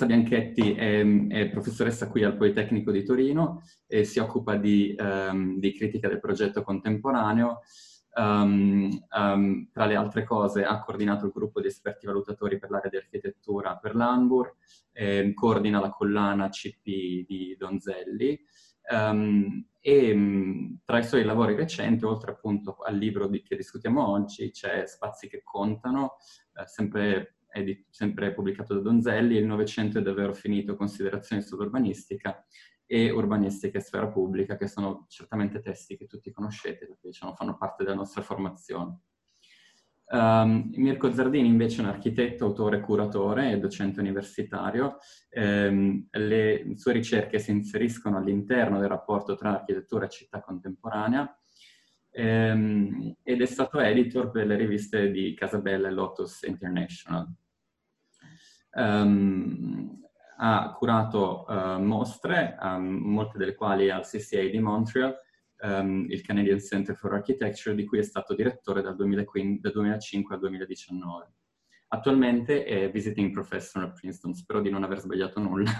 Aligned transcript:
professoressa 0.00 0.06
Bianchetti 0.06 0.72
è, 0.74 1.04
è, 1.28 1.50
professoressa 1.50 2.08
qui 2.08 2.24
al 2.24 2.36
Politecnico 2.36 2.90
di 2.90 3.04
Torino 3.04 3.62
e 3.86 4.04
si 4.04 4.18
occupa 4.18 4.56
di, 4.56 4.94
um, 4.98 5.58
di 5.58 5.74
critica 5.74 6.08
del 6.08 6.20
progetto 6.20 6.62
contemporaneo. 6.62 7.60
Um, 8.12 8.88
um, 9.16 9.70
tra 9.70 9.86
le 9.86 9.94
altre 9.94 10.24
cose 10.24 10.64
ha 10.64 10.80
coordinato 10.80 11.26
il 11.26 11.32
gruppo 11.32 11.60
di 11.60 11.68
esperti 11.68 12.06
valutatori 12.06 12.58
per 12.58 12.70
l'area 12.70 12.90
di 12.90 12.96
architettura 12.96 13.76
per 13.76 13.94
l'Anbur, 13.94 14.56
eh, 14.92 15.32
coordina 15.32 15.78
la 15.78 15.90
collana 15.90 16.48
CP 16.48 17.24
di 17.26 17.54
Donzelli 17.56 18.40
e 19.82 20.78
tra 20.84 20.98
i 20.98 21.04
suoi 21.04 21.22
lavori 21.22 21.54
recenti, 21.54 22.04
oltre 22.04 22.32
appunto 22.32 22.78
al 22.78 22.96
libro 22.96 23.28
di, 23.28 23.42
che 23.42 23.54
discutiamo 23.54 24.08
oggi, 24.08 24.50
c'è 24.50 24.84
Spazi 24.86 25.28
che 25.28 25.42
contano, 25.44 26.16
eh, 26.54 26.66
sempre 26.66 27.36
edit- 27.52 27.86
sempre 27.90 28.32
pubblicato 28.32 28.74
da 28.74 28.80
Donzelli, 28.80 29.36
Il 29.36 29.46
Novecento 29.46 29.98
è 29.98 30.02
davvero 30.02 30.34
finito, 30.34 30.76
considerazioni 30.76 31.42
sull'urbanistica 31.42 32.44
e 32.86 33.10
Urbanistica 33.10 33.78
e 33.78 33.82
Sfera 33.82 34.08
Pubblica, 34.08 34.56
che 34.56 34.66
sono 34.66 35.06
certamente 35.08 35.60
testi 35.60 35.96
che 35.96 36.06
tutti 36.06 36.32
conoscete, 36.32 36.86
perché 36.86 37.08
diciamo, 37.08 37.34
fanno 37.34 37.56
parte 37.56 37.84
della 37.84 37.94
nostra 37.94 38.22
formazione. 38.22 39.02
Um, 40.12 40.70
Mirko 40.74 41.12
Zardini 41.12 41.46
invece 41.46 41.80
è 41.80 41.84
un 41.84 41.90
architetto, 41.90 42.46
autore, 42.46 42.80
curatore 42.80 43.52
e 43.52 43.58
docente 43.60 44.00
universitario. 44.00 44.96
Um, 45.30 46.04
le 46.10 46.72
sue 46.74 46.92
ricerche 46.92 47.38
si 47.38 47.52
inseriscono 47.52 48.16
all'interno 48.16 48.80
del 48.80 48.88
rapporto 48.88 49.36
tra 49.36 49.50
architettura 49.50 50.06
e 50.06 50.08
città 50.08 50.40
contemporanea 50.40 51.32
um, 52.12 53.14
ed 53.22 53.40
è 53.40 53.46
stato 53.46 53.78
editor 53.78 54.30
per 54.30 54.46
le 54.46 54.56
riviste 54.56 55.10
di 55.10 55.34
Casabella 55.34 55.88
e 55.88 55.92
Lotus 55.92 56.42
International. 56.42 57.26
Um, 58.72 60.00
ha 60.42 60.72
curato 60.72 61.44
uh, 61.48 61.78
mostre, 61.78 62.56
um, 62.60 62.84
molte 62.84 63.36
delle 63.36 63.54
quali 63.54 63.90
al 63.90 64.06
CCA 64.06 64.48
di 64.48 64.58
Montreal, 64.58 65.14
um, 65.62 66.06
il 66.08 66.22
Canadian 66.22 66.60
Center 66.60 66.96
for 66.96 67.12
Architecture, 67.12 67.74
di 67.74 67.84
cui 67.84 67.98
è 67.98 68.02
stato 68.02 68.34
direttore 68.34 68.80
dal, 68.80 68.96
2015, 68.96 69.60
dal 69.60 69.72
2005 69.72 70.34
al 70.34 70.40
2019. 70.40 71.32
Attualmente 71.88 72.64
è 72.64 72.90
visiting 72.90 73.32
professor 73.32 73.82
a 73.82 73.90
Princeton, 73.90 74.32
spero 74.32 74.60
di 74.60 74.70
non 74.70 74.82
aver 74.82 75.00
sbagliato 75.00 75.40
nulla. 75.40 75.72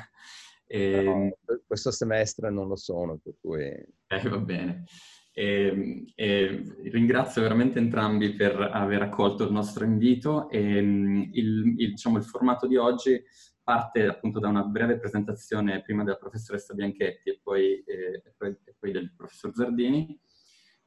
e... 0.66 1.02
no, 1.04 1.58
questo 1.66 1.90
semestre 1.90 2.50
non 2.50 2.68
lo 2.68 2.76
sono, 2.76 3.18
per 3.22 3.34
cui... 3.40 3.64
Eh, 3.64 4.28
va 4.28 4.38
bene. 4.38 4.84
E, 5.32 6.12
e 6.14 6.64
ringrazio 6.90 7.40
veramente 7.40 7.78
entrambi 7.78 8.34
per 8.34 8.60
aver 8.60 9.02
accolto 9.02 9.44
il 9.44 9.52
nostro 9.52 9.84
invito 9.84 10.50
e 10.50 10.58
il, 10.58 11.30
il, 11.32 11.90
diciamo, 11.90 12.18
il 12.18 12.24
formato 12.24 12.66
di 12.66 12.76
oggi 12.76 13.22
parte 13.62 14.06
appunto 14.06 14.40
da 14.40 14.48
una 14.48 14.64
breve 14.64 14.98
presentazione 14.98 15.82
prima 15.82 16.02
della 16.02 16.16
professoressa 16.16 16.74
Bianchetti 16.74 17.30
e 17.30 17.40
poi, 17.42 17.82
eh, 17.84 18.22
e 18.24 18.34
poi, 18.36 18.56
poi 18.78 18.90
del 18.90 19.12
professor 19.14 19.54
Zardini, 19.54 20.18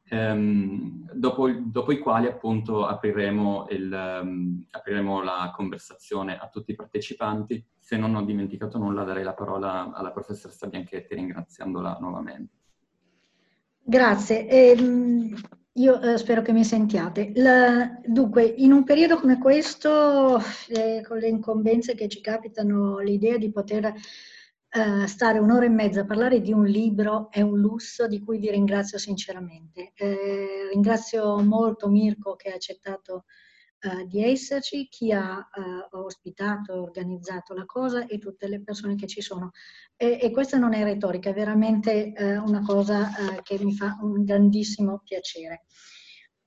ehm, 0.09 1.11
dopo, 1.13 1.49
dopo, 1.49 1.91
i 1.93 1.99
quali 1.99 2.27
appunto 2.27 2.85
apriremo, 2.85 3.67
il, 3.69 4.19
um, 4.21 4.65
apriremo, 4.69 5.21
la 5.23 5.53
conversazione 5.55 6.37
a 6.37 6.49
tutti 6.49 6.71
i 6.71 6.75
partecipanti. 6.75 7.65
Se 7.79 7.95
non 7.95 8.15
ho 8.15 8.23
dimenticato 8.23 8.77
nulla 8.77 9.03
darei 9.03 9.23
la 9.23 9.33
parola 9.33 9.93
alla 9.93 10.11
professoressa 10.11 10.67
Bianchetti 10.67 11.15
ringraziandola 11.15 11.97
nuovamente. 12.01 12.62
Grazie. 13.85 14.47
Eh, 14.47 14.75
io 15.73 16.01
eh, 16.01 16.17
spero 16.17 16.41
che 16.41 16.53
mi 16.53 16.63
sentiate. 16.63 17.31
La, 17.35 17.99
dunque, 18.05 18.43
in 18.43 18.71
un 18.71 18.83
periodo 18.83 19.19
come 19.19 19.37
questo, 19.39 20.39
eh, 20.69 21.01
con 21.05 21.17
le 21.17 21.27
incombenze 21.27 21.93
che 21.95 22.07
ci 22.07 22.21
capitano, 22.21 22.99
l'idea 22.99 23.37
di 23.37 23.51
poter 23.51 23.85
eh, 23.85 25.07
stare 25.07 25.39
un'ora 25.39 25.65
e 25.65 25.69
mezza 25.69 26.01
a 26.01 26.05
parlare 26.05 26.39
di 26.41 26.53
un 26.53 26.65
libro 26.65 27.29
è 27.29 27.41
un 27.41 27.59
lusso 27.59 28.07
di 28.07 28.19
cui 28.23 28.37
vi 28.37 28.51
ringrazio 28.51 28.97
sinceramente. 28.97 29.91
Eh, 29.95 30.69
ringrazio 30.71 31.41
molto 31.41 31.89
Mirko 31.89 32.35
che 32.35 32.51
ha 32.51 32.55
accettato 32.55 33.25
uh, 33.83 34.07
di 34.07 34.23
esserci, 34.23 34.87
chi 34.89 35.11
ha 35.11 35.37
uh, 35.37 35.97
ospitato, 35.97 36.81
organizzato 36.81 37.53
la 37.53 37.65
cosa 37.65 38.05
e 38.05 38.17
tutte 38.17 38.47
le 38.47 38.61
persone 38.61 38.95
che 38.95 39.07
ci 39.07 39.21
sono. 39.21 39.51
E, 39.95 40.19
e 40.21 40.31
questa 40.31 40.57
non 40.57 40.73
è 40.73 40.83
retorica, 40.83 41.29
è 41.29 41.33
veramente 41.33 42.13
uh, 42.15 42.47
una 42.47 42.61
cosa 42.61 43.09
che 43.43 43.57
mi 43.63 43.75
fa 43.75 43.97
un 44.01 44.23
grandissimo 44.23 45.01
piacere. 45.03 45.65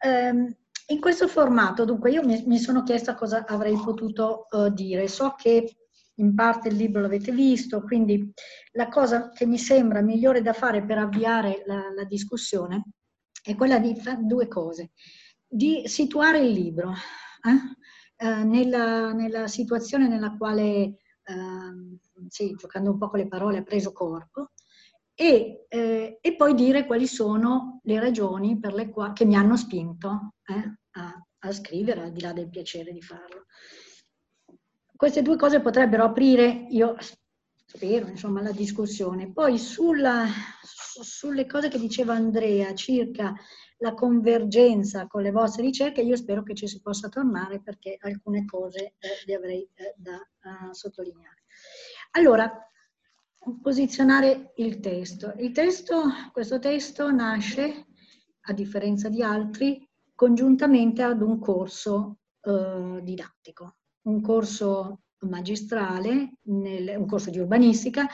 Um, 0.05 0.55
in 0.89 1.01
questo 1.01 1.27
formato, 1.27 1.85
dunque, 1.85 2.13
io 2.13 2.25
mi, 2.25 2.45
mi 2.47 2.59
sono 2.59 2.83
chiesta 2.83 3.15
cosa 3.15 3.45
avrei 3.45 3.77
potuto 3.77 4.47
dire. 4.73 5.09
So 5.09 5.35
che 5.37 5.77
in 6.19 6.35
parte 6.35 6.69
il 6.69 6.77
libro 6.77 7.01
l'avete 7.01 7.33
visto, 7.33 7.83
quindi 7.83 8.33
la 8.73 8.89
cosa 8.89 9.31
che 9.31 9.47
mi 9.47 9.59
sembra 9.59 10.01
migliore 10.01 10.43
da 10.43 10.53
fare 10.53 10.85
per 10.85 10.99
avviare 10.99 11.63
la, 11.67 11.93
la 11.95 12.05
discussione 12.05 12.85
è 13.43 13.55
quella 13.55 13.79
di 13.79 13.95
fare 13.97 14.21
due 14.23 14.49
cose. 14.49 14.93
Di 15.47 15.83
situare 15.87 16.39
il 16.41 16.53
libro, 16.53 16.93
eh? 17.47 17.77
Eh, 18.19 18.45
nella, 18.45 19.13
nella, 19.13 19.47
situazione 19.47 20.09
nella 20.09 20.37
quale, 20.37 20.63
eh, 20.63 21.99
sì, 22.29 22.55
giocando 22.55 22.91
un 22.93 22.99
po' 22.99 23.09
con 23.09 23.19
le 23.19 23.29
parole, 23.29 23.59
ha 23.59 23.63
preso 23.63 23.93
corpo, 23.93 24.53
e, 25.15 25.67
eh, 25.69 26.19
e, 26.21 26.37
poi 26.37 26.55
dire 26.55 26.87
quali 26.87 27.07
sono 27.07 27.81
le 27.85 28.01
ragioni 28.01 28.59
quali, 28.59 29.13
che 29.13 29.25
mi 29.25 29.35
hanno 29.37 29.57
spinto 29.57 30.35
eh, 30.47 30.79
a, 30.93 31.27
a, 31.39 31.53
scrivere, 31.53 32.03
al 32.03 32.13
di 32.13 32.21
là 32.21 32.33
del 32.33 32.49
piacere 32.49 32.93
di 32.93 33.03
farlo. 33.03 33.47
Queste 34.95 35.23
due 35.23 35.37
cose 35.37 35.61
potrebbero 35.61 36.05
aprire, 36.05 36.67
io 36.71 36.97
spero, 37.67 38.09
insomma, 38.09 38.43
la 38.43 38.53
discussione. 38.53 39.33
Poi 39.33 39.59
sulla, 39.59 40.27
su, 40.63 41.03
sulle 41.03 41.47
cose 41.47 41.69
che 41.69 41.79
diceva 41.79 42.15
Andrea 42.15 42.75
circa 42.75 43.35
la 43.79 43.95
convergenza 43.95 45.07
con 45.07 45.23
le 45.23 45.31
vostre 45.31 45.63
ricerche, 45.63 46.01
io 46.01 46.17
spero 46.17 46.43
che 46.43 46.55
ci 46.55 46.67
si 46.67 46.81
possa 46.81 47.09
tornare 47.09 47.61
perché 47.61 47.97
alcune 48.01 48.45
cose 48.45 48.95
eh, 48.99 49.09
le 49.27 49.35
avrei 49.35 49.69
eh, 49.75 49.95
da 49.97 50.17
uh, 50.17 50.73
sottolineare. 50.73 51.45
Allora, 52.13 52.51
posizionare 53.61 54.53
il 54.57 54.81
testo. 54.81 55.35
Il 55.39 55.53
testo, 55.53 56.05
questo 56.33 56.59
testo 56.59 57.11
nasce, 57.11 57.87
a 58.49 58.53
differenza 58.53 59.09
di 59.09 59.23
altri, 59.23 59.89
congiuntamente 60.15 61.03
ad 61.03 61.21
un 61.21 61.39
corso 61.39 62.19
eh, 62.41 63.01
didattico, 63.03 63.77
un 64.03 64.21
corso 64.21 65.03
magistrale, 65.21 66.39
nel, 66.43 66.97
un 66.97 67.07
corso 67.07 67.31
di 67.31 67.39
urbanistica, 67.39 68.07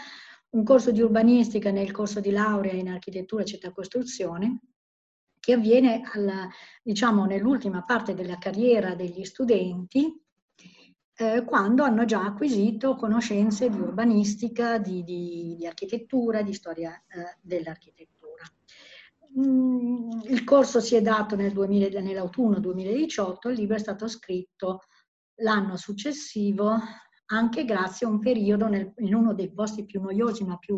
un 0.50 0.64
corso 0.64 0.90
di 0.90 1.00
urbanistica 1.00 1.70
nel 1.70 1.92
corso 1.92 2.20
di 2.20 2.30
laurea 2.30 2.72
in 2.72 2.88
architettura 2.88 3.42
e 3.42 3.46
città 3.46 3.72
costruzione, 3.72 4.60
che 5.42 5.54
avviene 5.54 6.02
alla, 6.12 6.48
diciamo, 6.84 7.24
nell'ultima 7.24 7.82
parte 7.82 8.14
della 8.14 8.38
carriera 8.38 8.94
degli 8.94 9.24
studenti, 9.24 10.16
eh, 11.16 11.42
quando 11.44 11.82
hanno 11.82 12.04
già 12.04 12.24
acquisito 12.24 12.94
conoscenze 12.94 13.68
di 13.68 13.76
urbanistica, 13.76 14.78
di, 14.78 15.02
di, 15.02 15.56
di 15.58 15.66
architettura, 15.66 16.42
di 16.42 16.54
storia 16.54 16.94
eh, 16.94 17.36
dell'architettura. 17.40 18.44
Mm, 19.36 20.20
il 20.28 20.44
corso 20.44 20.78
si 20.78 20.94
è 20.94 21.02
dato 21.02 21.34
nel 21.34 21.52
2000, 21.52 22.00
nell'autunno 22.00 22.60
2018, 22.60 23.48
il 23.48 23.56
libro 23.56 23.74
è 23.74 23.80
stato 23.80 24.06
scritto 24.06 24.82
l'anno 25.40 25.76
successivo, 25.76 26.78
anche 27.32 27.64
grazie 27.64 28.06
a 28.06 28.10
un 28.10 28.20
periodo 28.20 28.68
nel, 28.68 28.92
in 28.98 29.16
uno 29.16 29.34
dei 29.34 29.52
posti 29.52 29.84
più 29.84 30.00
noiosi 30.00 30.44
ma 30.44 30.56
più 30.56 30.76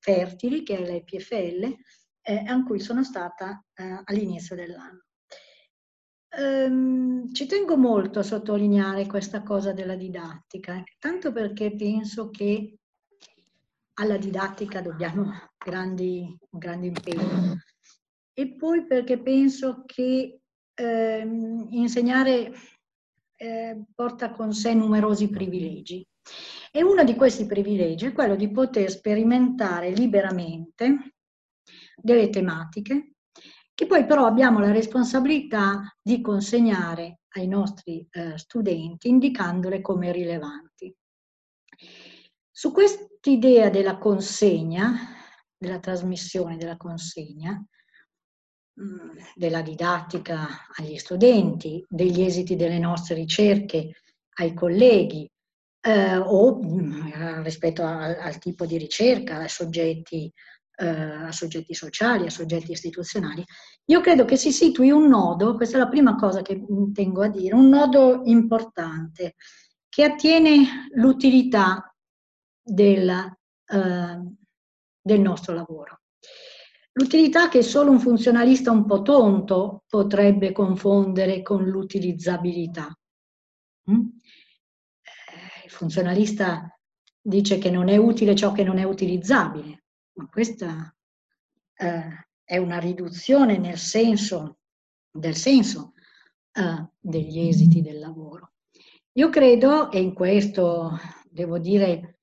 fertili, 0.00 0.64
che 0.64 0.78
è 0.78 0.84
l'EPFL, 0.84 1.76
eh, 2.22 2.44
a 2.46 2.62
cui 2.64 2.80
sono 2.80 3.02
stata 3.02 3.64
eh, 3.74 4.02
all'inizio 4.04 4.56
dell'anno. 4.56 5.04
Ehm, 6.32 7.32
ci 7.32 7.46
tengo 7.46 7.76
molto 7.76 8.20
a 8.20 8.24
sottolineare 8.24 9.06
questa 9.06 9.42
cosa 9.42 9.72
della 9.72 9.96
didattica, 9.96 10.82
tanto 10.98 11.32
perché 11.32 11.74
penso 11.74 12.30
che 12.30 12.78
alla 13.94 14.16
didattica 14.16 14.80
dobbiamo 14.80 15.32
grandi, 15.58 16.36
un 16.50 16.58
grande 16.58 16.86
impegno 16.86 17.60
e 18.32 18.54
poi 18.54 18.86
perché 18.86 19.18
penso 19.18 19.82
che 19.84 20.40
ehm, 20.74 21.66
insegnare 21.70 22.52
eh, 23.36 23.82
porta 23.94 24.30
con 24.30 24.52
sé 24.52 24.72
numerosi 24.72 25.28
privilegi. 25.28 26.06
E 26.72 26.82
uno 26.82 27.02
di 27.02 27.16
questi 27.16 27.46
privilegi 27.46 28.06
è 28.06 28.12
quello 28.12 28.36
di 28.36 28.50
poter 28.50 28.88
sperimentare 28.88 29.90
liberamente 29.90 31.14
delle 32.02 32.30
tematiche 32.30 33.14
che 33.80 33.86
poi 33.86 34.04
però 34.04 34.26
abbiamo 34.26 34.58
la 34.58 34.72
responsabilità 34.72 35.96
di 36.02 36.20
consegnare 36.20 37.20
ai 37.36 37.46
nostri 37.48 38.06
eh, 38.10 38.36
studenti 38.36 39.08
indicandole 39.08 39.80
come 39.80 40.12
rilevanti. 40.12 40.94
Su 42.50 42.72
quest'idea 42.72 43.70
della 43.70 43.96
consegna, 43.96 44.92
della 45.56 45.78
trasmissione 45.78 46.58
della 46.58 46.76
consegna, 46.76 47.52
mm, 48.78 49.18
della 49.34 49.62
didattica 49.62 50.46
agli 50.76 50.98
studenti, 50.98 51.82
degli 51.88 52.20
esiti 52.20 52.56
delle 52.56 52.78
nostre 52.78 53.14
ricerche 53.14 53.94
ai 54.40 54.52
colleghi 54.52 55.26
eh, 55.80 56.18
o 56.18 56.60
mh, 56.60 57.42
rispetto 57.42 57.82
a, 57.82 58.18
al 58.18 58.38
tipo 58.38 58.66
di 58.66 58.76
ricerca, 58.76 59.38
ai 59.38 59.48
soggetti, 59.48 60.30
eh, 60.80 60.88
a 60.88 61.32
soggetti 61.32 61.74
sociali, 61.74 62.26
a 62.26 62.30
soggetti 62.30 62.72
istituzionali. 62.72 63.44
Io 63.86 64.00
credo 64.00 64.24
che 64.24 64.36
si 64.36 64.50
situi 64.50 64.90
un 64.90 65.08
nodo, 65.08 65.54
questa 65.54 65.76
è 65.76 65.80
la 65.80 65.88
prima 65.88 66.16
cosa 66.16 66.40
che 66.40 66.64
tengo 66.94 67.22
a 67.22 67.28
dire, 67.28 67.54
un 67.54 67.68
nodo 67.68 68.22
importante 68.24 69.34
che 69.88 70.04
attiene 70.04 70.88
l'utilità 70.94 71.94
del, 72.62 73.08
eh, 73.08 74.20
del 75.00 75.20
nostro 75.20 75.54
lavoro. 75.54 76.00
L'utilità 76.92 77.48
che 77.48 77.62
solo 77.62 77.90
un 77.90 78.00
funzionalista 78.00 78.70
un 78.70 78.84
po' 78.86 79.02
tonto 79.02 79.84
potrebbe 79.86 80.52
confondere 80.52 81.42
con 81.42 81.64
l'utilizzabilità. 81.64 82.88
Mm? 83.90 84.00
Eh, 84.00 85.64
il 85.64 85.70
funzionalista 85.70 86.74
dice 87.20 87.58
che 87.58 87.70
non 87.70 87.88
è 87.88 87.96
utile 87.96 88.34
ciò 88.34 88.52
che 88.52 88.64
non 88.64 88.78
è 88.78 88.84
utilizzabile, 88.84 89.79
ma 90.20 90.28
questa 90.28 90.94
eh, 91.76 92.28
è 92.44 92.58
una 92.58 92.78
riduzione 92.78 93.56
nel 93.56 93.78
senso, 93.78 94.58
del 95.10 95.34
senso 95.34 95.94
eh, 96.52 96.88
degli 96.98 97.48
esiti 97.48 97.80
del 97.80 97.98
lavoro. 97.98 98.52
Io 99.12 99.30
credo, 99.30 99.90
e 99.90 100.00
in 100.00 100.12
questo 100.12 100.98
devo 101.30 101.58
dire 101.58 102.18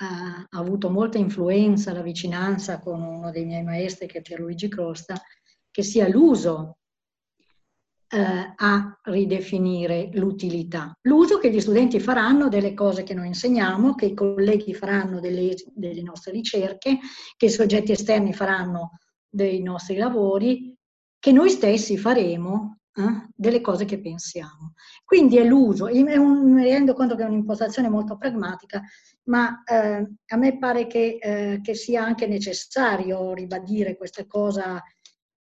ha, 0.00 0.46
avuto 0.50 0.90
molta 0.90 1.16
influenza 1.16 1.92
la 1.92 2.02
vicinanza 2.02 2.80
con 2.80 3.00
uno 3.02 3.30
dei 3.30 3.46
miei 3.46 3.64
maestri 3.64 4.06
che 4.06 4.18
è 4.18 4.22
Pierluigi 4.22 4.68
Crosta, 4.68 5.20
che 5.70 5.82
sia 5.82 6.06
l'uso 6.06 6.78
eh, 8.08 8.52
a 8.56 8.98
ridefinire 9.02 10.10
l'utilità. 10.14 10.96
L'uso 11.02 11.38
che 11.38 11.50
gli 11.50 11.60
studenti 11.60 12.00
faranno 12.00 12.48
delle 12.48 12.74
cose 12.74 13.02
che 13.02 13.14
noi 13.14 13.28
insegniamo, 13.28 13.94
che 13.94 14.06
i 14.06 14.14
colleghi 14.14 14.74
faranno 14.74 15.20
delle, 15.20 15.54
delle 15.74 16.02
nostre 16.02 16.32
ricerche, 16.32 16.98
che 17.36 17.46
i 17.46 17.50
soggetti 17.50 17.92
esterni 17.92 18.32
faranno 18.32 18.98
dei 19.28 19.60
nostri 19.62 19.96
lavori, 19.96 20.74
che 21.18 21.32
noi 21.32 21.50
stessi 21.50 21.98
faremo 21.98 22.78
eh, 22.94 23.28
delle 23.34 23.60
cose 23.60 23.84
che 23.84 24.00
pensiamo. 24.00 24.72
Quindi 25.04 25.36
è 25.36 25.44
l'uso, 25.44 25.84
un, 25.84 26.52
mi 26.52 26.62
rendo 26.64 26.94
conto 26.94 27.14
che 27.14 27.22
è 27.22 27.26
un'impostazione 27.26 27.88
molto 27.88 28.16
pragmatica, 28.16 28.82
ma 29.24 29.62
eh, 29.64 30.06
a 30.26 30.36
me 30.36 30.58
pare 30.58 30.86
che, 30.86 31.18
eh, 31.20 31.60
che, 31.62 31.74
sia 31.74 32.02
anche 32.02 32.26
necessario 32.26 33.34
ribadire 33.34 33.96
questa 33.96 34.26
cosa 34.26 34.82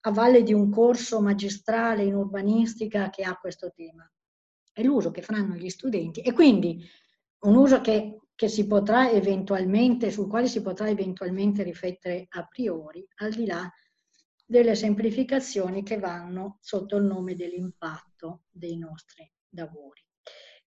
a 0.01 0.11
valle 0.11 0.43
di 0.43 0.53
un 0.53 0.69
corso 0.69 1.21
magistrale 1.21 2.03
in 2.03 2.15
urbanistica 2.15 3.09
che 3.09 3.23
ha 3.23 3.37
questo 3.37 3.71
tema. 3.71 4.09
È 4.71 4.81
l'uso 4.81 5.11
che 5.11 5.21
faranno 5.21 5.55
gli 5.55 5.69
studenti 5.69 6.21
e 6.21 6.31
quindi 6.31 6.83
un 7.41 7.55
uso 7.55 7.81
che, 7.81 8.19
che 8.35 8.47
si 8.47 8.65
potrà 8.65 9.09
eventualmente, 9.09 10.11
sul 10.11 10.27
quale 10.27 10.47
si 10.47 10.61
potrà 10.61 10.89
eventualmente 10.89 11.63
riflettere 11.63 12.25
a 12.29 12.45
priori, 12.45 13.05
al 13.17 13.31
di 13.31 13.45
là 13.45 13.71
delle 14.45 14.75
semplificazioni 14.75 15.83
che 15.83 15.97
vanno 15.97 16.57
sotto 16.61 16.97
il 16.97 17.03
nome 17.03 17.35
dell'impatto 17.35 18.43
dei 18.49 18.77
nostri 18.77 19.29
lavori. 19.51 20.03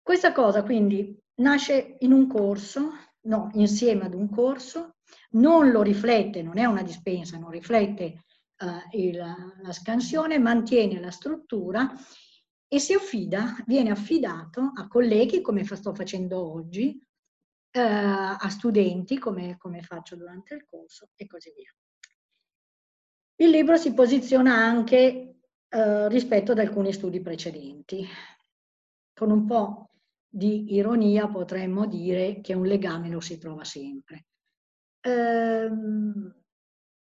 Questa 0.02 0.32
cosa 0.32 0.64
quindi 0.64 1.20
nasce 1.36 1.98
in 2.00 2.12
un 2.12 2.28
corso, 2.28 2.92
no, 3.22 3.50
insieme 3.54 4.06
ad 4.06 4.14
un 4.14 4.30
corso, 4.30 4.96
non 5.32 5.70
lo 5.72 5.82
riflette, 5.82 6.42
non 6.42 6.58
è 6.58 6.66
una 6.66 6.82
dispensa, 6.82 7.38
non 7.38 7.50
riflette 7.50 8.24
uh, 8.60 8.98
il, 8.98 9.18
la 9.62 9.72
scansione, 9.72 10.40
mantiene 10.40 11.00
la 11.00 11.12
struttura 11.12 11.94
e 12.68 12.80
si 12.80 12.94
affida, 12.94 13.56
viene 13.66 13.92
affidato 13.92 14.72
a 14.76 14.88
colleghi 14.88 15.42
come 15.42 15.64
sto 15.64 15.94
facendo 15.94 16.52
oggi, 16.52 17.00
uh, 17.00 17.80
a 17.80 18.50
studenti 18.50 19.18
come, 19.18 19.58
come 19.58 19.82
faccio 19.82 20.16
durante 20.16 20.56
il 20.56 20.66
corso 20.66 21.10
e 21.16 21.28
così 21.28 21.54
via. 21.56 21.74
Il 23.40 23.50
libro 23.52 23.78
si 23.78 23.94
posiziona 23.94 24.56
anche 24.56 25.38
eh, 25.70 26.08
rispetto 26.10 26.54
ad 26.54 26.60
alcuni 26.60 26.94
studi 26.94 27.22
precedenti. 27.22 28.04
Con 29.14 29.32
un 29.32 29.46
po' 29.46 29.92
di 30.28 30.74
ironia 30.74 31.28
potremmo 31.28 31.86
dire 31.86 32.42
che 32.42 32.54
un 32.54 32.66
legame 32.66 33.10
lo 33.10 33.20
si 33.20 33.38
trova 33.38 33.64
sempre. 33.64 34.26
Eh, 35.02 35.70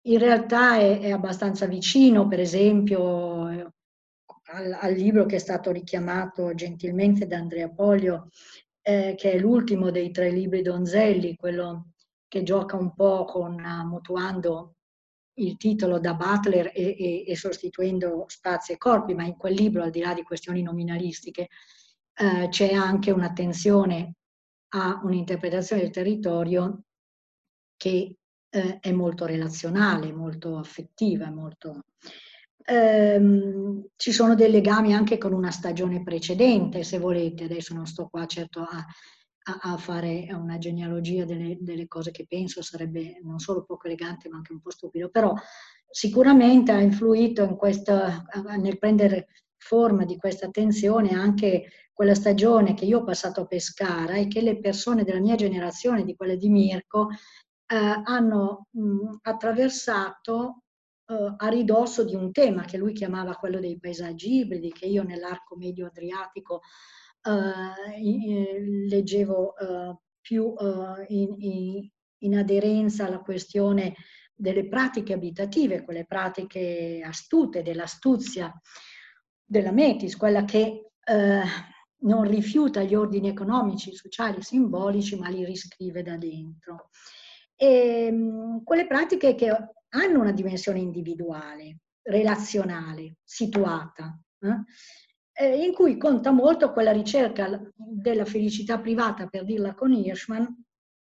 in 0.08 0.20
realtà 0.20 0.78
è, 0.78 1.00
è, 1.00 1.12
abbastanza 1.12 1.66
vicino, 1.66 2.28
per 2.28 2.40
esempio, 2.40 3.46
al, 3.46 4.78
al, 4.80 4.94
libro 4.94 5.26
che 5.26 5.36
è 5.36 5.40
stato 5.40 5.72
richiamato 5.72 6.54
gentilmente 6.54 7.28
da 7.28 7.38
Andrea 7.38 7.70
Poglio, 7.70 8.30
eh, 8.82 9.16
che 9.18 9.34
è 9.34 9.38
l'ultimo 9.38 9.92
dei 9.92 10.12
tre 10.12 10.30
libri 10.32 10.62
Donzelli, 10.62 11.36
quello 11.36 11.92
che 12.28 12.44
gioca 12.44 12.78
un 12.78 12.94
po' 12.94 13.26
con, 13.26 13.54
uh, 13.54 13.88
mutuando 13.88 14.76
il 15.40 15.58
titolo 15.58 16.00
da 16.00 16.14
Butler 16.14 16.72
e, 16.74 16.96
e, 16.98 17.24
e, 17.28 17.36
sostituendo 17.36 18.26
spazi 18.28 18.72
e 18.74 18.78
corpi, 18.78 19.14
ma 19.14 19.24
in 19.24 19.36
quel 19.38 19.54
libro, 19.54 19.84
al 19.84 19.92
di 19.92 20.00
là 20.00 20.14
di 20.14 20.24
questioni 20.24 20.62
nominalistiche, 20.62 21.50
eh, 22.14 22.48
c'è 22.50 22.74
anche 22.74 23.12
un'attenzione 23.12 24.16
a 24.70 25.00
un'interpretazione 25.04 25.84
del 25.84 25.92
territorio 25.92 26.82
che 27.76 28.18
eh, 28.50 28.80
è 28.80 28.92
molto 28.92 29.26
relazionale, 29.26 30.12
molto 30.12 30.58
affettiva, 30.58 31.30
molto... 31.30 31.86
Ehm, 32.70 33.88
ci 33.96 34.12
sono 34.12 34.36
dei 34.36 34.52
legami 34.52 34.94
anche 34.94 35.18
con 35.18 35.32
una 35.34 35.52
stagione 35.52 36.04
precedente, 36.04 36.84
se 36.84 36.98
volete, 36.98 37.46
adesso 37.46 37.74
non 37.74 37.86
sto 37.86 38.08
qua 38.10 38.26
certo 38.26 38.62
a 38.62 38.86
a, 39.48 39.74
a 39.74 39.78
fare 39.78 40.28
una 40.32 40.58
genealogia 40.58 41.26
delle, 41.26 41.58
delle, 41.60 41.88
cose 41.88 42.12
che 42.12 42.26
penso 42.28 42.62
sarebbe 42.62 43.20
non 43.24 43.40
solo 43.40 43.64
poco 43.64 43.88
elegante 43.88 44.30
ma 44.30 44.38
anche 44.38 44.52
un 44.52 44.60
po' 44.60 44.72
stupido, 44.72 45.10
però 45.10 45.34
sicuramente 45.90 46.72
ha 46.72 46.82
influito 46.82 47.44
in 47.44 47.56
questa, 47.56 48.26
nel 48.60 48.78
prendere 48.78 49.28
forma 49.58 50.06
di 50.06 50.18
questa 50.18 50.48
attenzione 50.48 51.12
anche 51.12 51.70
quella 51.94 52.14
stagione 52.14 52.76
che 52.76 52.86
io 52.86 53.00
ho 53.00 53.04
passato 53.04 53.42
a 53.42 53.46
Pescara 53.48 54.16
e 54.16 54.28
che 54.28 54.42
le 54.42 54.60
persone 54.60 55.04
della 55.04 55.20
mia 55.20 55.36
generazione, 55.36 56.04
di 56.04 56.16
quelle 56.16 56.38
di 56.38 56.50
Mirko, 56.50 57.08
eh, 57.68 58.02
hanno 58.04 58.68
mh, 58.72 59.18
attraversato 59.22 60.64
eh, 61.06 61.34
a 61.38 61.48
ridosso 61.50 62.04
di 62.04 62.16
un 62.16 62.32
tema 62.32 62.64
che 62.64 62.78
lui 62.78 62.94
chiamava 62.94 63.36
quello 63.36 63.60
dei 63.60 63.80
paesaggi 63.80 64.40
ibridi, 64.40 64.72
che 64.72 64.86
io 64.86 65.04
nell'arco 65.04 65.56
medio 65.58 65.88
adriatico 65.88 66.62
eh, 67.22 68.88
leggevo 68.88 69.56
eh, 69.58 69.98
più 70.22 70.54
eh, 70.58 71.06
in, 71.10 71.36
in, 71.40 71.90
in 72.20 72.38
aderenza 72.38 73.06
alla 73.06 73.20
questione 73.20 73.96
delle 74.34 74.68
pratiche 74.68 75.14
abitative, 75.14 75.84
quelle 75.84 76.06
pratiche 76.06 77.02
astute, 77.04 77.64
dell'astuzia 77.64 78.54
della 79.44 79.72
Metis, 79.72 80.16
quella 80.16 80.44
che 80.46 80.92
eh, 81.04 81.42
non 82.00 82.24
rifiuta 82.24 82.84
gli 82.84 82.94
ordini 82.94 83.30
economici, 83.30 83.96
sociali, 83.96 84.42
simbolici, 84.42 85.18
ma 85.18 85.30
li 85.30 85.44
riscrive 85.44 86.04
da 86.04 86.18
dentro. 86.18 86.90
E, 87.60 88.12
mh, 88.12 88.64
quelle 88.64 88.88
pratiche 88.88 89.36
che 89.36 89.50
hanno 89.50 90.20
una 90.20 90.32
dimensione 90.32 90.80
individuale, 90.80 91.80
relazionale, 92.04 93.16
situata, 93.24 94.18
eh? 94.40 95.44
eh, 95.44 95.66
in 95.66 95.74
cui 95.74 95.98
conta 95.98 96.32
molto 96.32 96.72
quella 96.72 96.92
ricerca 96.92 97.60
della 97.76 98.26
felicità 98.26 98.80
privata, 98.80 99.28
per 99.28 99.44
dirla 99.44 99.74
con 99.74 99.92
Hirschman, 99.92 100.64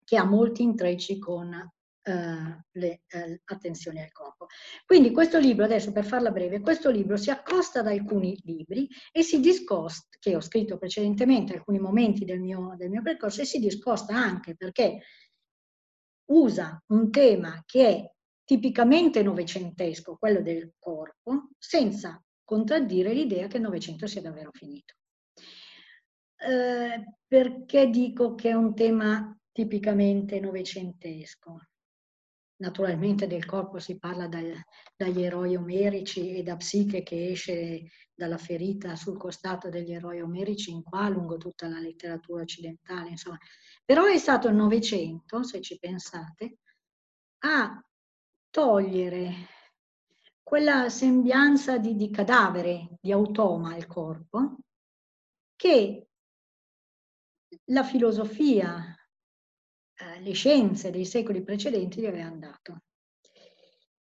che 0.04 0.16
ha 0.16 0.24
molti 0.24 0.62
intrecci 0.62 1.18
con 1.18 1.52
eh, 1.52 2.64
le 2.72 3.02
eh, 3.08 3.40
attenzioni 3.44 4.00
al 4.00 4.12
corpo. 4.12 4.46
Quindi 4.84 5.10
questo 5.10 5.38
libro, 5.38 5.64
adesso 5.64 5.90
per 5.90 6.04
farla 6.04 6.30
breve, 6.30 6.60
questo 6.60 6.90
libro 6.90 7.16
si 7.16 7.30
accosta 7.30 7.80
ad 7.80 7.88
alcuni 7.88 8.38
libri 8.44 8.88
e 9.10 9.22
si 9.22 9.40
discosta, 9.40 10.16
che 10.20 10.36
ho 10.36 10.40
scritto 10.40 10.78
precedentemente 10.78 11.54
alcuni 11.54 11.80
momenti 11.80 12.24
del 12.24 12.40
mio, 12.40 12.74
del 12.76 12.90
mio 12.90 13.02
percorso, 13.02 13.42
e 13.42 13.44
si 13.44 13.58
discosta 13.58 14.14
anche 14.14 14.54
perché 14.54 15.02
usa 16.26 16.82
un 16.88 17.10
tema 17.10 17.62
che 17.64 17.88
è 17.88 18.10
tipicamente 18.44 19.22
novecentesco, 19.22 20.16
quello 20.16 20.40
del 20.40 20.72
corpo, 20.78 21.48
senza 21.58 22.22
contraddire 22.44 23.12
l'idea 23.12 23.48
che 23.48 23.56
il 23.56 23.62
Novecento 23.62 24.06
sia 24.06 24.22
davvero 24.22 24.50
finito. 24.52 24.94
Eh, 26.38 27.04
perché 27.26 27.90
dico 27.90 28.34
che 28.34 28.50
è 28.50 28.54
un 28.54 28.74
tema 28.74 29.36
tipicamente 29.50 30.38
novecentesco? 30.38 31.60
Naturalmente 32.58 33.26
del 33.26 33.44
corpo 33.44 33.78
si 33.78 33.98
parla 33.98 34.28
dal, 34.28 34.54
dagli 34.96 35.22
eroi 35.22 35.56
omerici 35.56 36.36
e 36.36 36.42
da 36.42 36.56
Psiche 36.56 37.02
che 37.02 37.30
esce 37.30 37.90
dalla 38.14 38.38
ferita 38.38 38.96
sul 38.96 39.18
costato 39.18 39.68
degli 39.68 39.92
eroi 39.92 40.20
omerici 40.20 40.70
in 40.70 40.82
qua 40.82 41.08
lungo 41.08 41.36
tutta 41.36 41.68
la 41.68 41.80
letteratura 41.80 42.42
occidentale, 42.42 43.10
insomma. 43.10 43.38
Però 43.86 44.04
è 44.04 44.18
stato 44.18 44.48
il 44.48 44.56
Novecento, 44.56 45.44
se 45.44 45.60
ci 45.60 45.78
pensate, 45.78 46.58
a 47.44 47.80
togliere 48.50 49.32
quella 50.42 50.88
sembianza 50.88 51.78
di, 51.78 51.94
di 51.94 52.10
cadavere, 52.10 52.98
di 53.00 53.12
automa 53.12 53.74
al 53.74 53.86
corpo, 53.86 54.56
che 55.54 56.08
la 57.66 57.84
filosofia, 57.84 58.92
eh, 59.94 60.20
le 60.20 60.32
scienze 60.32 60.90
dei 60.90 61.04
secoli 61.04 61.44
precedenti 61.44 62.00
gli 62.00 62.06
avevano 62.06 62.38
dato. 62.38 62.82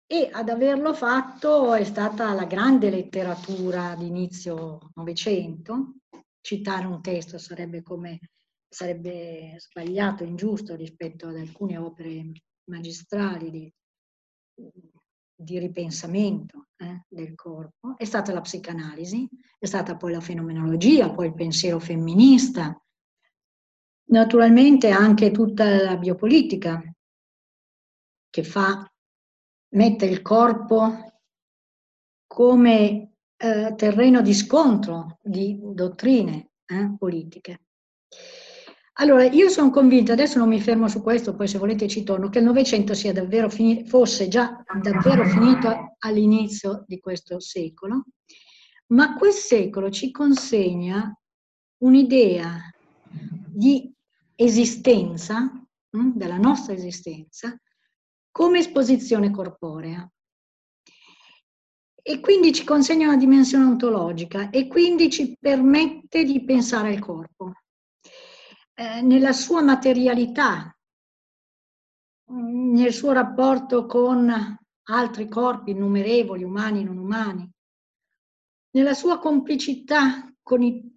E 0.06 0.30
ad 0.32 0.48
averlo 0.48 0.94
fatto 0.94 1.74
è 1.74 1.84
stata 1.84 2.32
la 2.32 2.46
grande 2.46 2.88
letteratura 2.88 3.94
di 3.94 4.06
inizio 4.06 4.90
Novecento. 4.94 5.96
Citare 6.40 6.86
un 6.86 7.02
testo 7.02 7.36
sarebbe, 7.36 7.82
come, 7.82 8.20
sarebbe 8.68 9.54
sbagliato, 9.58 10.24
ingiusto 10.24 10.74
rispetto 10.74 11.28
ad 11.28 11.36
alcune 11.36 11.76
opere 11.78 12.32
magistrali 12.64 13.50
di, 13.50 13.72
di 15.34 15.58
ripensamento 15.58 16.68
eh, 16.76 17.04
del 17.08 17.34
corpo. 17.34 17.94
È 17.96 18.04
stata 18.04 18.32
la 18.32 18.40
psicanalisi, 18.40 19.28
è 19.58 19.66
stata 19.66 19.96
poi 19.96 20.12
la 20.12 20.20
fenomenologia, 20.20 21.12
poi 21.12 21.26
il 21.28 21.34
pensiero 21.34 21.78
femminista, 21.78 22.78
naturalmente 24.08 24.90
anche 24.90 25.30
tutta 25.30 25.82
la 25.82 25.96
biopolitica 25.96 26.82
che 28.30 28.42
fa 28.42 28.90
mette 29.74 30.06
il 30.06 30.22
corpo 30.22 31.20
come 32.26 33.12
eh, 33.36 33.74
terreno 33.76 34.20
di 34.20 34.34
scontro 34.34 35.18
di 35.22 35.58
dottrine 35.60 36.50
eh, 36.66 36.94
politiche. 36.98 37.65
Allora, 38.98 39.24
io 39.24 39.50
sono 39.50 39.68
convinta, 39.68 40.14
adesso 40.14 40.38
non 40.38 40.48
mi 40.48 40.58
fermo 40.58 40.88
su 40.88 41.02
questo, 41.02 41.34
poi 41.34 41.48
se 41.48 41.58
volete 41.58 41.86
ci 41.86 42.02
torno, 42.02 42.30
che 42.30 42.38
il 42.38 42.44
Novecento 42.44 42.94
fosse 43.84 44.28
già 44.28 44.64
davvero 44.80 45.26
finito 45.26 45.96
all'inizio 45.98 46.82
di 46.86 46.98
questo 46.98 47.38
secolo, 47.38 48.04
ma 48.88 49.14
quel 49.16 49.32
secolo 49.32 49.90
ci 49.90 50.10
consegna 50.10 51.14
un'idea 51.82 52.58
di 53.46 53.92
esistenza, 54.34 55.40
hm, 55.90 56.12
della 56.14 56.38
nostra 56.38 56.72
esistenza, 56.72 57.54
come 58.30 58.60
esposizione 58.60 59.30
corporea. 59.30 60.10
E 62.02 62.20
quindi 62.20 62.50
ci 62.54 62.64
consegna 62.64 63.08
una 63.08 63.18
dimensione 63.18 63.66
ontologica 63.66 64.48
e 64.48 64.68
quindi 64.68 65.10
ci 65.10 65.36
permette 65.38 66.24
di 66.24 66.42
pensare 66.44 66.94
al 66.94 67.00
corpo 67.00 67.52
eh, 68.78 69.00
nella 69.00 69.32
sua 69.32 69.62
materialità, 69.62 70.76
nel 72.28 72.92
suo 72.92 73.12
rapporto 73.12 73.86
con 73.86 74.58
altri 74.88 75.28
corpi 75.28 75.70
innumerevoli, 75.70 76.42
umani 76.42 76.80
e 76.80 76.84
non 76.84 76.98
umani, 76.98 77.50
nella 78.72 78.92
sua 78.92 79.18
complicità 79.18 80.30
con 80.42 80.62
i, 80.62 80.94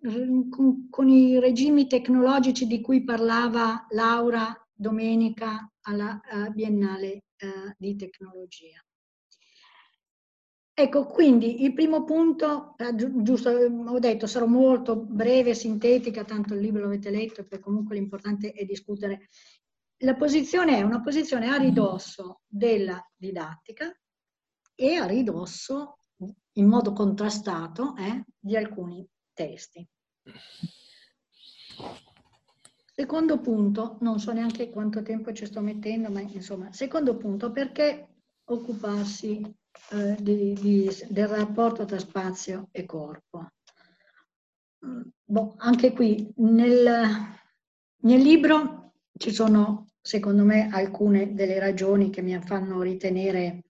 con, 0.50 0.90
con 0.90 1.08
i 1.08 1.40
regimi 1.40 1.88
tecnologici 1.88 2.68
di 2.68 2.82
cui 2.82 3.04
parlava 3.04 3.86
Laura 3.92 4.54
domenica 4.74 5.72
alla 5.82 6.20
uh, 6.32 6.52
Biennale 6.52 7.24
uh, 7.42 7.74
di 7.78 7.96
Tecnologia. 7.96 8.84
Ecco, 10.80 11.08
quindi 11.08 11.66
il 11.66 11.74
primo 11.74 12.06
punto, 12.06 12.74
eh, 12.78 12.96
giusto, 12.96 13.50
ho 13.50 14.00
detto, 14.00 14.28
sarò 14.28 14.46
molto 14.46 14.96
breve, 14.96 15.54
sintetica, 15.54 16.24
tanto 16.24 16.54
il 16.54 16.62
libro 16.62 16.84
l'avete 16.84 17.10
letto, 17.10 17.46
e 17.50 17.60
comunque 17.60 17.96
l'importante 17.96 18.54
è 18.54 18.64
discutere. 18.64 19.28
La 19.98 20.16
posizione 20.16 20.78
è 20.78 20.82
una 20.82 21.02
posizione 21.02 21.50
a 21.50 21.58
ridosso 21.58 22.44
della 22.48 23.06
didattica 23.14 23.94
e 24.74 24.96
a 24.96 25.06
ridosso, 25.06 25.98
in 26.54 26.68
modo 26.68 26.94
contrastato, 26.94 27.94
eh, 27.98 28.24
di 28.40 28.56
alcuni 28.56 29.06
testi. 29.34 29.86
Secondo 32.96 33.42
punto, 33.42 33.98
non 34.00 34.18
so 34.18 34.32
neanche 34.32 34.70
quanto 34.70 35.02
tempo 35.02 35.34
ci 35.34 35.46
sto 35.46 35.60
mettendo, 35.60 36.10
ma 36.10 36.22
insomma, 36.22 36.72
secondo 36.72 37.18
punto, 37.18 37.52
perché 37.52 38.08
occuparsi 38.46 39.58
eh, 39.92 40.16
di, 40.20 40.54
di, 40.54 40.90
del 41.10 41.28
rapporto 41.28 41.86
tra 41.86 42.00
spazio 42.00 42.70
e 42.72 42.86
corpo? 42.86 43.52
Boh, 45.26 45.56
anche 45.58 45.92
qui 45.92 46.32
nel, 46.38 47.08
nel 48.02 48.22
libro 48.22 48.94
ci 49.18 49.32
sono, 49.32 49.92
secondo 50.02 50.44
me, 50.44 50.70
alcune 50.72 51.34
delle 51.34 51.60
ragioni 51.60 52.10
che 52.10 52.22
mi 52.22 52.40
fanno 52.42 52.82
ritenere 52.82 53.64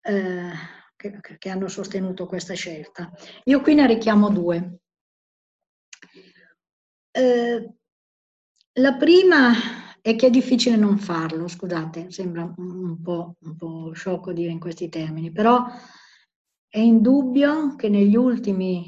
eh, 0.00 0.50
che, 0.96 1.20
che 1.38 1.50
hanno 1.50 1.68
sostenuto 1.68 2.26
questa 2.26 2.54
scelta. 2.54 3.12
Io 3.44 3.60
qui 3.60 3.74
ne 3.74 3.86
richiamo 3.86 4.30
due. 4.30 4.78
Eh, 7.10 7.74
la 8.76 8.96
prima 8.96 9.52
è 10.02 10.16
che 10.16 10.26
è 10.26 10.30
difficile 10.30 10.74
non 10.74 10.98
farlo, 10.98 11.46
scusate, 11.46 12.10
sembra 12.10 12.52
un 12.56 13.00
po', 13.00 13.36
un 13.42 13.56
po' 13.56 13.92
sciocco 13.92 14.32
dire 14.32 14.50
in 14.50 14.58
questi 14.58 14.88
termini, 14.88 15.30
però 15.30 15.64
è 16.68 16.78
indubbio 16.78 17.76
che 17.76 17.88
negli 17.88 18.16
ultimi 18.16 18.84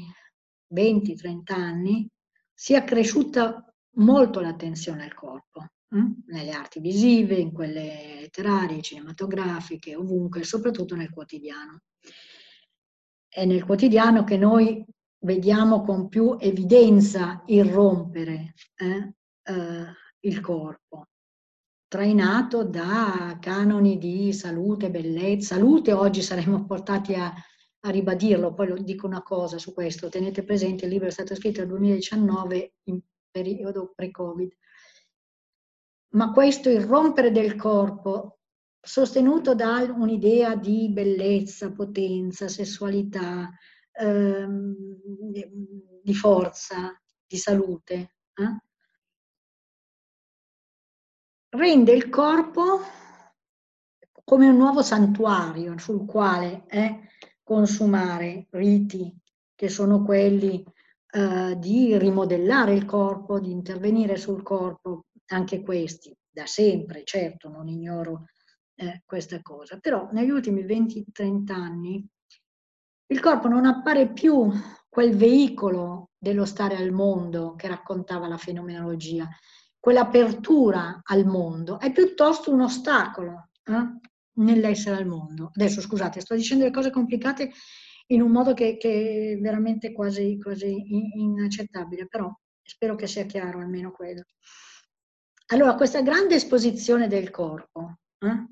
20-30 0.73 1.53
anni 1.53 2.09
sia 2.53 2.83
cresciuta 2.83 3.65
molto 3.95 4.41
l'attenzione 4.41 5.05
al 5.05 5.13
corpo, 5.13 5.65
hm? 5.87 6.11
nelle 6.27 6.51
arti 6.51 6.81
visive, 6.81 7.35
in 7.35 7.53
quelle 7.53 8.17
letterarie, 8.19 8.81
cinematografiche, 8.81 9.95
ovunque, 9.95 10.43
soprattutto 10.43 10.97
nel 10.97 11.11
quotidiano. 11.11 11.79
È 13.25 13.45
nel 13.45 13.63
quotidiano 13.63 14.25
che 14.25 14.35
noi 14.35 14.85
vediamo 15.19 15.81
con 15.81 16.09
più 16.09 16.35
evidenza 16.37 17.41
irrompere 17.45 18.53
eh, 18.75 19.13
eh, 19.43 19.93
il 20.25 20.41
corpo, 20.41 21.07
trainato 21.87 22.63
da 22.63 23.37
canoni 23.39 23.97
di 23.97 24.33
salute, 24.33 24.89
bellezza. 24.89 25.55
Salute 25.55 25.93
oggi 25.93 26.21
saremmo 26.21 26.65
portati 26.65 27.13
a, 27.13 27.31
a 27.31 27.89
ribadirlo, 27.89 28.53
poi 28.53 28.67
lo 28.67 28.77
dico 28.77 29.05
una 29.05 29.21
cosa 29.21 29.57
su 29.57 29.73
questo, 29.73 30.09
tenete 30.09 30.43
presente, 30.43 30.85
il 30.85 30.91
libro 30.91 31.07
è 31.07 31.11
stato 31.11 31.35
scritto 31.35 31.59
nel 31.59 31.69
2019 31.69 32.73
in 32.85 32.99
periodo 33.29 33.93
pre-Covid, 33.95 34.51
ma 36.13 36.31
questo 36.31 36.69
irrompere 36.69 37.31
del 37.31 37.55
corpo 37.55 38.39
sostenuto 38.79 39.55
da 39.55 39.81
un'idea 39.81 40.55
di 40.55 40.89
bellezza, 40.89 41.71
potenza, 41.71 42.47
sessualità, 42.47 43.51
ehm, 43.91 44.75
di 46.03 46.13
forza, 46.13 46.99
di 47.27 47.37
salute, 47.37 48.15
eh? 48.35 48.64
Rende 51.55 51.91
il 51.93 52.09
corpo 52.09 52.81
come 54.23 54.47
un 54.47 54.57
nuovo 54.57 54.81
santuario 54.81 55.77
sul 55.77 56.05
quale 56.05 56.65
eh, 56.67 57.09
consumare 57.43 58.47
riti 58.51 59.15
che 59.53 59.69
sono 59.69 60.03
quelli 60.03 60.63
eh, 61.11 61.55
di 61.57 61.97
rimodellare 61.97 62.73
il 62.73 62.85
corpo, 62.85 63.39
di 63.39 63.51
intervenire 63.51 64.17
sul 64.17 64.43
corpo, 64.43 65.05
anche 65.27 65.61
questi 65.61 66.15
da 66.29 66.45
sempre, 66.45 67.03
certo, 67.05 67.49
non 67.49 67.67
ignoro 67.67 68.25
eh, 68.75 69.03
questa 69.05 69.41
cosa, 69.41 69.77
però 69.79 70.09
negli 70.11 70.29
ultimi 70.29 70.63
20-30 70.63 71.51
anni 71.51 72.05
il 73.07 73.19
corpo 73.19 73.47
non 73.47 73.65
appare 73.65 74.11
più 74.11 74.51
quel 74.89 75.15
veicolo 75.15 76.09
dello 76.17 76.45
stare 76.45 76.75
al 76.75 76.91
mondo 76.91 77.53
che 77.55 77.67
raccontava 77.67 78.27
la 78.27 78.37
fenomenologia, 78.37 79.29
quell'apertura 79.85 81.01
al 81.03 81.27
mondo 81.27 81.79
è 81.79 81.91
piuttosto 81.91 82.51
un 82.51 82.61
ostacolo 82.61 83.49
eh, 83.65 83.99
nell'essere 84.39 84.95
al 84.95 85.05
mondo. 85.05 85.51
Adesso 85.53 85.79
scusate, 85.79 86.21
sto 86.21 86.33
dicendo 86.33 86.63
le 86.63 86.71
cose 86.71 86.89
complicate 86.89 87.51
in 88.07 88.23
un 88.23 88.31
modo 88.31 88.55
che, 88.55 88.77
che 88.77 89.33
è 89.33 89.37
veramente 89.39 89.91
quasi, 89.91 90.39
quasi 90.41 90.75
inaccettabile, 91.19 92.07
però 92.07 92.35
spero 92.63 92.95
che 92.95 93.05
sia 93.05 93.27
chiaro 93.27 93.59
almeno 93.59 93.91
quello. 93.91 94.23
Allora, 95.49 95.75
questa 95.75 96.01
grande 96.01 96.33
esposizione 96.33 97.07
del 97.07 97.29
corpo 97.29 97.99
eh, 98.17 98.47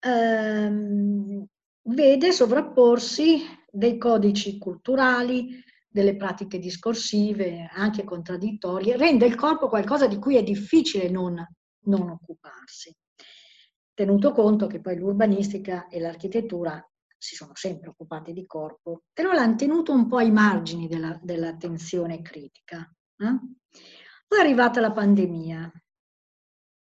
ehm, 0.00 1.46
vede 1.82 2.32
sovrapporsi 2.32 3.42
dei 3.70 3.96
codici 3.96 4.58
culturali, 4.58 5.62
delle 5.98 6.14
pratiche 6.14 6.60
discorsive, 6.60 7.68
anche 7.72 8.04
contraddittorie, 8.04 8.96
rende 8.96 9.26
il 9.26 9.34
corpo 9.34 9.68
qualcosa 9.68 10.06
di 10.06 10.16
cui 10.20 10.36
è 10.36 10.44
difficile 10.44 11.08
non, 11.08 11.44
non 11.86 12.10
occuparsi. 12.10 12.94
Tenuto 13.92 14.30
conto 14.30 14.68
che 14.68 14.80
poi 14.80 14.96
l'urbanistica 14.96 15.88
e 15.88 15.98
l'architettura 15.98 16.80
si 17.16 17.34
sono 17.34 17.50
sempre 17.54 17.88
occupati 17.88 18.32
di 18.32 18.46
corpo, 18.46 19.02
però 19.12 19.32
l'hanno 19.32 19.56
tenuto 19.56 19.90
un 19.90 20.06
po' 20.06 20.18
ai 20.18 20.30
margini 20.30 20.86
della, 20.86 21.18
dell'attenzione 21.20 22.22
critica. 22.22 22.78
Eh? 23.16 23.38
Poi 24.28 24.38
è 24.38 24.40
arrivata 24.40 24.78
la 24.80 24.92
pandemia 24.92 25.72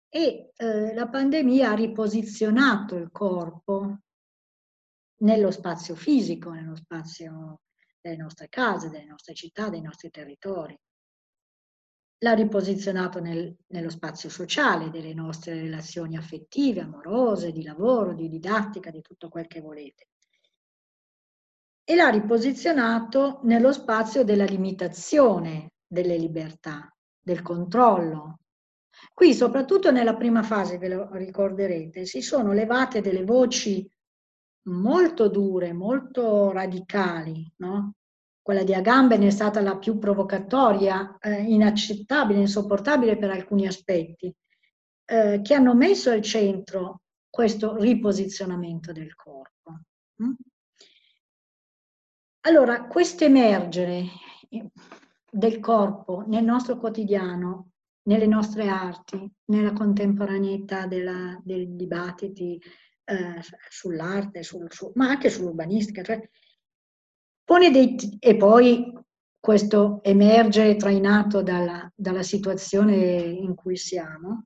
e 0.09 0.51
eh, 0.55 0.93
la 0.93 1.07
pandemia 1.07 1.71
ha 1.71 1.73
riposizionato 1.73 2.95
il 2.97 3.09
corpo 3.11 4.01
nello 5.21 5.49
spazio 5.49 5.95
fisico, 5.95 6.51
nello 6.51 6.75
spazio 6.75 7.61
delle 8.01 8.17
nostre 8.17 8.49
case, 8.49 8.89
delle 8.89 9.05
nostre 9.05 9.33
città, 9.33 9.69
dei 9.69 9.81
nostri 9.81 10.09
territori. 10.09 10.77
l'ha 12.23 12.33
riposizionato 12.33 13.19
nel, 13.19 13.55
nello 13.67 13.89
spazio 13.89 14.29
sociale 14.29 14.91
delle 14.91 15.13
nostre 15.13 15.55
relazioni 15.55 16.17
affettive, 16.17 16.81
amorose, 16.81 17.51
di 17.51 17.63
lavoro, 17.63 18.13
di 18.13 18.29
didattica, 18.29 18.91
di 18.91 19.01
tutto 19.01 19.27
quel 19.27 19.47
che 19.47 19.59
volete. 19.59 20.07
E 21.83 21.95
l'ha 21.95 22.09
riposizionato 22.09 23.39
nello 23.43 23.71
spazio 23.73 24.23
della 24.23 24.45
limitazione 24.45 25.71
delle 25.87 26.15
libertà, 26.17 26.95
del 27.19 27.41
controllo. 27.41 28.41
Qui, 29.13 29.33
soprattutto 29.33 29.91
nella 29.91 30.15
prima 30.15 30.43
fase, 30.43 30.77
ve 30.77 30.89
lo 30.89 31.09
ricorderete, 31.13 32.05
si 32.05 32.21
sono 32.21 32.53
levate 32.53 33.01
delle 33.01 33.23
voci 33.23 33.89
molto 34.63 35.27
dure, 35.27 35.73
molto 35.73 36.51
radicali, 36.51 37.51
no? 37.57 37.95
Quella 38.41 38.63
di 38.63 38.73
Agamben 38.73 39.21
è 39.21 39.29
stata 39.29 39.61
la 39.61 39.77
più 39.77 39.99
provocatoria, 39.99 41.17
eh, 41.19 41.43
inaccettabile, 41.43 42.39
insopportabile 42.39 43.17
per 43.17 43.29
alcuni 43.29 43.67
aspetti, 43.67 44.33
eh, 45.05 45.41
che 45.43 45.53
hanno 45.53 45.75
messo 45.75 46.09
al 46.09 46.21
centro 46.21 47.01
questo 47.29 47.77
riposizionamento 47.77 48.91
del 48.91 49.15
corpo. 49.15 49.81
Mm? 50.23 50.33
Allora, 52.41 52.85
questo 52.87 53.23
emergere 53.23 54.05
del 55.31 55.59
corpo 55.59 56.23
nel 56.25 56.43
nostro 56.43 56.77
quotidiano, 56.77 57.69
nelle 58.03 58.25
nostre 58.25 58.67
arti, 58.67 59.31
nella 59.45 59.71
contemporaneità 59.73 60.87
della, 60.87 61.39
dei 61.43 61.75
dibattiti 61.75 62.59
eh, 63.11 63.41
sull'arte, 63.69 64.43
sul, 64.43 64.67
su, 64.71 64.91
ma 64.95 65.09
anche 65.09 65.29
sull'urbanistica, 65.29 66.03
cioè 66.03 66.21
Pone 67.51 67.69
dei, 67.69 67.97
e 68.19 68.37
poi 68.37 68.97
questo 69.37 70.01
emerge 70.03 70.77
trainato 70.77 71.41
dalla, 71.41 71.91
dalla 71.93 72.23
situazione 72.23 72.95
in 72.95 73.55
cui 73.55 73.75
siamo, 73.75 74.45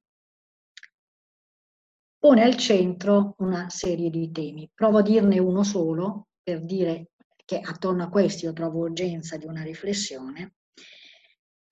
pone 2.18 2.42
al 2.42 2.56
centro 2.56 3.36
una 3.38 3.70
serie 3.70 4.10
di 4.10 4.32
temi. 4.32 4.68
Provo 4.74 4.98
a 4.98 5.02
dirne 5.04 5.38
uno 5.38 5.64
solo 5.64 6.30
per 6.42 6.66
dire 6.66 7.12
che 7.46 7.60
attorno 7.60 8.06
a 8.06 8.10
questi 8.10 8.46
io 8.46 8.54
trovo 8.54 8.80
urgenza 8.80 9.38
di 9.38 9.46
una 9.46 9.62
riflessione. 9.62 10.56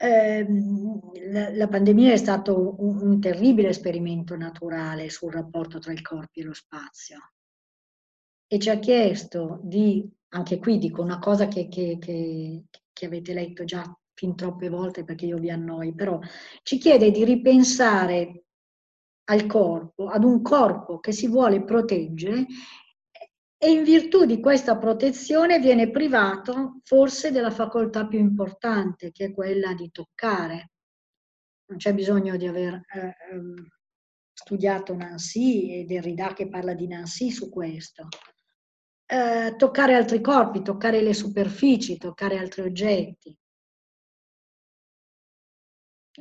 Eh, 0.04 0.46
la, 1.54 1.68
pandemia 1.70 2.12
è 2.12 2.18
stato 2.18 2.76
un, 2.84 3.00
un, 3.00 3.22
terribile 3.22 3.70
esperimento 3.70 4.36
naturale 4.36 5.10
sul 5.10 5.32
rapporto 5.32 5.80
tra 5.80 5.94
il 5.94 6.02
corpo 6.02 6.42
e 6.42 6.44
lo 6.44 6.54
spazio. 6.54 7.32
E 8.46 8.60
ci 8.60 8.70
ha 8.70 8.80
chiesto 8.80 9.62
di 9.64 10.06
anche 10.34 10.60
qui 10.60 10.78
dico 10.78 11.02
una 11.02 11.20
cosa 11.20 11.48
che, 11.48 11.70
che, 11.70 12.00
che, 12.02 12.66
che 12.92 13.06
avete 13.06 13.34
letto 13.34 13.64
già 13.64 13.98
fin 14.14 14.36
troppe 14.36 14.68
volte 14.68 15.06
perché 15.06 15.26
io 15.26 15.38
vi 15.38 15.50
annoi, 15.50 15.94
però 15.94 16.20
ci 16.64 16.78
chiede 16.80 17.10
di 17.10 17.24
ripensare 17.24 18.44
al 19.30 19.46
corpo, 19.46 20.08
ad 20.08 20.26
un 20.26 20.42
corpo 20.42 21.00
che 21.00 21.14
si 21.14 21.30
vuole 21.30 21.64
proteggere 21.64 22.46
e 23.64 23.72
in 23.72 23.84
virtù 23.84 24.26
di 24.26 24.42
questa 24.42 24.78
protezione 24.78 25.60
viene 25.60 25.90
privato 25.90 26.82
forse 26.84 27.32
della 27.32 27.52
facoltà 27.52 28.06
più 28.06 28.20
importante, 28.20 29.12
che 29.12 29.26
è 29.26 29.34
quella 29.34 29.74
di 29.74 29.90
toccare. 29.90 30.72
Non 31.68 31.78
c'è 31.78 31.94
bisogno 31.94 32.36
di 32.36 32.46
aver 32.46 32.74
eh, 32.74 33.16
ehm, 33.32 33.56
studiato 34.34 34.94
Nancy 34.94 35.80
e 35.80 35.86
Derrida 35.86 36.34
che 36.34 36.50
parla 36.50 36.74
di 36.74 36.88
Nancy 36.88 37.30
su 37.30 37.50
questo 37.50 38.10
eh, 39.06 39.56
toccare 39.58 39.94
altri 39.94 40.22
corpi, 40.22 40.64
toccare 40.64 41.02
le 41.02 41.14
superfici, 41.14 41.98
toccare 41.98 42.38
altri 42.38 42.64
oggetti. 42.64 43.38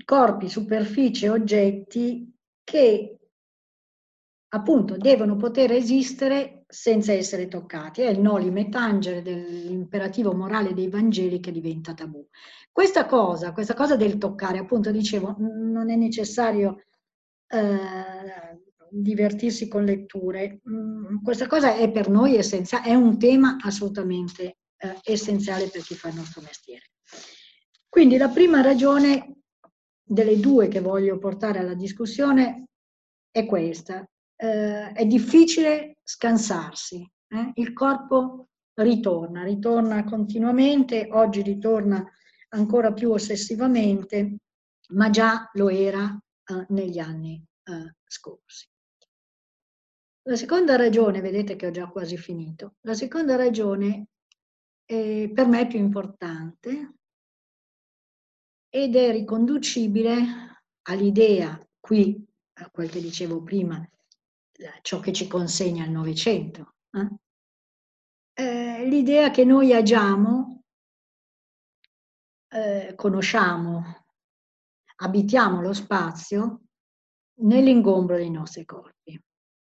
Corpi, 0.05 0.49
superfici, 0.49 1.27
oggetti 1.27 2.31
che 2.63 3.17
appunto 4.49 4.97
devono 4.97 5.37
poter 5.37 5.73
esistere 5.73 6.62
senza 6.73 7.13
essere 7.13 7.49
toccati. 7.49 8.01
È 8.01 8.09
il 8.09 8.19
noli 8.19 8.69
tangere 8.71 9.21
dell'imperativo 9.21 10.33
morale 10.33 10.73
dei 10.73 10.89
Vangeli 10.89 11.39
che 11.39 11.53
diventa 11.53 11.93
tabù. 11.93 12.27
Questa 12.73 13.05
cosa, 13.05 13.53
questa 13.53 13.75
cosa 13.75 13.95
del 13.95 14.17
toccare, 14.17 14.59
appunto 14.59 14.91
dicevo, 14.91 15.37
non 15.39 15.91
è 15.91 15.97
necessario 15.97 16.85
eh, 17.49 18.59
divertirsi 18.89 19.69
con 19.69 19.85
letture. 19.85 20.63
Mm, 20.67 21.23
questa 21.23 21.47
cosa 21.47 21.77
è 21.77 21.91
per 21.91 22.09
noi 22.09 22.37
essenziale, 22.37 22.87
è 22.87 22.95
un 22.95 23.19
tema 23.19 23.59
assolutamente 23.61 24.57
eh, 24.79 24.99
essenziale 25.03 25.69
per 25.69 25.83
chi 25.83 25.95
fa 25.95 26.09
il 26.09 26.15
nostro 26.15 26.41
mestiere. 26.41 26.87
Quindi 27.87 28.17
la 28.17 28.31
prima 28.31 28.63
ragione 28.63 29.43
delle 30.03 30.41
due 30.41 30.69
che 30.69 30.81
voglio 30.81 31.19
portare 31.19 31.59
alla 31.59 31.75
discussione 31.75 32.69
è 33.31 33.45
questa. 33.45 34.07
Eh, 34.43 34.91
è 34.91 35.07
difficile 35.07 35.99
scansarsi, 36.03 37.09
eh? 37.29 37.53
il 37.55 37.73
corpo 37.73 38.49
ritorna, 38.75 39.45
ritorna 39.45 40.03
continuamente, 40.03 41.07
oggi 41.13 41.43
ritorna 41.43 42.05
ancora 42.49 42.93
più 42.93 43.13
ossessivamente, 43.13 44.39
ma 44.95 45.11
già 45.11 45.49
lo 45.53 45.69
era 45.69 46.21
eh, 46.45 46.67
negli 46.71 46.99
anni 46.99 47.41
eh, 47.63 47.95
scorsi. 48.05 48.67
La 50.23 50.35
seconda 50.35 50.75
ragione, 50.75 51.21
vedete 51.21 51.55
che 51.55 51.67
ho 51.67 51.71
già 51.71 51.87
quasi 51.87 52.17
finito, 52.17 52.75
la 52.81 52.95
seconda 52.95 53.37
ragione 53.37 54.09
è 54.85 55.31
per 55.33 55.47
me 55.47 55.69
più 55.69 55.79
importante 55.79 56.95
ed 58.69 58.97
è 58.97 59.13
riconducibile 59.13 60.65
all'idea, 60.89 61.57
qui, 61.79 62.27
a 62.55 62.69
quel 62.71 62.91
che 62.91 63.01
dicevo 63.01 63.41
prima, 63.41 63.81
ciò 64.83 65.01
che 65.01 65.13
ci 65.13 65.27
consegna 65.27 65.85
il 65.85 65.91
Novecento, 65.91 66.75
eh? 66.91 67.09
eh, 68.35 68.87
l'idea 68.87 69.31
che 69.31 69.45
noi 69.45 69.73
agiamo, 69.75 70.65
eh, 72.49 72.93
conosciamo, 72.97 74.05
abitiamo 74.97 75.61
lo 75.61 75.73
spazio 75.73 76.63
nell'ingombro 77.41 78.17
dei 78.17 78.31
nostri 78.31 78.65
corpi. 78.65 79.21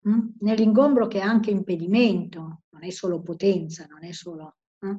Mm? 0.07 0.29
nell'ingombro 0.39 1.07
che 1.07 1.19
è 1.19 1.21
anche 1.21 1.51
impedimento, 1.51 2.61
non 2.69 2.83
è 2.83 2.89
solo 2.91 3.21
potenza, 3.21 3.85
non 3.87 4.05
è 4.05 4.13
solo... 4.13 4.55
Eh? 4.79 4.97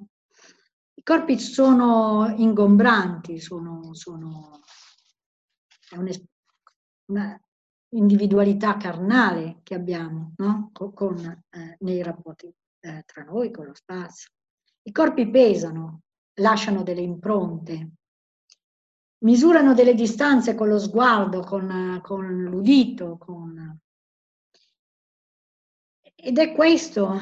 I 0.94 1.02
corpi 1.02 1.38
sono 1.38 2.34
ingombranti, 2.36 3.38
sono, 3.38 3.94
sono 3.94 4.60
una 7.06 7.40
individualità 7.90 8.76
carnale 8.76 9.60
che 9.62 9.74
abbiamo 9.74 10.34
no? 10.36 10.70
con, 10.72 10.92
con 10.92 11.18
eh, 11.50 11.76
nei 11.80 12.02
rapporti 12.02 12.52
eh, 12.80 13.02
tra 13.06 13.22
noi, 13.24 13.50
con 13.50 13.66
lo 13.66 13.74
spazio. 13.74 14.30
I 14.82 14.92
corpi 14.92 15.28
pesano, 15.28 16.02
lasciano 16.40 16.82
delle 16.82 17.00
impronte, 17.00 17.90
misurano 19.24 19.74
delle 19.74 19.94
distanze 19.94 20.54
con 20.54 20.68
lo 20.68 20.78
sguardo, 20.78 21.40
con, 21.40 22.00
con 22.02 22.42
l'udito, 22.42 23.16
con 23.18 23.80
ed 26.20 26.36
è 26.38 26.52
questo 26.52 27.16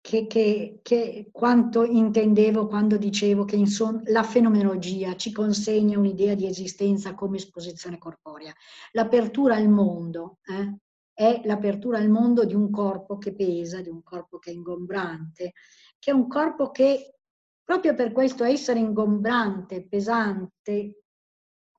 che, 0.00 0.26
che, 0.26 0.80
che, 0.82 1.28
quanto 1.30 1.84
intendevo 1.84 2.66
quando 2.66 2.96
dicevo 2.96 3.44
che 3.44 3.56
insomma, 3.56 4.00
la 4.06 4.22
fenomenologia 4.22 5.14
ci 5.16 5.32
consegna 5.32 5.98
un'idea 5.98 6.34
di 6.34 6.46
esistenza 6.46 7.14
come 7.14 7.36
esposizione 7.36 7.98
corporea. 7.98 8.52
L'apertura 8.92 9.56
al 9.56 9.68
mondo 9.68 10.38
eh, 10.44 10.78
è 11.12 11.42
l'apertura 11.44 11.98
al 11.98 12.08
mondo 12.08 12.44
di 12.44 12.54
un 12.54 12.70
corpo 12.70 13.18
che 13.18 13.34
pesa, 13.34 13.82
di 13.82 13.90
un 13.90 14.02
corpo 14.02 14.38
che 14.38 14.50
è 14.50 14.54
ingombrante, 14.54 15.52
che 15.98 16.10
è 16.10 16.14
un 16.14 16.26
corpo 16.28 16.70
che 16.70 17.16
proprio 17.62 17.94
per 17.94 18.12
questo 18.12 18.44
essere 18.44 18.78
ingombrante, 18.78 19.86
pesante, 19.86 21.02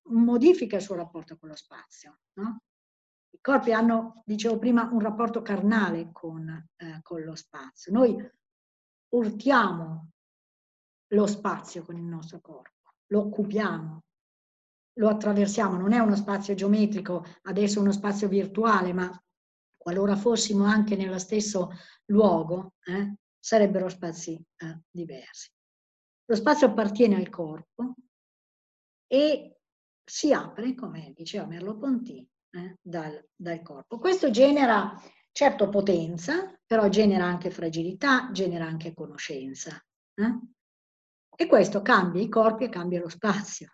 modifica 0.10 0.76
il 0.78 0.82
suo 0.82 0.96
rapporto 0.96 1.38
con 1.38 1.50
lo 1.50 1.56
spazio. 1.56 2.20
No? 2.34 2.62
Corpi 3.42 3.74
hanno, 3.74 4.22
dicevo 4.26 4.58
prima, 4.60 4.90
un 4.92 5.00
rapporto 5.00 5.42
carnale 5.42 6.12
con, 6.12 6.48
eh, 6.78 7.00
con 7.02 7.22
lo 7.24 7.36
spazio. 7.36 7.92
Noi 7.92 8.16
urtiamo 9.10 10.12
lo 11.08 11.28
spazio 11.28 11.84
con 11.84 11.98
il 11.98 12.04
nostro 12.04 12.40
corpo, 12.40 12.94
lo 13.08 13.22
occupiamo, 13.22 14.04
lo 14.94 15.10
attraversiamo, 15.10 15.78
non 15.78 15.92
è 15.92 16.00
uno 16.00 16.16
spazio 16.16 16.54
geometrico, 16.54 17.26
adesso 17.44 17.82
uno 17.82 17.92
spazio 17.92 18.28
virtuale, 18.28 18.94
ma 18.94 19.12
qualora 19.76 20.16
fossimo 20.16 20.64
anche 20.66 20.96
nello 20.96 21.18
stesso 21.18 21.72
luogo, 22.06 22.76
eh, 22.86 23.16
sarebbero 23.40 23.90
spazi 23.90 24.42
eh, 24.58 24.82
diversi. 24.90 25.50
Lo 26.26 26.36
spazio 26.36 26.68
appartiene 26.68 27.16
al 27.16 27.30
corpo 27.30 27.96
e 29.08 29.60
si 30.04 30.32
apre, 30.32 30.76
come 30.76 31.12
diceva 31.16 31.46
Merleau-Ponty, 31.46 32.31
eh, 32.52 32.78
dal, 32.82 33.24
dal 33.36 33.62
corpo. 33.62 34.00
Questo 34.00 34.30
genera 34.30 34.94
certo 35.32 35.70
potenza, 35.70 36.54
però 36.66 36.90
genera 36.90 37.26
anche 37.26 37.52
fragilità, 37.52 38.30
genera 38.32 38.66
anche 38.66 38.94
conoscenza. 38.94 39.82
Eh? 40.14 40.40
E 41.36 41.48
questo 41.48 41.82
cambia 41.82 42.22
i 42.22 42.30
corpi 42.30 42.66
e 42.66 42.70
cambia 42.70 43.00
lo 43.00 43.10
spazio. 43.10 43.70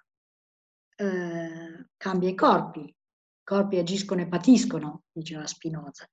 eh, 1.00 1.88
cambia 1.96 2.30
i 2.30 2.36
corpi, 2.36 2.80
i 2.80 2.96
corpi 3.44 3.78
agiscono 3.78 4.22
e 4.22 4.28
patiscono, 4.28 5.04
diceva 5.12 5.46
Spinoza. 5.46 6.08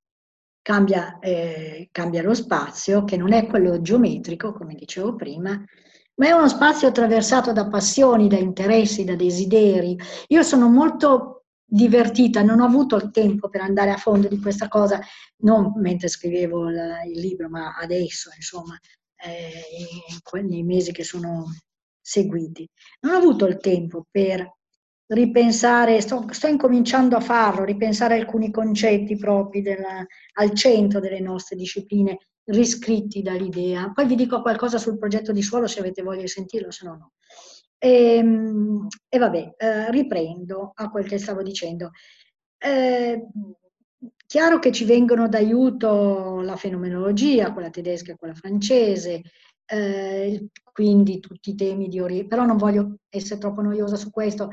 Cambia, 0.63 1.19
eh, 1.19 1.89
cambia 1.91 2.23
lo 2.23 2.35
spazio, 2.35 3.05
che 3.05 3.17
non 3.17 3.33
è 3.33 3.47
quello 3.47 3.81
geometrico, 3.81 4.53
come 4.53 4.75
dicevo 4.75 5.15
prima, 5.15 5.63
ma 6.17 6.27
è 6.27 6.33
uno 6.33 6.49
spazio 6.49 6.89
attraversato 6.89 7.53
da 7.53 7.69
passioni, 7.69 8.29
da 8.29 8.39
interessi, 8.39 9.05
da 9.05 9.17
desideri. 9.17 9.99
Io 10.29 10.43
sono 10.43 10.69
molto 10.69 11.34
divertita, 11.65 12.43
non 12.43 12.61
ho 12.61 12.67
avuto 12.67 12.97
il 12.97 13.11
tempo 13.11 13.49
per 13.49 13.63
andare 13.63 13.91
a 13.91 13.97
fondo 13.97 14.29
di 14.29 14.39
questa 14.41 14.69
cosa, 14.69 15.01
non 15.39 15.73
mentre 15.77 16.09
scrivevo 16.09 16.69
il, 16.69 16.95
il 17.13 17.21
libro, 17.21 17.49
ma 17.49 17.77
adesso, 17.77 18.31
insomma, 18.37 18.79
eh, 19.17 20.43
nei 20.43 20.63
mesi 20.63 20.93
che 20.93 21.05
sono 21.05 21.47
seguiti. 22.01 22.69
Non 23.01 23.15
ho 23.15 23.19
avuto 23.19 23.47
il 23.47 23.59
tempo 23.59 24.07
per 24.11 24.57
ripensare, 25.07 26.01
sto, 26.01 26.27
sto 26.31 26.47
incominciando 26.47 27.17
a 27.17 27.21
farlo, 27.21 27.65
ripensare 27.65 28.15
alcuni 28.15 28.51
concetti 28.51 29.17
propri 29.17 29.63
della, 29.63 30.05
al 30.35 30.55
centro 30.55 31.01
delle 31.01 31.21
nostre 31.21 31.57
discipline, 31.57 32.19
riscritti 32.45 33.23
dall'idea. 33.23 33.91
Poi 33.93 34.07
vi 34.07 34.17
dico 34.17 34.43
qualcosa 34.43 34.79
sul 34.79 34.99
progetto 34.99 35.33
di 35.33 35.43
suolo 35.43 35.67
se 35.67 35.81
avete 35.81 36.03
voglia 36.03 36.23
di 36.23 36.29
sentirlo, 36.29 36.71
se 36.71 36.87
no 36.87 36.97
no. 36.97 37.13
E, 37.79 38.17
ehm, 38.17 38.87
e 39.09 39.19
vabbè, 39.19 39.55
eh, 39.57 39.91
riprendo 39.91 40.73
a 40.75 40.91
quel 40.91 41.07
che 41.07 41.19
stavo 41.19 41.43
dicendo. 41.43 41.91
Eh, 42.59 43.27
chiaro 44.27 44.59
che 44.59 44.73
ci 44.73 44.85
vengono 44.85 45.29
d'aiuto 45.29 46.41
la 46.41 46.57
fenomenologia, 46.57 47.53
quella 47.53 47.71
tedesca 47.71 48.13
e 48.13 48.17
quella 48.17 48.35
francese, 48.35 49.23
eh, 49.67 50.49
quindi 50.73 51.21
tutti 51.21 51.51
i 51.51 51.55
temi 51.55 51.89
di 51.89 52.01
orientamento, 52.01 52.29
però 52.29 52.45
non 52.47 52.57
voglio 52.57 52.97
essere 53.09 53.41
troppo 53.41 53.63
noiosa 53.63 53.97
su 53.97 54.11
questo, 54.11 54.51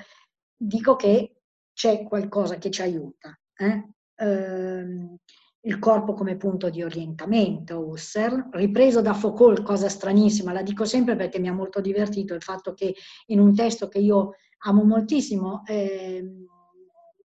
dico 0.56 0.96
che 0.96 1.36
c'è 1.74 2.04
qualcosa 2.04 2.58
che 2.58 2.70
ci 2.70 2.82
aiuta. 2.82 3.38
Eh? 3.56 3.90
Il 5.64 5.78
corpo 5.78 6.14
come 6.14 6.38
punto 6.38 6.72
di 6.72 6.82
orientamento, 6.82 7.88
Husserl, 7.88 8.50
ripreso 8.52 9.02
da 9.02 9.14
Foucault, 9.14 9.62
cosa 9.62 9.90
stranissima, 9.90 10.54
la 10.54 10.64
dico 10.64 10.86
sempre 10.86 11.16
perché 11.16 11.40
mi 11.40 11.50
ha 11.50 11.54
molto 11.54 11.82
divertito 11.82 12.34
il 12.34 12.42
fatto 12.42 12.74
che 12.74 12.96
in 13.28 13.40
un 13.40 13.54
testo 13.54 13.88
che 13.88 14.00
io 14.00 14.34
amo 14.64 14.84
moltissimo, 14.84 15.64
eh, 15.66 16.48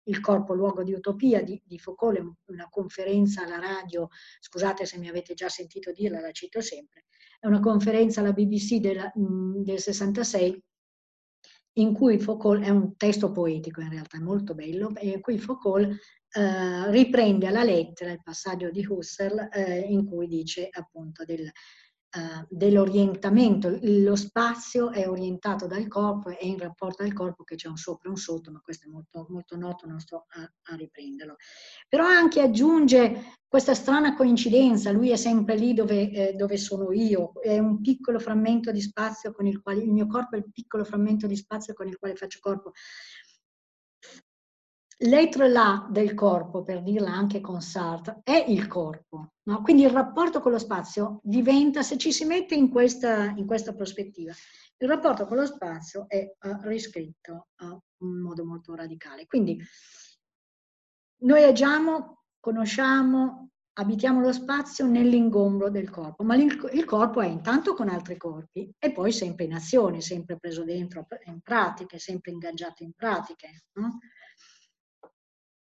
Il 0.06 0.20
corpo, 0.20 0.56
luogo 0.56 0.84
di 0.84 0.94
utopia 0.94 1.44
di, 1.44 1.62
di 1.64 1.78
Foucault, 1.78 2.38
una 2.46 2.68
conferenza 2.70 3.44
alla 3.44 3.60
radio, 3.60 4.08
scusate 4.40 4.86
se 4.86 4.98
mi 4.98 5.08
avete 5.10 5.34
già 5.34 5.48
sentito 5.48 5.92
dirla, 5.92 6.22
la 6.22 6.32
cito 6.32 6.60
sempre, 6.62 7.06
è 7.40 7.48
una 7.48 7.60
conferenza 7.60 8.22
alla 8.22 8.34
BBC 8.34 8.78
del, 8.78 9.12
del 9.14 9.80
66 9.80 10.64
in 11.74 11.94
cui 11.94 12.20
Foucault, 12.20 12.64
è 12.64 12.70
un 12.70 12.96
testo 12.98 13.32
poetico 13.32 13.82
in 13.82 13.90
realtà, 13.90 14.20
molto 14.20 14.56
bello, 14.56 14.92
in 15.02 15.22
cui 15.22 15.38
Foucault 15.38 15.98
eh, 16.34 16.92
riprende 16.92 17.48
alla 17.48 17.64
lettera 17.64 18.12
il 18.12 18.22
passaggio 18.24 18.70
di 18.72 18.86
Husserl 18.88 19.50
eh, 19.52 19.80
in 19.80 20.06
cui 20.06 20.28
dice 20.28 20.70
appunto 20.72 21.26
del, 21.26 21.52
eh, 22.14 22.46
dell'orientamento, 22.50 23.80
lo 23.82 24.18
spazio 24.18 24.92
è 24.92 25.08
orientato 25.08 25.66
dal 25.66 25.88
corpo 25.88 26.30
e 26.30 26.46
in 26.46 26.58
rapporto 26.58 27.04
al 27.04 27.14
corpo 27.14 27.46
che 27.46 27.56
c'è 27.56 27.70
un 27.70 27.78
sopra 27.78 28.10
e 28.10 28.12
un 28.12 28.18
sotto, 28.18 28.52
ma 28.52 28.60
questo 28.60 28.86
è 28.86 28.92
molto, 28.92 29.28
molto 29.30 29.56
noto, 29.56 29.88
non 29.88 30.00
sto 30.02 30.26
a, 30.28 30.42
a 30.42 30.76
riprenderlo. 30.76 31.38
Però 31.88 32.06
anche 32.06 32.42
aggiunge 32.42 33.38
questa 33.48 33.74
strana 33.74 34.14
coincidenza, 34.16 34.92
lui 34.92 35.12
è 35.12 35.16
sempre 35.16 35.56
lì 35.56 35.74
dove, 35.74 36.12
eh, 36.12 36.34
dove, 36.34 36.58
sono 36.58 36.92
io, 36.92 37.32
è 37.42 37.58
un 37.60 37.80
piccolo 37.80 38.20
frammento 38.20 38.74
di 38.74 38.82
spazio 38.82 39.32
con 39.32 39.48
il 39.48 39.62
quale, 39.62 39.82
il 39.82 39.92
mio 39.92 40.08
corpo 40.08 40.36
è 40.36 40.40
il 40.40 40.52
piccolo 40.52 40.84
frammento 40.84 41.28
di 41.28 41.38
spazio 41.38 41.74
con 41.74 41.88
il 41.88 41.98
quale 41.98 42.16
faccio 42.16 42.40
corpo 42.42 42.74
l'être 45.02 45.48
là 45.48 45.88
del 45.90 46.14
corpo, 46.14 46.64
per 46.64 46.84
dirla 46.84 47.12
anche 47.12 47.42
con 47.42 47.62
Sartre, 47.62 48.20
è 48.24 48.46
il 48.48 48.68
corpo. 48.68 49.34
No? 49.44 49.62
Quindi 49.62 49.84
il 49.84 49.90
rapporto 49.90 50.40
con 50.40 50.52
lo 50.52 50.60
spazio 50.60 51.20
diventa, 51.24 51.82
se 51.82 51.98
ci 51.98 52.12
si 52.12 52.26
mette 52.26 52.56
in 52.56 52.70
questa, 52.70 53.26
in 53.26 53.46
questa 53.46 53.74
prospettiva, 53.74 54.32
il 54.78 54.88
rapporto 54.88 55.26
con 55.26 55.38
lo 55.38 55.46
spazio 55.46 56.06
è 56.08 56.24
uh, 56.42 56.58
riscritto 56.62 57.48
uh, 57.58 57.80
in 58.06 58.22
modo 58.22 58.46
molto 58.46 58.76
radicale. 58.76 59.26
Quindi 59.28 59.60
noi 61.24 61.44
agiamo, 61.44 62.24
conosciamo, 62.40 63.50
abitiamo 63.74 64.20
lo 64.20 64.34
spazio 64.34 64.86
nell'ingombro 64.86 65.70
del 65.70 65.90
corpo, 65.90 66.24
ma 66.24 66.36
il, 66.36 66.86
corpo 66.86 67.22
è 67.22 67.28
intanto 67.28 67.74
con 67.74 67.90
altri 67.90 68.18
corpi 68.18 68.72
e 68.78 68.92
poi 68.92 69.12
sempre 69.12 69.46
in 69.46 69.54
azione, 69.54 70.02
sempre 70.02 70.38
preso 70.38 70.64
dentro 70.64 71.08
in 71.26 71.42
pratiche, 71.42 72.00
sempre 72.00 72.32
ingaggiato 72.32 72.84
in 72.84 72.94
pratiche. 72.94 73.66
No? 73.74 74.00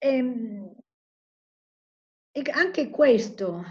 E, 0.02 0.08
ehm, 0.08 0.76
e 2.32 2.42
anche 2.52 2.90
questo, 2.90 3.64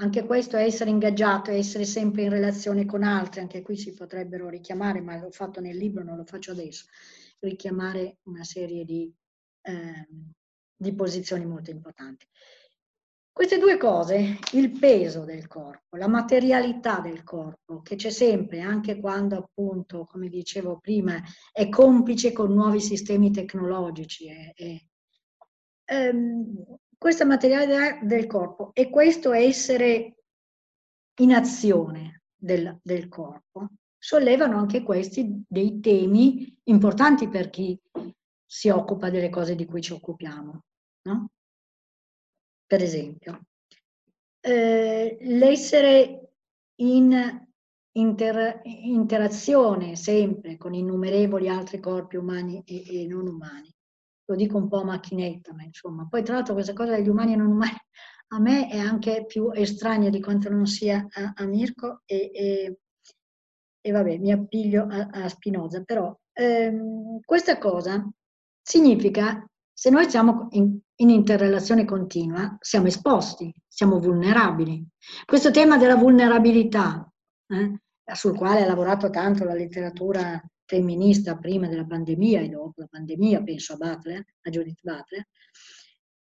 anche 0.00 0.24
questo 0.24 0.56
essere 0.56 0.90
ingaggiato, 0.90 1.50
essere 1.50 1.84
sempre 1.84 2.22
in 2.22 2.30
relazione 2.30 2.84
con 2.86 3.04
altri, 3.04 3.40
anche 3.40 3.62
qui 3.62 3.76
si 3.76 3.94
potrebbero 3.94 4.48
richiamare, 4.48 5.00
ma 5.00 5.16
l'ho 5.16 5.30
fatto 5.30 5.60
nel 5.60 5.76
libro, 5.76 6.02
non 6.02 6.16
lo 6.16 6.24
faccio 6.24 6.50
adesso, 6.52 6.86
richiamare 7.38 8.18
una 8.24 8.42
serie 8.42 8.84
di, 8.84 9.12
eh, 9.62 10.08
di 10.76 10.94
posizioni 10.94 11.46
molto 11.46 11.70
importanti. 11.70 12.26
Queste 13.30 13.58
due 13.58 13.78
cose, 13.78 14.38
il 14.52 14.78
peso 14.78 15.24
del 15.24 15.46
corpo, 15.46 15.96
la 15.96 16.08
materialità 16.08 17.00
del 17.00 17.22
corpo, 17.22 17.80
che 17.80 17.96
c'è 17.96 18.10
sempre, 18.10 18.60
anche 18.60 18.98
quando 19.00 19.36
appunto, 19.36 20.04
come 20.04 20.28
dicevo 20.28 20.78
prima, 20.78 21.18
è 21.50 21.68
complice 21.70 22.32
con 22.32 22.52
nuovi 22.52 22.80
sistemi 22.80 23.30
tecnologici, 23.30 24.28
è, 24.28 24.52
è, 24.54 24.78
ehm, 25.92 26.78
questa 26.96 27.24
materialità 27.24 27.98
del 28.02 28.26
corpo 28.26 28.70
e 28.72 28.88
questo 28.88 29.32
essere 29.32 30.16
in 31.20 31.34
azione 31.34 32.22
del, 32.34 32.78
del 32.82 33.08
corpo 33.08 33.68
sollevano 33.98 34.58
anche 34.58 34.82
questi 34.82 35.44
dei 35.46 35.80
temi 35.80 36.58
importanti 36.64 37.28
per 37.28 37.50
chi 37.50 37.78
si 38.44 38.68
occupa 38.68 39.10
delle 39.10 39.30
cose 39.30 39.54
di 39.54 39.64
cui 39.64 39.80
ci 39.80 39.92
occupiamo. 39.92 40.64
No? 41.02 41.30
Per 42.66 42.82
esempio, 42.82 43.46
eh, 44.40 45.18
l'essere 45.20 46.32
in 46.80 47.46
inter, 47.92 48.60
interazione 48.64 49.96
sempre 49.96 50.56
con 50.56 50.74
innumerevoli 50.74 51.48
altri 51.48 51.78
corpi 51.80 52.16
umani 52.16 52.62
e, 52.64 53.02
e 53.02 53.06
non 53.06 53.26
umani 53.26 53.71
lo 54.32 54.36
dico 54.36 54.56
un 54.56 54.68
po' 54.68 54.80
a 54.80 54.84
macchinetta, 54.84 55.52
ma 55.54 55.62
insomma. 55.62 56.06
Poi 56.08 56.22
tra 56.22 56.34
l'altro 56.34 56.54
questa 56.54 56.72
cosa 56.72 56.96
degli 56.96 57.08
umani 57.08 57.32
e 57.34 57.36
non 57.36 57.48
umani 57.48 57.76
a 58.34 58.40
me 58.40 58.68
è 58.68 58.78
anche 58.78 59.24
più 59.26 59.50
estranea 59.52 60.08
di 60.08 60.20
quanto 60.20 60.48
non 60.48 60.66
sia 60.66 61.06
a, 61.10 61.32
a 61.36 61.44
Mirko 61.44 62.00
e, 62.06 62.30
e, 62.32 62.78
e, 63.80 63.90
vabbè, 63.90 64.18
mi 64.18 64.32
appiglio 64.32 64.86
a, 64.88 65.08
a 65.24 65.28
Spinoza, 65.28 65.82
però 65.82 66.16
ehm, 66.32 67.20
questa 67.24 67.58
cosa 67.58 68.08
significa, 68.62 69.44
se 69.70 69.90
noi 69.90 70.08
siamo 70.08 70.48
in, 70.52 70.78
in 70.96 71.10
interrelazione 71.10 71.84
continua, 71.84 72.56
siamo 72.60 72.86
esposti, 72.86 73.52
siamo 73.68 73.98
vulnerabili. 73.98 74.86
Questo 75.26 75.50
tema 75.50 75.76
della 75.76 75.96
vulnerabilità, 75.96 77.06
eh, 77.48 77.80
sul 78.14 78.34
quale 78.34 78.62
ha 78.62 78.66
lavorato 78.66 79.10
tanto 79.10 79.44
la 79.44 79.54
letteratura 79.54 80.42
femminista 80.72 81.36
prima 81.36 81.68
della 81.68 81.84
pandemia 81.84 82.40
e 82.40 82.48
dopo 82.48 82.80
la 82.80 82.86
pandemia, 82.90 83.42
penso 83.42 83.74
a 83.74 83.76
Butler, 83.76 84.24
a 84.40 84.50
Judith 84.50 84.80
Butler, 84.80 85.28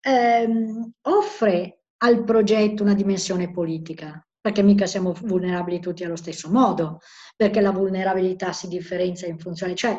ehm, 0.00 0.92
offre 1.02 1.82
al 1.98 2.24
progetto 2.24 2.82
una 2.82 2.94
dimensione 2.94 3.52
politica, 3.52 4.26
perché 4.40 4.62
mica 4.62 4.86
siamo 4.86 5.12
vulnerabili 5.12 5.78
tutti 5.78 6.02
allo 6.02 6.16
stesso 6.16 6.50
modo, 6.50 6.98
perché 7.36 7.60
la 7.60 7.70
vulnerabilità 7.70 8.52
si 8.52 8.66
differenzia 8.66 9.28
in 9.28 9.38
funzione, 9.38 9.76
cioè 9.76 9.96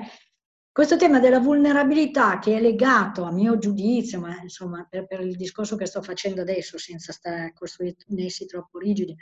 questo 0.70 0.98
tema 0.98 1.20
della 1.20 1.40
vulnerabilità 1.40 2.40
che 2.40 2.58
è 2.58 2.60
legato 2.60 3.24
a 3.24 3.32
mio 3.32 3.58
giudizio, 3.58 4.20
ma 4.20 4.42
insomma 4.42 4.86
per, 4.90 5.08
per 5.08 5.22
il 5.22 5.38
discorso 5.38 5.78
che 5.78 5.86
sto 5.86 6.02
facendo 6.02 6.42
adesso, 6.42 6.78
senza 6.78 7.14
stare 7.14 7.54
costruirsi 7.54 8.46
troppo 8.46 8.80
rigidi, 8.80 9.16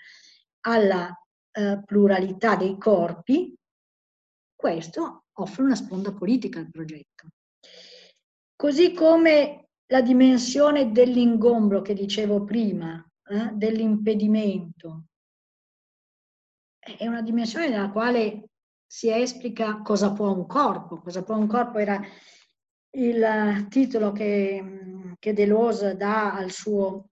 alla 0.61 1.15
eh, 1.51 1.79
pluralità 1.85 2.55
dei 2.55 2.75
corpi, 2.79 3.55
questo 4.61 5.23
offre 5.33 5.63
una 5.63 5.75
sponda 5.75 6.13
politica 6.13 6.59
al 6.59 6.69
progetto. 6.69 7.29
Così 8.55 8.93
come 8.93 9.69
la 9.87 10.01
dimensione 10.01 10.91
dell'ingombro 10.91 11.81
che 11.81 11.95
dicevo 11.95 12.43
prima, 12.43 13.03
eh, 13.23 13.49
dell'impedimento, 13.53 15.05
è 16.77 17.07
una 17.07 17.23
dimensione 17.23 17.69
nella 17.69 17.89
quale 17.89 18.49
si 18.85 19.09
esplica 19.11 19.81
cosa 19.81 20.13
può 20.13 20.31
un 20.31 20.45
corpo. 20.45 21.01
Cosa 21.01 21.23
può 21.23 21.35
un 21.35 21.47
corpo 21.47 21.79
era 21.79 21.99
il 22.91 23.67
titolo 23.69 24.11
che, 24.11 25.15
che 25.17 25.33
Deleuze 25.33 25.95
dà 25.95 26.33
al 26.33 26.51
suo 26.51 27.09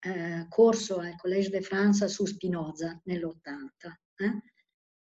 eh, 0.00 0.46
corso 0.48 0.98
al 0.98 1.16
Collège 1.16 1.50
de 1.50 1.60
France 1.60 2.08
su 2.08 2.26
Spinoza 2.26 3.00
nell'80. 3.04 3.92
Eh? 4.16 4.53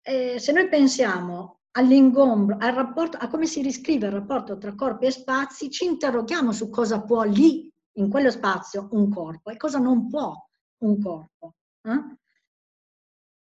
Eh, 0.07 0.39
se 0.39 0.53
noi 0.53 0.69
pensiamo 0.69 1.61
all'ingombro, 1.73 2.59
al 2.61 2.75
rapporto, 2.75 3.17
a 3.17 3.29
come 3.29 3.47
si 3.47 3.63
riscrive 3.63 4.07
il 4.07 4.13
rapporto 4.13 4.59
tra 4.59 4.75
corpi 4.75 5.07
e 5.07 5.11
spazi, 5.11 5.71
ci 5.71 5.87
interroghiamo 5.87 6.53
su 6.53 6.69
cosa 6.69 7.03
può 7.03 7.23
lì, 7.23 7.73
in 7.97 8.11
quello 8.11 8.31
spazio, 8.31 8.89
un 8.93 9.11
corpo 9.11 9.51
e 9.51 9.57
cosa 9.57 9.79
non 9.79 10.09
può 10.09 10.35
un 10.83 11.03
corpo. 11.03 11.55
Eh? 11.83 12.17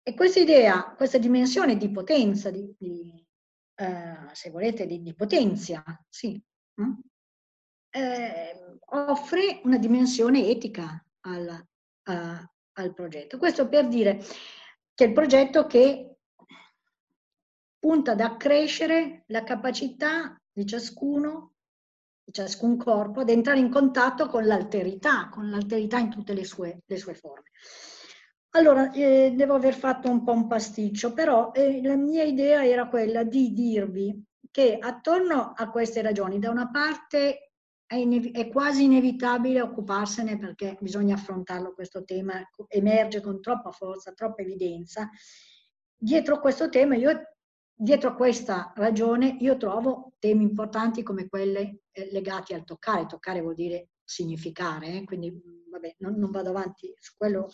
E 0.04 0.14
questa 0.14 0.40
idea, 0.40 0.94
questa 0.96 1.18
dimensione 1.18 1.78
di 1.78 1.90
potenza, 1.90 2.52
di, 2.52 2.76
di 2.78 3.26
eh, 3.76 4.30
se 4.34 4.50
volete, 4.52 4.86
di, 4.86 5.02
di 5.02 5.16
potenza, 5.16 5.84
sì, 6.08 6.40
eh, 7.90 8.78
offre 8.86 9.62
una 9.64 9.78
dimensione 9.78 10.48
etica 10.48 11.04
al, 11.22 11.66
a, 12.04 12.52
al 12.74 12.94
progetto. 12.94 13.38
Questo 13.38 13.68
per 13.68 13.88
dire 13.88 14.24
che 14.94 15.06
il 15.06 15.14
progetto 15.14 15.66
che 15.66 16.11
punta 17.82 18.12
ad 18.12 18.20
accrescere 18.20 19.24
la 19.28 19.44
capacità 19.44 20.40
di 20.52 20.68
ciascuno, 20.68 21.54
di 22.24 22.32
ciascun 22.32 22.78
corpo, 22.78 23.22
ad 23.22 23.30
entrare 23.30 23.58
in 23.58 23.72
contatto 23.72 24.28
con 24.28 24.46
l'alterità, 24.46 25.30
con 25.30 25.50
l'alterità 25.50 25.98
in 25.98 26.12
tutte 26.12 26.34
le 26.34 26.46
sue, 26.46 26.84
le 26.86 26.98
sue 26.98 27.16
forme. 27.16 27.50
Allora, 28.52 28.92
eh, 28.92 29.34
devo 29.36 29.56
aver 29.56 29.74
fatto 29.74 30.12
un 30.12 30.24
po' 30.24 30.32
un 30.32 30.46
pasticcio, 30.46 31.14
però 31.14 31.52
eh, 31.54 31.82
la 31.82 31.96
mia 31.96 32.24
idea 32.24 32.64
era 32.64 32.88
quella 32.88 33.24
di 33.24 33.52
dirvi 33.52 34.26
che 34.52 34.78
attorno 34.80 35.54
a 35.56 35.72
queste 35.72 36.04
ragioni, 36.04 36.38
da 36.38 36.52
una 36.52 36.70
parte 36.70 37.54
è, 37.88 38.08
è, 38.32 38.48
quasi 38.50 38.84
inevitabile 38.84 39.60
occuparsene 39.62 40.38
perché 40.38 40.78
bisogna 40.82 41.16
affrontarlo 41.16 41.74
questo 41.74 42.04
tema, 42.04 42.48
emerge 42.68 43.22
con 43.22 43.42
troppa 43.42 43.72
forza, 43.72 44.14
troppa 44.14 44.44
evidenza. 44.44 45.10
Dietro 45.98 46.40
questo 46.40 46.70
tema, 46.70 46.96
io, 46.96 47.31
dietro 47.82 48.10
a 48.10 48.16
questa 48.16 48.74
ragione, 48.76 49.38
io 49.40 49.58
trovo 49.58 50.14
temi 50.20 50.44
importanti 50.44 51.02
come 51.02 51.28
quelli 51.28 51.80
eh, 51.92 52.10
legati 52.12 52.54
al 52.54 52.64
toccare. 52.64 53.08
Toccare 53.08 53.42
vuol 53.42 53.56
dire 53.56 53.90
significare, 54.04 54.88
eh? 54.88 55.04
quindi 55.04 55.34
vabbè, 55.70 55.96
non, 56.00 56.16
non 56.16 56.30
vado 56.30 56.50
avanti 56.50 56.94
su 57.00 57.14
quello 57.18 57.50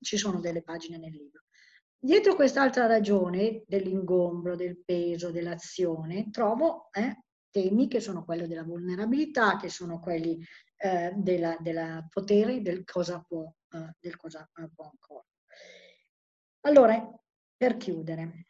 ci 0.00 0.16
sono 0.16 0.38
delle 0.38 0.62
pagine 0.62 0.98
nel 0.98 1.10
libro. 1.10 1.42
Dietro 1.98 2.36
quest'altra 2.36 2.86
ragione 2.86 3.64
dell'ingombro, 3.66 4.54
del 4.54 4.78
peso, 4.84 5.32
dell'azione, 5.32 6.30
trovo 6.30 6.90
eh, 6.92 7.24
temi 7.50 7.88
che 7.88 7.98
sono 7.98 8.24
quelli 8.24 8.46
della 8.46 8.62
vulnerabilità, 8.62 9.56
che 9.56 9.70
sono 9.70 9.98
quelli 9.98 10.44
eh, 10.76 11.12
della, 11.16 11.56
della, 11.58 12.06
potere, 12.08 12.60
del 12.60 12.84
cosa 12.84 13.24
può, 13.26 13.50
eh, 13.70 13.96
del 13.98 14.16
cosa 14.16 14.48
può 14.74 14.84
ancora. 14.84 15.24
Allora, 16.66 17.10
per 17.56 17.76
chiudere, 17.76 18.48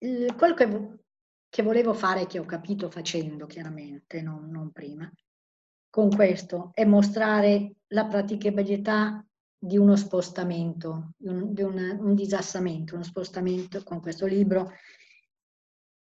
quello 0.00 0.54
che, 0.54 0.98
che, 1.48 1.62
volevo 1.62 1.92
fare, 1.92 2.26
che 2.26 2.38
ho 2.38 2.46
capito 2.46 2.88
facendo 2.88 3.46
chiaramente, 3.46 4.22
non, 4.22 4.48
non 4.50 4.70
prima, 4.72 5.10
con 5.90 6.08
questo, 6.08 6.70
è 6.72 6.84
mostrare 6.84 7.74
la 7.88 8.06
praticabilità 8.06 9.24
di 9.58 9.76
uno 9.76 9.94
spostamento, 9.96 11.12
di, 11.18 11.28
un, 11.28 11.52
di 11.52 11.62
un, 11.62 11.98
un, 12.00 12.14
disassamento, 12.14 12.94
uno 12.94 13.04
spostamento 13.04 13.82
con 13.82 14.00
questo 14.00 14.24
libro. 14.24 14.72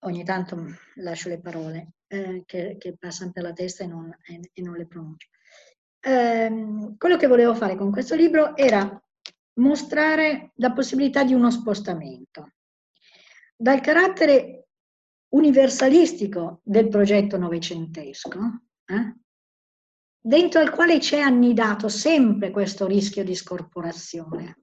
Ogni 0.00 0.24
tanto 0.24 0.64
lascio 0.96 1.28
le 1.28 1.40
parole 1.40 1.92
eh, 2.08 2.42
che, 2.44 2.76
che, 2.78 2.96
passano 2.98 3.30
per 3.30 3.44
la 3.44 3.52
testa 3.52 3.84
e 3.84 3.86
non, 3.86 4.16
e, 4.24 4.50
e 4.52 4.62
non 4.62 4.74
le 4.74 4.86
pronuncio. 4.86 5.28
Eh, 6.00 6.94
quello 6.98 7.16
che 7.16 7.26
volevo 7.28 7.54
fare 7.54 7.76
con 7.76 7.92
questo 7.92 8.16
libro 8.16 8.56
era 8.56 9.00
mostrare 9.54 10.52
la 10.56 10.72
possibilità 10.72 11.22
di 11.22 11.34
uno 11.34 11.50
spostamento 11.50 12.55
dal 13.56 13.80
carattere 13.80 14.68
universalistico 15.30 16.60
del 16.62 16.88
progetto 16.88 17.38
novecentesco, 17.38 18.38
eh, 18.84 19.16
dentro 20.20 20.60
al 20.60 20.70
quale 20.70 20.98
c'è 20.98 21.20
annidato 21.20 21.88
sempre 21.88 22.50
questo 22.50 22.86
rischio 22.86 23.24
di 23.24 23.34
scorporazione. 23.34 24.60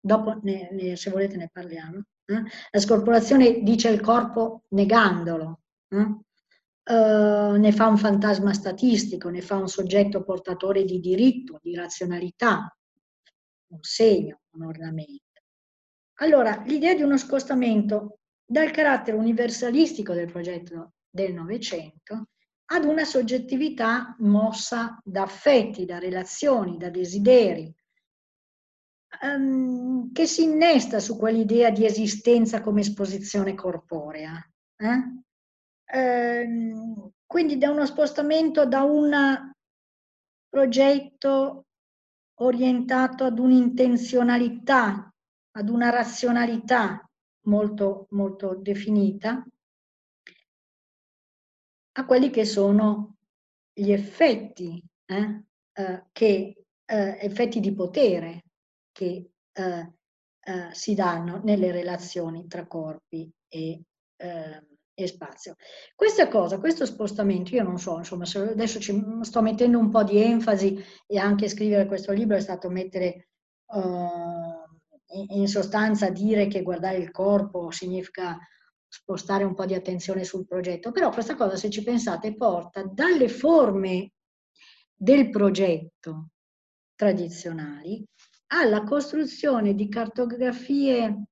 Dopo, 0.00 0.40
ne, 0.42 0.68
ne, 0.72 0.96
se 0.96 1.10
volete, 1.10 1.36
ne 1.36 1.48
parliamo. 1.52 2.02
Eh? 2.24 2.42
La 2.70 2.80
scorporazione 2.80 3.62
dice 3.62 3.88
il 3.88 4.00
corpo 4.00 4.64
negandolo, 4.68 5.60
eh? 5.88 6.16
Uh, 6.84 7.54
ne 7.58 7.70
fa 7.70 7.86
un 7.86 7.96
fantasma 7.96 8.52
statistico, 8.52 9.28
ne 9.28 9.40
fa 9.40 9.54
un 9.54 9.68
soggetto 9.68 10.24
portatore 10.24 10.82
di 10.82 10.98
diritto, 10.98 11.60
di 11.62 11.76
razionalità, 11.76 12.76
un 13.68 13.78
segno, 13.82 14.40
un 14.56 14.64
ornamento. 14.64 15.42
Allora, 16.14 16.60
l'idea 16.66 16.94
di 16.94 17.02
uno 17.02 17.16
scostamento 17.18 18.18
dal 18.52 18.70
carattere 18.70 19.16
universalistico 19.16 20.12
del 20.12 20.30
progetto 20.30 20.92
del 21.08 21.32
Novecento 21.32 22.26
ad 22.66 22.84
una 22.84 23.04
soggettività 23.04 24.14
mossa 24.18 25.00
da 25.02 25.22
affetti, 25.22 25.86
da 25.86 25.98
relazioni, 25.98 26.76
da 26.76 26.90
desideri, 26.90 27.74
um, 29.22 30.12
che 30.12 30.26
si 30.26 30.42
innesta 30.42 31.00
su 31.00 31.16
quell'idea 31.16 31.70
di 31.70 31.86
esistenza 31.86 32.60
come 32.60 32.82
esposizione 32.82 33.54
corporea. 33.54 34.38
Eh? 34.76 36.44
Um, 36.44 37.10
quindi 37.24 37.56
da 37.56 37.70
uno 37.70 37.86
spostamento 37.86 38.66
da 38.66 38.82
un 38.82 39.50
progetto 40.50 41.64
orientato 42.40 43.24
ad 43.24 43.38
un'intenzionalità, 43.38 45.10
ad 45.52 45.68
una 45.70 45.88
razionalità 45.88 47.06
molto, 47.42 48.06
molto 48.10 48.54
definita, 48.54 49.44
a 51.94 52.06
quelli 52.06 52.30
che 52.30 52.44
sono 52.44 53.16
gli 53.72 53.92
effetti, 53.92 54.82
eh, 55.06 55.44
eh, 55.72 56.04
che, 56.12 56.64
eh, 56.84 57.18
effetti 57.20 57.60
di 57.60 57.74
potere 57.74 58.44
che 58.92 59.30
eh, 59.52 59.92
eh, 60.44 60.68
si 60.72 60.94
danno 60.94 61.40
nelle 61.44 61.70
relazioni 61.70 62.46
tra 62.46 62.66
corpi 62.66 63.30
e, 63.48 63.82
eh, 64.16 64.66
e, 64.94 65.06
spazio. 65.06 65.56
Questa 65.94 66.28
cosa, 66.28 66.58
questo 66.58 66.84
spostamento, 66.86 67.54
io 67.54 67.62
non 67.62 67.78
so, 67.78 67.98
insomma, 67.98 68.24
adesso 68.24 68.80
ci 68.80 69.00
sto 69.22 69.42
mettendo 69.42 69.78
un 69.78 69.90
po' 69.90 70.02
di 70.02 70.20
enfasi 70.20 70.82
e 71.06 71.18
anche 71.18 71.48
scrivere 71.48 71.86
questo 71.86 72.12
libro 72.12 72.36
è 72.36 72.40
stato 72.40 72.68
mettere 72.68 73.28
in 75.28 75.48
sostanza 75.48 76.10
dire 76.10 76.46
che 76.46 76.62
guardare 76.62 76.98
il 76.98 77.10
corpo 77.10 77.70
significa 77.70 78.38
spostare 78.88 79.44
un 79.44 79.54
po' 79.54 79.64
di 79.64 79.74
attenzione 79.74 80.24
sul 80.24 80.46
progetto, 80.46 80.92
però 80.92 81.10
questa 81.10 81.34
cosa, 81.34 81.56
se 81.56 81.70
ci 81.70 81.82
pensate, 81.82 82.36
porta 82.36 82.82
dalle 82.84 83.28
forme 83.28 84.12
del 84.94 85.30
progetto 85.30 86.28
tradizionali 86.94 88.04
alla 88.48 88.84
costruzione 88.84 89.74
di 89.74 89.88
cartografie 89.88 91.24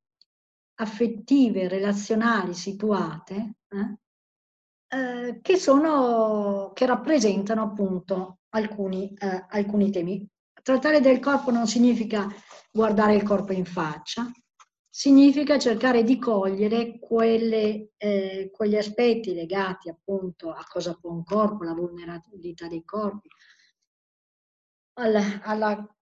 affettive, 0.77 1.69
relazionali, 1.69 2.55
situate, 2.55 3.57
eh, 3.69 3.99
eh, 4.97 5.39
che, 5.43 5.57
sono, 5.57 6.73
che 6.73 6.87
rappresentano 6.87 7.63
appunto 7.63 8.39
alcuni, 8.51 9.13
eh, 9.15 9.47
alcuni 9.49 9.91
temi. 9.91 10.27
Trattare 10.63 11.01
del 11.01 11.21
corpo 11.21 11.51
non 11.51 11.67
significa 11.67 12.29
guardare 12.71 13.15
il 13.15 13.23
corpo 13.23 13.53
in 13.53 13.65
faccia, 13.65 14.31
significa 14.89 15.59
cercare 15.59 16.03
di 16.03 16.19
cogliere 16.19 16.99
quelle, 16.99 17.93
eh, 17.97 18.51
quegli 18.53 18.77
aspetti 18.77 19.33
legati 19.33 19.89
appunto 19.89 20.51
a 20.51 20.65
cosa 20.69 20.95
può 20.95 21.11
un 21.13 21.25
corpo, 21.25 21.65
la 21.65 21.75
vulnerabilità 21.75 22.67
dei 22.67 22.85
corpi, 22.85 23.29
alla, 24.95 25.41
alla, 25.43 25.97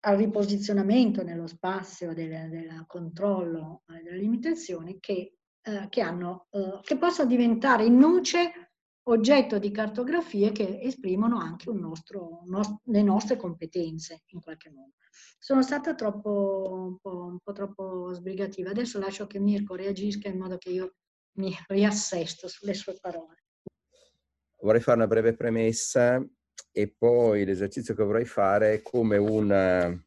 al 0.00 0.16
riposizionamento 0.16 1.22
nello 1.22 1.46
spazio 1.46 2.12
del, 2.12 2.84
controllo 2.86 3.82
eh, 3.86 4.02
delle 4.02 4.18
limitazioni 4.18 4.98
che, 5.00 5.36
eh, 5.62 5.86
che, 5.88 6.00
hanno, 6.00 6.48
eh, 6.50 6.80
che 6.82 6.98
possono 6.98 7.28
diventare 7.28 7.84
in 7.84 7.96
nuce 7.96 8.69
oggetto 9.10 9.58
di 9.58 9.70
cartografie 9.70 10.52
che 10.52 10.80
esprimono 10.82 11.38
anche 11.38 11.70
nostro, 11.72 12.42
nostro, 12.46 12.80
le 12.84 13.02
nostre 13.02 13.36
competenze 13.36 14.22
in 14.26 14.40
qualche 14.40 14.70
modo. 14.70 14.94
Sono 15.38 15.62
stata 15.62 15.94
troppo, 15.94 16.68
un 16.70 16.98
po', 16.98 17.24
un 17.26 17.38
po', 17.42 17.52
troppo 17.52 18.12
sbrigativa. 18.14 18.70
Adesso 18.70 18.98
lascio 18.98 19.26
che 19.26 19.38
Mirko 19.38 19.74
reagisca 19.74 20.28
in 20.28 20.38
modo 20.38 20.56
che 20.56 20.70
io 20.70 20.94
mi 21.38 21.54
riassesto 21.68 22.48
sulle 22.48 22.74
sue 22.74 22.96
parole. 23.00 23.44
Vorrei 24.60 24.80
fare 24.80 24.98
una 24.98 25.06
breve 25.06 25.34
premessa 25.34 26.24
e 26.70 26.94
poi 26.96 27.44
l'esercizio 27.44 27.94
che 27.94 28.04
vorrei 28.04 28.26
fare 28.26 28.74
è 28.74 28.82
come 28.82 29.16
una 29.16 29.88
uh, 29.88 30.00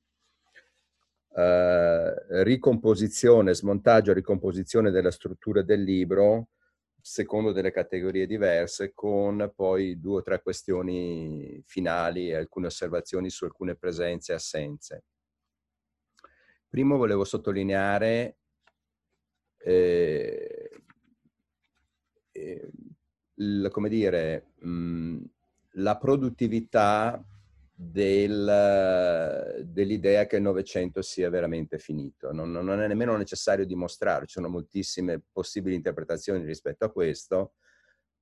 ricomposizione, 2.43 3.53
smontaggio, 3.55 4.13
ricomposizione 4.13 4.91
della 4.91 5.11
struttura 5.11 5.61
del 5.63 5.81
libro 5.83 6.49
secondo 7.05 7.51
delle 7.51 7.73
categorie 7.73 8.25
diverse, 8.25 8.93
con 8.93 9.51
poi 9.53 9.99
due 9.99 10.19
o 10.19 10.21
tre 10.21 10.41
questioni 10.41 11.61
finali 11.65 12.29
e 12.29 12.35
alcune 12.35 12.67
osservazioni 12.67 13.29
su 13.29 13.43
alcune 13.43 13.75
presenze 13.75 14.31
e 14.31 14.35
assenze. 14.35 15.03
Primo 16.69 16.95
volevo 16.95 17.25
sottolineare 17.25 18.37
eh, 19.57 20.69
eh, 22.31 22.71
come 23.69 23.89
dire, 23.89 24.53
mh, 24.59 25.17
la 25.73 25.97
produttività 25.97 27.21
del, 27.91 29.63
dell'idea 29.65 30.25
che 30.25 30.37
il 30.37 30.41
Novecento 30.41 31.01
sia 31.01 31.29
veramente 31.29 31.77
finito. 31.77 32.31
Non, 32.31 32.51
non, 32.51 32.81
è 32.81 32.87
nemmeno 32.87 33.15
necessario 33.17 33.65
dimostrarlo, 33.65 34.25
ci 34.25 34.33
sono 34.33 34.49
moltissime 34.49 35.21
possibili 35.31 35.75
interpretazioni 35.75 36.45
rispetto 36.45 36.85
a 36.85 36.91
questo, 36.91 37.53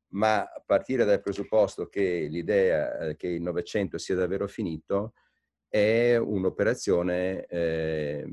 ma 0.09 0.47
partire 0.65 1.05
dal 1.05 1.21
presupposto 1.21 1.87
che 1.87 2.27
l'idea 2.29 2.99
eh, 2.99 3.15
che 3.15 3.27
il 3.27 3.41
Novecento 3.41 3.97
sia 3.97 4.15
davvero 4.15 4.47
finito 4.47 5.13
è 5.67 6.17
un'operazione 6.17 7.45
eh, 7.45 8.25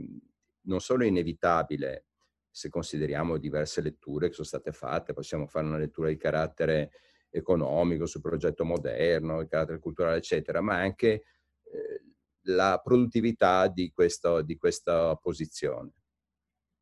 non 0.62 0.80
solo 0.80 1.04
inevitabile, 1.04 2.04
se 2.50 2.68
consideriamo 2.68 3.36
diverse 3.36 3.80
letture 3.80 4.28
che 4.28 4.34
sono 4.34 4.46
state 4.46 4.72
fatte, 4.72 5.12
possiamo 5.12 5.46
fare 5.46 5.66
una 5.66 5.78
lettura 5.78 6.08
di 6.08 6.16
carattere 6.16 6.90
economico, 7.30 8.06
sul 8.06 8.20
progetto 8.20 8.64
moderno, 8.64 9.40
il 9.40 9.48
carattere 9.48 9.78
culturale, 9.78 10.18
eccetera, 10.18 10.60
ma 10.60 10.76
anche 10.76 11.08
eh, 11.08 12.02
la 12.42 12.80
produttività 12.82 13.68
di, 13.68 13.90
questo, 13.92 14.42
di 14.42 14.56
questa 14.56 15.14
posizione. 15.16 15.92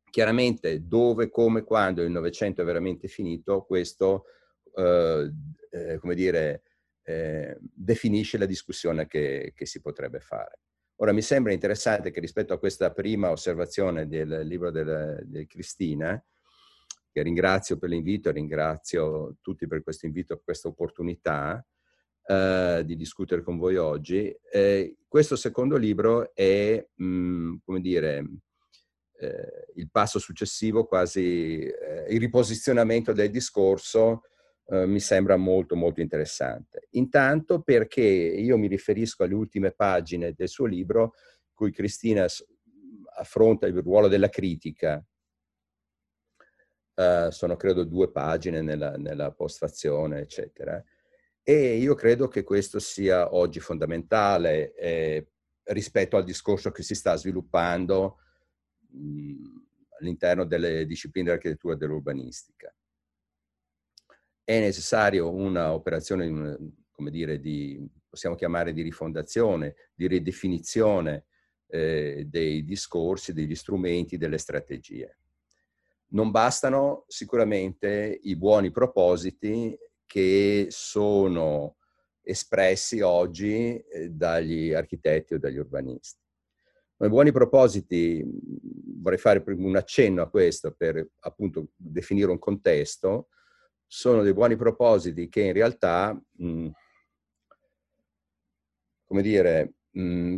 Chiaramente 0.09 0.87
dove, 0.87 1.29
come, 1.29 1.63
quando 1.63 2.01
il 2.01 2.11
Novecento 2.11 2.61
è 2.61 2.65
veramente 2.65 3.07
finito, 3.07 3.63
questo, 3.63 4.25
eh, 4.75 5.31
eh, 5.69 5.97
come 5.97 6.15
dire, 6.15 6.63
eh, 7.03 7.57
definisce 7.59 8.37
la 8.37 8.45
discussione 8.45 9.07
che, 9.07 9.53
che 9.55 9.65
si 9.65 9.81
potrebbe 9.81 10.19
fare. 10.19 10.59
Ora, 10.99 11.11
mi 11.11 11.21
sembra 11.21 11.53
interessante 11.53 12.09
che 12.09 12.19
rispetto 12.19 12.53
a 12.53 12.57
questa 12.57 12.91
prima 12.91 13.29
osservazione 13.29 14.07
del 14.07 14.47
libro 14.47 14.71
di 14.71 15.45
Cristina, 15.45 16.21
che 17.17 17.23
ringrazio 17.23 17.77
per 17.77 17.89
l'invito, 17.89 18.29
ringrazio 18.29 19.37
tutti 19.41 19.65
per 19.65 19.81
questo 19.81 20.05
invito, 20.05 20.35
per 20.35 20.43
questa 20.43 20.67
opportunità 20.67 21.65
eh, 22.27 22.83
di 22.85 22.95
discutere 22.95 23.41
con 23.41 23.57
voi 23.57 23.75
oggi. 23.75 24.31
Eh, 24.51 24.97
questo 25.07 25.35
secondo 25.35 25.77
libro 25.77 26.35
è, 26.35 26.85
mh, 26.93 27.05
mm, 27.05 27.55
come 27.65 27.81
dire, 27.81 28.23
eh, 29.19 29.71
il 29.75 29.89
passo 29.89 30.19
successivo, 30.19 30.85
quasi 30.85 31.61
eh, 31.61 32.05
il 32.09 32.19
riposizionamento 32.19 33.13
del 33.13 33.31
discorso, 33.31 34.21
eh, 34.67 34.85
mi 34.85 34.99
sembra 34.99 35.37
molto 35.37 35.75
molto 35.75 36.01
interessante. 36.01 36.87
Intanto 36.91 37.61
perché 37.63 38.03
io 38.03 38.59
mi 38.59 38.67
riferisco 38.67 39.23
alle 39.23 39.33
ultime 39.33 39.71
pagine 39.71 40.33
del 40.33 40.49
suo 40.49 40.65
libro, 40.65 41.13
cui 41.51 41.71
Cristina 41.71 42.27
affronta 43.17 43.65
il 43.65 43.81
ruolo 43.81 44.07
della 44.07 44.29
critica 44.29 45.03
Uh, 46.97 47.29
sono 47.29 47.55
credo 47.55 47.83
due 47.83 48.09
pagine 48.09 48.61
nella, 48.61 48.97
nella 48.97 49.31
postfazione, 49.31 50.21
eccetera. 50.21 50.83
E 51.43 51.75
io 51.75 51.93
credo 51.93 52.27
che 52.27 52.41
questo 52.43 52.79
sia 52.79 53.35
oggi 53.35 53.59
fondamentale 53.59 54.73
eh, 54.73 55.27
rispetto 55.65 56.17
al 56.17 56.23
discorso 56.23 56.71
che 56.71 56.81
si 56.81 56.95
sta 56.95 57.15
sviluppando 57.15 58.17
mh, 58.89 59.35
all'interno 59.99 60.43
delle 60.43 60.87
discipline 60.87 61.27
dell'architettura 61.27 61.75
e 61.75 61.77
dell'urbanistica. 61.77 62.75
È 64.43 64.59
necessario 64.59 65.31
un'operazione, 65.31 66.57
come 66.89 67.11
dire, 67.11 67.39
di, 67.39 67.79
possiamo 68.09 68.35
chiamare 68.35 68.73
di 68.73 68.81
rifondazione, 68.81 69.75
di 69.93 70.07
ridefinizione 70.07 71.25
eh, 71.67 72.25
dei 72.27 72.63
discorsi, 72.63 73.33
degli 73.33 73.53
strumenti, 73.53 74.17
delle 74.17 74.39
strategie 74.39 75.19
non 76.09 76.31
bastano 76.31 77.03
sicuramente 77.07 78.19
i 78.23 78.35
buoni 78.35 78.71
propositi 78.71 79.77
che 80.05 80.67
sono 80.69 81.75
espressi 82.21 83.01
oggi 83.01 83.77
eh, 83.77 84.09
dagli 84.09 84.73
architetti 84.73 85.33
o 85.33 85.39
dagli 85.39 85.57
urbanisti. 85.57 86.19
I 86.99 87.09
buoni 87.09 87.31
propositi, 87.31 88.25
vorrei 88.99 89.19
fare 89.19 89.43
un 89.45 89.75
accenno 89.75 90.23
a 90.23 90.29
questo 90.29 90.71
per 90.71 91.07
appunto 91.19 91.67
definire 91.75 92.31
un 92.31 92.39
contesto, 92.39 93.27
sono 93.85 94.23
dei 94.23 94.33
buoni 94.33 94.55
propositi 94.55 95.29
che 95.29 95.41
in 95.41 95.53
realtà, 95.53 96.19
mh, 96.37 96.69
come 99.05 99.21
dire, 99.21 99.73
mh, 99.91 100.37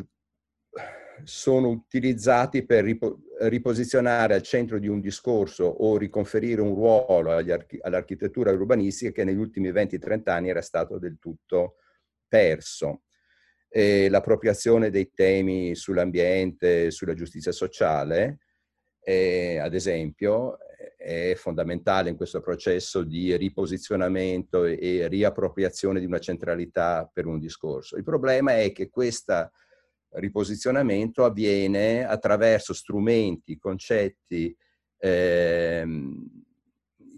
sono 1.24 1.70
utilizzati 1.70 2.66
per 2.66 2.84
ripo- 2.84 3.20
riposizionare 3.42 4.34
al 4.34 4.42
centro 4.42 4.80
di 4.80 4.88
un 4.88 5.00
discorso 5.00 5.66
o 5.66 5.98
riconferire 5.98 6.62
un 6.62 6.74
ruolo 6.74 7.32
archi- 7.32 7.80
all'architettura 7.82 8.52
urbanistica 8.52 9.12
che 9.12 9.24
negli 9.24 9.38
ultimi 9.38 9.72
20-30 9.72 10.30
anni 10.30 10.50
era 10.50 10.62
stato 10.62 10.98
del 10.98 11.18
tutto 11.20 11.76
perso. 12.28 13.04
E 13.68 14.10
l'appropriazione 14.10 14.90
dei 14.90 15.12
temi 15.14 15.76
sull'ambiente, 15.76 16.92
sulla 16.92 17.14
giustizia 17.14 17.52
sociale, 17.52 18.40
eh, 19.02 19.58
ad 19.60 19.74
esempio, 19.74 20.58
è 20.98 21.34
fondamentale 21.36 22.10
in 22.10 22.16
questo 22.16 22.42
processo 22.42 23.04
di 23.04 23.36
riposizionamento 23.38 24.66
e 24.66 25.08
riappropriazione 25.08 26.00
di 26.00 26.06
una 26.06 26.20
centralità 26.20 27.10
per 27.12 27.26
un 27.26 27.40
discorso. 27.40 27.96
Il 27.96 28.04
problema 28.04 28.58
è 28.58 28.72
che 28.72 28.90
questa 28.90 29.52
riposizionamento 30.12 31.24
avviene 31.24 32.06
attraverso 32.06 32.74
strumenti, 32.74 33.58
concetti 33.58 34.56
ehm, 34.98 36.44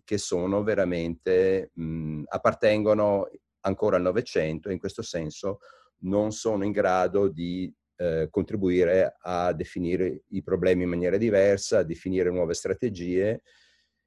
che 0.03 0.17
sono 0.17 0.63
veramente, 0.63 1.71
mh, 1.73 2.23
appartengono 2.27 3.29
ancora 3.61 3.95
al 3.95 4.01
Novecento 4.01 4.69
e 4.69 4.73
in 4.73 4.79
questo 4.79 5.01
senso 5.01 5.59
non 5.99 6.31
sono 6.31 6.65
in 6.65 6.71
grado 6.71 7.27
di 7.29 7.73
eh, 7.97 8.27
contribuire 8.29 9.15
a 9.21 9.53
definire 9.53 10.23
i 10.29 10.41
problemi 10.41 10.83
in 10.83 10.89
maniera 10.89 11.17
diversa, 11.17 11.79
a 11.79 11.83
definire 11.83 12.31
nuove 12.31 12.53
strategie 12.53 13.41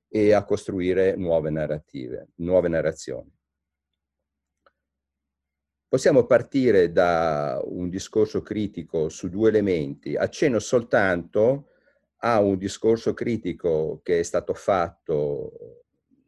e 0.08 0.32
a 0.32 0.44
costruire 0.44 1.16
nuove 1.16 1.50
narrative, 1.50 2.28
nuove 2.36 2.68
narrazioni. 2.68 3.33
Possiamo 5.94 6.26
partire 6.26 6.90
da 6.90 7.62
un 7.66 7.88
discorso 7.88 8.42
critico 8.42 9.08
su 9.08 9.28
due 9.28 9.48
elementi. 9.48 10.16
Accenno 10.16 10.58
soltanto 10.58 11.68
a 12.16 12.40
un 12.40 12.58
discorso 12.58 13.14
critico 13.14 14.00
che 14.02 14.18
è 14.18 14.22
stato 14.24 14.54
fatto 14.54 15.84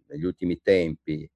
negli 0.06 0.22
ultimi 0.22 0.60
tempi 0.62 1.28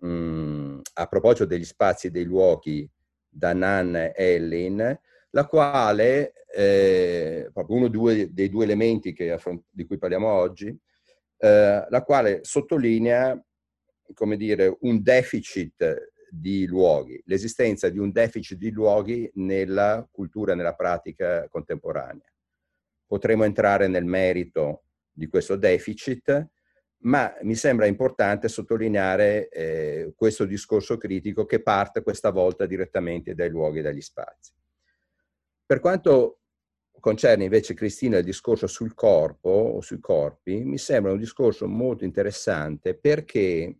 mh, 0.00 0.06
mm, 0.06 0.80
a 0.92 1.06
proposito 1.06 1.46
degli 1.46 1.64
spazi 1.64 2.08
e 2.08 2.10
dei 2.10 2.24
luoghi 2.24 2.86
da 3.26 3.54
Nan 3.54 4.12
Ellin, 4.14 5.00
la 5.30 5.46
quale, 5.46 6.44
eh, 6.54 7.48
proprio 7.54 7.76
uno 7.78 7.88
due, 7.88 8.34
dei 8.34 8.50
due 8.50 8.64
elementi 8.64 9.14
che, 9.14 9.40
di 9.70 9.86
cui 9.86 9.96
parliamo 9.96 10.28
oggi, 10.28 10.78
eh, 11.38 11.86
la 11.88 12.02
quale 12.04 12.40
sottolinea, 12.42 13.42
come 14.12 14.36
dire, 14.36 14.76
un 14.80 15.02
deficit 15.02 16.11
di 16.34 16.66
luoghi, 16.66 17.20
l'esistenza 17.26 17.90
di 17.90 17.98
un 17.98 18.10
deficit 18.10 18.56
di 18.56 18.70
luoghi 18.70 19.30
nella 19.34 20.08
cultura, 20.10 20.54
nella 20.54 20.74
pratica 20.74 21.46
contemporanea. 21.48 22.32
Potremo 23.06 23.44
entrare 23.44 23.86
nel 23.86 24.06
merito 24.06 24.84
di 25.12 25.26
questo 25.26 25.56
deficit, 25.56 26.48
ma 27.00 27.36
mi 27.42 27.54
sembra 27.54 27.84
importante 27.84 28.48
sottolineare 28.48 29.50
eh, 29.50 30.12
questo 30.16 30.46
discorso 30.46 30.96
critico 30.96 31.44
che 31.44 31.60
parte 31.60 32.02
questa 32.02 32.30
volta 32.30 32.64
direttamente 32.64 33.34
dai 33.34 33.50
luoghi 33.50 33.80
e 33.80 33.82
dagli 33.82 34.00
spazi. 34.00 34.54
Per 35.66 35.80
quanto 35.80 36.38
concerne 36.98 37.44
invece 37.44 37.74
Cristina 37.74 38.16
il 38.16 38.24
discorso 38.24 38.66
sul 38.66 38.94
corpo 38.94 39.50
o 39.50 39.80
sui 39.82 40.00
corpi, 40.00 40.64
mi 40.64 40.78
sembra 40.78 41.12
un 41.12 41.18
discorso 41.18 41.68
molto 41.68 42.04
interessante 42.04 42.94
perché 42.94 43.76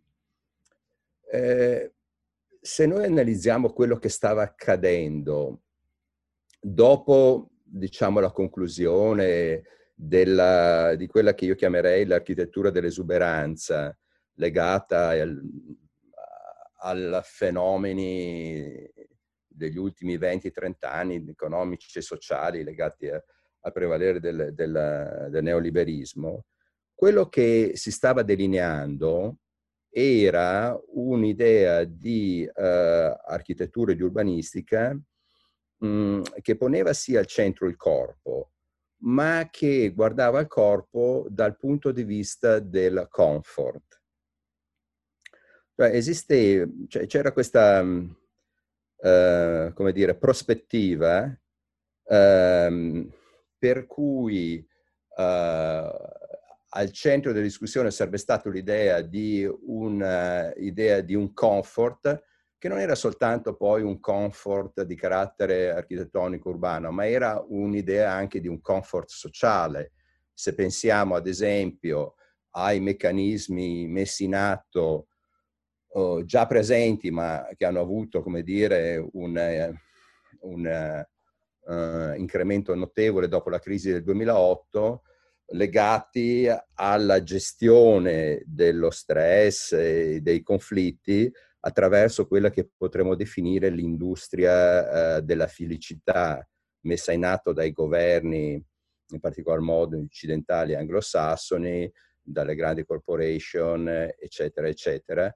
eh, 1.31 1.93
se 2.63 2.85
noi 2.85 3.03
analizziamo 3.03 3.73
quello 3.73 3.97
che 3.97 4.07
stava 4.07 4.41
accadendo 4.41 5.63
dopo, 6.61 7.49
diciamo, 7.61 8.21
la 8.21 8.31
conclusione 8.31 9.63
della, 9.93 10.95
di 10.95 11.05
quella 11.07 11.33
che 11.33 11.43
io 11.43 11.55
chiamerei 11.55 12.05
l'architettura 12.05 12.69
dell'esuberanza, 12.69 13.93
legata 14.35 15.09
al, 15.09 17.13
a 17.13 17.21
fenomeni 17.21 18.89
degli 19.45 19.77
ultimi 19.77 20.17
20-30 20.17 20.73
anni 20.83 21.25
economici 21.27 21.97
e 21.97 22.01
sociali 22.01 22.63
legati 22.63 23.09
a, 23.09 23.21
al 23.59 23.73
prevalere 23.73 24.21
del, 24.21 24.53
del, 24.53 25.27
del 25.29 25.43
neoliberismo, 25.43 26.45
quello 26.95 27.27
che 27.27 27.73
si 27.75 27.91
stava 27.91 28.23
delineando 28.23 29.39
era 29.93 30.75
un'idea 30.93 31.83
di 31.83 32.49
uh, 32.51 32.61
architettura 32.61 33.91
e 33.91 33.95
di 33.95 34.01
urbanistica 34.01 34.99
mh, 35.77 36.21
che 36.41 36.57
poneva 36.57 36.93
sì 36.93 37.15
al 37.15 37.27
centro 37.27 37.67
il 37.67 37.75
corpo, 37.75 38.53
ma 39.03 39.47
che 39.51 39.91
guardava 39.93 40.39
il 40.39 40.47
corpo 40.47 41.27
dal 41.29 41.55
punto 41.57 41.91
di 41.91 42.03
vista 42.03 42.57
del 42.59 43.05
comfort. 43.09 44.01
Cioè, 45.75 45.89
esiste, 45.89 46.69
cioè, 46.87 47.05
c'era 47.05 47.31
questa, 47.31 47.81
uh, 47.81 48.13
come 49.73 49.91
dire, 49.91 50.15
prospettiva 50.15 51.25
uh, 51.25 53.11
per 53.57 53.85
cui 53.85 54.67
uh, 55.17 56.21
al 56.75 56.91
centro 56.91 57.31
della 57.31 57.43
discussione 57.43 57.91
sarebbe 57.91 58.17
stata 58.17 58.49
l'idea 58.49 59.01
di, 59.01 59.47
un, 59.65 60.53
idea 60.57 61.01
di 61.01 61.13
un 61.13 61.33
comfort 61.33 62.23
che 62.57 62.67
non 62.67 62.79
era 62.79 62.95
soltanto 62.95 63.55
poi 63.55 63.81
un 63.83 63.99
comfort 63.99 64.83
di 64.83 64.95
carattere 64.95 65.69
architettonico 65.69 66.49
urbano, 66.49 66.91
ma 66.91 67.07
era 67.07 67.43
un'idea 67.45 68.11
anche 68.11 68.39
di 68.39 68.47
un 68.47 68.61
comfort 68.61 69.09
sociale. 69.09 69.91
Se 70.33 70.55
pensiamo 70.55 71.15
ad 71.15 71.27
esempio 71.27 72.15
ai 72.51 72.79
meccanismi 72.79 73.87
messi 73.87 74.23
in 74.23 74.35
atto 74.35 75.07
oh, 75.89 76.23
già 76.23 76.47
presenti, 76.47 77.11
ma 77.11 77.47
che 77.55 77.65
hanno 77.65 77.81
avuto, 77.81 78.23
come 78.23 78.41
dire, 78.43 79.05
un, 79.11 79.77
un 80.39 81.05
uh, 81.65 82.13
incremento 82.13 82.73
notevole 82.73 83.27
dopo 83.27 83.49
la 83.49 83.59
crisi 83.59 83.91
del 83.91 84.03
2008, 84.03 85.01
legati 85.47 86.47
alla 86.75 87.21
gestione 87.23 88.41
dello 88.45 88.89
stress 88.89 89.73
e 89.73 90.19
dei 90.21 90.41
conflitti 90.41 91.31
attraverso 91.59 92.27
quella 92.27 92.49
che 92.49 92.69
potremmo 92.75 93.15
definire 93.15 93.69
l'industria 93.69 95.17
uh, 95.17 95.21
della 95.21 95.47
felicità 95.47 96.45
messa 96.81 97.11
in 97.11 97.23
atto 97.25 97.53
dai 97.53 97.71
governi, 97.71 98.53
in 98.53 99.19
particolar 99.19 99.59
modo 99.59 99.97
occidentali 99.97 100.73
e 100.73 100.77
anglosassoni, 100.77 101.91
dalle 102.21 102.55
grandi 102.55 102.85
corporation, 102.85 103.87
eccetera, 104.17 104.67
eccetera, 104.67 105.33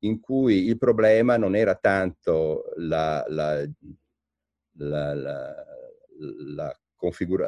in 0.00 0.20
cui 0.20 0.66
il 0.66 0.78
problema 0.78 1.36
non 1.36 1.54
era 1.54 1.74
tanto 1.74 2.72
la, 2.76 3.24
la, 3.28 3.66
la, 4.78 5.14
la 6.54 6.79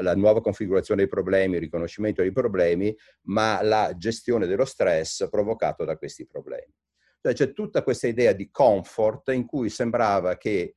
la 0.00 0.14
nuova 0.14 0.40
configurazione 0.40 1.02
dei 1.02 1.10
problemi, 1.10 1.54
il 1.54 1.60
riconoscimento 1.60 2.22
dei 2.22 2.32
problemi, 2.32 2.96
ma 3.22 3.62
la 3.62 3.94
gestione 3.96 4.46
dello 4.46 4.64
stress 4.64 5.28
provocato 5.28 5.84
da 5.84 5.96
questi 5.96 6.26
problemi. 6.26 6.72
Cioè 7.20 7.34
c'è 7.34 7.52
tutta 7.52 7.82
questa 7.82 8.08
idea 8.08 8.32
di 8.32 8.50
comfort 8.50 9.28
in 9.28 9.46
cui 9.46 9.68
sembrava 9.68 10.36
che 10.36 10.74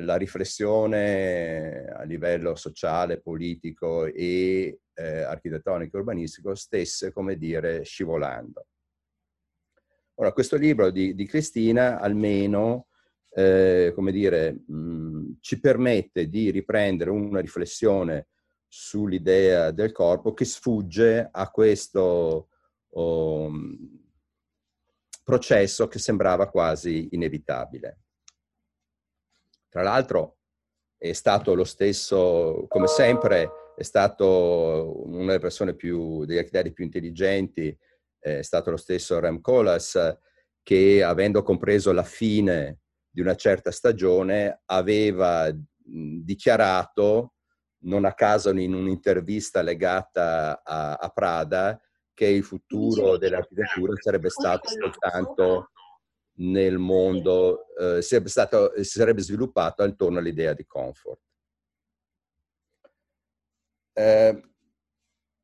la 0.00 0.16
riflessione 0.16 1.84
a 1.84 2.02
livello 2.02 2.54
sociale, 2.56 3.20
politico 3.20 4.04
e 4.04 4.80
eh, 4.94 5.20
architettonico 5.22 5.96
e 5.96 6.00
urbanistico 6.00 6.54
stesse, 6.54 7.12
come 7.12 7.36
dire, 7.36 7.82
scivolando. 7.84 8.66
Ora, 10.18 10.32
questo 10.32 10.56
libro 10.56 10.90
di, 10.90 11.14
di 11.14 11.26
Cristina 11.26 12.00
almeno, 12.00 12.88
eh, 13.36 13.92
come 13.94 14.12
dire, 14.12 14.52
mh, 14.66 15.32
ci 15.40 15.60
permette 15.60 16.28
di 16.28 16.50
riprendere 16.50 17.10
una 17.10 17.40
riflessione 17.40 18.28
sull'idea 18.66 19.72
del 19.72 19.92
corpo 19.92 20.32
che 20.32 20.46
sfugge 20.46 21.28
a 21.30 21.50
questo 21.50 22.48
oh, 22.88 23.50
processo 25.22 25.86
che 25.86 25.98
sembrava 25.98 26.48
quasi 26.48 27.08
inevitabile. 27.10 27.98
Tra 29.68 29.82
l'altro 29.82 30.38
è 30.96 31.12
stato 31.12 31.52
lo 31.52 31.64
stesso, 31.64 32.64
come 32.68 32.86
sempre, 32.86 33.50
è 33.76 33.82
stato 33.82 35.02
una 35.04 35.26
delle 35.26 35.38
persone 35.38 35.74
più, 35.74 36.24
degli 36.24 36.38
architetti 36.38 36.72
più 36.72 36.84
intelligenti 36.84 37.76
è 38.18 38.40
stato 38.40 38.70
lo 38.70 38.76
stesso 38.78 39.20
Rem 39.20 39.42
Koolhaas 39.42 40.18
che 40.62 41.02
avendo 41.02 41.42
compreso 41.42 41.92
la 41.92 42.02
fine 42.02 42.80
di 43.16 43.22
una 43.22 43.34
certa 43.34 43.70
stagione 43.70 44.60
aveva 44.66 45.50
dichiarato, 45.82 47.36
non 47.84 48.04
a 48.04 48.12
caso 48.12 48.50
in 48.50 48.74
un'intervista 48.74 49.62
legata 49.62 50.60
a, 50.62 50.96
a 50.96 51.08
Prada, 51.08 51.80
che 52.12 52.26
il 52.26 52.44
futuro 52.44 53.16
dell'architettura 53.16 53.94
sarebbe 53.96 54.28
stato 54.28 54.68
soltanto 54.68 55.70
nel 56.40 56.76
mondo, 56.76 57.74
eh, 57.78 58.02
sarebbe, 58.02 58.28
stato, 58.28 58.72
sarebbe 58.84 59.22
sviluppato 59.22 59.82
attorno 59.82 60.18
all'idea 60.18 60.52
di 60.52 60.66
comfort. 60.66 61.20
Eh, 63.94 64.42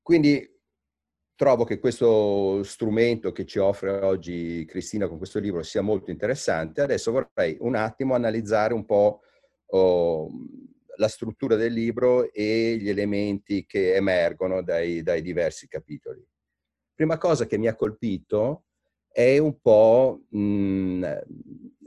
quindi 0.02 0.51
trovo 1.42 1.64
che 1.64 1.80
questo 1.80 2.62
strumento 2.62 3.32
che 3.32 3.44
ci 3.44 3.58
offre 3.58 3.90
oggi 4.02 4.64
Cristina 4.64 5.08
con 5.08 5.16
questo 5.18 5.40
libro 5.40 5.64
sia 5.64 5.80
molto 5.82 6.12
interessante. 6.12 6.82
Adesso 6.82 7.10
vorrei 7.10 7.56
un 7.58 7.74
attimo 7.74 8.14
analizzare 8.14 8.72
un 8.74 8.84
po' 8.84 9.22
oh, 9.66 10.30
la 10.98 11.08
struttura 11.08 11.56
del 11.56 11.72
libro 11.72 12.32
e 12.32 12.76
gli 12.80 12.88
elementi 12.88 13.66
che 13.66 13.92
emergono 13.96 14.62
dai, 14.62 15.02
dai 15.02 15.20
diversi 15.20 15.66
capitoli. 15.66 16.24
Prima 16.94 17.18
cosa 17.18 17.44
che 17.46 17.58
mi 17.58 17.66
ha 17.66 17.74
colpito 17.74 18.66
è 19.08 19.36
un 19.38 19.60
po', 19.60 20.20
mh, 20.28 21.04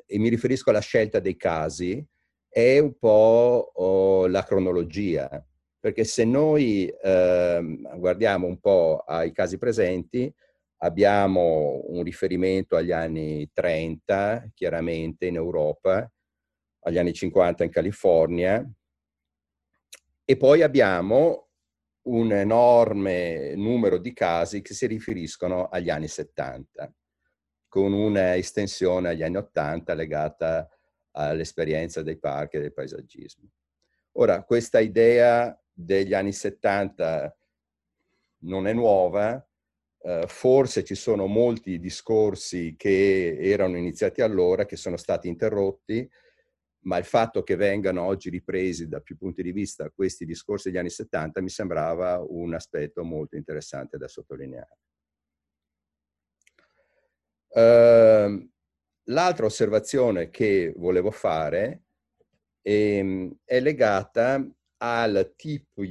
e 0.05 0.19
mi 0.19 0.27
riferisco 0.27 0.69
alla 0.69 0.81
scelta 0.81 1.21
dei 1.21 1.37
casi, 1.37 2.05
è 2.49 2.77
un 2.79 2.97
po' 2.97 3.71
oh, 3.73 4.27
la 4.27 4.43
cronologia 4.43 5.41
perché 5.85 6.03
se 6.03 6.25
noi 6.25 6.87
eh, 6.87 7.79
guardiamo 7.97 8.47
un 8.47 8.59
po' 8.59 9.03
ai 9.05 9.31
casi 9.31 9.59
presenti, 9.59 10.33
abbiamo 10.77 11.83
un 11.85 12.01
riferimento 12.01 12.75
agli 12.75 12.91
anni 12.91 13.47
30, 13.53 14.49
chiaramente 14.55 15.27
in 15.27 15.35
Europa, 15.35 16.11
agli 16.79 16.97
anni 16.97 17.13
50 17.13 17.65
in 17.65 17.69
California, 17.69 18.67
e 20.25 20.37
poi 20.37 20.63
abbiamo 20.63 21.49
un 22.07 22.31
enorme 22.31 23.53
numero 23.53 23.99
di 23.99 24.11
casi 24.11 24.63
che 24.63 24.73
si 24.73 24.87
riferiscono 24.87 25.67
agli 25.67 25.91
anni 25.91 26.07
70, 26.07 26.91
con 27.67 27.93
una 27.93 28.35
estensione 28.35 29.09
agli 29.09 29.21
anni 29.21 29.37
80 29.37 29.93
legata 29.93 30.67
all'esperienza 31.11 32.01
dei 32.01 32.17
parchi 32.17 32.55
e 32.55 32.61
del 32.61 32.73
paesaggismo. 32.73 33.47
Ora, 34.13 34.43
questa 34.43 34.79
idea 34.79 35.55
degli 35.75 36.13
anni 36.13 36.31
70 36.31 37.37
non 38.45 38.65
è 38.65 38.73
nuova, 38.73 39.45
eh, 39.99 40.25
forse 40.27 40.83
ci 40.83 40.95
sono 40.95 41.27
molti 41.27 41.79
discorsi 41.79 42.75
che 42.77 43.37
erano 43.39 43.77
iniziati 43.77 44.21
allora, 44.21 44.65
che 44.65 44.77
sono 44.77 44.97
stati 44.97 45.27
interrotti, 45.27 46.09
ma 46.85 46.97
il 46.97 47.05
fatto 47.05 47.43
che 47.43 47.55
vengano 47.55 48.03
oggi 48.03 48.29
ripresi 48.29 48.87
da 48.87 49.01
più 49.01 49.17
punti 49.17 49.41
di 49.41 49.51
vista 49.51 49.89
questi 49.89 50.23
discorsi 50.23 50.69
degli 50.69 50.77
anni 50.77 50.91
70 50.91 51.41
mi 51.41 51.49
sembrava 51.49 52.23
un 52.25 52.53
aspetto 52.53 53.03
molto 53.03 53.35
interessante 53.35 53.97
da 53.97 54.07
sottolineare. 54.07 54.77
Uh, 57.55 58.49
l'altra 59.05 59.45
osservazione 59.45 60.29
che 60.29 60.73
volevo 60.75 61.09
fare 61.09 61.85
è, 62.61 62.69
ehm, 62.69 63.35
è 63.43 63.59
legata 63.59 64.45
al 64.77 65.33
tipo 65.35 65.83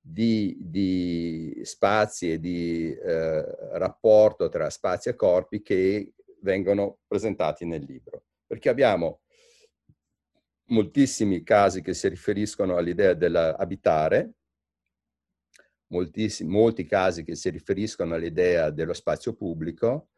di, 0.00 0.56
di 0.60 1.60
spazi 1.64 2.32
e 2.32 2.40
di 2.40 2.92
eh, 2.92 3.78
rapporto 3.78 4.48
tra 4.48 4.70
spazi 4.70 5.08
e 5.08 5.14
corpi 5.14 5.62
che 5.62 6.12
vengono 6.40 6.98
presentati 7.06 7.64
nel 7.64 7.84
libro. 7.84 8.24
Perché 8.46 8.68
abbiamo 8.68 9.22
moltissimi 10.66 11.42
casi 11.42 11.82
che 11.82 11.94
si 11.94 12.08
riferiscono 12.08 12.76
all'idea 12.76 13.14
dell'abitare, 13.14 14.32
molti 15.88 16.86
casi 16.86 17.24
che 17.24 17.34
si 17.34 17.50
riferiscono 17.50 18.14
all'idea 18.14 18.70
dello 18.70 18.94
spazio 18.94 19.34
pubblico, 19.34 20.08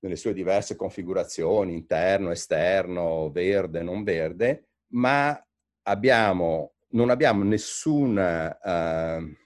nelle 0.00 0.16
sue 0.16 0.32
diverse 0.32 0.76
configurazioni, 0.76 1.74
interno, 1.74 2.30
esterno, 2.30 3.30
verde, 3.30 3.82
non 3.82 4.02
verde, 4.02 4.68
ma 4.94 5.40
abbiamo, 5.82 6.74
non 6.90 7.10
abbiamo 7.10 7.42
nessun 7.42 8.16
uh, 8.16 9.36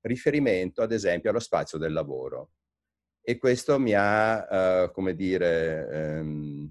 riferimento, 0.00 0.82
ad 0.82 0.92
esempio, 0.92 1.30
allo 1.30 1.40
spazio 1.40 1.78
del 1.78 1.92
lavoro. 1.92 2.52
E 3.20 3.38
questo 3.38 3.78
mi 3.78 3.94
ha, 3.94 4.84
uh, 4.84 4.90
come 4.90 5.14
dire, 5.14 6.18
um, 6.20 6.70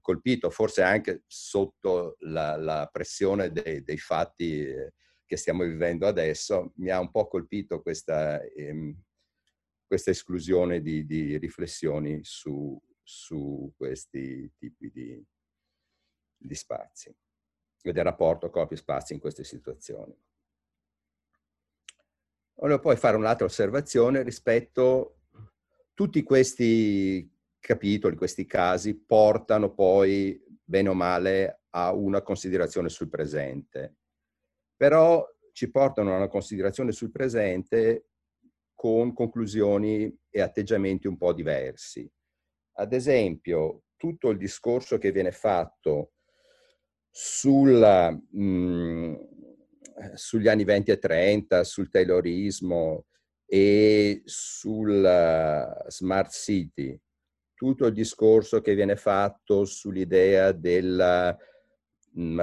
colpito, 0.00 0.50
forse 0.50 0.82
anche 0.82 1.22
sotto 1.26 2.16
la, 2.20 2.56
la 2.56 2.88
pressione 2.92 3.50
dei, 3.50 3.82
dei, 3.82 3.98
fatti 3.98 4.66
che 5.24 5.36
stiamo 5.36 5.64
vivendo 5.64 6.06
adesso, 6.06 6.72
mi 6.76 6.90
ha 6.90 7.00
un 7.00 7.10
po' 7.10 7.26
colpito 7.26 7.80
questa, 7.80 8.40
um, 8.56 8.94
questa 9.86 10.10
esclusione 10.10 10.82
di, 10.82 11.06
di 11.06 11.38
riflessioni 11.38 12.20
su, 12.22 12.78
su, 13.02 13.72
questi 13.76 14.52
tipi 14.58 14.90
di, 14.90 15.24
di 16.36 16.54
spazi 16.54 17.14
e 17.82 17.92
del 17.92 18.04
rapporto 18.04 18.50
corpi-spazi 18.50 19.14
in 19.14 19.20
queste 19.20 19.44
situazioni. 19.44 20.14
Volevo 22.54 22.80
poi 22.80 22.96
fare 22.96 23.16
un'altra 23.16 23.46
osservazione 23.46 24.22
rispetto 24.22 25.20
a 25.32 25.50
tutti 25.94 26.22
questi 26.22 27.28
capitoli, 27.58 28.16
questi 28.16 28.44
casi 28.44 28.94
portano 28.94 29.72
poi 29.72 30.42
bene 30.62 30.88
o 30.90 30.94
male 30.94 31.62
a 31.70 31.92
una 31.92 32.22
considerazione 32.22 32.88
sul 32.88 33.08
presente. 33.08 33.96
Però 34.76 35.26
ci 35.52 35.70
portano 35.70 36.12
a 36.12 36.16
una 36.16 36.28
considerazione 36.28 36.92
sul 36.92 37.10
presente 37.10 38.06
con 38.74 39.12
conclusioni 39.12 40.14
e 40.30 40.40
atteggiamenti 40.40 41.06
un 41.06 41.16
po' 41.16 41.32
diversi. 41.32 42.10
Ad 42.74 42.92
esempio, 42.92 43.82
tutto 43.96 44.30
il 44.30 44.38
discorso 44.38 44.96
che 44.96 45.12
viene 45.12 45.32
fatto 45.32 46.12
sulla, 47.10 48.10
mh, 48.10 48.42
mm, 48.42 49.14
sugli 50.14 50.48
anni 50.48 50.64
20 50.64 50.90
e 50.90 50.98
30, 50.98 51.64
sul 51.64 51.90
Taylorismo 51.90 53.06
e 53.44 54.22
sul 54.24 55.84
smart 55.88 56.30
city, 56.30 56.98
tutto 57.54 57.86
il 57.86 57.92
discorso 57.92 58.60
che 58.60 58.74
viene 58.74 58.96
fatto 58.96 59.64
sull'idea 59.64 60.52
del 60.52 61.36
mm, 62.18 62.40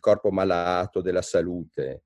corpo 0.00 0.30
malato, 0.30 1.00
della 1.00 1.22
salute, 1.22 2.02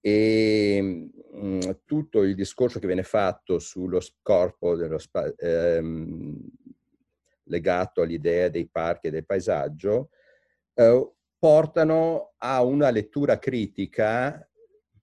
e 0.00 0.80
mh, 0.80 1.36
mm, 1.36 1.60
tutto 1.84 2.22
il 2.22 2.34
discorso 2.34 2.78
che 2.78 2.86
viene 2.86 3.02
fatto 3.02 3.58
sullo 3.58 4.00
corpo 4.22 4.74
dello 4.76 4.98
ehm, 5.36 6.40
legato 7.44 8.02
all'idea 8.02 8.48
dei 8.48 8.68
parchi 8.68 9.08
e 9.08 9.10
del 9.10 9.24
paesaggio 9.26 10.10
eh, 10.74 11.10
portano 11.46 12.32
a 12.38 12.64
una 12.64 12.90
lettura 12.90 13.38
critica, 13.38 14.50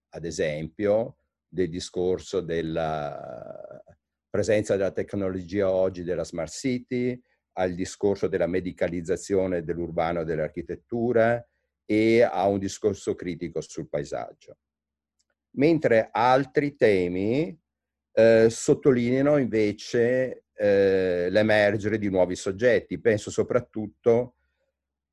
ad 0.09 0.25
esempio, 0.25 1.19
del 1.47 1.69
discorso 1.69 2.41
della 2.41 3.81
presenza 4.29 4.75
della 4.75 4.91
tecnologia 4.91 5.71
oggi 5.71 6.03
della 6.03 6.25
smart 6.25 6.51
city, 6.51 7.17
al 7.53 7.73
discorso 7.73 8.27
della 8.27 8.47
medicalizzazione 8.47 9.63
dell'urbano 9.63 10.19
e 10.19 10.25
dell'architettura 10.25 11.41
e 11.85 12.23
a 12.23 12.45
un 12.47 12.59
discorso 12.59 13.15
critico 13.15 13.61
sul 13.61 13.87
paesaggio 13.87 14.57
mentre 15.51 16.09
altri 16.11 16.75
temi 16.75 17.57
eh, 18.11 18.47
sottolineano 18.49 19.37
invece 19.37 20.47
eh, 20.53 21.29
l'emergere 21.29 21.97
di 21.97 22.09
nuovi 22.09 22.35
soggetti. 22.35 22.99
Penso 22.99 23.31
soprattutto 23.31 24.35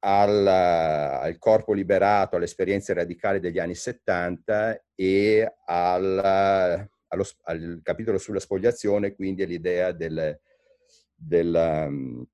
al, 0.01 0.47
al, 0.47 1.39
corpo 1.39 1.73
liberato, 1.73 2.37
alle 2.37 2.45
esperienze 2.47 2.93
radicali 2.95 3.41
degli 3.41 3.59
anni 3.59 3.75
70 3.75 4.85
e 4.95 5.55
al, 5.67 6.89
allo, 7.09 7.25
al 7.43 7.81
capitolo 7.83 8.19
sulla 8.19 8.41
spogliazione, 8.41 9.15
quindi 9.15 9.43
all'idea 9.43 9.93
del, 9.93 10.39
del, 11.15 11.87
um, 11.89 12.27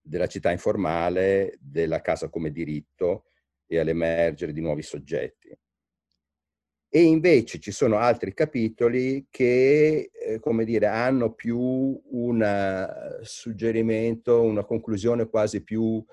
della 0.00 0.26
città 0.26 0.50
informale, 0.50 1.56
della 1.60 2.00
casa 2.00 2.28
come 2.28 2.50
diritto 2.50 3.26
e 3.66 3.78
all'emergere 3.78 4.52
di 4.52 4.60
nuovi 4.60 4.82
soggetti. 4.82 5.56
E 6.96 7.02
invece 7.02 7.58
ci 7.58 7.72
sono 7.72 7.96
altri 7.96 8.32
capitoli 8.34 9.26
che, 9.28 10.10
eh, 10.12 10.38
come 10.38 10.64
dire, 10.64 10.86
hanno 10.86 11.32
più 11.32 11.58
un 11.58 12.40
eh, 12.40 13.18
suggerimento, 13.24 14.42
una 14.42 14.62
conclusione 14.62 15.28
quasi 15.28 15.64
più 15.64 16.04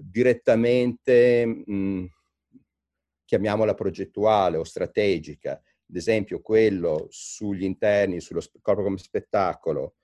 direttamente, 0.00 1.46
mh, 1.46 2.06
chiamiamola 3.24 3.74
progettuale 3.74 4.56
o 4.56 4.64
strategica. 4.64 5.52
Ad 5.52 5.96
esempio 5.96 6.40
quello 6.40 7.06
sugli 7.10 7.64
interni, 7.64 8.20
sullo 8.20 8.42
corpo 8.60 8.82
come 8.82 8.98
spettacolo, 8.98 9.94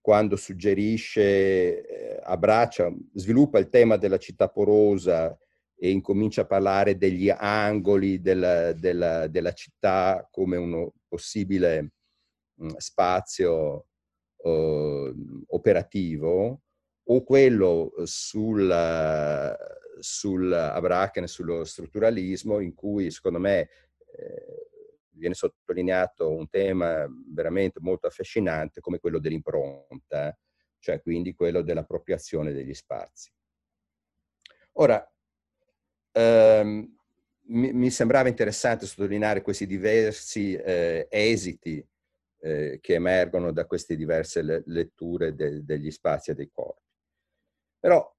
quando 0.00 0.36
suggerisce, 0.36 1.86
eh, 1.86 2.20
abbraccia, 2.22 2.92
sviluppa 3.14 3.58
il 3.58 3.70
tema 3.70 3.96
della 3.96 4.18
città 4.18 4.48
porosa 4.48 5.34
e 5.76 5.90
incomincia 5.90 6.42
a 6.42 6.46
parlare 6.46 6.96
degli 6.96 7.30
angoli 7.30 8.20
della, 8.20 8.72
della, 8.72 9.26
della 9.28 9.52
città 9.52 10.28
come 10.30 10.56
un 10.56 10.90
possibile 11.08 11.92
mh, 12.54 12.76
spazio 12.76 13.86
uh, 14.36 15.44
operativo, 15.48 16.60
o 17.04 17.22
quello 17.22 17.92
sul, 18.04 19.56
sul 19.98 20.52
Abraken, 20.52 21.26
sullo 21.26 21.64
strutturalismo, 21.64 22.60
in 22.60 22.74
cui 22.74 23.10
secondo 23.10 23.38
me 23.38 23.60
eh, 23.60 24.68
viene 25.10 25.34
sottolineato 25.34 26.30
un 26.30 26.48
tema 26.48 27.06
veramente 27.32 27.80
molto 27.80 28.06
affascinante 28.06 28.80
come 28.80 28.98
quello 28.98 29.18
dell'impronta, 29.18 30.36
cioè 30.78 31.00
quindi 31.00 31.34
quello 31.34 31.62
dell'appropriazione 31.62 32.52
degli 32.52 32.74
spazi. 32.74 33.32
Ora, 34.72 35.08
ehm, 36.12 36.96
mi, 37.46 37.72
mi, 37.72 37.90
sembrava 37.90 38.28
interessante 38.28 38.86
sottolineare 38.86 39.42
questi 39.42 39.66
diversi 39.66 40.54
eh, 40.54 41.06
esiti 41.10 41.86
eh, 42.40 42.78
che 42.80 42.94
emergono 42.94 43.52
da 43.52 43.66
queste 43.66 43.96
diverse 43.96 44.42
le, 44.42 44.62
letture 44.66 45.34
de, 45.34 45.64
degli 45.64 45.90
spazi 45.90 46.30
e 46.30 46.34
dei 46.34 46.50
corpi. 46.50 46.83
Però 47.84 48.16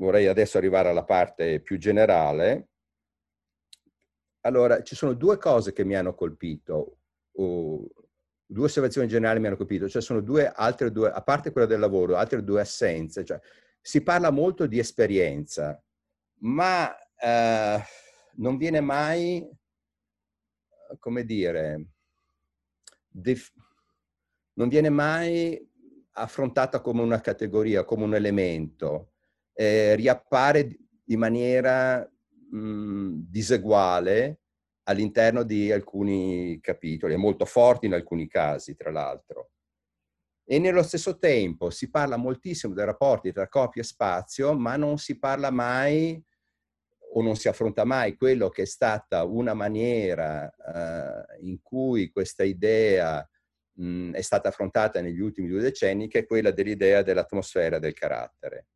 vorrei 0.00 0.26
adesso 0.26 0.58
arrivare 0.58 0.88
alla 0.88 1.04
parte 1.04 1.60
più 1.60 1.78
generale. 1.78 2.70
Allora, 4.40 4.82
ci 4.82 4.96
sono 4.96 5.12
due 5.12 5.38
cose 5.38 5.72
che 5.72 5.84
mi 5.84 5.94
hanno 5.94 6.16
colpito, 6.16 6.98
due 7.30 8.64
osservazioni 8.64 9.06
generali 9.06 9.38
mi 9.38 9.46
hanno 9.46 9.56
colpito, 9.56 9.88
cioè 9.88 10.02
sono 10.02 10.20
due 10.20 10.50
altre 10.50 10.90
due, 10.90 11.12
a 11.12 11.22
parte 11.22 11.52
quella 11.52 11.68
del 11.68 11.78
lavoro, 11.78 12.16
altre 12.16 12.42
due 12.42 12.62
assenze, 12.62 13.24
cioè 13.24 13.38
si 13.80 14.02
parla 14.02 14.30
molto 14.30 14.66
di 14.66 14.80
esperienza, 14.80 15.80
ma 16.40 16.92
eh, 17.14 17.80
non 18.32 18.56
viene 18.56 18.80
mai, 18.80 19.48
come 20.98 21.24
dire, 21.24 21.86
def- 23.06 23.54
non 24.54 24.68
viene 24.68 24.88
mai 24.88 25.69
affrontata 26.12 26.80
come 26.80 27.02
una 27.02 27.20
categoria, 27.20 27.84
come 27.84 28.04
un 28.04 28.14
elemento, 28.14 29.12
eh, 29.52 29.94
riappare 29.94 30.76
di 31.04 31.16
maniera 31.16 32.08
mh, 32.50 33.12
diseguale 33.28 34.40
all'interno 34.84 35.42
di 35.42 35.70
alcuni 35.70 36.58
capitoli, 36.60 37.14
è 37.14 37.16
molto 37.16 37.44
forte 37.44 37.86
in 37.86 37.94
alcuni 37.94 38.26
casi, 38.26 38.74
tra 38.74 38.90
l'altro. 38.90 39.50
E 40.44 40.58
nello 40.58 40.82
stesso 40.82 41.18
tempo 41.18 41.70
si 41.70 41.90
parla 41.90 42.16
moltissimo 42.16 42.74
dei 42.74 42.84
rapporti 42.84 43.32
tra 43.32 43.48
corpo 43.48 43.78
e 43.78 43.84
spazio, 43.84 44.56
ma 44.58 44.76
non 44.76 44.98
si 44.98 45.16
parla 45.18 45.50
mai 45.50 46.20
o 47.12 47.22
non 47.22 47.36
si 47.36 47.48
affronta 47.48 47.84
mai 47.84 48.16
quello 48.16 48.48
che 48.48 48.62
è 48.62 48.66
stata 48.66 49.24
una 49.24 49.54
maniera 49.54 50.52
uh, 50.56 51.44
in 51.44 51.60
cui 51.62 52.10
questa 52.10 52.42
idea 52.42 53.26
mh, 53.80 54.12
è 54.12 54.20
stata 54.20 54.48
affrontata 54.48 55.00
negli 55.00 55.20
ultimi 55.20 55.48
due 55.48 55.62
decenni, 55.62 56.08
che 56.08 56.20
è 56.20 56.26
quella 56.26 56.50
dell'idea 56.50 57.02
dell'atmosfera 57.02 57.78
del 57.78 57.94
carattere, 57.94 58.66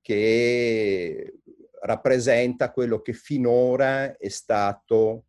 che 0.00 1.40
rappresenta 1.80 2.70
quello 2.72 3.00
che 3.00 3.12
finora 3.12 4.16
è 4.16 4.28
stato 4.28 5.26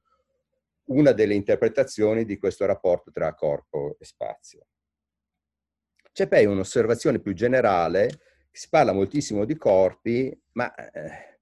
una 0.87 1.11
delle 1.11 1.33
interpretazioni 1.33 2.25
di 2.25 2.37
questo 2.37 2.65
rapporto 2.65 3.11
tra 3.11 3.33
corpo 3.33 3.95
e 3.99 4.05
spazio. 4.05 4.67
C'è 6.11 6.27
poi 6.27 6.45
un'osservazione 6.45 7.19
più 7.19 7.33
generale, 7.33 8.09
si 8.51 8.69
parla 8.69 8.93
moltissimo 8.93 9.43
di 9.43 9.57
corpi, 9.57 10.37
ma 10.53 10.73
eh, 10.73 11.39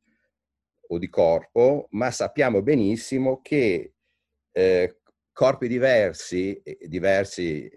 o 0.88 0.98
di 0.98 1.10
corpo, 1.10 1.88
ma 1.92 2.10
sappiamo 2.10 2.64
benissimo 2.64 3.40
che 3.42 3.94
eh, 4.52 5.02
corpi 5.34 5.68
diversi, 5.68 6.62
diversi 6.86 7.70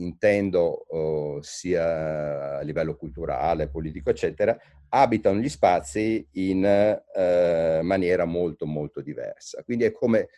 intendo 0.00 0.86
oh, 0.88 1.42
sia 1.42 2.58
a 2.58 2.60
livello 2.62 2.96
culturale, 2.96 3.68
politico, 3.68 4.10
eccetera, 4.10 4.58
abitano 4.88 5.38
gli 5.38 5.48
spazi 5.48 6.26
in 6.32 6.64
eh, 6.64 7.80
maniera 7.82 8.24
molto, 8.24 8.66
molto 8.66 9.00
diversa. 9.00 9.62
Quindi 9.62 9.84
è 9.84 9.92
come, 9.92 10.28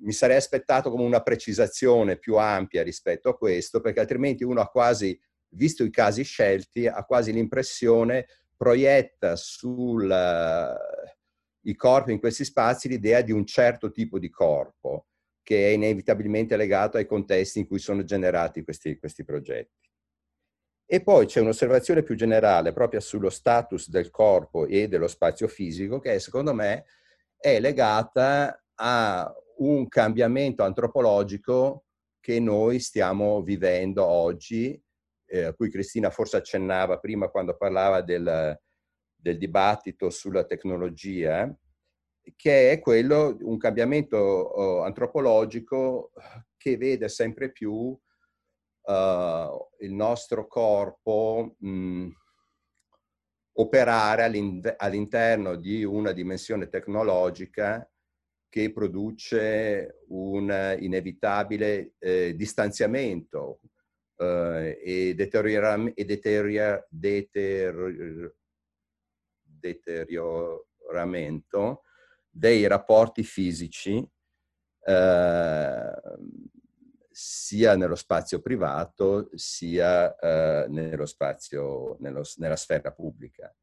mi 0.00 0.12
sarei 0.12 0.36
aspettato 0.36 0.90
come 0.90 1.04
una 1.04 1.22
precisazione 1.22 2.16
più 2.16 2.36
ampia 2.36 2.82
rispetto 2.82 3.28
a 3.28 3.36
questo, 3.36 3.80
perché 3.80 4.00
altrimenti 4.00 4.44
uno 4.44 4.60
ha 4.60 4.68
quasi, 4.68 5.18
visto 5.50 5.84
i 5.84 5.90
casi 5.90 6.22
scelti, 6.22 6.86
ha 6.86 7.04
quasi 7.04 7.32
l'impressione 7.32 8.26
proietta 8.56 9.34
sui 11.62 11.76
corpi 11.76 12.12
in 12.12 12.18
questi 12.18 12.44
spazi 12.44 12.88
l'idea 12.88 13.22
di 13.22 13.30
un 13.30 13.46
certo 13.46 13.92
tipo 13.92 14.18
di 14.18 14.28
corpo 14.28 15.06
che 15.42 15.68
è 15.68 15.70
inevitabilmente 15.70 16.56
legato 16.56 16.96
ai 16.96 17.06
contesti 17.06 17.60
in 17.60 17.66
cui 17.66 17.78
sono 17.78 18.04
generati 18.04 18.62
questi, 18.62 18.98
questi 18.98 19.24
progetti. 19.24 19.90
E 20.84 21.02
poi 21.02 21.26
c'è 21.26 21.40
un'osservazione 21.40 22.02
più 22.02 22.14
generale 22.14 22.72
proprio 22.72 23.00
sullo 23.00 23.30
status 23.30 23.88
del 23.88 24.10
corpo 24.10 24.66
e 24.66 24.88
dello 24.88 25.08
spazio 25.08 25.48
fisico 25.48 26.00
che 26.00 26.18
secondo 26.18 26.52
me 26.52 26.84
è 27.36 27.58
legata 27.60 28.62
a 28.74 29.32
un 29.58 29.88
cambiamento 29.88 30.64
antropologico 30.64 31.84
che 32.20 32.38
noi 32.40 32.78
stiamo 32.78 33.42
vivendo 33.42 34.04
oggi, 34.04 34.80
eh, 35.26 35.44
a 35.44 35.54
cui 35.54 35.70
Cristina 35.70 36.10
forse 36.10 36.36
accennava 36.36 36.98
prima 36.98 37.28
quando 37.28 37.56
parlava 37.56 38.00
del, 38.02 38.60
del 39.22 39.38
dibattito 39.38 40.10
sulla 40.10 40.44
tecnologia, 40.44 41.54
che 42.36 42.72
è 42.72 42.80
quello, 42.80 43.36
un 43.40 43.56
cambiamento 43.56 44.82
antropologico 44.82 46.10
che 46.56 46.76
vede 46.76 47.08
sempre 47.08 47.50
più 47.50 47.72
uh, 48.82 49.68
il 49.78 49.92
nostro 49.92 50.46
corpo 50.46 51.56
mh, 51.58 52.08
operare 53.54 54.24
all'interno 54.76 55.56
di 55.56 55.84
una 55.84 56.12
dimensione 56.12 56.68
tecnologica 56.68 57.86
che 58.48 58.72
produce 58.72 60.02
un 60.08 60.76
inevitabile 60.78 61.94
eh, 61.98 62.34
distanziamento 62.34 63.60
eh, 64.16 64.78
e, 64.82 65.14
deteriora, 65.14 65.82
e 65.94 66.04
deteriora, 66.04 66.86
deterior, 66.88 68.34
deterioramento 69.62 71.84
dei 72.28 72.66
rapporti 72.66 73.22
fisici 73.22 74.04
eh, 74.84 75.92
sia 77.10 77.76
nello 77.76 77.94
spazio 77.94 78.40
privato 78.40 79.30
sia 79.34 80.16
eh, 80.16 80.66
nello 80.68 81.06
spazio, 81.06 81.96
nello, 82.00 82.24
nella 82.36 82.56
sfera 82.56 82.90
pubblica. 82.90 83.54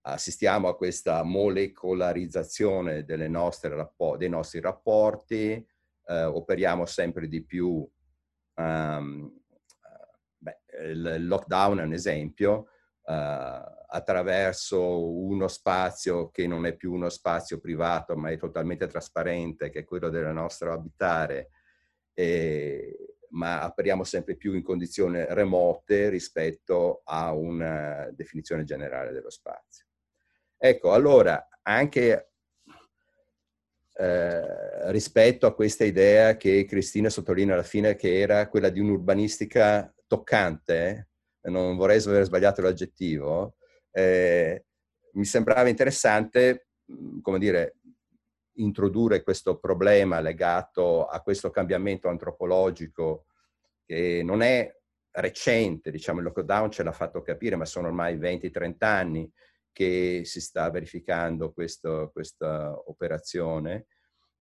Assistiamo 0.00 0.68
a 0.68 0.76
questa 0.76 1.22
molecolarizzazione 1.22 3.04
nostre, 3.28 3.92
dei 4.16 4.30
nostri 4.30 4.60
rapporti, 4.60 5.64
eh, 6.06 6.24
operiamo 6.24 6.86
sempre 6.86 7.28
di 7.28 7.44
più, 7.44 7.86
um, 8.54 9.38
beh, 10.38 10.60
il 10.86 11.26
lockdown 11.26 11.80
è 11.80 11.82
un 11.82 11.92
esempio, 11.92 12.68
attraverso 13.10 15.08
uno 15.08 15.48
spazio 15.48 16.30
che 16.30 16.46
non 16.46 16.66
è 16.66 16.74
più 16.76 16.92
uno 16.92 17.08
spazio 17.08 17.58
privato 17.58 18.16
ma 18.16 18.30
è 18.30 18.36
totalmente 18.36 18.86
trasparente, 18.86 19.70
che 19.70 19.80
è 19.80 19.84
quello 19.84 20.10
del 20.10 20.26
nostro 20.26 20.72
abitare, 20.72 21.50
e, 22.12 23.16
ma 23.30 23.64
operiamo 23.64 24.04
sempre 24.04 24.36
più 24.36 24.54
in 24.54 24.62
condizioni 24.62 25.24
remote 25.28 26.10
rispetto 26.10 27.00
a 27.04 27.32
una 27.32 28.10
definizione 28.12 28.64
generale 28.64 29.12
dello 29.12 29.30
spazio. 29.30 29.86
Ecco, 30.56 30.92
allora, 30.92 31.48
anche 31.62 32.32
eh, 33.94 34.90
rispetto 34.92 35.46
a 35.46 35.54
questa 35.54 35.84
idea 35.84 36.36
che 36.36 36.64
Cristina 36.66 37.08
sottolinea 37.08 37.54
alla 37.54 37.62
fine, 37.62 37.96
che 37.96 38.18
era 38.18 38.48
quella 38.48 38.68
di 38.68 38.80
un'urbanistica 38.80 39.94
toccante, 40.06 40.82
eh, 40.90 41.07
non 41.48 41.76
vorrei 41.76 42.02
aver 42.02 42.24
sbagliato 42.24 42.62
l'aggettivo, 42.62 43.56
eh, 43.90 44.64
mi 45.12 45.24
sembrava 45.24 45.68
interessante, 45.68 46.68
come 47.22 47.38
dire, 47.38 47.76
introdurre 48.58 49.22
questo 49.22 49.58
problema 49.58 50.20
legato 50.20 51.06
a 51.06 51.20
questo 51.22 51.50
cambiamento 51.50 52.08
antropologico 52.08 53.26
che 53.84 54.22
non 54.24 54.42
è 54.42 54.74
recente, 55.12 55.90
diciamo 55.90 56.18
il 56.18 56.26
lockdown 56.26 56.70
ce 56.70 56.82
l'ha 56.82 56.92
fatto 56.92 57.22
capire, 57.22 57.56
ma 57.56 57.64
sono 57.64 57.88
ormai 57.88 58.16
20-30 58.16 58.74
anni, 58.80 59.32
che 59.72 60.22
si 60.24 60.40
sta 60.40 60.68
verificando 60.70 61.52
questo, 61.52 62.10
questa 62.12 62.76
operazione 62.86 63.86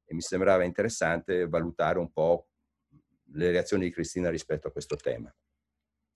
e 0.05 0.13
mi 0.13 0.21
sembrava 0.21 0.63
interessante 0.63 1.47
valutare 1.47 1.99
un 1.99 2.11
po' 2.11 2.47
le 3.33 3.51
reazioni 3.51 3.85
di 3.85 3.91
Cristina 3.91 4.29
rispetto 4.29 4.67
a 4.67 4.71
questo 4.71 4.95
tema. 4.95 5.33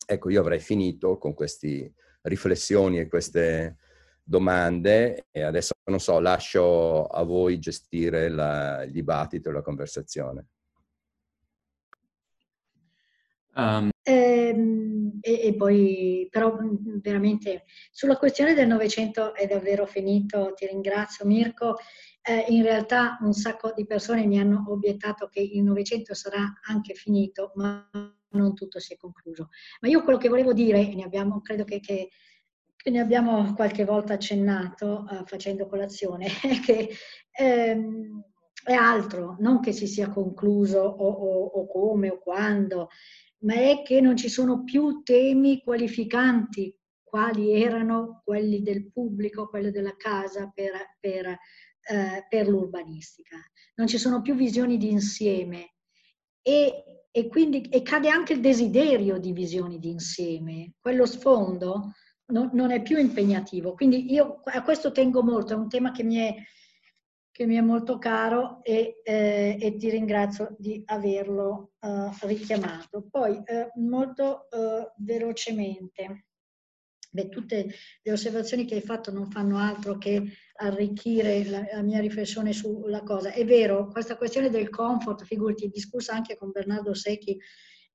Ecco, 0.06 0.30
io 0.30 0.41
avrei 0.41 0.60
finito 0.60 1.18
con 1.18 1.34
queste 1.34 1.93
riflessioni 2.24 2.99
e 2.99 3.08
queste 3.08 3.78
domande 4.24 5.28
e 5.32 5.41
adesso 5.41 5.74
non 5.89 5.99
so, 5.99 6.20
lascio 6.20 7.06
a 7.06 7.24
voi 7.24 7.60
gestire 7.60 8.30
la, 8.30 8.84
il 8.84 8.91
dibattito 8.91 9.49
e 9.49 9.54
la 9.54 9.62
conversazione. 9.62 10.47
Um. 13.56 13.89
E, 14.04 15.47
e, 15.47 15.56
poi, 15.56 16.28
però 16.32 16.58
veramente 17.02 17.66
sulla 17.91 18.18
questione 18.18 18.56
del 18.56 18.68
Novecento 18.68 19.36
è 19.36 19.45
davvero 19.45 19.86
finito, 19.86 20.54
ti 20.56 20.66
ringrazio 20.66 21.26
Mirko. 21.26 21.78
Eh, 22.24 22.45
in 22.49 22.64
realtà 22.64 23.18
un 23.22 23.34
sacco 23.34 23.74
di 23.76 23.86
persone 23.86 24.26
mi 24.26 24.39
hanno 24.39 24.64
obiettato 24.68 25.28
che 25.28 25.41
il 25.41 25.62
Novecento 25.64 26.14
sarà 26.14 26.60
anche 26.64 26.93
finito, 26.95 27.52
ma 27.56 27.88
non 28.32 28.53
tutto 28.53 28.79
si 28.79 28.93
è 28.93 28.97
concluso. 28.97 29.49
Ma 29.82 29.88
io 29.88 30.03
quello 30.03 30.17
che 30.17 30.29
volevo 30.29 30.53
dire, 30.53 30.79
e 30.79 30.95
ne 30.95 31.03
abbiamo, 31.03 31.41
credo 31.41 31.63
che, 31.63 31.79
che, 31.79 32.09
che 32.75 32.89
ne 32.89 32.99
abbiamo 32.99 33.53
qualche 33.53 33.86
volta 33.86 34.13
accennato 34.13 35.05
uh, 35.09 35.25
facendo 35.25 35.67
colazione, 35.67 36.27
è 36.41 36.59
che 36.59 36.89
ehm, 37.32 38.23
è 38.63 38.73
altro, 38.73 39.36
non 39.39 39.59
che 39.59 39.71
si 39.71 39.88
sia 39.88 40.09
concluso 40.09 40.79
o, 40.79 41.09
o, 41.09 41.45
o 41.45 41.67
come 41.67 42.09
o 42.09 42.19
quando, 42.19 42.89
ma 43.39 43.55
è 43.55 43.82
che 43.84 44.01
non 44.01 44.15
ci 44.15 44.29
sono 44.29 44.63
più 44.63 45.01
temi 45.03 45.61
qualificanti 45.63 46.75
quali 47.11 47.61
erano 47.61 48.21
quelli 48.23 48.61
del 48.61 48.89
pubblico, 48.89 49.49
quelli 49.49 49.71
della 49.71 49.95
casa 49.97 50.49
per, 50.53 50.71
per, 50.99 51.25
eh, 51.27 52.25
per 52.29 52.47
l'urbanistica. 52.47 53.36
Non 53.75 53.88
ci 53.88 53.97
sono 53.97 54.21
più 54.21 54.36
visioni 54.36 54.77
di 54.77 54.91
insieme 54.91 55.73
e, 56.41 57.05
e 57.11 57.27
quindi 57.27 57.61
e 57.69 57.81
cade 57.81 58.09
anche 58.09 58.33
il 58.33 58.41
desiderio 58.41 59.17
di 59.17 59.31
visioni 59.31 59.79
di 59.79 59.89
insieme. 59.89 60.73
Quello 60.79 61.05
sfondo 61.05 61.93
non, 62.27 62.49
non 62.53 62.71
è 62.71 62.81
più 62.81 62.97
impegnativo. 62.97 63.73
Quindi 63.73 64.11
io 64.11 64.41
a 64.43 64.63
questo 64.63 64.91
tengo 64.91 65.23
molto, 65.23 65.53
è 65.53 65.55
un 65.55 65.69
tema 65.69 65.91
che 65.91 66.03
mi 66.03 66.15
è 66.17 66.35
che 67.31 67.45
mi 67.45 67.55
è 67.55 67.61
molto 67.61 67.97
caro 67.97 68.61
e, 68.61 69.01
eh, 69.03 69.57
e 69.59 69.75
ti 69.77 69.89
ringrazio 69.89 70.53
di 70.59 70.83
averlo 70.85 71.71
eh, 71.79 72.09
richiamato. 72.27 73.07
Poi 73.09 73.41
eh, 73.45 73.71
molto 73.75 74.49
eh, 74.49 74.91
velocemente, 74.97 76.27
beh, 77.12 77.30
tutte 77.30 77.68
le 78.01 78.12
osservazioni 78.12 78.66
che 78.66 78.76
hai 78.76 78.82
fatto 78.82 79.12
non 79.12 79.30
fanno 79.30 79.57
altro 79.57 79.97
che 79.97 80.24
arricchire 80.55 81.43
la, 81.45 81.64
la 81.74 81.82
mia 81.82 81.99
riflessione 81.99 82.53
sulla 82.53 83.03
cosa. 83.03 83.32
È 83.32 83.43
vero, 83.45 83.88
questa 83.88 84.16
questione 84.16 84.49
del 84.49 84.70
comfort, 84.70 85.24
figurati, 85.26 85.70
discussa 85.70 86.14
anche 86.14 86.38
con 86.38 86.51
Bernardo 86.51 86.93
Secchi, 86.93 87.38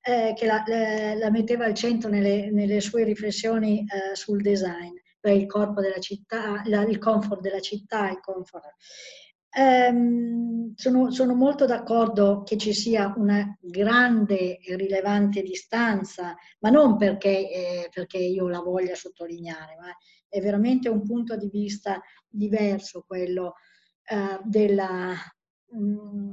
eh, 0.03 0.35
che 0.37 0.47
la, 0.47 0.63
la, 0.67 1.15
la, 1.15 1.31
metteva 1.31 1.65
al 1.65 1.75
centro 1.75 2.09
nelle, 2.09 2.51
nelle 2.51 2.81
sue 2.81 3.05
riflessioni 3.05 3.81
eh, 3.81 4.15
sul 4.15 4.41
design, 4.43 4.95
per 5.19 5.35
il 5.35 5.47
corpo 5.47 5.81
della 5.81 5.99
città, 5.99 6.63
il 6.65 6.99
comfort 6.99 7.41
della 7.41 7.61
città, 7.61 8.11
il 8.11 8.21
comfort. 8.21 8.75
Ehm, 9.59 10.75
sono, 10.75 11.11
sono, 11.11 11.35
molto 11.35 11.65
d'accordo 11.65 12.43
che 12.43 12.59
ci 12.59 12.75
sia 12.75 13.15
una 13.17 13.57
grande 13.59 14.59
e 14.59 14.77
rilevante 14.77 15.41
distanza, 15.41 16.37
ma 16.59 16.69
non 16.69 16.99
perché, 16.99 17.51
eh, 17.51 17.89
perché 17.91 18.19
io 18.19 18.49
la 18.49 18.61
voglia 18.61 18.95
sottolineare, 18.95 19.77
ma 19.81 19.97
è 20.29 20.41
veramente 20.43 20.91
un 20.91 21.03
punto 21.05 21.39
di 21.39 21.49
vista 21.49 22.03
diverso 22.29 23.03
quello 23.07 23.55
eh, 24.05 24.39
della, 24.45 25.15
mh, 25.71 25.79
mm, 25.79 26.33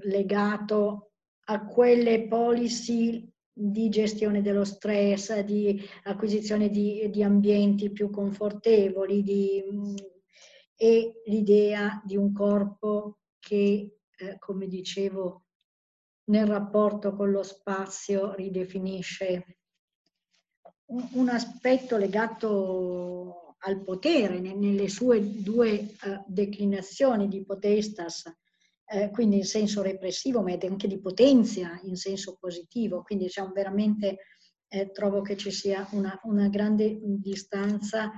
legato 0.00 1.12
a 1.44 1.64
quelle 1.64 2.26
policy 2.26 3.24
di 3.52 3.88
gestione 3.88 4.42
dello 4.42 4.64
stress, 4.64 5.38
di 5.40 5.80
acquisizione 6.02 6.70
di, 6.70 7.08
di 7.08 7.22
ambienti 7.22 7.92
più 7.92 8.10
confortevoli, 8.10 9.22
di 9.22 9.62
mm, 9.72 9.94
e 10.76 11.22
l'idea 11.26 12.02
di 12.04 12.16
un 12.16 12.32
corpo 12.32 13.18
che, 13.38 13.98
eh, 14.16 14.38
come 14.38 14.68
dicevo, 14.68 15.44
nel 16.24 16.46
rapporto 16.46 17.14
con 17.14 17.30
lo 17.30 17.42
spazio 17.42 18.34
ridefinisce 18.34 19.58
un, 20.86 21.08
un 21.12 21.28
aspetto 21.28 21.96
legato 21.96 23.54
al 23.58 23.82
potere 23.82 24.38
nelle 24.38 24.88
sue 24.88 25.42
due 25.42 25.96
uh, 26.04 26.24
declinazioni 26.26 27.26
di 27.28 27.44
potestas, 27.44 28.24
eh, 28.88 29.10
quindi 29.10 29.38
in 29.38 29.44
senso 29.44 29.82
repressivo, 29.82 30.42
ma 30.42 30.56
anche 30.60 30.86
di 30.86 31.00
potenza 31.00 31.80
in 31.82 31.96
senso 31.96 32.36
positivo. 32.38 33.02
Quindi 33.02 33.24
diciamo, 33.24 33.52
veramente 33.52 34.18
eh, 34.68 34.90
trovo 34.92 35.22
che 35.22 35.36
ci 35.36 35.50
sia 35.50 35.88
una, 35.92 36.18
una 36.24 36.48
grande 36.48 36.98
distanza 37.02 38.12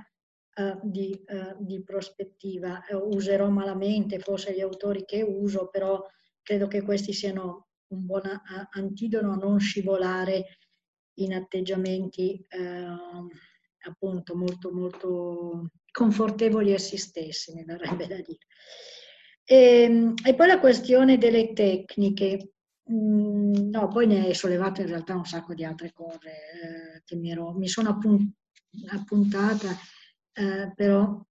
eh, 0.59 0.77
di, 0.83 1.23
uh, 1.27 1.55
di, 1.63 1.81
prospettiva. 1.83 2.83
Uh, 2.89 3.15
userò 3.15 3.47
malamente 3.49 4.19
forse 4.19 4.53
gli 4.53 4.61
autori 4.61 5.05
che 5.05 5.21
uso, 5.21 5.69
però 5.69 6.05
credo 6.41 6.67
che 6.67 6.81
questi 6.81 7.13
siano 7.13 7.67
un 7.91 8.05
buon 8.05 8.21
antidono 8.71 9.33
a 9.33 9.35
non 9.35 9.59
scivolare 9.59 10.57
in 11.15 11.33
atteggiamenti 11.33 12.45
appunto 13.87 14.35
molto 14.35 14.71
molto 14.71 15.71
confortevoli 15.91 16.73
a 16.73 16.77
se 16.77 16.97
stessi, 16.97 17.53
mi 17.53 17.63
verrebbe 17.63 18.07
da 18.07 18.15
dire. 18.15 18.45
E, 19.43 19.81
ehm, 19.83 20.13
e 20.23 20.35
poi 20.35 20.47
la 20.47 20.59
questione 20.59 21.17
delle 21.17 21.53
tecniche. 21.53 22.53
Mm, 22.91 23.69
no, 23.69 23.87
poi 23.87 24.07
ne 24.07 24.25
hai 24.25 24.33
sollevato 24.33 24.81
in 24.81 24.87
realtà 24.87 25.15
un 25.15 25.25
sacco 25.25 25.53
di 25.53 25.63
altre 25.63 25.91
cose 25.93 26.29
eh, 26.29 27.01
che 27.05 27.15
mi, 27.15 27.31
ero, 27.31 27.53
mi 27.53 27.67
sono 27.67 27.89
appunt- 27.89 28.33
appuntata, 28.87 29.75
eh, 30.39 30.71
però 30.73 31.21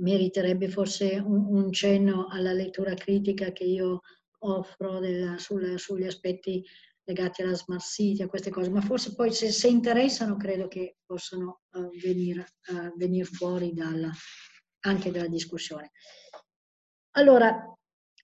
meriterebbe 0.00 0.68
forse 0.68 1.16
un, 1.16 1.46
un, 1.46 1.72
cenno 1.72 2.26
alla 2.28 2.52
lettura 2.52 2.94
critica 2.94 3.52
che 3.52 3.62
io 3.64 4.00
offro 4.40 4.98
del, 4.98 5.38
sul, 5.38 5.78
sugli 5.78 6.04
aspetti 6.04 6.64
legati 7.04 7.42
alla 7.42 7.54
smart 7.54 7.82
city, 7.82 8.22
a 8.22 8.28
queste 8.28 8.50
cose, 8.50 8.68
ma 8.68 8.80
forse 8.80 9.14
poi 9.14 9.32
se, 9.32 9.50
se 9.50 9.68
interessano 9.68 10.36
credo 10.36 10.66
che 10.66 10.96
possano 11.06 11.60
uh, 11.74 11.88
venire 12.02 12.46
uh, 12.70 12.94
venir 12.96 13.26
fuori 13.26 13.72
dalla, 13.72 14.10
anche 14.80 15.10
dalla 15.10 15.28
discussione. 15.28 15.92
Allora, 17.12 17.74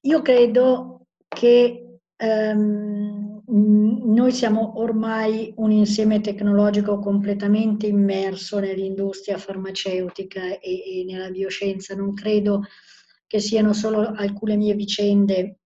io 0.02 0.22
credo 0.22 1.06
che 1.28 1.98
um, 2.18 3.33
noi 3.46 4.32
siamo 4.32 4.78
ormai 4.80 5.52
un 5.56 5.70
insieme 5.70 6.20
tecnologico 6.20 6.98
completamente 6.98 7.86
immerso 7.86 8.58
nell'industria 8.58 9.38
farmaceutica 9.38 10.58
e, 10.58 11.00
e 11.00 11.04
nella 11.06 11.30
bioscienza. 11.30 11.94
Non 11.94 12.14
credo 12.14 12.62
che 13.26 13.40
siano 13.40 13.72
solo 13.72 14.00
alcune 14.00 14.56
mie 14.56 14.74
vicende 14.74 15.58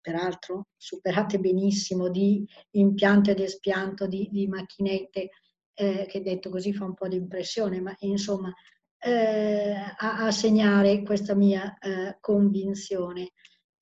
peraltro 0.00 0.68
superate 0.76 1.40
benissimo, 1.40 2.08
di 2.08 2.46
impianto 2.72 3.32
ed 3.32 3.40
espianto 3.40 4.06
di, 4.06 4.28
di 4.30 4.46
macchinette, 4.46 5.30
eh, 5.74 6.06
che 6.08 6.22
detto 6.22 6.48
così 6.48 6.72
fa 6.72 6.84
un 6.84 6.94
po' 6.94 7.08
di 7.08 7.16
impressione, 7.16 7.80
ma 7.80 7.94
insomma 7.98 8.54
eh, 8.98 9.74
a, 9.74 10.26
a, 10.26 10.30
segnare 10.30 11.02
questa 11.02 11.34
mia 11.34 11.76
eh, 11.78 12.16
convinzione. 12.20 13.32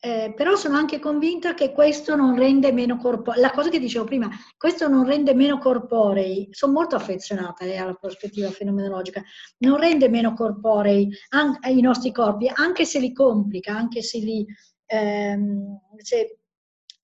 Eh, 0.04 0.34
però 0.36 0.54
sono 0.54 0.76
anche 0.76 0.98
convinta 0.98 1.54
che 1.54 1.72
questo 1.72 2.14
non 2.14 2.36
rende 2.36 2.72
meno 2.72 2.98
corporei, 2.98 3.40
la 3.40 3.50
cosa 3.52 3.70
che 3.70 3.78
dicevo 3.78 4.04
prima, 4.04 4.28
questo 4.58 4.86
non 4.86 5.06
rende 5.06 5.32
meno 5.32 5.56
corporei, 5.56 6.46
sono 6.50 6.74
molto 6.74 6.94
affezionata 6.94 7.64
eh, 7.64 7.78
alla 7.78 7.94
prospettiva 7.94 8.50
fenomenologica, 8.50 9.22
non 9.60 9.78
rende 9.78 10.10
meno 10.10 10.34
corporei 10.34 11.08
an- 11.30 11.58
i 11.70 11.80
nostri 11.80 12.12
corpi, 12.12 12.50
anche 12.52 12.84
se 12.84 12.98
li 12.98 13.14
complica, 13.14 13.74
anche 13.74 14.02
se 14.02 14.18
li, 14.18 14.46
ehm, 14.84 15.78
se, 15.96 16.40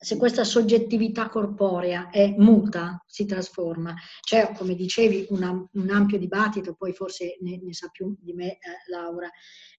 se, 0.03 0.16
questa 0.16 0.44
soggettività 0.44 1.28
corporea 1.28 2.09
è 2.09 2.34
muta, 2.38 3.05
si 3.07 3.26
trasforma. 3.26 3.94
C'è, 4.22 4.53
come 4.57 4.74
dicevi, 4.74 5.26
una, 5.28 5.51
un 5.51 5.90
ampio 5.90 6.18
dibattito, 6.18 6.74
poi 6.74 6.94
forse 6.94 7.36
ne, 7.42 7.61
ne 7.62 7.74
sa 7.74 7.88
più 7.88 8.16
di 8.18 8.32
me 8.32 8.53
eh, 8.53 8.59
Laura. 8.88 9.28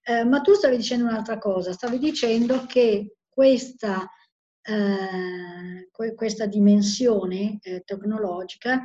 Eh, 0.04 0.24
ma 0.24 0.40
tu 0.40 0.54
stavi 0.54 0.76
dicendo 0.76 1.06
un'altra 1.06 1.38
cosa, 1.38 1.72
stavi 1.72 1.98
dicendo 1.98 2.66
che 2.66 3.16
questa, 3.28 4.08
eh, 4.62 5.88
questa 6.14 6.46
dimensione 6.46 7.58
eh, 7.60 7.82
tecnologica 7.84 8.80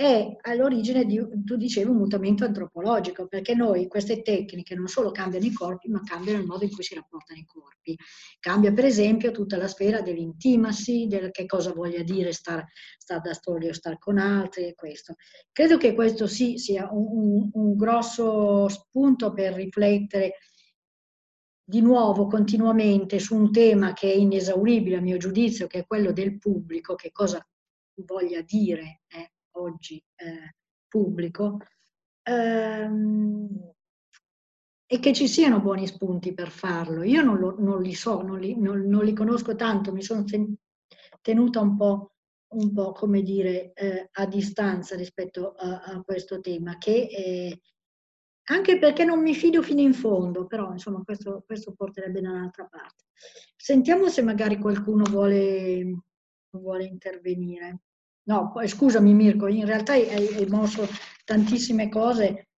è 0.00 0.34
all'origine 0.40 1.04
di, 1.04 1.20
tu 1.44 1.56
dicevi, 1.56 1.90
un 1.90 1.98
mutamento 1.98 2.46
antropologico, 2.46 3.26
perché 3.26 3.54
noi 3.54 3.86
queste 3.86 4.22
tecniche 4.22 4.74
non 4.74 4.86
solo 4.86 5.10
cambiano 5.10 5.44
i 5.44 5.52
corpi, 5.52 5.90
ma 5.90 6.00
cambiano 6.02 6.40
il 6.40 6.46
modo 6.46 6.64
in 6.64 6.70
cui 6.70 6.82
si 6.82 6.94
rapportano 6.94 7.38
i 7.38 7.44
corpi. 7.44 7.98
Cambia 8.38 8.72
per 8.72 8.86
esempio 8.86 9.30
tutta 9.30 9.58
la 9.58 9.68
sfera 9.68 10.00
dell'intimacy, 10.00 11.06
del 11.06 11.30
che 11.30 11.44
cosa 11.44 11.74
voglia 11.74 12.02
dire 12.02 12.32
star, 12.32 12.64
star 12.96 13.20
da 13.20 13.34
soli 13.34 13.68
o 13.68 13.74
star 13.74 13.98
con 13.98 14.16
altri 14.16 14.68
e 14.68 14.74
questo. 14.74 15.16
Credo 15.52 15.76
che 15.76 15.92
questo 15.92 16.26
sì 16.26 16.56
sia 16.56 16.88
un, 16.90 17.06
un, 17.10 17.50
un 17.52 17.76
grosso 17.76 18.70
spunto 18.70 19.34
per 19.34 19.52
riflettere 19.52 20.36
di 21.62 21.82
nuovo 21.82 22.26
continuamente 22.26 23.18
su 23.18 23.36
un 23.36 23.52
tema 23.52 23.92
che 23.92 24.10
è 24.10 24.16
inesauribile 24.16 24.96
a 24.96 25.02
mio 25.02 25.18
giudizio, 25.18 25.66
che 25.66 25.80
è 25.80 25.86
quello 25.86 26.10
del 26.12 26.38
pubblico, 26.38 26.94
che 26.94 27.12
cosa 27.12 27.46
voglia 28.06 28.40
dire 28.40 29.02
eh, 29.08 29.32
oggi 29.60 30.02
eh, 30.16 30.54
pubblico, 30.88 31.58
ehm, 32.22 33.72
e 34.92 34.98
che 34.98 35.12
ci 35.12 35.28
siano 35.28 35.60
buoni 35.60 35.86
spunti 35.86 36.34
per 36.34 36.50
farlo. 36.50 37.04
Io 37.04 37.22
non, 37.22 37.38
lo, 37.38 37.54
non 37.58 37.80
li 37.80 37.94
so, 37.94 38.22
non 38.22 38.40
li, 38.40 38.58
non, 38.58 38.80
non 38.88 39.04
li, 39.04 39.12
conosco 39.12 39.54
tanto, 39.54 39.92
mi 39.92 40.02
sono 40.02 40.24
tenuta 41.20 41.60
un 41.60 41.76
po', 41.76 42.14
un 42.54 42.72
po' 42.72 42.90
come 42.92 43.22
dire, 43.22 43.72
eh, 43.74 44.08
a 44.10 44.26
distanza 44.26 44.96
rispetto 44.96 45.54
a, 45.54 45.82
a 45.82 46.02
questo 46.02 46.40
tema, 46.40 46.76
che 46.78 47.06
eh, 47.08 47.60
anche 48.50 48.78
perché 48.78 49.04
non 49.04 49.20
mi 49.20 49.34
fido 49.34 49.62
fino 49.62 49.80
in 49.80 49.94
fondo, 49.94 50.46
però 50.46 50.72
insomma 50.72 51.02
questo, 51.04 51.44
questo 51.46 51.72
porterebbe 51.72 52.20
da 52.20 52.30
un'altra 52.30 52.64
parte. 52.66 53.04
Sentiamo 53.56 54.08
se 54.08 54.22
magari 54.22 54.58
qualcuno 54.58 55.04
vuole, 55.04 56.02
vuole 56.50 56.84
intervenire. 56.84 57.82
No, 58.30 58.52
scusami 58.64 59.12
Mirko, 59.12 59.48
in 59.48 59.66
realtà 59.66 59.94
hai, 59.94 60.08
hai 60.08 60.46
mosso 60.46 60.86
tantissime 61.24 61.88
cose, 61.88 62.50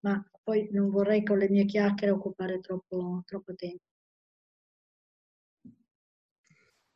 ma 0.00 0.20
poi 0.42 0.68
non 0.72 0.90
vorrei 0.90 1.22
con 1.22 1.38
le 1.38 1.48
mie 1.48 1.64
chiacchiere 1.64 2.12
occupare 2.12 2.58
troppo, 2.58 3.22
troppo 3.24 3.54
tempo. 3.54 3.84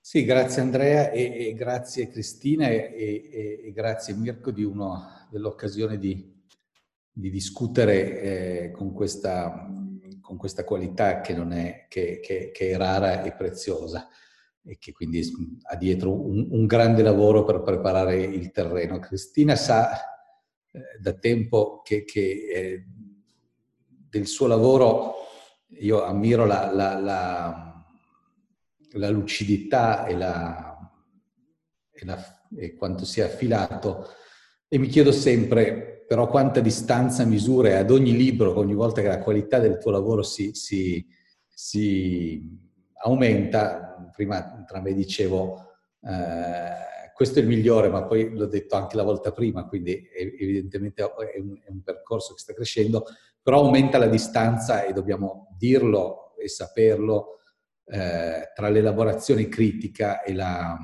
Sì, 0.01 0.25
grazie 0.25 0.61
Andrea 0.61 1.11
e, 1.11 1.51
e 1.51 1.55
grazie 1.55 2.09
Cristina 2.09 2.67
e, 2.67 2.93
e, 2.97 3.61
e, 3.67 3.73
grazie 3.73 4.13
Mirko 4.15 4.51
di 4.51 4.65
uno, 4.65 5.29
dell'occasione 5.31 5.99
di, 5.99 6.45
di 7.13 7.31
discutere 7.31 8.21
eh, 8.21 8.71
con, 8.73 8.93
questa, 8.93 9.69
con, 10.21 10.37
questa, 10.37 10.65
qualità 10.65 11.21
che, 11.21 11.37
è, 11.37 11.87
che, 11.89 12.19
che, 12.21 12.51
che 12.53 12.71
è 12.71 12.77
rara 12.77 13.23
e 13.23 13.33
preziosa 13.35 14.09
e 14.69 14.77
che 14.79 14.93
quindi 14.93 15.23
ha 15.71 15.77
dietro 15.77 16.13
un, 16.13 16.47
un, 16.51 16.67
grande 16.67 17.03
lavoro 17.03 17.43
per 17.43 17.63
preparare 17.63 18.23
il 18.23 18.51
terreno. 18.51 18.99
Cristina 18.99 19.57
sa 19.57 19.91
eh, 20.71 20.81
da 21.01 21.15
tempo 21.15 21.81
che, 21.83 22.05
che 22.05 22.21
eh, 22.53 22.85
del 24.11 24.27
suo 24.27 24.47
lavoro 24.47 25.15
io 25.81 26.03
ammiro 26.03 26.45
la, 26.45 26.71
la, 26.73 26.99
la, 26.99 27.85
la 28.93 29.09
lucidità 29.09 30.07
e, 30.07 30.15
e, 31.91 32.17
e, 32.57 32.75
quanto 32.75 33.07
sia 33.07 33.25
affilato 33.25 34.07
e 34.69 34.79
mi 34.79 34.89
chiedo 34.89 35.13
sempre 35.13 36.05
però 36.07 36.29
quanta 36.29 36.61
distanza 36.61 37.25
misure 37.25 37.77
ad 37.77 37.91
ogni 37.91 38.15
libro 38.15 38.59
ogni 38.59 38.75
volta 38.75 39.01
che 39.01 39.09
la 39.09 39.19
qualità 39.19 39.59
del 39.59 39.79
tuo 39.79 39.91
lavoro 39.91 40.23
si, 40.23 40.55
si, 40.55 41.07
si 41.49 42.43
aumenta, 43.03 43.88
prima 44.19 44.65
tra 44.67 44.81
me 44.81 44.93
dicevo 44.95 45.75
eh, 46.03 47.13
questo 47.15 47.39
è 47.39 47.43
il 47.43 47.49
migliore, 47.49 47.89
ma 47.89 48.05
poi 48.05 48.33
l'ho 48.33 48.47
detto 48.47 48.75
anche 48.77 48.97
la 48.97 49.03
volta 49.03 49.33
prima, 49.33 49.67
quindi 49.67 50.09
evidentemente 50.13 51.03
è 51.03 51.39
un, 51.39 51.59
è 51.65 51.71
un, 51.71 51.83
percorso 51.83 52.35
che 52.35 52.41
sta 52.41 52.53
crescendo, 52.53 53.07
però 53.43 53.65
aumenta 53.65 53.99
la 53.99 54.07
distanza 54.07 54.85
e 54.85 54.93
dobbiamo 54.93 55.55
dirlo 55.59 56.37
e 56.37 56.49
saperlo 56.49 57.41
eh, 57.85 58.53
tra 58.55 58.69
l'elaborazione 58.69 59.49
critica 59.49 60.23
e, 60.23 60.33
la, 60.33 60.77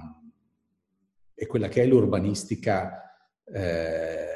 e, 1.34 1.46
quella 1.46 1.68
che 1.68 1.82
è 1.82 1.86
l'urbanistica 1.86 3.00
eh, 3.44 4.26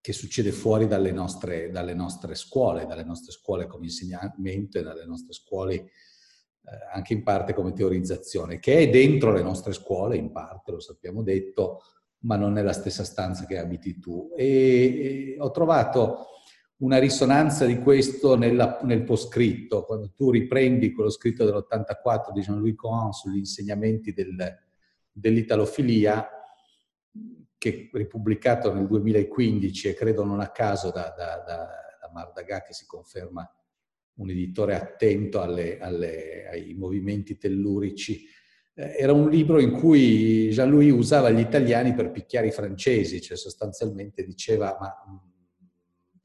che 0.00 0.12
succede 0.12 0.50
fuori 0.50 0.88
dalle 0.88 1.12
nostre, 1.12 1.70
dalle 1.70 1.94
nostre 1.94 2.34
scuole, 2.34 2.86
dalle 2.86 3.04
nostre 3.04 3.30
scuole 3.30 3.68
come 3.68 3.84
insegnamento 3.84 4.78
e 4.78 4.82
dalle 4.82 5.04
nostre 5.04 5.32
scuole 5.32 5.90
anche 6.92 7.12
in 7.12 7.22
parte 7.22 7.54
come 7.54 7.72
teorizzazione, 7.72 8.58
che 8.58 8.78
è 8.78 8.88
dentro 8.90 9.32
le 9.32 9.42
nostre 9.42 9.72
scuole, 9.72 10.16
in 10.16 10.30
parte, 10.32 10.72
lo 10.72 10.80
sappiamo 10.80 11.22
detto, 11.22 11.80
ma 12.20 12.36
non 12.36 12.52
nella 12.52 12.72
stessa 12.72 13.04
stanza 13.04 13.46
che 13.46 13.58
abiti 13.58 13.98
tu. 13.98 14.32
E, 14.36 14.44
e 14.44 15.36
ho 15.38 15.50
trovato 15.50 16.26
una 16.78 16.98
risonanza 16.98 17.64
di 17.64 17.78
questo 17.80 18.36
nella, 18.36 18.78
nel 18.82 19.02
poscritto, 19.02 19.84
quando 19.84 20.12
tu 20.14 20.30
riprendi 20.30 20.92
quello 20.92 21.10
scritto 21.10 21.44
dell'84 21.44 22.32
di 22.32 22.40
Jean-Louis 22.40 22.76
Cohen 22.76 23.12
sugli 23.12 23.38
insegnamenti 23.38 24.12
del, 24.12 24.36
dell'italofilia, 25.10 26.28
che 27.56 27.90
è 27.92 27.96
ripubblicato 27.96 28.72
nel 28.72 28.86
2015 28.86 29.88
e 29.88 29.94
credo 29.94 30.24
non 30.24 30.38
a 30.40 30.50
caso 30.50 30.90
da, 30.92 31.12
da, 31.16 31.42
da, 31.44 31.68
da 32.00 32.10
Mardaga 32.12 32.62
che 32.62 32.72
si 32.72 32.86
conferma 32.86 33.50
un 34.18 34.30
editore 34.30 34.74
attento 34.74 35.40
alle, 35.40 35.78
alle, 35.78 36.48
ai 36.48 36.74
movimenti 36.74 37.36
tellurici. 37.36 38.24
Eh, 38.74 38.96
era 38.98 39.12
un 39.12 39.28
libro 39.28 39.60
in 39.60 39.72
cui 39.72 40.48
Jean-Louis 40.50 40.92
usava 40.92 41.30
gli 41.30 41.40
italiani 41.40 41.94
per 41.94 42.10
picchiare 42.10 42.48
i 42.48 42.52
francesi, 42.52 43.20
cioè 43.20 43.36
sostanzialmente 43.36 44.24
diceva 44.24 44.76
ma 44.78 44.94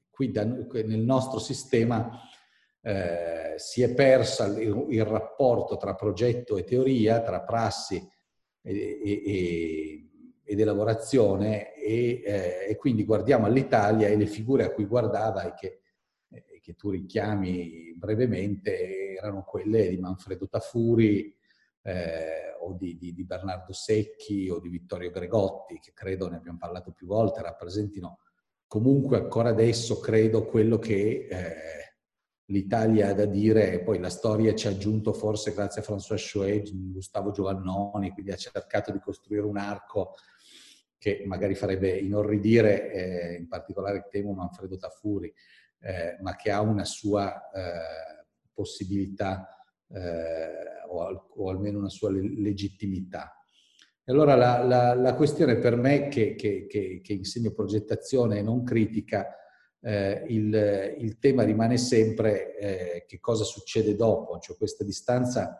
qui 0.09 0.31
da, 0.31 0.43
nel 0.43 0.99
nostro 0.99 1.39
sistema 1.39 2.19
eh, 2.81 3.53
si 3.57 3.81
è 3.81 3.93
persa 3.93 4.45
il, 4.45 4.87
il, 4.89 5.05
rapporto 5.05 5.77
tra 5.77 5.95
progetto 5.95 6.57
e 6.57 6.63
teoria, 6.63 7.21
tra 7.21 7.41
prassi 7.41 7.95
e, 8.61 8.99
e, 9.03 10.09
ed 10.43 10.59
elaborazione 10.59 11.73
e, 11.75 12.21
eh, 12.23 12.65
e, 12.69 12.75
quindi 12.75 13.05
guardiamo 13.05 13.45
all'Italia 13.45 14.07
e 14.07 14.17
le 14.17 14.25
figure 14.27 14.65
a 14.65 14.71
cui 14.71 14.85
guardava 14.85 15.45
e 15.45 15.53
che 15.55 15.79
che 16.63 16.75
tu 16.75 16.91
richiami 16.91 17.93
brevemente 17.97 19.17
erano 19.17 19.43
quelle 19.43 19.89
di 19.89 19.97
Manfredo 19.97 20.47
Tafuri 20.47 21.35
eh, 21.81 22.55
o 22.61 22.73
di, 22.79 22.97
di, 22.97 23.13
di, 23.13 23.25
Bernardo 23.25 23.73
Secchi 23.73 24.49
o 24.49 24.61
di 24.61 24.69
Vittorio 24.69 25.11
Gregotti, 25.11 25.77
che 25.79 25.91
credo, 25.93 26.29
ne 26.29 26.37
abbiamo 26.37 26.57
parlato 26.57 26.93
più 26.93 27.05
volte, 27.05 27.41
rappresentino 27.41 28.19
comunque 28.65 29.17
ancora 29.17 29.49
adesso, 29.49 29.99
credo, 29.99 30.45
quello 30.45 30.79
che 30.79 31.27
eh, 31.29 31.95
l'Italia 32.45 33.09
ha 33.09 33.13
da 33.13 33.25
dire. 33.25 33.81
Poi 33.83 33.99
la 33.99 34.09
storia 34.09 34.55
ci 34.55 34.67
ha 34.67 34.69
aggiunto 34.69 35.11
forse 35.11 35.53
grazie 35.53 35.81
a 35.81 35.83
François 35.83 36.31
Chouet, 36.31 36.71
Gustavo 36.73 37.31
Giovannoni, 37.31 38.11
quindi 38.11 38.31
ha 38.31 38.37
cercato 38.37 38.93
di 38.93 38.99
costruire 38.99 39.45
un 39.45 39.57
arco 39.57 40.15
che 40.97 41.23
magari 41.25 41.55
farebbe 41.55 41.89
inorridire, 41.97 42.93
eh, 42.93 43.35
in 43.35 43.49
particolare 43.49 44.07
temo 44.09 44.31
Manfredo 44.31 44.77
Tafuri, 44.77 45.33
eh, 45.83 46.17
ma 46.21 46.35
che 46.35 46.49
ha 46.49 46.61
una 46.61 46.85
sua 46.85 47.49
eh, 47.51 48.25
possibilità 48.53 49.47
eh, 49.89 50.81
o, 50.87 51.27
o, 51.35 51.49
almeno 51.49 51.79
una 51.79 51.89
sua 51.89 52.09
legittimità. 52.09 53.37
Allora 54.05 54.35
la, 54.35 54.63
la, 54.63 54.93
la 54.93 55.13
questione 55.15 55.57
per 55.57 55.75
me 55.75 56.07
che, 56.07 56.35
che, 56.35 56.67
che, 56.67 57.01
che, 57.03 57.13
insegno 57.13 57.51
progettazione 57.51 58.39
e 58.39 58.41
non 58.41 58.63
critica, 58.63 59.35
eh, 59.81 60.23
il, 60.27 60.95
il, 60.99 61.19
tema 61.19 61.43
rimane 61.43 61.77
sempre 61.77 62.57
eh, 62.57 63.05
che 63.05 63.19
cosa 63.19 63.43
succede 63.43 63.95
dopo, 63.95 64.39
cioè 64.39 64.57
questa 64.57 64.83
distanza 64.85 65.57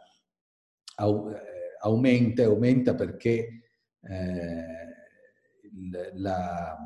au, 0.95 1.29
eh, 1.29 1.77
aumenta, 1.81 2.43
aumenta 2.43 2.95
perché 2.95 3.59
la, 6.13 6.77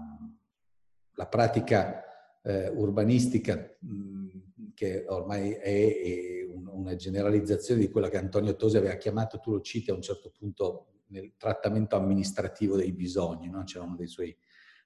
la 1.14 1.28
pratica 1.28 2.07
eh, 2.48 2.70
urbanistica 2.70 3.78
mh, 3.80 4.28
che 4.74 5.04
ormai 5.08 5.52
è, 5.52 6.02
è 6.02 6.46
un, 6.50 6.68
una 6.68 6.96
generalizzazione 6.96 7.82
di 7.82 7.90
quella 7.90 8.10
che 8.10 8.18
Antonio 8.18 8.56
Tosi 8.56 8.78
aveva 8.78 8.96
chiamato, 8.96 9.40
tu 9.40 9.52
lo 9.52 9.62
citi 9.62 9.92
a 9.92 9.94
un 9.94 10.02
certo 10.02 10.32
punto 10.32 10.88
nel 11.08 11.34
trattamento 11.38 11.98
amministrativo 11.98 12.78
dei 12.78 12.94
bisogni, 12.94 13.50
no? 13.50 13.64
c'era 13.64 13.84
uno 13.84 13.98
dei 13.98 14.08
suoi 14.08 14.36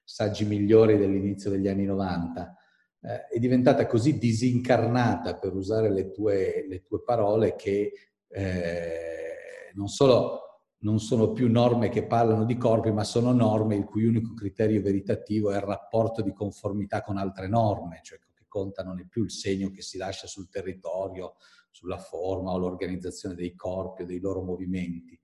saggi 0.02 0.44
migliori 0.44 0.96
dell'inizio 0.96 1.50
degli 1.50 1.68
anni 1.68 1.84
90, 1.84 2.56
eh, 3.00 3.26
è 3.26 3.38
diventata 3.38 3.86
così 3.86 4.18
disincarnata, 4.18 5.38
per 5.38 5.54
usare 5.54 5.90
le 5.90 6.10
tue, 6.10 6.66
le 6.68 6.82
tue 6.82 7.02
parole, 7.04 7.54
che 7.54 7.92
eh, 8.28 9.70
non 9.74 9.86
solo 9.86 10.51
non 10.82 10.98
sono 10.98 11.32
più 11.32 11.50
norme 11.50 11.88
che 11.88 12.06
parlano 12.06 12.44
di 12.44 12.56
corpi, 12.56 12.90
ma 12.90 13.04
sono 13.04 13.32
norme 13.32 13.76
il 13.76 13.84
cui 13.84 14.04
unico 14.04 14.34
criterio 14.34 14.82
veritativo 14.82 15.50
è 15.50 15.56
il 15.56 15.62
rapporto 15.62 16.22
di 16.22 16.32
conformità 16.32 17.02
con 17.02 17.16
altre 17.16 17.48
norme, 17.48 18.00
cioè 18.02 18.18
che 18.18 18.44
conta 18.48 18.82
non 18.82 19.00
è 19.00 19.06
più 19.06 19.24
il 19.24 19.30
segno 19.30 19.70
che 19.70 19.82
si 19.82 19.96
lascia 19.96 20.26
sul 20.26 20.48
territorio, 20.48 21.36
sulla 21.70 21.98
forma 21.98 22.50
o 22.50 22.58
l'organizzazione 22.58 23.34
dei 23.34 23.54
corpi 23.54 24.02
o 24.02 24.06
dei 24.06 24.18
loro 24.18 24.42
movimenti, 24.42 25.18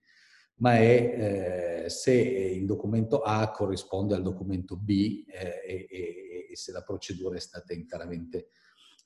ma 0.56 0.76
è 0.76 1.84
eh, 1.84 1.88
se 1.90 2.12
il 2.12 2.64
documento 2.64 3.20
A 3.20 3.50
corrisponde 3.50 4.14
al 4.14 4.22
documento 4.22 4.76
B 4.76 5.24
eh, 5.26 5.60
e, 5.64 6.48
e, 6.50 6.56
se 6.56 6.72
la 6.72 6.82
procedura 6.82 7.36
è 7.36 7.40
stata 7.40 7.72
interamente 7.72 8.48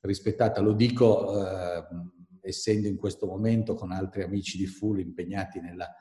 rispettata. 0.01 0.61
Lo 0.61 0.73
dico 0.73 1.45
eh, 1.45 1.85
essendo 2.43 2.89
in 2.89 2.97
questo 2.97 3.27
momento 3.27 3.75
con 3.75 3.91
altri 3.91 4.23
amici 4.23 4.57
di 4.57 4.67
FUL 4.67 5.01
impegnati 5.01 5.61
nella 5.61 5.93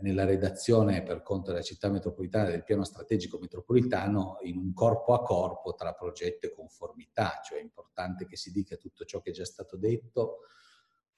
nella 0.00 0.24
redazione 0.24 1.02
per 1.02 1.22
conto 1.22 1.52
della 1.52 1.62
città 1.62 1.88
metropolitana 1.88 2.50
del 2.50 2.64
piano 2.64 2.82
strategico 2.82 3.38
metropolitano 3.38 4.38
in 4.42 4.56
un 4.56 4.72
corpo 4.72 5.14
a 5.14 5.22
corpo 5.22 5.74
tra 5.74 5.92
progetto 5.92 6.46
e 6.46 6.52
conformità, 6.52 7.40
cioè 7.44 7.58
è 7.58 7.62
importante 7.62 8.26
che 8.26 8.36
si 8.36 8.50
dica 8.50 8.76
tutto 8.76 9.04
ciò 9.04 9.20
che 9.20 9.30
è 9.30 9.32
già 9.32 9.44
stato 9.44 9.76
detto 9.76 10.38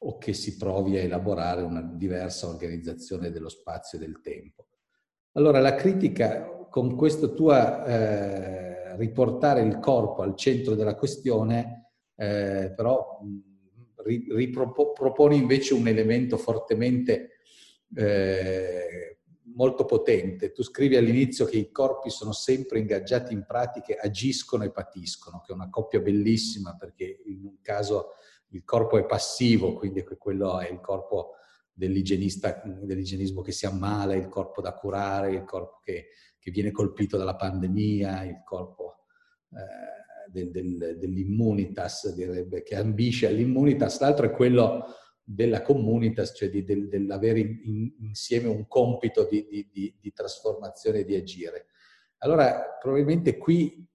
o 0.03 0.19
che 0.19 0.35
si 0.35 0.57
provi 0.57 0.99
a 0.99 1.01
elaborare 1.01 1.63
una 1.63 1.81
diversa 1.81 2.49
organizzazione 2.49 3.31
dello 3.31 3.49
spazio 3.49 3.97
e 3.97 4.03
del 4.03 4.21
tempo. 4.21 4.67
Allora 5.33 5.59
la 5.61 5.75
critica 5.75 6.67
con 6.69 6.97
questo 6.97 7.33
tuo 7.33 7.53
eh, 7.55 8.97
riportare 8.97 9.63
il 9.63 9.79
corpo 9.79 10.23
al 10.23 10.37
centro 10.37 10.75
della 10.75 10.97
questione, 10.97 11.93
eh, 12.15 12.73
però 12.77 13.21
ripropone 14.05 15.35
invece 15.35 15.75
un 15.75 15.87
elemento 15.87 16.37
fortemente 16.37 17.40
eh, 17.95 19.19
molto 19.55 19.85
potente. 19.85 20.53
Tu 20.53 20.63
scrivi 20.63 20.97
all'inizio 20.97 21.45
che 21.45 21.57
i 21.57 21.71
corpi 21.71 22.11
sono 22.11 22.33
sempre 22.33 22.79
ingaggiati 22.79 23.33
in 23.33 23.45
pratiche, 23.47 23.97
agiscono 23.97 24.65
e 24.65 24.71
patiscono, 24.71 25.41
che 25.41 25.53
è 25.53 25.55
una 25.55 25.71
coppia 25.71 26.01
bellissima 26.01 26.77
perché 26.77 27.23
in 27.27 27.45
un 27.45 27.61
caso 27.61 28.13
il 28.53 28.65
corpo 28.65 28.99
è 28.99 29.07
passivo, 29.07 29.75
quindi 29.75 30.05
quello 30.19 30.59
è 30.59 30.71
il 30.71 30.81
corpo 30.81 31.35
dell'igienista, 31.73 32.63
dell'igienismo 32.65 33.43
che 33.43 33.53
si 33.53 33.67
ammala, 33.67 34.15
il 34.15 34.29
corpo 34.29 34.61
da 34.61 34.75
curare, 34.75 35.33
il 35.33 35.45
corpo 35.45 35.79
che, 35.83 36.09
che 36.39 36.51
viene 36.51 36.73
colpito 36.73 37.17
dalla 37.17 37.37
pandemia, 37.37 38.25
il 38.25 38.43
corpo 38.45 39.05
eh, 39.53 40.31
del, 40.31 40.51
del, 40.51 40.97
dell'immunitas, 40.99 42.13
direbbe, 42.15 42.63
che 42.63 42.77
ambisce 42.77 43.29
all'immunitas, 43.29 44.01
l'altro 44.01 44.27
è 44.27 44.31
quello 44.31 44.85
della 45.33 45.63
communitas, 45.63 46.33
cioè 46.35 46.51
di, 46.51 46.65
del, 46.65 46.89
dell'avere 46.89 47.39
in, 47.39 47.93
insieme 48.01 48.49
un 48.49 48.67
compito 48.67 49.29
di, 49.31 49.47
di, 49.71 49.95
di 49.99 50.13
trasformazione 50.13 51.01
e 51.01 51.05
di 51.05 51.15
agire. 51.15 51.67
Allora, 52.19 52.77
probabilmente 52.81 53.39
qui 53.39 53.87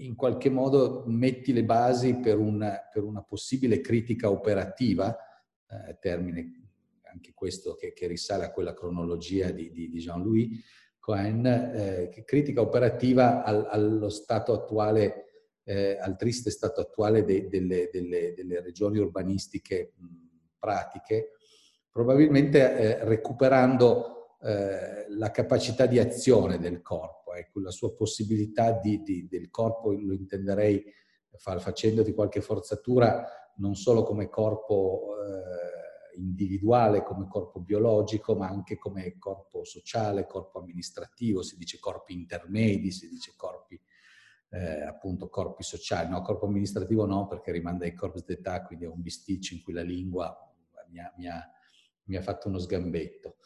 in 0.00 0.14
qualche 0.14 0.48
modo 0.48 1.04
metti 1.06 1.52
le 1.52 1.64
basi 1.64 2.16
per 2.16 2.38
una, 2.38 2.78
per 2.92 3.02
una 3.02 3.22
possibile 3.22 3.80
critica 3.80 4.30
operativa, 4.30 5.16
eh, 5.68 5.96
termine 5.98 6.70
anche 7.10 7.32
questo 7.34 7.74
che, 7.74 7.92
che, 7.92 8.06
risale 8.06 8.44
a 8.44 8.52
quella 8.52 8.74
cronologia 8.74 9.50
di, 9.50 9.72
di, 9.72 9.88
di 9.88 9.98
Jean-Louis 9.98 10.62
Cohen, 11.00 11.46
eh, 11.46 12.22
critica 12.24 12.60
operativa 12.60 13.42
al, 13.42 13.66
allo 13.70 14.08
stato 14.10 14.52
attuale, 14.52 15.24
eh, 15.64 15.98
al 15.98 16.16
triste 16.16 16.50
stato 16.50 16.80
attuale 16.80 17.24
de, 17.24 17.48
delle, 17.48 17.88
delle, 17.90 18.34
delle, 18.34 18.60
regioni 18.60 18.98
urbanistiche 18.98 19.94
mh, 19.96 20.25
pratiche, 20.66 21.34
probabilmente 21.92 22.76
eh, 22.76 23.04
recuperando 23.04 24.36
eh, 24.42 25.06
la 25.10 25.30
capacità 25.30 25.86
di 25.86 26.00
azione 26.00 26.58
del 26.58 26.82
corpo, 26.82 27.34
ecco, 27.34 27.60
la 27.60 27.70
sua 27.70 27.94
possibilità 27.94 28.72
di, 28.72 29.00
di, 29.02 29.28
del 29.28 29.48
corpo, 29.48 29.92
lo 29.92 30.12
intenderei 30.12 30.82
facendoti 31.38 32.12
qualche 32.12 32.40
forzatura, 32.40 33.24
non 33.58 33.76
solo 33.76 34.02
come 34.02 34.28
corpo 34.28 35.14
eh, 35.22 36.18
individuale, 36.18 37.04
come 37.04 37.28
corpo 37.28 37.60
biologico, 37.60 38.34
ma 38.34 38.48
anche 38.48 38.76
come 38.76 39.16
corpo 39.18 39.62
sociale, 39.62 40.26
corpo 40.26 40.58
amministrativo, 40.58 41.42
si 41.42 41.56
dice 41.56 41.78
corpi 41.78 42.12
intermedi, 42.14 42.90
si 42.90 43.08
dice 43.08 43.34
corpi 43.36 43.80
eh, 44.50 44.82
appunto 44.82 45.28
corpi 45.28 45.62
sociali, 45.62 46.08
no, 46.08 46.22
corpo 46.22 46.46
amministrativo 46.46 47.04
no 47.04 47.26
perché 47.26 47.52
rimanda 47.52 47.84
ai 47.84 47.94
corps 47.94 48.24
d'età, 48.24 48.62
quindi 48.62 48.84
è 48.84 48.88
un 48.88 49.02
bisticcio 49.02 49.54
in 49.54 49.62
cui 49.62 49.72
la 49.72 49.82
lingua 49.82 50.34
mi 50.96 51.00
ha, 51.00 51.12
mi 51.16 51.28
ha, 51.28 51.50
mi 52.04 52.16
ha 52.16 52.22
fatto 52.22 52.48
uno 52.48 52.58
sgambetto. 52.58 53.36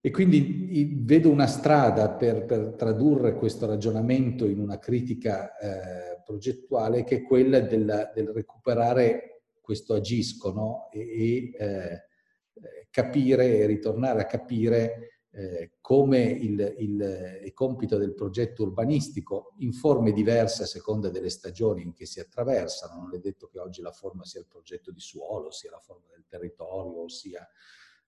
E 0.00 0.10
quindi 0.10 0.98
vedo 1.02 1.30
una 1.30 1.46
strada 1.46 2.10
per, 2.10 2.44
per, 2.44 2.74
tradurre 2.76 3.34
questo 3.34 3.66
ragionamento 3.66 4.44
in 4.44 4.60
una 4.60 4.78
critica 4.78 5.56
eh, 5.56 6.20
progettuale 6.22 7.04
che 7.04 7.16
è 7.16 7.22
quella 7.22 7.60
del, 7.60 8.10
del 8.14 8.28
recuperare 8.28 9.44
questo 9.62 9.94
agisco 9.94 10.52
no? 10.52 10.90
e, 10.92 11.00
e 11.00 11.54
eh, 11.58 12.02
capire 12.90 13.60
e 13.60 13.66
ritornare 13.66 14.20
a 14.20 14.26
capire 14.26 15.13
eh, 15.36 15.72
come 15.80 16.20
il, 16.20 16.74
il, 16.78 17.40
il, 17.44 17.52
compito 17.52 17.98
del 17.98 18.14
progetto 18.14 18.62
urbanistico 18.62 19.54
in 19.58 19.72
forme 19.72 20.12
diverse 20.12 20.62
a 20.62 20.66
seconda 20.66 21.10
delle 21.10 21.28
stagioni 21.28 21.82
in 21.82 21.92
che 21.92 22.06
si 22.06 22.20
attraversano. 22.20 23.00
Non 23.00 23.14
è 23.14 23.18
detto 23.18 23.48
che 23.48 23.58
oggi 23.58 23.82
la 23.82 23.90
forma 23.90 24.24
sia 24.24 24.38
il 24.40 24.46
progetto 24.46 24.92
di 24.92 25.00
suolo, 25.00 25.50
sia 25.50 25.72
la 25.72 25.80
forma 25.80 26.06
del 26.10 26.24
territorio, 26.28 27.08
sia 27.08 27.46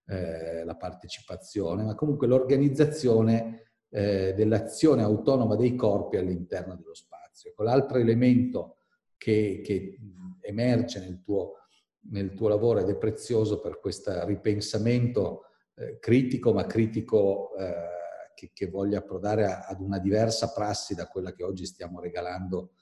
eh, 0.07 0.63
la 0.65 0.77
partecipazione, 0.77 1.83
ma 1.83 1.97
comunque 1.97 2.29
l'organizzazione 2.29 3.73
eh, 3.89 4.33
dell'azione 4.35 5.03
autonoma 5.03 5.57
dei 5.57 5.75
corpi 5.75 6.19
all'interno 6.19 6.77
dello 6.77 6.95
spazio. 6.95 7.51
Ecco, 7.51 7.65
l'altro 7.65 7.99
elemento 7.99 8.77
che, 9.17 9.63
che 9.65 9.99
emerge 10.43 11.01
nel 11.01 11.21
tuo, 11.23 11.55
nel 12.11 12.35
tuo 12.35 12.47
lavoro 12.47 12.79
ed 12.79 12.89
è 12.89 12.97
prezioso 12.97 13.59
per 13.59 13.81
questo 13.81 14.25
ripensamento 14.25 15.41
eh, 15.77 15.99
critico, 15.99 16.53
ma 16.53 16.67
critico 16.67 17.55
eh, 17.57 17.75
che, 18.35 18.51
che, 18.53 18.69
voglia 18.69 18.99
approdare 18.99 19.45
a, 19.45 19.67
ad 19.67 19.81
una 19.81 19.99
diversa 19.99 20.53
prassi 20.53 20.95
da 20.95 21.07
quella 21.07 21.33
che 21.33 21.45
oggi 21.45 21.67
stiamo 21.67 22.01
regalando 22.01 22.73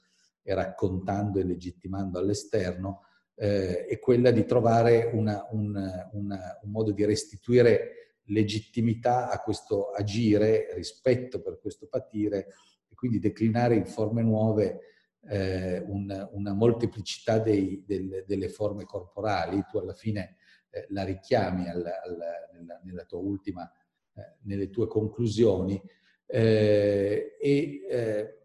e 0.41 0.53
raccontando 0.53 1.39
e 1.39 1.43
legittimando 1.43 2.19
all'esterno, 2.19 3.01
eh, 3.35 3.85
è 3.85 3.99
quella 3.99 4.31
di 4.31 4.45
trovare 4.45 5.09
una, 5.13 5.45
un, 5.51 5.75
una, 6.13 6.59
un 6.61 6.71
modo 6.71 6.91
di 6.91 7.03
restituire 7.03 8.19
legittimità 8.27 9.29
a 9.29 9.39
questo 9.39 9.91
agire, 9.91 10.73
rispetto 10.73 11.41
per 11.41 11.59
questo 11.59 11.87
patire 11.87 12.47
e 12.87 12.95
quindi 12.95 13.19
declinare 13.19 13.75
in 13.75 13.85
forme 13.85 14.21
nuove 14.21 14.79
eh, 15.27 15.83
un, 15.87 16.29
una 16.31 16.53
molteplicità 16.53 17.39
dei, 17.39 17.83
del, 17.85 18.23
delle 18.25 18.49
forme 18.49 18.85
corporali, 18.85 19.63
tu 19.69 19.79
alla 19.79 19.93
fine 19.93 20.37
eh, 20.75 20.87
la 20.89 21.05
richiami 21.05 21.69
al, 21.69 21.85
al, 21.85 22.17
nella, 22.51 22.81
nella, 22.83 23.03
tua 23.05 23.19
ultima, 23.19 23.69
eh, 24.13 24.35
nelle 24.41 24.69
tue 24.69 24.87
conclusioni, 24.87 25.81
eh, 26.25 27.37
e 27.39 27.81
eh, 27.89 28.39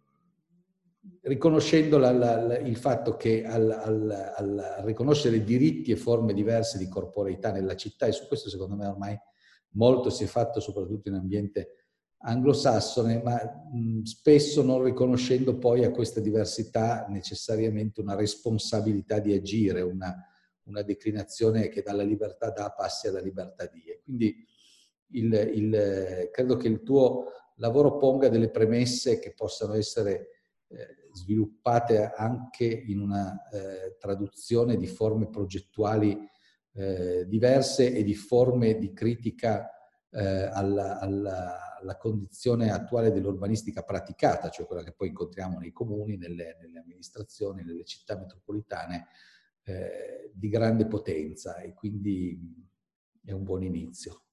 riconoscendo 1.22 1.99
la, 1.99 2.12
la, 2.12 2.59
il 2.59 2.76
fatto 2.76 3.16
che 3.16 3.45
al, 3.45 3.68
al, 3.68 4.83
riconoscere 4.85 5.43
diritti 5.43 5.91
e 5.91 5.97
forme 5.97 6.33
diverse 6.33 6.78
di 6.78 6.89
corporeità 6.89 7.51
nella 7.51 7.74
città, 7.74 8.07
e 8.07 8.12
su 8.12 8.28
questo 8.28 8.49
secondo 8.49 8.76
me 8.76 8.87
ormai 8.87 9.18
molto 9.70 10.09
si 10.09 10.22
è 10.22 10.26
fatto 10.28 10.61
soprattutto 10.61 11.09
in 11.09 11.16
ambiente 11.16 11.74
anglosassone, 12.18 13.22
ma 13.22 13.41
spesso 14.05 14.62
non 14.62 14.85
riconoscendo 14.85 15.59
poi 15.59 15.85
a 15.85 15.91
questa 15.91 16.20
diversità 16.20 17.07
necessariamente 17.09 18.01
una 18.01 18.14
responsabilità 18.14 19.18
di 19.18 19.33
agire, 19.33 19.81
una, 19.81 20.30
una 20.64 20.82
declinazione 20.82 21.68
che 21.68 21.82
dalla 21.82 22.02
libertà 22.02 22.50
da 22.50 22.70
passi 22.70 23.08
alla 23.08 23.20
libertà 23.20 23.66
di. 23.66 23.82
E 23.84 24.00
quindi 24.02 24.46
il, 25.12 25.32
il, 25.32 26.28
credo 26.30 26.56
che 26.56 26.68
il 26.68 26.82
tuo 26.82 27.26
lavoro 27.56 27.96
ponga 27.96 28.28
delle 28.28 28.50
premesse 28.50 29.18
che 29.18 29.34
possano 29.34 29.74
essere 29.74 30.28
eh, 30.68 31.00
sviluppate 31.12 32.12
anche 32.14 32.64
in 32.64 33.00
una 33.00 33.48
eh, 33.50 33.96
traduzione 33.98 34.76
di 34.76 34.86
forme 34.86 35.28
progettuali 35.28 36.16
eh, 36.72 37.26
diverse 37.26 37.92
e 37.92 38.04
di 38.04 38.14
forme 38.14 38.78
di 38.78 38.92
critica 38.92 39.68
eh, 40.11 40.22
alla, 40.22 40.98
alla, 40.98 41.76
alla, 41.80 41.96
condizione 41.96 42.70
attuale 42.70 43.12
dell'urbanistica 43.12 43.82
praticata, 43.82 44.50
cioè 44.50 44.66
quella 44.66 44.82
che 44.82 44.92
poi 44.92 45.08
incontriamo 45.08 45.58
nei 45.58 45.72
comuni, 45.72 46.16
nelle, 46.16 46.56
nelle 46.61 46.78
amministrazioni, 46.78 47.64
nelle 47.64 47.84
città 47.84 48.16
metropolitane 48.16 49.06
eh, 49.71 50.31
di 50.35 50.49
grande 50.49 50.87
potenza 50.87 51.57
e 51.57 51.75
quindi 51.75 52.39
è 53.25 53.33
un 53.33 53.45
buon 53.45 53.62
inizio. 53.62 54.25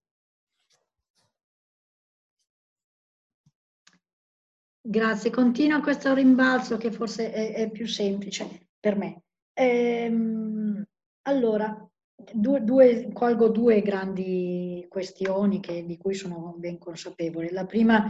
Grazie, 4.82 5.32
continua 5.32 5.82
questo 5.82 6.14
rimbalzo 6.14 6.78
che 6.78 6.92
forse 6.92 7.32
è, 7.32 7.54
è 7.54 7.70
più 7.70 7.86
semplice 7.86 8.70
per 8.80 8.96
me. 8.96 9.24
Ehm, 9.54 10.82
allora, 11.24 11.86
due, 12.34 12.64
due, 12.64 13.10
colgo 13.12 13.50
due 13.50 13.82
grandi 13.82 14.86
questioni 14.88 15.60
che, 15.60 15.86
di 15.86 15.98
cui 15.98 16.14
sono 16.14 16.56
ben 16.58 16.78
consapevole. 16.78 17.52
La 17.52 17.66
prima 17.66 18.10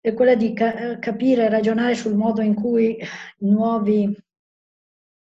è 0.00 0.12
quella 0.14 0.34
di 0.34 0.52
ca- 0.52 0.98
capire 0.98 1.44
e 1.44 1.48
ragionare 1.48 1.94
sul 1.94 2.14
modo 2.14 2.42
in 2.42 2.54
cui 2.54 2.98
nuovi, 3.38 4.12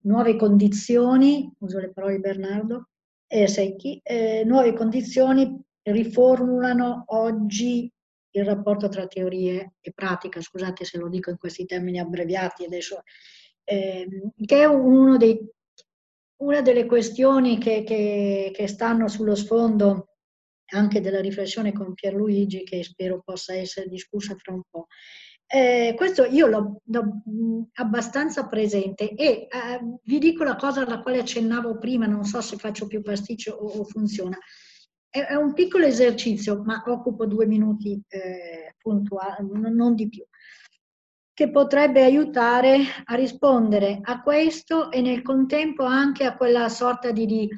nuove 0.02 0.36
condizioni, 0.36 1.52
uso 1.60 1.80
le 1.80 1.92
parole 1.92 2.16
di 2.16 2.22
Bernardo 2.22 2.90
e 3.28 3.48
Secchi, 3.48 4.00
eh, 4.04 4.44
nuove 4.46 4.74
condizioni 4.74 5.62
riformulano 5.82 7.04
oggi 7.08 7.92
il 8.32 8.46
rapporto 8.46 8.90
tra 8.90 9.08
teorie 9.08 9.74
e 9.80 9.92
pratica, 9.94 10.42
scusate 10.42 10.86
se 10.86 10.98
lo 10.98 11.10
dico 11.10 11.30
in 11.30 11.38
questi 11.38 11.66
termini 11.66 12.00
abbreviati 12.00 12.64
adesso, 12.64 13.04
eh, 13.64 14.08
che 14.46 14.64
è 14.64 15.18
dei, 15.18 15.40
una 16.38 16.62
delle 16.62 16.86
questioni 16.86 17.58
che, 17.58 17.84
che, 17.84 18.52
che, 18.54 18.68
stanno 18.68 19.08
sullo 19.08 19.36
sfondo 19.36 20.10
anche 20.72 21.02
della 21.02 21.22
riflessione 21.22 21.74
con 21.74 21.94
Pierluigi, 21.94 22.64
che 22.64 22.84
spero 22.84 23.22
possa 23.24 23.56
essere 23.56 23.88
discussa 23.88 24.36
tra 24.36 24.54
un 24.54 24.62
po'. 24.70 24.88
Eh, 25.52 25.96
questo 25.98 26.26
io 26.26 26.46
l'ho, 26.46 26.82
l'ho, 26.86 27.24
abbastanza 27.74 28.48
presente 28.48 29.16
e 29.16 29.48
eh, 29.50 29.50
vi 30.04 30.20
dico 30.20 30.44
la 30.44 30.56
cosa 30.56 30.82
alla 30.82 31.02
quale 31.02 31.18
accennavo 31.18 31.80
prima, 31.80 32.06
non 32.06 32.24
so 32.24 32.40
se 32.40 32.56
faccio 32.58 32.86
più 32.86 33.02
pasticcio 33.02 33.54
o, 33.54 33.80
o 33.80 33.84
funziona. 33.84 34.38
È, 35.10 35.34
un 35.34 35.54
piccolo 35.54 35.86
esercizio, 35.86 36.62
ma 36.62 36.84
occupo 36.86 37.26
due 37.26 37.48
minuti 37.48 38.00
eh, 38.10 38.76
puntuali, 38.78 39.48
non 39.52 39.96
di 39.96 40.08
più, 40.08 40.24
che 41.34 41.50
potrebbe 41.50 42.04
aiutare 42.04 42.82
a 43.06 43.16
rispondere 43.16 44.02
a 44.04 44.22
questo 44.22 44.92
e 44.92 45.02
nel 45.02 45.24
contempo 45.24 45.84
anche 45.84 46.26
a 46.26 46.38
quella 46.38 46.70
sorta 46.70 47.10
di, 47.10 47.26
di 47.26 47.50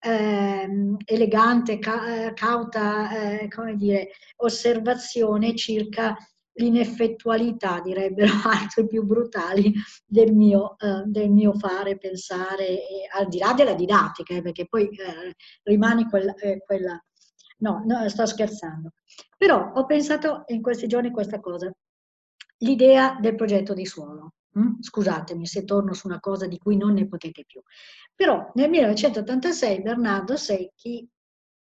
eh, 0.00 0.68
elegante, 1.06 1.78
ca- 1.78 2.30
cauta, 2.34 3.38
eh, 3.40 3.48
come 3.48 3.74
dire, 3.74 4.10
osservazione 4.36 5.54
circa 5.54 6.14
l'ineffettualità, 6.58 7.80
direbbero 7.80 8.32
altri 8.44 8.86
più 8.86 9.04
brutali, 9.04 9.72
del 10.06 10.34
mio, 10.34 10.76
eh, 10.78 11.02
del 11.06 11.30
mio 11.30 11.54
fare, 11.54 11.98
pensare, 11.98 12.66
e, 12.66 13.08
al 13.16 13.28
di 13.28 13.38
là 13.38 13.52
della 13.54 13.74
didattica, 13.74 14.34
eh, 14.34 14.42
perché 14.42 14.66
poi 14.66 14.88
eh, 14.88 15.34
rimane 15.62 16.08
quel, 16.08 16.34
eh, 16.38 16.62
quella... 16.64 17.02
No, 17.60 17.82
no, 17.84 18.08
sto 18.08 18.24
scherzando. 18.24 18.92
Però 19.36 19.72
ho 19.74 19.84
pensato 19.84 20.44
in 20.48 20.62
questi 20.62 20.86
giorni 20.86 21.10
questa 21.10 21.40
cosa, 21.40 21.72
l'idea 22.58 23.18
del 23.20 23.34
progetto 23.34 23.74
di 23.74 23.84
suolo. 23.84 24.34
Hm? 24.52 24.80
Scusatemi 24.80 25.46
se 25.46 25.64
torno 25.64 25.92
su 25.92 26.06
una 26.06 26.20
cosa 26.20 26.46
di 26.46 26.58
cui 26.58 26.76
non 26.76 26.94
ne 26.94 27.08
potete 27.08 27.44
più. 27.44 27.60
Però 28.14 28.50
nel 28.54 28.70
1986 28.70 29.82
Bernardo 29.82 30.36
Secchi, 30.36 31.08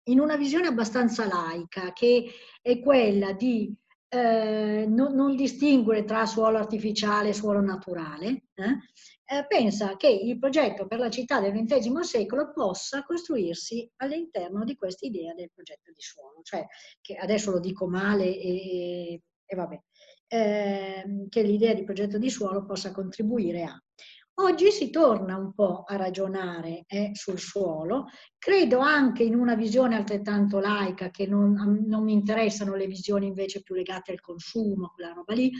in 0.07 0.19
una 0.19 0.35
visione 0.35 0.67
abbastanza 0.67 1.25
laica, 1.25 1.91
che 1.93 2.29
è 2.61 2.79
quella 2.79 3.31
di 3.33 3.73
eh, 4.08 4.86
non, 4.88 5.14
non, 5.14 5.36
distinguere 5.36 6.03
tra 6.03 6.26
suolo 6.26 6.58
artificiale 6.58 7.30
e 7.30 7.34
suolo 7.34 7.62
naturale, 7.62 8.45
eh, 8.53 9.38
eh, 9.38 9.45
pensa 9.47 9.95
che 9.97 10.08
il 10.08 10.38
progetto 10.38 10.88
per 10.88 10.99
la 10.99 11.10
città 11.10 11.39
del 11.39 11.51
XX 11.53 11.99
secolo 11.99 12.51
possa 12.53 13.03
costruirsi 13.03 13.89
all'interno 13.97 14.64
di 14.64 14.76
questa 14.76 15.06
idea 15.06 15.34
del 15.34 15.51
progetto 15.53 15.91
di 15.91 16.01
suolo, 16.01 16.41
cioè 16.43 16.66
che 17.01 17.16
adesso 17.16 17.51
lo 17.51 17.60
dico 17.60 17.88
male 17.88 18.26
e, 18.26 19.22
e 19.45 19.56
vabbè, 19.56 19.80
ehm, 20.28 21.30
che 21.30 21.41
l'idea 21.41 21.74
di 21.74 21.84
progetto 21.84 22.18
di 22.18 22.30
suolo 22.30 22.66
possa 22.66 22.91
contribuire 22.91 23.64
a. 23.64 23.84
Oggi 24.38 24.69
si 24.69 24.89
torna 24.89 25.38
un 25.38 25.53
po' 25.53 25.83
a 25.88 25.95
ragionare 25.95 26.83
eh, 26.88 27.11
sul 27.13 27.39
suolo, 27.39 28.07
credo 28.38 28.79
anche 28.79 29.23
in 29.23 29.33
una 29.33 29.55
visione 29.55 29.95
altrettanto 29.95 30.59
laica, 30.59 31.09
che 31.09 31.25
non, 31.25 31.53
non, 31.88 32.03
mi 32.03 32.11
interessano 32.11 32.75
le 32.75 32.86
visioni 32.86 33.27
invece 33.27 33.61
più 33.61 33.75
legate 33.75 34.11
al 34.11 34.19
consumo, 34.19 34.91
quella 34.93 35.13
roba 35.13 35.33
lì, 35.33 35.51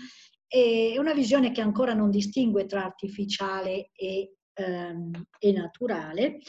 è 0.45 0.97
una 0.97 1.13
visione 1.13 1.51
che 1.51 1.61
ancora 1.61 1.93
non 1.93 2.09
distingue 2.09 2.65
tra 2.65 2.84
artificiale 2.84 3.91
e, 3.93 4.36
ehm, 4.53 5.26
e 5.39 5.51
naturale, 5.53 6.39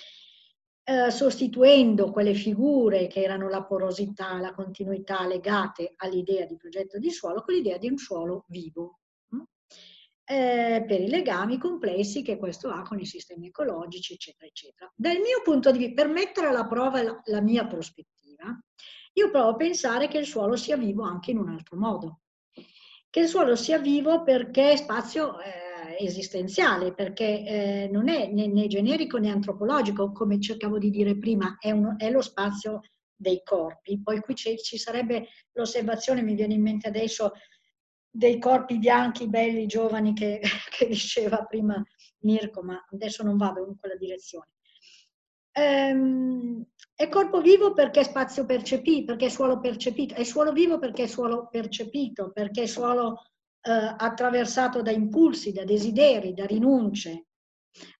eh, 0.82 1.10
sostituendo 1.12 2.10
quelle 2.10 2.34
figure 2.34 3.06
che 3.06 3.22
erano 3.22 3.48
la 3.48 3.62
porosità, 3.64 4.40
la 4.40 4.52
continuità 4.52 5.24
legate 5.28 5.94
all'idea 5.96 6.44
di 6.44 6.56
progetto 6.56 6.98
di 6.98 7.10
suolo 7.10 7.42
con 7.42 7.54
l'idea 7.54 7.78
di 7.78 7.88
un 7.88 7.98
suolo 7.98 8.46
vivo 8.48 8.98
eh, 10.28 10.84
per 10.86 11.00
i 11.00 11.08
legami 11.08 11.56
complessi 11.56 12.22
che 12.22 12.36
questo 12.36 12.68
ha 12.70 12.82
con 12.82 12.98
i 12.98 13.06
sistemi 13.06 13.46
ecologici, 13.46 14.14
eccetera, 14.14 14.46
eccetera. 14.46 14.92
Dal 14.94 15.16
mio 15.18 15.40
punto 15.44 15.70
di 15.70 15.78
vista, 15.78 16.02
per 16.02 16.12
mettere 16.12 16.48
alla 16.48 16.66
prova 16.66 17.00
la, 17.02 17.20
la 17.26 17.40
mia 17.40 17.66
prospettiva, 17.66 18.58
io 19.12 19.30
provo 19.30 19.50
a 19.50 19.56
pensare 19.56 20.08
che 20.08 20.18
il 20.18 20.26
suolo 20.26 20.56
sia 20.56 20.76
vivo 20.76 21.04
anche 21.04 21.30
in 21.30 21.38
un 21.38 21.48
altro 21.48 21.76
modo. 21.78 22.20
Che 23.08 23.20
il 23.20 23.28
suolo 23.28 23.54
sia 23.54 23.78
vivo 23.78 24.24
perché 24.24 24.72
è 24.72 24.76
spazio 24.76 25.40
eh, 25.40 26.04
esistenziale, 26.04 26.92
perché 26.92 27.24
eh, 27.24 27.88
non 27.90 28.08
è 28.08 28.26
né, 28.26 28.48
né, 28.48 28.66
generico 28.66 29.18
né 29.18 29.30
antropologico, 29.30 30.12
come 30.12 30.40
cercavo 30.40 30.78
di 30.78 30.90
dire 30.90 31.16
prima, 31.16 31.56
è, 31.58 31.70
un, 31.70 31.94
è 31.96 32.10
lo 32.10 32.20
spazio 32.20 32.80
dei 33.14 33.42
corpi. 33.42 34.02
Poi 34.02 34.20
qui 34.20 34.34
ci 34.34 34.76
sarebbe 34.76 35.28
l'osservazione, 35.52 36.22
mi 36.22 36.34
viene 36.34 36.54
in 36.54 36.62
mente 36.62 36.88
adesso, 36.88 37.32
dei 38.16 38.38
corpi 38.38 38.78
bianchi, 38.78 39.28
belli, 39.28 39.66
giovani 39.66 40.14
che, 40.14 40.40
che 40.70 40.86
diceva 40.86 41.44
prima 41.44 41.82
Mirko, 42.20 42.62
ma 42.62 42.82
adesso 42.90 43.22
non 43.22 43.36
vado 43.36 43.66
in 43.66 43.76
quella 43.78 43.96
direzione. 43.96 44.48
Ehm, 45.52 46.64
è 46.94 47.08
corpo 47.08 47.40
vivo 47.40 47.72
perché 47.72 48.00
è 48.00 48.04
spazio 48.04 48.46
percepito, 48.46 49.06
perché 49.06 49.26
è 49.26 49.28
suolo 49.28 49.60
percepito, 49.60 50.14
è 50.14 50.24
suolo 50.24 50.52
vivo 50.52 50.78
perché 50.78 51.04
è 51.04 51.06
suolo 51.06 51.48
percepito, 51.48 52.30
perché 52.32 52.62
è 52.62 52.66
suolo 52.66 53.22
eh, 53.60 53.94
attraversato 53.96 54.82
da 54.82 54.90
impulsi, 54.90 55.52
da 55.52 55.64
desideri, 55.64 56.32
da 56.32 56.46
rinunce. 56.46 57.26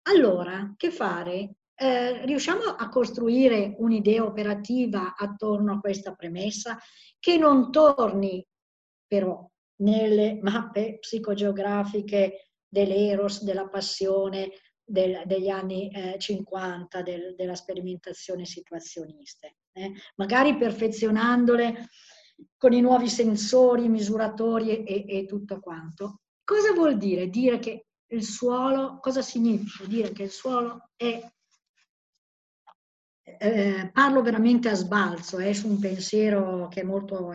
Allora, 0.03 0.75
che 0.77 0.91
fare? 0.91 1.57
Eh, 1.75 2.25
riusciamo 2.25 2.63
a 2.63 2.89
costruire 2.89 3.75
un'idea 3.79 4.25
operativa 4.25 5.15
attorno 5.15 5.75
a 5.75 5.79
questa 5.81 6.15
premessa 6.15 6.79
che 7.19 7.37
non 7.37 7.71
torni 7.71 8.47
però 9.07 9.47
nelle 9.77 10.39
mappe 10.43 10.99
psicogeografiche 10.99 12.51
dell'eros, 12.69 13.43
della 13.43 13.69
passione 13.69 14.51
del, 14.85 15.23
degli 15.27 15.49
anni 15.49 15.91
eh, 15.91 16.17
50, 16.19 17.03
del, 17.03 17.35
della 17.35 17.55
sperimentazione 17.55 18.45
situazionista. 18.45 19.49
Eh? 19.73 19.93
Magari 20.17 20.57
perfezionandole 20.57 21.89
con 22.57 22.73
i 22.73 22.81
nuovi 22.81 23.09
sensori, 23.09 23.89
misuratori 23.89 24.85
e, 24.85 25.05
e 25.09 25.27
tutto 25.27 25.59
quanto. 25.61 26.21
Cosa 26.45 26.73
vuol 26.73 26.97
dire? 26.97 27.29
Dire 27.29 27.59
che 27.59 27.87
il 28.09 28.23
suolo, 28.23 28.99
cosa 29.01 29.23
significa 29.23 29.85
dire 29.85 30.13
che 30.13 30.25
il 30.25 30.31
suolo 30.31 30.91
è, 30.95 31.29
eh, 33.39 33.91
parlo 33.93 34.23
veramente 34.23 34.69
a 34.69 34.75
sbalzo, 34.75 35.39
è 35.39 35.53
su 35.53 35.69
un 35.69 35.81
pensiero 35.81 36.69
che 36.69 36.83
è 36.83 36.85
molto... 36.85 37.33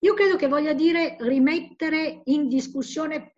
Io 0.00 0.14
credo 0.14 0.36
che 0.36 0.48
voglia 0.48 0.72
dire 0.72 1.16
rimettere 1.20 2.22
in 2.24 2.48
discussione 2.48 3.36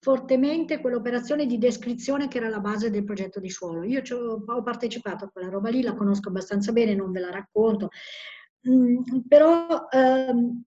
fortemente 0.00 0.80
quell'operazione 0.80 1.46
di 1.46 1.58
descrizione 1.58 2.26
che 2.26 2.38
era 2.38 2.48
la 2.48 2.60
base 2.60 2.90
del 2.90 3.04
progetto 3.04 3.38
di 3.38 3.50
suolo. 3.50 3.82
Io 3.84 4.02
ho 4.46 4.62
partecipato 4.62 5.26
a 5.26 5.28
quella 5.28 5.50
roba 5.50 5.68
lì, 5.68 5.82
la 5.82 5.94
conosco 5.94 6.30
abbastanza 6.30 6.72
bene, 6.72 6.94
non 6.94 7.12
ve 7.12 7.20
la 7.20 7.30
racconto, 7.30 7.90
mm, 8.68 9.18
però 9.28 9.88
ehm, 9.90 10.62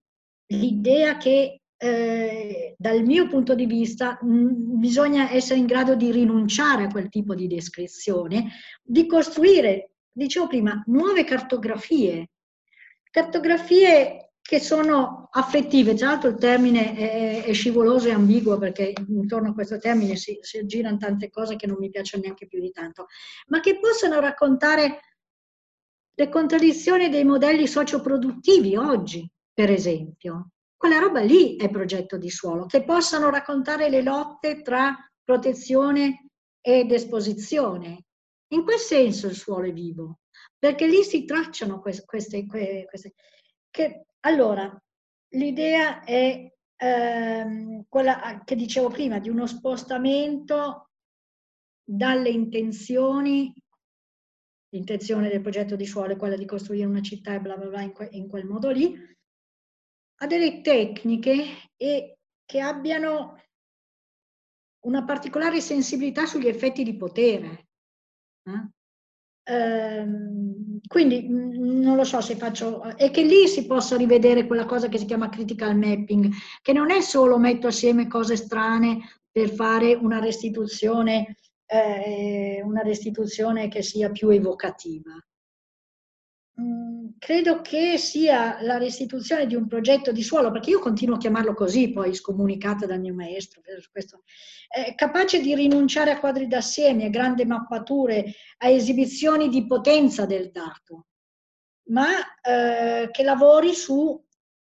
l'idea 0.46 1.16
che 1.16 1.60
eh, 1.76 2.74
dal 2.78 3.02
mio 3.02 3.26
punto 3.26 3.54
di 3.56 3.66
vista 3.66 4.18
mh, 4.20 4.28
mm, 4.28 4.78
bisogna 4.78 5.30
essere 5.32 5.58
in 5.58 5.66
grado 5.66 5.96
di 5.96 6.12
rinunciare 6.12 6.84
a 6.84 6.88
quel 6.88 7.08
tipo 7.08 7.34
di 7.34 7.48
descrizione, 7.48 8.52
di 8.82 9.06
costruire, 9.06 9.90
dicevo 10.12 10.46
prima, 10.46 10.82
nuove 10.86 11.24
cartografie, 11.24 12.30
cartografie 13.10 14.33
che 14.46 14.60
sono 14.60 15.30
affettive, 15.32 15.94
tra 15.94 16.08
l'altro 16.08 16.28
il 16.28 16.36
termine 16.36 16.94
è, 16.94 17.44
è, 17.44 17.52
scivoloso 17.54 18.08
e 18.08 18.12
ambiguo 18.12 18.58
perché 18.58 18.92
intorno 19.08 19.48
a 19.48 19.54
questo 19.54 19.78
termine 19.78 20.16
si, 20.16 20.38
si 20.42 20.58
aggirano 20.58 20.98
tante 20.98 21.30
cose 21.30 21.56
che 21.56 21.66
non 21.66 21.78
mi 21.80 21.88
piacciono 21.88 22.24
neanche 22.24 22.46
più 22.46 22.60
di 22.60 22.70
tanto, 22.70 23.06
ma 23.46 23.60
che 23.60 23.78
possono 23.80 24.20
raccontare 24.20 25.00
le 26.14 26.28
contraddizioni 26.28 27.08
dei 27.08 27.24
modelli 27.24 27.66
socioproduttivi 27.66 28.76
oggi, 28.76 29.26
per 29.50 29.70
esempio. 29.70 30.50
Quella 30.76 30.98
roba 30.98 31.20
lì 31.20 31.56
è 31.56 31.70
progetto 31.70 32.18
di 32.18 32.28
suolo, 32.28 32.66
che 32.66 32.84
possano 32.84 33.30
raccontare 33.30 33.88
le 33.88 34.02
lotte 34.02 34.60
tra 34.60 34.94
protezione 35.24 36.28
ed 36.60 36.92
esposizione. 36.92 38.04
In 38.48 38.62
quel 38.62 38.78
senso 38.78 39.26
il 39.26 39.34
suolo 39.36 39.68
è 39.68 39.72
vivo, 39.72 40.18
perché 40.58 40.86
lì 40.86 41.02
si 41.02 41.24
tracciano 41.24 41.80
queste, 41.80 42.04
queste, 42.04 42.44
queste 42.46 43.14
che, 43.70 44.04
allora, 44.24 44.82
l'idea 45.34 46.02
è 46.02 46.50
ehm, 46.76 47.84
quella 47.88 48.42
che 48.44 48.56
dicevo 48.56 48.88
prima, 48.88 49.18
di 49.18 49.28
uno 49.28 49.46
spostamento 49.46 50.90
dalle 51.82 52.30
intenzioni, 52.30 53.52
l'intenzione 54.70 55.28
del 55.28 55.42
progetto 55.42 55.76
di 55.76 55.86
suolo 55.86 56.12
è 56.12 56.16
quella 56.16 56.36
di 56.36 56.46
costruire 56.46 56.86
una 56.86 57.02
città 57.02 57.34
e 57.34 57.40
bla 57.40 57.56
bla 57.56 57.68
bla 57.68 57.82
in, 57.82 57.92
que, 57.92 58.08
in 58.12 58.28
quel 58.28 58.46
modo 58.46 58.70
lì, 58.70 58.96
a 60.20 60.26
delle 60.26 60.62
tecniche 60.62 61.70
e 61.76 62.18
che 62.44 62.60
abbiano 62.60 63.40
una 64.86 65.04
particolare 65.04 65.60
sensibilità 65.60 66.26
sugli 66.26 66.46
effetti 66.46 66.82
di 66.82 66.96
potere. 66.96 67.68
Eh? 68.42 68.68
Ehm, 69.46 70.80
quindi 70.86 71.26
mm, 71.28 71.82
non 71.82 71.96
lo 71.96 72.04
so 72.04 72.20
se 72.20 72.36
faccio, 72.36 72.82
e 72.96 73.10
che 73.10 73.22
lì 73.22 73.46
si 73.46 73.66
possa 73.66 73.96
rivedere 73.96 74.46
quella 74.46 74.64
cosa 74.64 74.88
che 74.88 74.98
si 74.98 75.04
chiama 75.04 75.28
critical 75.28 75.76
mapping, 75.76 76.32
che 76.62 76.72
non 76.72 76.90
è 76.90 77.00
solo 77.00 77.38
metto 77.38 77.66
assieme 77.66 78.08
cose 78.08 78.36
strane 78.36 79.00
per 79.30 79.50
fare 79.50 79.94
una 79.94 80.18
restituzione, 80.18 81.36
eh, 81.66 82.62
una 82.64 82.82
restituzione 82.82 83.68
che 83.68 83.82
sia 83.82 84.10
più 84.10 84.28
evocativa. 84.30 85.12
Mm, 86.60 87.08
credo 87.18 87.62
che 87.62 87.98
sia 87.98 88.62
la 88.62 88.78
restituzione 88.78 89.46
di 89.46 89.56
un 89.56 89.66
progetto 89.66 90.12
di 90.12 90.22
suolo, 90.22 90.52
perché 90.52 90.70
io 90.70 90.78
continuo 90.78 91.16
a 91.16 91.18
chiamarlo 91.18 91.52
così, 91.52 91.90
poi 91.90 92.14
scomunicata 92.14 92.86
dal 92.86 93.00
mio 93.00 93.14
maestro, 93.14 93.60
questo, 93.90 94.22
eh, 94.68 94.94
capace 94.94 95.40
di 95.40 95.54
rinunciare 95.54 96.12
a 96.12 96.20
quadri 96.20 96.46
d'assieme, 96.46 97.06
a 97.06 97.08
grandi 97.08 97.44
mappature, 97.44 98.34
a 98.58 98.68
esibizioni 98.68 99.48
di 99.48 99.66
potenza 99.66 100.26
del 100.26 100.52
dato, 100.52 101.06
ma 101.88 102.18
eh, 102.40 103.08
che 103.10 103.22
lavori 103.24 103.74
su 103.74 104.22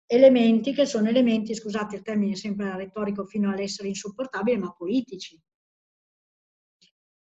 elementi 0.07 0.73
che 0.73 0.85
sono 0.85 1.07
elementi, 1.09 1.53
scusate 1.53 1.97
il 1.97 2.01
termine 2.01 2.35
sempre 2.35 2.75
retorico 2.75 3.25
fino 3.25 3.51
all'essere 3.51 3.89
insopportabile, 3.89 4.57
ma 4.57 4.73
politici. 4.73 5.39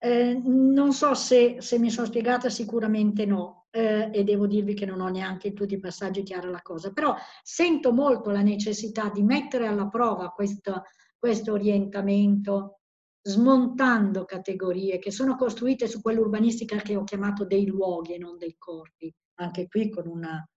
Eh, 0.00 0.40
non 0.44 0.92
so 0.92 1.14
se, 1.14 1.60
se, 1.60 1.78
mi 1.78 1.90
sono 1.90 2.06
spiegata, 2.06 2.48
sicuramente 2.48 3.26
no, 3.26 3.57
eh, 3.70 4.10
e 4.12 4.24
devo 4.24 4.46
dirvi 4.46 4.74
che 4.74 4.86
non 4.86 5.00
ho 5.00 5.08
neanche 5.08 5.48
in 5.48 5.54
tutti 5.54 5.74
i 5.74 5.80
passaggi 5.80 6.22
chiara 6.22 6.48
la 6.48 6.62
cosa, 6.62 6.92
però 6.92 7.14
sento 7.42 7.92
molto 7.92 8.30
la 8.30 8.42
necessità 8.42 9.10
di 9.10 9.22
mettere 9.22 9.66
alla 9.66 9.88
prova 9.88 10.30
questo, 10.30 10.82
questo 11.18 11.52
orientamento, 11.52 12.80
smontando 13.20 14.24
categorie 14.24 14.98
che 14.98 15.10
sono 15.10 15.36
costruite 15.36 15.86
su 15.86 16.00
quell'urbanistica 16.00 16.76
che 16.76 16.96
ho 16.96 17.04
chiamato 17.04 17.44
dei 17.44 17.66
luoghi 17.66 18.14
e 18.14 18.18
non 18.18 18.38
dei 18.38 18.54
corpi, 18.56 19.12
anche 19.34 19.68
qui 19.68 19.90
con 19.90 20.06
una, 20.06 20.48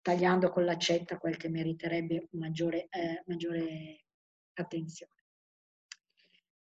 tagliando 0.00 0.50
con 0.50 0.64
l'accetta 0.64 1.18
quel 1.18 1.36
che 1.36 1.48
meriterebbe 1.48 2.28
maggiore, 2.32 2.88
eh, 2.90 3.22
maggiore 3.26 4.06
attenzione. 4.54 5.21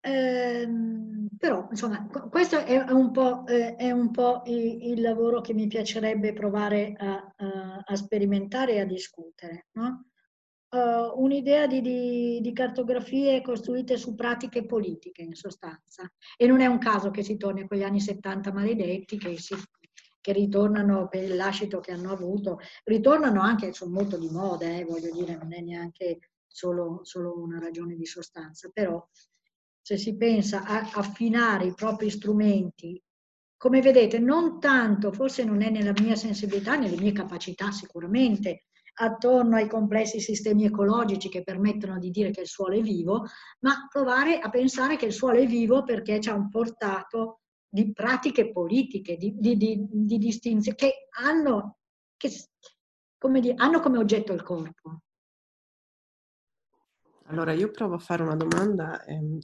Ehm, 0.04 1.28
però, 1.38 1.68
insomma, 1.70 2.08
questo 2.30 2.58
è 2.58 2.78
un 2.91 3.12
po', 3.12 3.45
eh, 3.45 3.76
è 3.76 3.91
un 3.91 4.10
po 4.12 4.41
il, 4.45 4.91
il, 4.91 5.02
lavoro 5.02 5.41
che 5.41 5.54
mi 5.54 5.68
piacerebbe 5.68 6.34
provare 6.34 6.93
a, 6.97 7.34
a, 7.36 7.84
a 7.86 7.95
sperimentare 7.95 8.74
e 8.74 8.80
a 8.80 8.86
discutere. 8.86 9.68
No? 9.74 10.08
Uh, 10.70 11.22
un'idea 11.22 11.68
di, 11.68 11.82
di, 11.82 12.39
di, 12.41 12.54
cartografie 12.54 13.41
costruite 13.41 13.97
su 13.97 14.16
pratiche 14.16 14.66
politiche, 14.66 15.22
in 15.22 15.36
sostanza. 15.36 16.10
E 16.38 16.47
non 16.47 16.62
è 16.62 16.66
un 16.66 16.80
caso 16.80 17.12
che 17.12 17.24
si 17.24 17.38
torni 17.38 17.62
a 17.62 17.68
quegli 17.68 17.84
anni 17.84 17.99
70 17.99 18.54
maledetti 18.54 19.18
che, 19.18 19.38
si, 19.38 19.54
che 20.22 20.32
ritornano 20.32 21.10
per 21.10 21.24
il 21.24 21.36
lascito 21.36 21.80
che 21.82 21.91
hanno 21.91 22.12
avuto, 22.12 22.60
ritornano 22.86 23.41
anche, 23.41 23.74
sono 23.74 23.91
molto 23.91 24.18
di 24.18 24.30
moda, 24.30 24.66
eh, 24.66 24.86
voglio 24.86 25.12
dire, 25.12 25.36
non 25.36 25.54
è 25.54 25.60
neanche 25.60 26.20
solo, 26.47 27.02
solo 27.04 27.38
una 27.38 27.60
ragione 27.60 27.95
di 27.95 28.06
sostanza, 28.06 28.70
però 28.74 29.06
se 29.82 29.97
si 29.97 30.15
pensa 30.15 30.63
a 30.63 30.89
affinare 30.93 31.65
i 31.65 31.73
propri 31.73 32.09
strumenti, 32.09 33.01
come 33.57 33.82
vedete, 33.82 34.17
non 34.17 34.59
tanto, 34.59 35.11
forse 35.11 35.43
non 35.43 35.61
è 35.61 35.69
nella 35.69 35.93
mia 36.01 36.15
sensibilità, 36.15 36.75
nelle 36.75 36.97
mie 36.97 37.11
capacità 37.11 37.71
sicuramente, 37.71 38.63
attorno 38.93 39.55
ai 39.55 39.67
complessi 39.67 40.19
sistemi 40.19 40.65
ecologici 40.65 41.29
che 41.29 41.43
permettono 41.43 41.97
di 41.97 42.09
dire 42.09 42.32
che 42.32 42.41
il 42.41 42.47
suolo 42.47 42.75
è 42.75 42.82
vivo, 42.82 43.25
ma 43.59 43.88
provare 43.89 44.39
a 44.39 44.49
pensare 44.49 44.95
che 44.95 45.05
il 45.05 45.13
suolo 45.13 45.39
è 45.39 45.45
vivo 45.45 45.84
perché 45.84 46.19
c'è 46.19 46.32
un 46.32 46.49
portato 46.49 47.41
di 47.69 47.93
pratiche 47.93 48.51
politiche, 48.51 49.15
di, 49.15 49.34
di, 49.38 49.56
di, 49.56 49.88
di 49.89 50.18
distinzioni 50.18 50.76
che, 50.76 51.07
hanno, 51.22 51.77
che 52.18 52.30
come, 53.18 53.39
dire, 53.39 53.53
hanno 53.57 53.80
come 53.80 53.97
oggetto 53.97 54.34
il 54.34 54.43
corpo. 54.43 55.01
Allora, 57.32 57.53
io 57.53 57.72
provo 57.72 57.95
a 57.95 57.99
fare 57.99 58.24
una 58.24 58.36
domanda. 58.36 59.03
Ehm, 59.06 59.40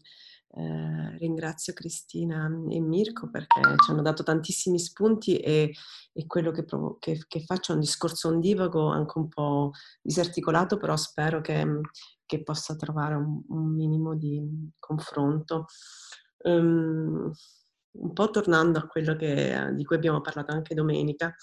eh, 0.50 1.18
ringrazio 1.20 1.74
Cristina 1.74 2.50
e 2.70 2.80
Mirko 2.80 3.30
perché 3.30 3.62
ci 3.84 3.92
hanno 3.92 4.02
dato 4.02 4.24
tantissimi 4.24 4.80
spunti 4.80 5.38
e, 5.38 5.72
e 6.14 6.26
quello 6.26 6.52
che, 6.52 6.64
provo, 6.66 6.98
che, 7.00 7.24
che, 7.28 7.44
faccio 7.44 7.72
è 7.72 7.76
un 7.76 7.82
discorso 7.82 8.28
ondivago, 8.30 8.88
anche 8.88 9.18
un 9.18 9.30
po' 9.30 9.72
disarticolato, 10.02 10.78
però 10.78 10.96
spero 10.98 11.42
che, 11.42 11.66
che 12.26 12.44
possa 12.44 12.76
trovare 12.76 13.16
un, 13.16 13.42
un, 13.48 13.74
minimo 13.74 14.16
di 14.16 14.42
confronto. 14.80 15.66
Um, 16.40 17.32
un 18.00 18.14
po' 18.14 18.30
tornando 18.30 18.80
a 18.80 18.88
quello 18.88 19.14
di 19.16 19.84
cui 19.84 19.96
abbiamo 19.96 20.22
parlato 20.22 20.52
anche 20.54 20.76
domenica, 20.76 21.34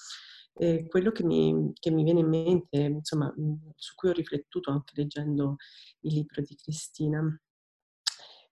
eh, 0.56 0.86
quello 0.88 1.10
che 1.10 1.24
mi, 1.24 1.72
che 1.74 1.90
mi, 1.90 2.04
viene 2.04 2.20
in 2.20 2.28
mente, 2.28 2.76
insomma, 2.76 3.32
su 3.76 3.94
cui 3.94 4.10
ho 4.10 4.12
riflettuto 4.12 4.70
anche 4.70 4.92
leggendo 4.96 5.56
il 6.00 6.14
libro 6.14 6.42
di 6.42 6.54
Cristina, 6.54 7.22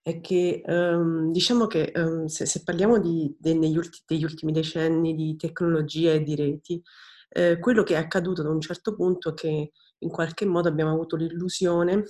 è 0.03 0.21
che 0.21 0.63
um, 0.67 1.31
diciamo 1.31 1.69
che 1.69 1.93
um, 1.95 2.27
se, 2.27 2.45
se, 2.45 2.65
parliamo 2.65 2.99
di, 2.99 3.35
de, 3.39 3.53
ulti, 3.53 4.03
degli 4.05 4.25
ultimi 4.25 4.51
decenni 4.51 5.15
di 5.15 5.37
tecnologia 5.37 6.13
e 6.13 6.23
di 6.23 6.35
reti, 6.35 6.83
eh, 7.29 7.59
quello 7.61 7.85
che 7.85 7.95
è 7.95 7.99
accaduto 7.99 8.43
da 8.43 8.51
un 8.51 8.61
certo 8.61 8.95
punto 8.95 9.31
è 9.31 9.35
che 9.35 9.73
in 9.99 10.11
qualche 10.11 10.45
modo 10.45 10.69
abbiamo 10.69 10.93
avuto 10.93 11.17
l'illusione 11.17 12.05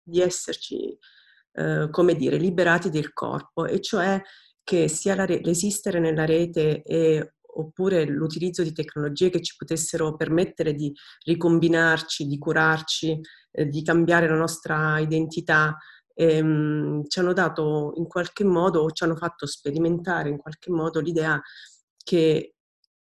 di 0.00 0.20
esserci, 0.20 0.96
eh, 1.52 1.88
come 1.90 2.14
dire, 2.14 2.36
liberati 2.36 2.88
del 2.88 3.12
corpo, 3.12 3.66
e 3.66 3.80
cioè 3.80 4.22
che 4.62 4.88
sia 4.88 5.24
re- 5.24 5.40
l'esistere 5.42 5.98
nella 5.98 6.24
rete 6.24 6.82
e, 6.82 7.34
oppure 7.58 8.04
l'utilizzo 8.04 8.62
di 8.62 8.72
tecnologie 8.72 9.30
che 9.30 9.42
ci 9.42 9.54
potessero 9.56 10.16
permettere 10.16 10.74
di 10.74 10.92
ricombinarci, 11.24 12.26
di 12.26 12.38
curarci, 12.38 13.20
eh, 13.52 13.66
di 13.66 13.82
cambiare 13.82 14.28
la 14.28 14.36
nostra 14.36 14.98
identità, 14.98 15.76
ehm, 16.14 17.06
ci 17.06 17.18
hanno 17.18 17.32
dato 17.32 17.92
in 17.96 18.06
qualche 18.06 18.44
modo, 18.44 18.82
o 18.82 18.90
ci 18.90 19.04
hanno 19.04 19.16
fatto 19.16 19.46
sperimentare 19.46 20.28
in 20.30 20.38
qualche 20.38 20.70
modo 20.70 21.00
l'idea 21.00 21.40
che, 22.02 22.54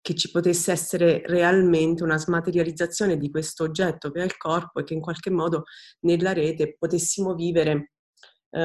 che 0.02 0.16
ci 0.16 0.32
potesse 0.32 0.72
essere 0.72 1.22
realmente 1.26 2.04
una 2.04 2.18
smaterializzazione 2.18 3.18
di 3.18 3.30
questo 3.30 3.64
oggetto 3.64 4.12
che 4.12 4.22
è 4.22 4.26
il 4.26 4.38
corpo 4.38 4.80
e 4.80 4.84
che 4.84 4.94
in 4.94 5.02
qualche 5.02 5.30
modo 5.30 5.64
nella 6.02 6.34
rete 6.34 6.76
potessimo 6.78 7.36
vivere 7.36 7.92
eh, 8.52 8.62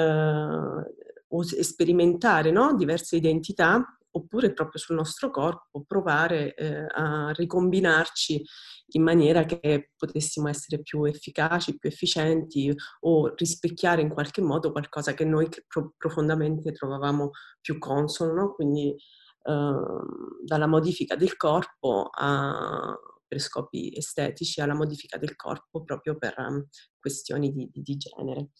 o 1.28 1.42
sperimentare 1.42 2.50
no? 2.50 2.74
diverse 2.74 3.16
identità 3.16 3.82
oppure 4.16 4.52
proprio 4.52 4.80
sul 4.80 4.96
nostro 4.96 5.30
corpo 5.30 5.84
provare 5.86 6.54
eh, 6.54 6.86
a 6.88 7.30
ricombinarci 7.32 8.44
in 8.92 9.02
maniera 9.02 9.44
che 9.44 9.90
potessimo 9.96 10.48
essere 10.48 10.82
più 10.82 11.04
efficaci, 11.04 11.78
più 11.78 11.88
efficienti 11.88 12.72
o 13.00 13.34
rispecchiare 13.34 14.02
in 14.02 14.10
qualche 14.10 14.40
modo 14.40 14.70
qualcosa 14.70 15.14
che 15.14 15.24
noi 15.24 15.48
pro- 15.66 15.94
profondamente 15.96 16.70
trovavamo 16.72 17.30
più 17.60 17.78
consono, 17.78 18.34
no? 18.34 18.54
quindi 18.54 18.90
eh, 18.90 19.74
dalla 20.44 20.66
modifica 20.66 21.16
del 21.16 21.36
corpo 21.36 22.08
a, 22.12 22.96
per 23.26 23.40
scopi 23.40 23.96
estetici 23.96 24.60
alla 24.60 24.74
modifica 24.74 25.18
del 25.18 25.34
corpo 25.34 25.82
proprio 25.82 26.16
per 26.16 26.34
um, 26.38 26.64
questioni 27.00 27.52
di, 27.52 27.68
di, 27.72 27.82
di 27.82 27.96
genere. 27.96 28.50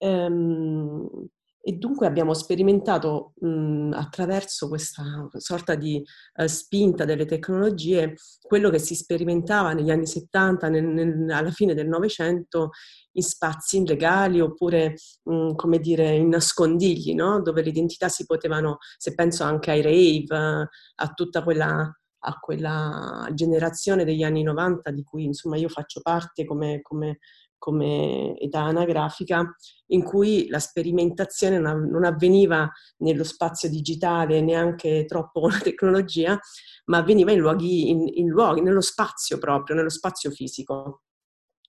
Ehm, 0.00 1.28
e 1.60 1.72
dunque 1.72 2.06
abbiamo 2.06 2.34
sperimentato 2.34 3.32
mh, 3.40 3.92
attraverso 3.92 4.68
questa 4.68 5.28
sorta 5.36 5.74
di 5.74 6.02
uh, 6.36 6.46
spinta 6.46 7.04
delle 7.04 7.26
tecnologie 7.26 8.14
quello 8.40 8.70
che 8.70 8.78
si 8.78 8.94
sperimentava 8.94 9.72
negli 9.72 9.90
anni 9.90 10.06
70, 10.06 10.68
nel, 10.68 10.84
nel, 10.84 11.30
alla 11.30 11.50
fine 11.50 11.74
del 11.74 11.88
Novecento, 11.88 12.70
in 13.12 13.22
spazi 13.22 13.78
illegali 13.78 14.40
oppure, 14.40 14.94
mh, 15.24 15.54
come 15.54 15.78
dire, 15.78 16.14
in 16.14 16.28
nascondigli, 16.28 17.14
no? 17.14 17.42
dove 17.42 17.62
le 17.62 17.70
identità 17.70 18.08
si 18.08 18.24
potevano, 18.24 18.78
se 18.96 19.14
penso 19.14 19.44
anche 19.44 19.70
ai 19.70 19.82
rave, 19.82 20.68
a 20.94 21.08
tutta 21.14 21.42
quella 21.42 21.92
a 22.22 22.38
quella 22.40 23.28
generazione 23.32 24.04
degli 24.04 24.24
anni 24.24 24.42
90 24.42 24.90
di 24.90 25.04
cui 25.04 25.22
insomma 25.24 25.56
io 25.56 25.68
faccio 25.68 26.00
parte 26.00 26.44
come, 26.44 26.80
come 26.82 27.18
come 27.58 28.38
età 28.38 28.62
anagrafica, 28.62 29.54
in 29.88 30.02
cui 30.02 30.48
la 30.48 30.58
sperimentazione 30.58 31.58
non 31.58 32.04
avveniva 32.04 32.70
nello 32.98 33.24
spazio 33.24 33.68
digitale, 33.68 34.40
neanche 34.40 35.04
troppo 35.06 35.40
con 35.42 35.50
la 35.50 35.58
tecnologia, 35.58 36.38
ma 36.86 36.98
avveniva 36.98 37.32
in 37.32 37.40
luoghi, 37.40 37.90
in, 37.90 38.08
in 38.14 38.28
luoghi, 38.28 38.60
nello 38.60 38.80
spazio 38.80 39.38
proprio, 39.38 39.76
nello 39.76 39.90
spazio 39.90 40.30
fisico. 40.30 41.02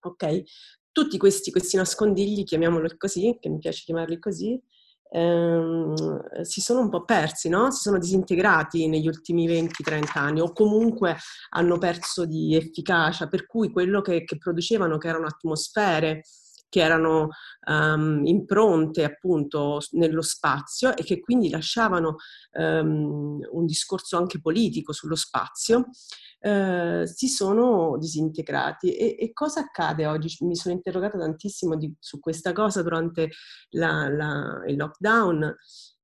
Ok? 0.02 0.44
Tutti 0.92 1.18
questi, 1.18 1.52
questi 1.52 1.76
nascondigli, 1.76 2.44
chiamiamoli 2.44 2.98
così, 2.98 3.38
che 3.40 3.50
mi 3.50 3.58
piace 3.58 3.84
chiamarli 3.86 4.20
così, 4.20 4.62
ehm, 5.10 6.42
si 6.42 6.62
sono 6.62 6.82
un 6.82 6.90
po' 6.90 7.04
persi, 7.04 7.50
no? 7.50 7.72
si 7.72 7.82
sono 7.82 7.98
disintegrati 7.98 8.88
negli 8.88 9.08
ultimi 9.08 9.48
20-30 9.48 10.04
anni 10.14 10.42
o 10.42 10.54
comunque 10.54 11.18
hanno 11.50 11.78
perso 11.78 12.26
di 12.26 12.56
efficacia, 12.56 13.28
per 13.28 13.46
cui 13.46 13.72
quello 13.72 14.02
che, 14.02 14.24
che 14.24 14.38
producevano, 14.38 14.98
che 14.98 15.08
erano 15.08 15.28
atmosfere, 15.28 16.22
che 16.70 16.82
erano 16.82 17.30
um, 17.68 18.22
impronte 18.26 19.04
appunto 19.04 19.80
nello 19.92 20.22
spazio 20.22 20.96
e 20.96 21.04
che 21.04 21.20
quindi 21.20 21.50
lasciavano 21.50 22.16
um, 22.54 23.40
un 23.52 23.66
discorso 23.66 24.18
anche 24.18 24.40
politico 24.40 24.94
sullo 24.94 25.16
spazio, 25.16 25.90
eh, 26.40 27.04
si 27.06 27.28
sono 27.28 27.98
disintegrati. 27.98 28.96
E, 28.96 29.16
e, 29.20 29.34
cosa 29.34 29.62
accade 29.62 30.06
oggi? 30.06 30.38
Mi 30.46 30.56
sono 30.56 30.74
interrogata 30.74 31.18
tantissimo 31.18 31.76
di, 31.76 31.94
su 32.00 32.20
questa 32.20 32.54
cosa 32.54 32.82
durante 32.82 33.30
la, 33.72 34.08
la, 34.10 34.64
il 34.68 34.78
lockdown, 34.78 35.56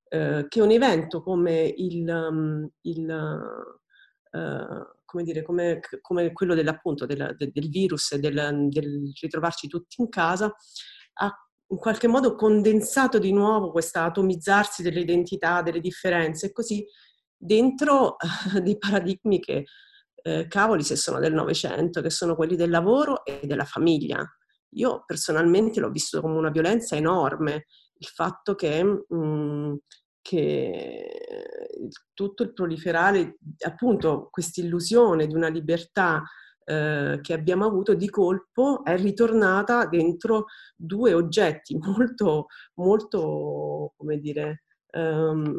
eh, 0.09 0.45
che 0.47 0.61
un 0.61 0.71
evento 0.71 1.23
come 1.23 1.73
il, 1.77 2.07
um, 2.07 2.69
il 2.81 3.09
uh, 4.31 4.93
come 5.05 5.23
dire, 5.23 5.43
come, 5.43 5.79
come 6.01 6.33
quello 6.33 6.53
del, 6.53 6.77
del, 7.05 7.69
virus 7.69 8.15
del, 8.15 8.67
del 8.69 9.13
ritrovarci 9.21 9.69
tutti 9.69 10.01
in 10.01 10.09
casa, 10.09 10.53
ha 11.13 11.33
in 11.67 11.77
qualche 11.77 12.07
modo 12.07 12.35
condensato 12.35 13.17
di 13.17 13.31
nuovo 13.31 13.71
questo 13.71 13.99
atomizzarsi 13.99 14.83
delle 14.83 14.99
identità, 14.99 15.61
delle 15.61 15.79
differenze, 15.79 16.47
e 16.47 16.51
così 16.51 16.85
dentro 17.37 18.17
dei 18.61 18.77
paradigmi 18.77 19.39
che 19.39 19.65
eh, 20.26 20.47
cavoli 20.47 20.81
se 20.81 20.95
sono 20.95 21.19
del 21.19 21.34
Novecento, 21.34 22.02
che 22.02 22.10
sono 22.10 22.35
quelli 22.35 22.56
del 22.56 22.72
lavoro 22.72 23.23
e 23.23 23.41
della 23.43 23.64
famiglia. 23.64 24.27
Io 24.69 25.03
personalmente 25.06 25.80
l'ho 25.80 25.91
visto 25.91 26.19
come 26.19 26.35
una 26.35 26.49
violenza 26.49 26.95
enorme, 26.95 27.68
il 27.97 28.07
fatto 28.07 28.56
che, 28.56 28.84
mh, 28.84 29.03
mm, 29.15 29.73
che 30.22 31.07
tutto 32.14 32.41
il 32.41 32.53
proliferare, 32.53 33.38
appunto, 33.65 34.30
questa 34.31 34.61
illusione 34.61 35.27
di 35.27 35.35
una 35.35 35.47
libertà 35.47 36.23
eh, 36.64 37.19
che 37.22 37.34
abbiamo 37.34 37.65
avuto 37.68 37.93
di 37.93 38.10
colpo 38.10 38.84
è 38.84 38.97
ritornata 38.97 39.85
dentro 39.85 40.45
due 40.76 41.14
oggetti 41.14 41.77
molto, 41.77 42.47
molto, 42.76 43.93
come 43.95 44.18
dire, 44.18 44.64
um, 44.93 45.53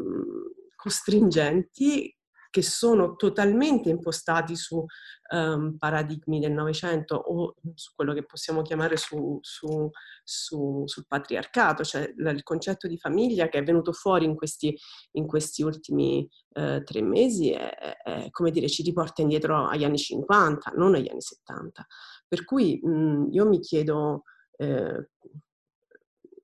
costringenti 0.75 2.16
che 2.57 2.63
sono 2.63 3.15
totalmente 3.15 3.87
impostati 3.89 4.55
su 4.55 4.83
um, 5.31 5.77
paradigmi 5.77 6.39
del 6.39 6.53
Novecento 6.53 7.13
o 7.13 7.53
su 7.75 7.91
quello 7.95 8.15
che 8.15 8.25
possiamo 8.25 8.63
chiamare 8.63 8.97
su, 8.97 9.37
su, 9.41 9.87
su, 10.23 10.81
sul 10.87 11.05
patriarcato, 11.07 11.83
cioè 11.83 12.11
il 12.17 12.41
concetto 12.41 12.87
di 12.87 12.97
famiglia 12.97 13.47
che 13.47 13.59
è 13.59 13.63
venuto 13.63 13.91
fuori 13.91 14.25
in 14.25 14.35
questi, 14.35 14.75
in 15.11 15.27
questi 15.27 15.61
ultimi 15.61 16.27
uh, 16.55 16.81
tre 16.81 17.03
mesi 17.03 17.51
è, 17.51 17.69
è, 17.77 18.27
come 18.31 18.49
dire, 18.49 18.67
ci 18.67 18.81
riporta 18.81 19.21
indietro 19.21 19.67
agli 19.67 19.83
anni 19.83 19.99
50, 19.99 20.71
non 20.77 20.95
agli 20.95 21.09
anni 21.09 21.21
70. 21.21 21.85
Per 22.27 22.43
cui 22.43 22.79
mh, 22.81 23.27
io 23.33 23.47
mi 23.47 23.59
chiedo 23.59 24.23
eh, 24.57 25.09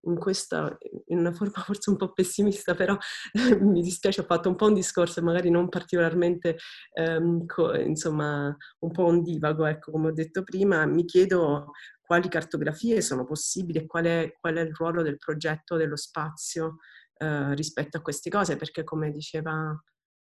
in 0.06 0.18
questa, 0.18 0.78
in 1.08 1.20
una 1.20 1.32
forma 1.32 1.56
forse 1.64 1.90
un 1.90 1.98
po' 1.98 2.12
pessimista, 2.14 2.76
però 2.76 2.98
mi 3.62 3.82
dispiace, 3.82 4.22
ho 4.22 4.26
fatto 4.26 4.50
un 4.50 4.56
po' 4.56 4.68
un 4.68 4.74
discorso 4.74 5.22
magari 5.22 5.50
non 5.50 5.70
particolarmente, 5.70 6.58
ehm, 6.94 7.46
co- 7.46 7.76
insomma, 7.76 8.56
un 8.80 8.92
po' 8.92 9.06
ondivago, 9.06 9.66
ecco, 9.66 9.92
come 9.92 10.08
ho 10.08 10.14
detto 10.14 10.44
prima, 10.44 10.86
mi 10.86 11.06
chiedo 11.06 11.72
quali 12.02 12.28
cartografie 12.28 13.02
sono 13.02 13.26
possibili 13.26 13.80
e 13.80 13.86
qual 13.88 14.06
è, 14.06 14.36
qual 14.40 14.56
è 14.56 14.62
il 14.62 14.74
ruolo 14.74 15.02
del 15.02 15.18
progetto 15.18 15.78
dello 15.78 15.96
spazio 15.96 16.78
eh, 17.18 17.56
rispetto 17.56 17.98
a 17.98 18.02
queste 18.02 18.30
cose, 18.30 18.56
perché 18.56 18.84
come 18.84 19.10
diceva 19.12 19.74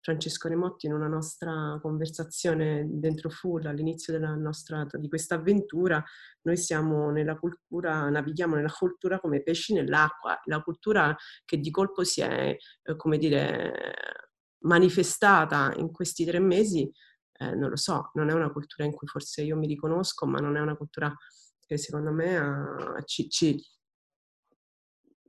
Francesco 0.03 0.49
Remotti 0.49 0.87
in 0.87 0.93
una 0.93 1.07
nostra 1.07 1.79
conversazione 1.81 2.85
dentro 2.89 3.31
Full 3.31 3.65
all'inizio 3.67 4.19
nostra, 4.19 4.85
di 4.91 5.09
questa 5.09 5.37
avventura, 5.37 6.03
noi 6.43 6.57
siamo 6.57 7.11
nella 7.11 7.39
cultura, 7.39 8.11
navighiamo 8.11 8.57
nella 8.57 8.73
cultura 8.73 9.21
come 9.21 9.43
pesci 9.43 9.73
nell'acqua, 9.73 10.41
la 10.47 10.61
cultura 10.61 11.17
che 11.45 11.59
di 11.59 11.71
colpo 11.71 12.03
si 12.03 12.21
è, 12.21 12.57
eh, 12.83 12.97
come 12.97 13.17
dire, 13.17 13.95
manifestata 14.63 15.73
in 15.77 15.93
questi 15.93 16.25
tre 16.25 16.41
mesi, 16.41 16.91
eh, 17.35 17.55
non 17.55 17.71
lo 17.71 17.77
so, 17.77 18.11
non 18.15 18.29
è 18.29 18.33
una 18.33 18.51
cultura 18.51 18.85
in 18.85 18.93
cui 18.93 19.07
forse 19.07 19.43
io 19.43 19.57
mi 19.57 19.69
riconosco, 19.69 20.27
ma 20.27 20.39
non 20.39 20.57
è 20.57 20.61
una 20.61 20.77
cultura 20.77 21.15
che 21.65 21.79
secondo 21.79 22.11
me 22.11 22.37
ha, 22.37 23.03
ci, 23.05 23.29
ci, 23.31 23.57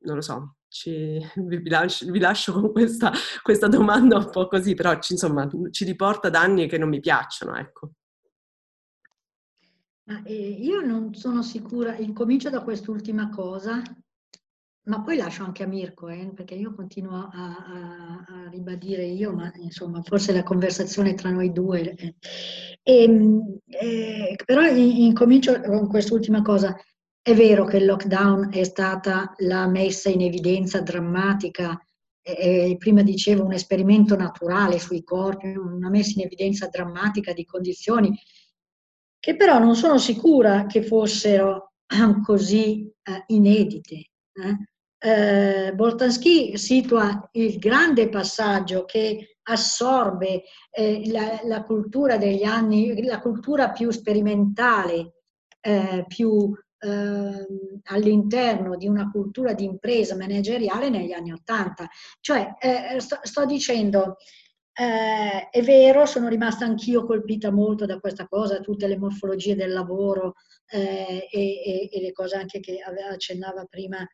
non 0.02 0.16
lo 0.16 0.22
so, 0.22 0.56
ci, 0.74 1.20
vi, 1.36 1.70
lascio, 1.70 2.12
vi, 2.12 2.20
lascio, 2.20 2.52
con 2.52 2.72
questa, 2.72 3.12
questa, 3.44 3.68
domanda 3.68 4.18
un 4.18 4.30
po' 4.32 4.48
così, 4.48 4.74
però 4.74 4.98
ci, 5.00 5.14
insomma 5.14 5.48
ci 5.70 5.86
riporta 5.86 6.30
da 6.30 6.41
anni 6.41 6.68
che 6.68 6.80
non 6.80 6.90
mi 6.90 7.00
piacciono, 7.00 7.56
ecco. 7.56 7.91
Eh, 10.26 10.34
io 10.34 10.82
non 10.82 11.14
sono 11.14 11.44
sicura, 11.44 11.95
incomincio 11.95 12.50
da 12.50 12.64
quest'ultima 12.64 13.30
cosa, 13.30 13.82
ma 14.86 15.02
poi 15.02 15.16
lascio 15.16 15.44
anche 15.44 15.64
a 15.64 15.68
Mirko, 15.68 16.10
eh, 16.10 16.32
perché 16.36 16.56
io 16.56 16.74
continuo 16.74 17.16
a, 17.16 17.30
a, 17.32 18.26
a, 18.28 18.50
ribadire 18.50 19.06
io, 19.06 19.32
ma 19.32 19.52
insomma 19.58 20.02
forse 20.02 20.34
la 20.34 20.44
conversazione 20.44 21.14
tra 21.14 21.30
noi 21.30 21.54
due. 21.54 21.94
Eh. 21.94 22.16
E, 22.82 23.04
ehm, 23.04 23.60
eh, 23.68 24.36
però 24.44 24.66
incomincio 24.66 25.62
con 25.62 25.88
quest'ultima 25.88 26.41
cosa. 26.41 26.76
È 27.26 27.34
vero 27.34 27.64
che 27.64 27.78
il 27.78 27.86
lockdown 27.86 28.52
è 28.52 28.66
stata 28.66 29.34
la 29.38 29.66
messa 29.66 30.10
in 30.10 30.20
evidenza 30.20 30.82
drammatica, 30.82 31.82
eh, 32.22 32.76
prima 32.78 33.02
dicevo 33.02 33.45
un 33.45 33.54
esperimento 33.54 34.18
naturale 34.18 34.78
sui 34.78 35.06
corpi, 35.06 35.56
una 35.56 35.88
messa 35.88 36.20
in 36.20 36.26
evidenza 36.26 36.68
drammatica 36.68 37.32
di 37.32 37.45
condizioni 37.45 38.14
che 39.22 39.38
però 39.38 39.58
non 39.58 39.78
sono 39.78 40.00
sicura 40.00 40.66
che 40.66 40.84
fossero 40.84 41.76
così 42.26 42.91
eh, 43.02 43.24
inedite. 43.28 44.10
Eh? 44.34 45.68
Eh, 45.68 45.74
Boltanski 45.74 46.58
situa 46.58 47.30
il 47.32 47.58
grande 47.58 48.10
passaggio 48.10 48.84
che 48.84 49.38
assorbe 49.44 50.44
eh, 50.72 51.10
la, 51.10 51.40
la, 51.45 51.64
cultura 51.64 52.18
degli 52.18 52.44
anni, 52.44 53.02
la 53.06 53.22
cultura 53.22 53.72
più 53.72 53.91
sperimentale, 53.91 55.22
eh, 55.62 56.04
più 56.06 56.54
eh, 56.84 57.47
all'interno 57.85 58.76
di 58.76 58.88
una 58.88 59.10
cultura 59.10 59.53
di 59.53 59.64
impresa 59.64 60.15
manageriale 60.15 60.89
negli 60.89 61.11
anni 61.11 61.31
Ottanta. 61.31 61.88
Cioè, 62.19 62.55
eh, 62.60 62.99
sto, 62.99 63.19
sto, 63.22 63.45
dicendo, 63.45 64.18
eh, 64.73 65.49
è 65.49 65.61
vero, 65.61 66.05
sono 66.05 66.27
rimasta 66.27 66.65
anch'io 66.65 67.05
colpita 67.05 67.51
molto 67.51 67.85
da 67.85 67.99
questa 67.99 68.27
cosa, 68.27 68.60
tutte 68.60 68.88
le 68.88 68.97
morfologie 68.97 69.55
del 69.55 69.72
lavoro 69.72 70.35
eh, 70.68 71.27
e, 71.31 71.39
e, 71.64 71.89
e, 71.91 72.01
le 72.01 72.11
cose 72.11 72.35
anche 72.35 72.60
che 72.60 72.80
accennava 73.11 73.65
prima 73.65 74.05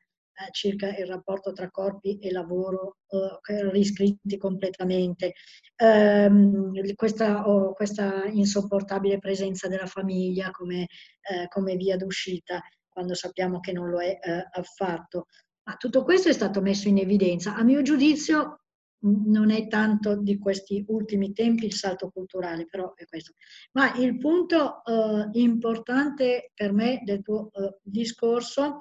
circa 0.52 0.96
il 0.96 1.06
rapporto 1.06 1.52
tra 1.52 1.70
corpi 1.70 2.18
e 2.20 2.32
lavoro 2.32 2.98
eh, 3.10 3.70
riscritti 3.72 4.38
completamente, 4.38 5.34
ehm, 5.76 6.94
questa, 6.96 7.48
oh, 7.48 7.74
questa, 7.74 8.26
insopportabile 8.26 9.20
presenza 9.20 9.68
della 9.68 9.86
famiglia 9.86 10.52
come, 10.52 10.88
eh, 11.22 11.48
come 11.50 11.76
via 11.76 11.98
d'uscita, 11.98 12.62
quando 12.88 13.14
sappiamo 13.14 13.60
che 13.60 13.72
non 13.72 13.90
lo 13.90 14.02
è 14.02 14.18
eh, 14.22 14.48
affatto. 14.52 15.26
Ma 15.64 15.76
tutto 15.76 16.04
questo 16.04 16.30
è 16.30 16.34
stato 16.34 16.62
messo 16.62 16.88
in 16.88 16.98
evidenza. 16.98 17.56
A 17.56 17.64
mio 17.64 17.82
giudizio 17.82 18.62
non 19.02 19.50
è 19.52 19.68
tanto 19.68 20.18
di 20.18 20.38
questi 20.38 20.84
ultimi 20.88 21.32
tempi 21.32 21.66
il 21.66 21.74
salto 21.74 22.10
culturale, 22.10 22.66
però 22.66 22.94
è 22.96 23.06
questo. 23.06 23.34
Ma 23.74 23.94
il 23.96 24.18
punto 24.18 24.84
eh, 24.84 25.30
importante 25.34 26.52
per 26.54 26.74
me 26.74 27.02
del 27.04 27.22
tuo 27.22 27.50
eh, 27.54 27.78
discorso 27.82 28.80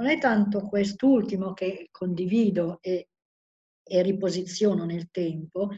non 0.00 0.08
è 0.08 0.18
tanto 0.18 0.60
quest'ultimo 0.62 1.52
che 1.52 1.88
condivido 1.90 2.78
e, 2.80 3.08
e 3.82 4.02
riposiziono 4.02 4.86
nel 4.86 5.10
tempo, 5.10 5.68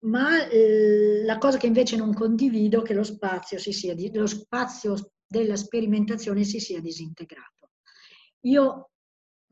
ma 0.00 0.46
eh, 0.48 1.22
la 1.24 1.38
cosa 1.38 1.56
che 1.56 1.66
invece 1.66 1.96
non 1.96 2.12
condivido 2.12 2.82
è 2.82 2.84
che 2.84 2.92
lo 2.92 3.02
spazio, 3.02 3.58
si 3.58 3.72
sia, 3.72 3.94
lo 4.12 4.26
spazio 4.26 5.12
della 5.26 5.56
sperimentazione 5.56 6.44
si 6.44 6.60
sia 6.60 6.80
disintegrato. 6.80 7.70
Io 8.40 8.90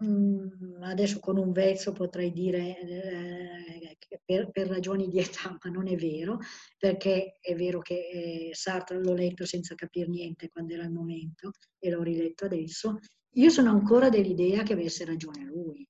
Mm, 0.04 0.80
adesso 0.82 1.18
con 1.18 1.38
un 1.38 1.50
vezzo 1.50 1.90
potrei 1.90 2.30
dire 2.32 2.78
eh, 2.78 3.98
per, 4.24 4.48
per, 4.52 4.68
ragioni 4.68 5.08
di 5.08 5.18
età, 5.18 5.58
ma 5.60 5.70
non 5.70 5.88
è 5.88 5.96
vero, 5.96 6.38
perché 6.78 7.38
è 7.40 7.54
vero 7.56 7.80
che 7.80 8.08
eh, 8.08 8.50
Sartre 8.54 9.00
l'ho 9.02 9.14
letto 9.14 9.44
senza 9.44 9.74
capire 9.74 10.08
niente 10.08 10.48
quando 10.50 10.74
era 10.74 10.84
il 10.84 10.92
momento 10.92 11.50
e 11.78 11.90
l'ho 11.90 12.02
riletto 12.02 12.44
adesso. 12.44 12.98
Io 13.32 13.50
sono 13.50 13.70
ancora 13.70 14.08
dell'idea 14.08 14.62
che 14.62 14.72
avesse 14.72 15.04
ragione 15.04 15.44
lui, 15.44 15.86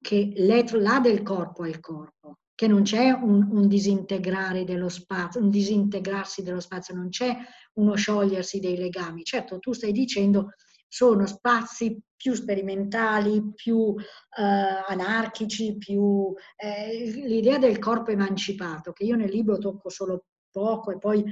che 0.00 0.32
là 0.36 1.00
del 1.00 1.22
corpo 1.22 1.66
il 1.66 1.80
corpo, 1.80 2.38
che 2.54 2.66
non 2.66 2.82
c'è 2.82 3.10
un, 3.10 3.48
un, 3.52 3.68
disintegrare 3.68 4.64
dello 4.64 4.88
spazio, 4.88 5.40
un 5.40 5.50
disintegrarsi 5.50 6.42
dello 6.42 6.60
spazio, 6.60 6.94
non 6.94 7.08
c'è 7.08 7.36
uno 7.74 7.94
sciogliersi 7.94 8.58
dei 8.58 8.76
legami. 8.76 9.22
Certo, 9.22 9.58
tu 9.58 9.72
stai 9.72 9.92
dicendo 9.92 10.50
sono 10.88 11.26
spazi 11.26 12.00
più 12.16 12.34
sperimentali, 12.34 13.52
più 13.54 13.94
eh, 13.96 14.42
anarchici, 14.42 15.76
più 15.76 16.32
eh, 16.56 17.10
l'idea 17.14 17.58
del 17.58 17.78
corpo 17.78 18.10
emancipato, 18.10 18.92
che 18.92 19.04
io 19.04 19.14
nel 19.14 19.30
libro 19.30 19.58
tocco 19.58 19.90
solo 19.90 20.24
poco 20.50 20.90
e 20.90 20.98
poi 20.98 21.24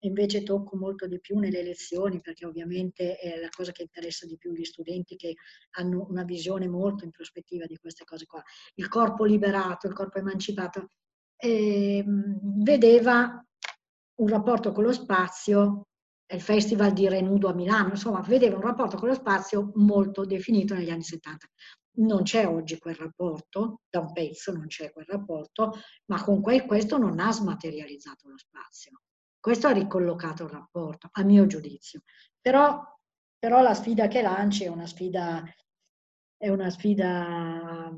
invece 0.00 0.42
tocco 0.42 0.76
molto 0.76 1.06
di 1.06 1.20
più 1.20 1.38
nelle 1.38 1.62
lezioni, 1.62 2.20
perché 2.20 2.46
ovviamente 2.46 3.16
è 3.16 3.38
la 3.38 3.48
cosa 3.48 3.72
che 3.72 3.82
interessa 3.82 4.26
di 4.26 4.36
più 4.36 4.52
gli 4.52 4.64
studenti 4.64 5.16
che 5.16 5.34
hanno 5.72 6.06
una 6.08 6.24
visione 6.24 6.68
molto 6.68 7.04
in 7.04 7.10
prospettiva 7.10 7.66
di 7.66 7.76
queste 7.76 8.04
cose 8.04 8.26
qua. 8.26 8.42
Il 8.74 8.88
corpo 8.88 9.24
liberato, 9.24 9.86
il 9.86 9.94
corpo 9.94 10.18
emancipato, 10.18 10.88
eh, 11.36 12.04
vedeva 12.06 13.44
un 14.20 14.28
rapporto 14.28 14.72
con 14.72 14.84
lo 14.84 14.92
spazio 14.92 15.86
il 16.32 16.40
Festival 16.40 16.92
di 16.92 17.08
Renudo 17.08 17.48
a 17.48 17.54
Milano, 17.54 17.90
insomma, 17.90 18.20
vedeva 18.20 18.56
un 18.56 18.62
rapporto 18.62 18.96
con 18.96 19.08
lo 19.08 19.14
spazio 19.14 19.72
molto 19.74 20.24
definito 20.24 20.74
negli 20.74 20.90
anni 20.90 21.02
70. 21.02 21.46
Non 21.92 22.22
c'è 22.22 22.46
oggi 22.46 22.78
quel 22.78 22.94
rapporto, 22.94 23.80
da 23.90 23.98
un 23.98 24.12
pezzo 24.12 24.52
non 24.52 24.66
c'è 24.68 24.92
quel 24.92 25.06
rapporto, 25.06 25.72
ma 26.06 26.22
con 26.22 26.40
questo 26.40 26.98
non 26.98 27.18
ha 27.18 27.32
smaterializzato 27.32 28.28
lo 28.28 28.38
spazio. 28.38 29.00
Questo 29.40 29.68
ha 29.68 29.72
ricollocato 29.72 30.44
il 30.44 30.50
rapporto, 30.50 31.08
a 31.10 31.22
mio 31.24 31.46
giudizio. 31.46 32.02
Però, 32.40 32.82
però 33.38 33.62
la 33.62 33.74
sfida 33.74 34.06
che 34.06 34.20
lanci 34.20 34.64
è 34.64 34.68
una 34.68 34.86
sfida, 34.86 35.42
è 36.36 36.48
una 36.50 36.68
sfida 36.68 37.90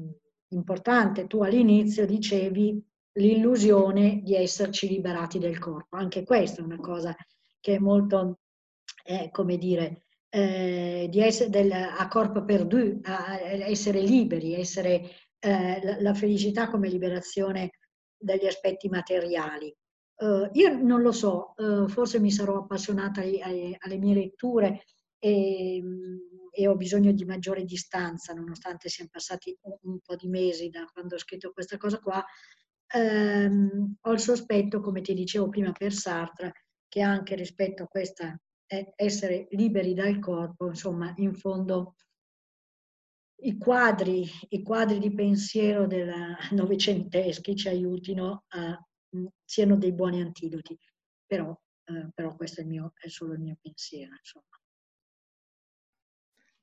importante. 0.48 1.26
Tu 1.26 1.42
all'inizio 1.42 2.06
dicevi 2.06 2.80
l'illusione 3.14 4.22
di 4.22 4.34
esserci 4.34 4.88
liberati 4.88 5.38
del 5.38 5.58
corpo. 5.58 5.96
Anche 5.96 6.24
questa 6.24 6.60
è 6.60 6.64
una 6.64 6.78
cosa 6.78 7.14
che 7.60 7.74
è 7.74 7.78
molto, 7.78 8.38
eh, 9.04 9.30
come 9.30 9.56
dire, 9.58 10.06
eh, 10.28 11.08
di 11.10 11.20
essere 11.20 11.50
del, 11.50 11.72
a 11.72 12.08
corpo 12.08 12.44
perdu, 12.44 13.00
a 13.02 13.38
essere 13.38 14.00
liberi, 14.00 14.54
essere 14.54 15.10
eh, 15.38 15.80
la, 15.82 16.00
la, 16.00 16.14
felicità 16.14 16.70
come 16.70 16.88
liberazione 16.88 17.72
dagli 18.16 18.46
aspetti 18.46 18.88
materiali. 18.88 19.74
Uh, 20.16 20.48
io 20.52 20.76
non 20.76 21.02
lo 21.02 21.10
so, 21.10 21.54
uh, 21.56 21.88
forse 21.88 22.20
mi 22.20 22.30
sarò 22.30 22.58
appassionata 22.58 23.20
ai, 23.20 23.40
ai, 23.40 23.76
alle 23.78 23.98
mie 23.98 24.14
letture 24.14 24.84
e, 25.18 25.82
e, 26.50 26.68
ho 26.68 26.76
bisogno 26.76 27.12
di 27.12 27.24
maggiore 27.24 27.64
distanza, 27.64 28.32
nonostante 28.32 28.88
siano 28.88 29.10
passati 29.12 29.56
un, 29.62 29.76
un, 29.82 29.98
po' 30.00 30.14
di 30.14 30.28
mesi 30.28 30.68
da 30.68 30.84
quando 30.92 31.16
ho 31.16 31.18
scritto 31.18 31.52
questa 31.52 31.76
cosa 31.76 31.98
qua. 31.98 32.24
Um, 32.94 33.96
ho 34.00 34.12
il 34.12 34.20
sospetto, 34.20 34.80
come 34.80 35.00
ti 35.00 35.14
dicevo 35.14 35.48
prima 35.48 35.72
per 35.72 35.92
Sartre, 35.92 36.66
che 36.88 37.00
anche 37.00 37.34
rispetto 37.34 37.84
a 37.84 37.88
questa 37.88 38.38
essere 38.96 39.48
liberi 39.50 39.94
dal 39.94 40.18
corpo, 40.18 40.68
insomma, 40.68 41.12
in 41.16 41.34
fondo 41.34 41.96
i 43.44 43.58
quadri, 43.58 44.24
i 44.50 44.62
quadri 44.62 44.98
di 44.98 45.12
pensiero 45.12 45.86
novecenteschi 46.52 47.56
ci 47.56 47.68
aiutino 47.68 48.44
a 48.48 48.78
mm, 49.16 49.26
siano 49.44 49.76
dei 49.76 49.92
buoni 49.92 50.20
antidoti. 50.20 50.78
Però, 51.26 51.58
eh, 51.84 52.08
però 52.14 52.34
questo 52.36 52.60
è, 52.60 52.64
il 52.64 52.70
mio, 52.70 52.92
è, 52.98 53.08
solo 53.08 53.34
il 53.34 53.40
mio 53.40 53.56
pensiero, 53.60 54.12
insomma. 54.14 54.46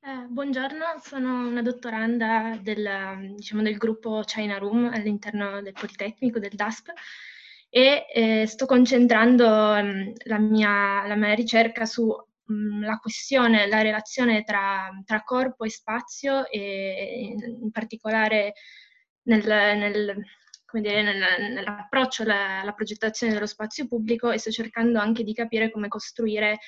Eh, 0.02 0.26
buongiorno, 0.28 0.84
sono 1.02 1.46
una 1.48 1.60
dottoranda 1.60 2.58
del, 2.62 3.34
diciamo, 3.36 3.62
del 3.62 3.76
gruppo 3.76 4.22
China 4.24 4.56
Room 4.56 4.86
all'interno 4.86 5.60
del 5.60 5.74
Politecnico, 5.74 6.38
del 6.38 6.54
DASP, 6.54 6.88
e 7.68 8.06
eh, 8.12 8.46
sto 8.46 8.66
concentrando 8.66 9.46
um, 9.46 10.12
la, 10.24 10.38
mia, 10.38 11.06
la, 11.06 11.14
mia, 11.14 11.34
ricerca 11.34 11.84
sulla 11.84 12.24
um, 12.46 12.98
questione, 13.00 13.68
la 13.68 13.82
relazione 13.82 14.42
tra, 14.42 14.90
tra, 15.04 15.22
corpo 15.22 15.64
e 15.64 15.70
spazio 15.70 16.48
e 16.48 17.36
in 17.38 17.70
particolare 17.70 18.54
nel, 19.22 19.44
nel, 19.44 20.24
dire, 20.78 21.02
nel, 21.02 21.52
nell'approccio 21.52 22.22
alla, 22.22 22.60
alla 22.60 22.72
progettazione 22.72 23.32
dello 23.32 23.46
spazio 23.46 23.88
pubblico 23.88 24.30
e 24.30 24.38
sto 24.38 24.50
cercando 24.50 25.00
anche 25.00 25.24
di 25.24 25.32
capire 25.32 25.70
come 25.70 25.88
costruire 25.88 26.58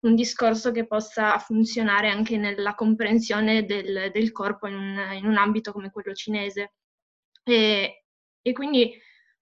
un 0.00 0.14
discorso 0.14 0.70
che 0.70 0.86
possa 0.86 1.38
funzionare 1.38 2.08
anche 2.08 2.36
nella 2.36 2.74
comprensione 2.74 3.64
del, 3.64 4.10
del 4.12 4.32
corpo 4.32 4.66
in 4.66 4.74
un, 4.74 5.12
in 5.14 5.26
un, 5.26 5.36
ambito 5.36 5.72
come 5.72 5.90
quello 5.90 6.12
cinese. 6.12 6.74
E, 7.42 8.04
e 8.42 8.52
quindi 8.52 8.92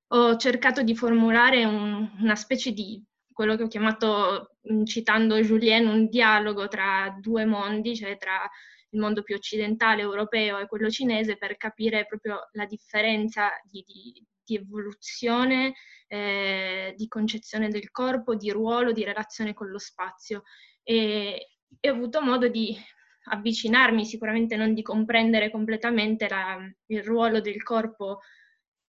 ho 0.09 0.37
cercato 0.37 0.83
di 0.83 0.95
formulare 0.95 1.65
un, 1.65 2.11
una 2.21 2.35
specie 2.37 2.73
di 2.73 3.03
quello 3.33 3.57
che 3.57 3.65
ho 3.65 3.69
chiamato, 3.69 4.57
citando 4.85 5.41
Julien, 5.41 5.89
un 5.89 6.09
dialogo 6.09 6.69
tra 6.69 7.17
due 7.19 7.45
mondi, 7.45 7.97
cioè 7.97 8.17
tra 8.17 8.49
il 8.93 9.01
mondo 9.01 9.23
più 9.23 9.35
occidentale 9.35 10.03
europeo 10.03 10.59
e 10.59 10.67
quello 10.67 10.91
cinese, 10.91 11.37
per 11.37 11.57
capire 11.57 12.07
proprio 12.07 12.49
la 12.53 12.67
differenza 12.67 13.51
di, 13.65 13.83
di, 13.87 14.25
di 14.45 14.57
evoluzione, 14.57 15.75
eh, 16.09 16.95
di 16.97 17.09
concezione 17.09 17.69
del 17.69 17.91
corpo, 17.91 18.35
di 18.35 18.51
ruolo, 18.51 18.93
di 18.93 19.05
relazione 19.05 19.55
con 19.55 19.69
lo 19.69 19.79
spazio. 19.79 20.43
E, 20.83 21.49
e 21.81 21.91
ho 21.91 21.95
avuto 21.95 22.21
modo 22.21 22.49
di 22.49 22.77
avvicinarmi, 23.25 24.05
sicuramente 24.05 24.57
non 24.57 24.75
di 24.75 24.83
comprendere 24.83 25.51
completamente 25.51 26.29
la, 26.29 26.59
il 26.87 27.03
ruolo 27.03 27.41
del 27.41 27.63
corpo 27.63 28.21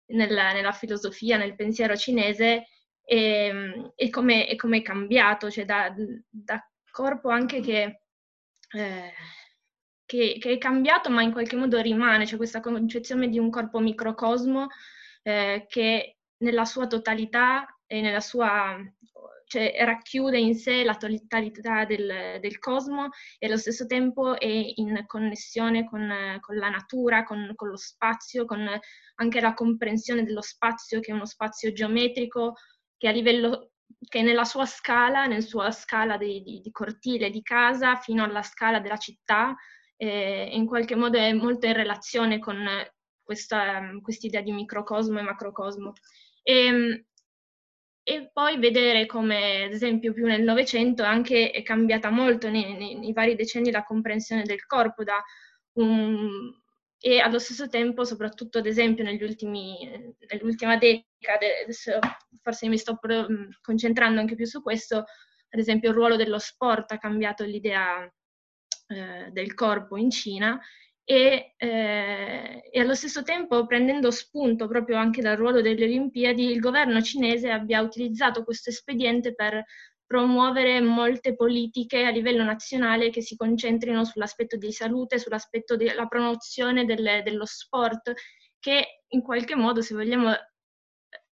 nella, 0.06 0.52
nella 0.52 0.72
filosofia, 0.72 1.36
nel 1.36 1.54
pensiero 1.54 1.96
cinese 1.96 2.66
e, 3.04 3.92
e, 3.94 4.10
come, 4.10 4.48
e 4.48 4.56
come 4.56 4.78
è 4.78 4.82
cambiato, 4.82 5.50
cioè 5.50 5.64
da, 5.64 5.94
da 6.28 6.66
corpo 6.90 7.28
anche 7.28 7.60
che, 7.60 8.02
eh, 8.74 9.12
che, 10.12 10.36
che, 10.38 10.52
è 10.52 10.58
cambiato 10.58 11.08
ma 11.08 11.22
in 11.22 11.32
qualche 11.32 11.56
modo 11.56 11.80
rimane, 11.80 12.26
cioè 12.26 12.36
questa 12.36 12.60
concezione 12.60 13.30
di 13.30 13.38
un 13.38 13.48
corpo 13.48 13.78
microcosmo 13.78 14.66
eh, 15.22 15.64
che 15.66 16.18
nella 16.38 16.66
sua 16.66 16.86
totalità 16.86 17.80
e 17.86 18.02
nella 18.02 18.20
sua 18.20 18.76
cioè 19.46 19.74
racchiude 19.84 20.38
in 20.38 20.54
sé 20.54 20.82
la 20.84 20.96
totalità 20.96 21.84
del, 21.86 22.38
del, 22.40 22.58
cosmo 22.58 23.08
e 23.38 23.46
allo 23.46 23.56
stesso 23.56 23.86
tempo 23.86 24.38
è 24.38 24.46
in 24.46 25.04
connessione 25.06 25.86
con, 25.86 26.10
con 26.40 26.56
la 26.56 26.68
natura, 26.68 27.22
con, 27.22 27.52
con, 27.54 27.68
lo 27.68 27.76
spazio, 27.76 28.44
con 28.44 28.66
anche 29.16 29.40
la 29.40 29.54
comprensione 29.54 30.24
dello 30.24 30.40
spazio 30.42 31.00
che 31.00 31.10
è 31.10 31.14
uno 31.14 31.26
spazio 31.26 31.72
geometrico 31.72 32.54
che 32.96 33.08
a 33.08 33.12
livello 33.12 33.72
che 34.08 34.22
nella 34.22 34.44
sua 34.44 34.66
scala, 34.66 35.26
nella 35.26 35.40
sua 35.40 35.70
scala 35.70 36.16
di, 36.16 36.42
di, 36.42 36.60
di 36.60 36.70
cortile 36.70 37.30
di 37.30 37.42
casa 37.42 37.96
fino 37.96 38.24
alla 38.24 38.42
scala 38.42 38.80
della 38.80 38.96
città, 38.96 39.54
eh, 40.02 40.48
in 40.50 40.66
qualche 40.66 40.96
modo 40.96 41.16
è 41.16 41.32
molto 41.32 41.66
in 41.66 41.74
relazione 41.74 42.40
con 42.40 42.58
questa 43.22 44.26
idea 44.26 44.40
di 44.40 44.50
microcosmo 44.50 45.20
e 45.20 45.22
macrocosmo. 45.22 45.92
E, 46.42 46.66
ehm, 46.66 47.04
e 48.04 48.30
poi 48.32 48.58
vedere 48.58 49.06
come, 49.06 49.62
ad 49.62 49.72
esempio, 49.72 50.12
più 50.12 50.26
nel 50.26 50.42
Novecento 50.42 51.04
anche 51.04 51.52
è 51.52 51.62
cambiata 51.62 52.10
molto 52.10 52.50
nei, 52.50 52.76
nei, 52.76 52.98
nei, 52.98 53.12
vari 53.12 53.36
decenni 53.36 53.70
la 53.70 53.84
comprensione 53.84 54.42
del 54.42 54.66
corpo 54.66 55.04
da 55.04 55.22
um, 55.74 56.52
e 56.98 57.20
allo 57.20 57.38
stesso 57.38 57.68
tempo, 57.68 58.04
soprattutto 58.04 58.58
ad 58.58 58.66
esempio 58.66 59.04
ultimi, 59.04 59.88
nell'ultima 60.28 60.76
decade, 60.78 61.66
forse 62.42 62.68
mi 62.68 62.78
sto 62.78 62.98
concentrando 63.60 64.20
anche 64.20 64.34
più 64.34 64.46
su 64.46 64.62
questo, 64.62 64.96
ad 64.96 65.60
esempio 65.60 65.90
il 65.90 65.94
ruolo 65.94 66.16
dello 66.16 66.38
sport 66.38 66.90
ha 66.92 66.98
cambiato 66.98 67.44
l'idea 67.44 68.12
eh, 68.92 69.30
del 69.30 69.54
corpo 69.54 69.96
in 69.96 70.10
Cina 70.10 70.60
e, 71.04 71.54
eh, 71.56 72.62
e, 72.70 72.80
allo 72.80 72.94
stesso 72.94 73.22
tempo 73.22 73.66
prendendo 73.66 74.10
spunto 74.10 74.68
proprio 74.68 74.96
anche 74.96 75.20
dal 75.20 75.36
ruolo 75.36 75.60
delle 75.60 75.84
Olimpiadi, 75.84 76.50
il 76.50 76.60
governo 76.60 77.02
cinese 77.02 77.50
abbia 77.50 77.80
utilizzato 77.80 78.44
questo 78.44 78.70
espediente 78.70 79.34
per 79.34 79.64
promuovere 80.06 80.80
molte 80.80 81.34
politiche 81.34 82.04
a 82.04 82.10
livello 82.10 82.44
nazionale 82.44 83.10
che 83.10 83.22
si 83.22 83.34
concentrino 83.34 84.04
sull'aspetto 84.04 84.56
di 84.56 84.70
salute, 84.70 85.18
sull'aspetto 85.18 85.74
della 85.76 86.06
promozione 86.06 86.84
del, 86.84 87.22
dello 87.24 87.46
sport, 87.46 88.12
che 88.58 89.04
in 89.08 89.22
qualche 89.22 89.56
modo, 89.56 89.80
se 89.80 89.94
vogliamo, 89.94 90.30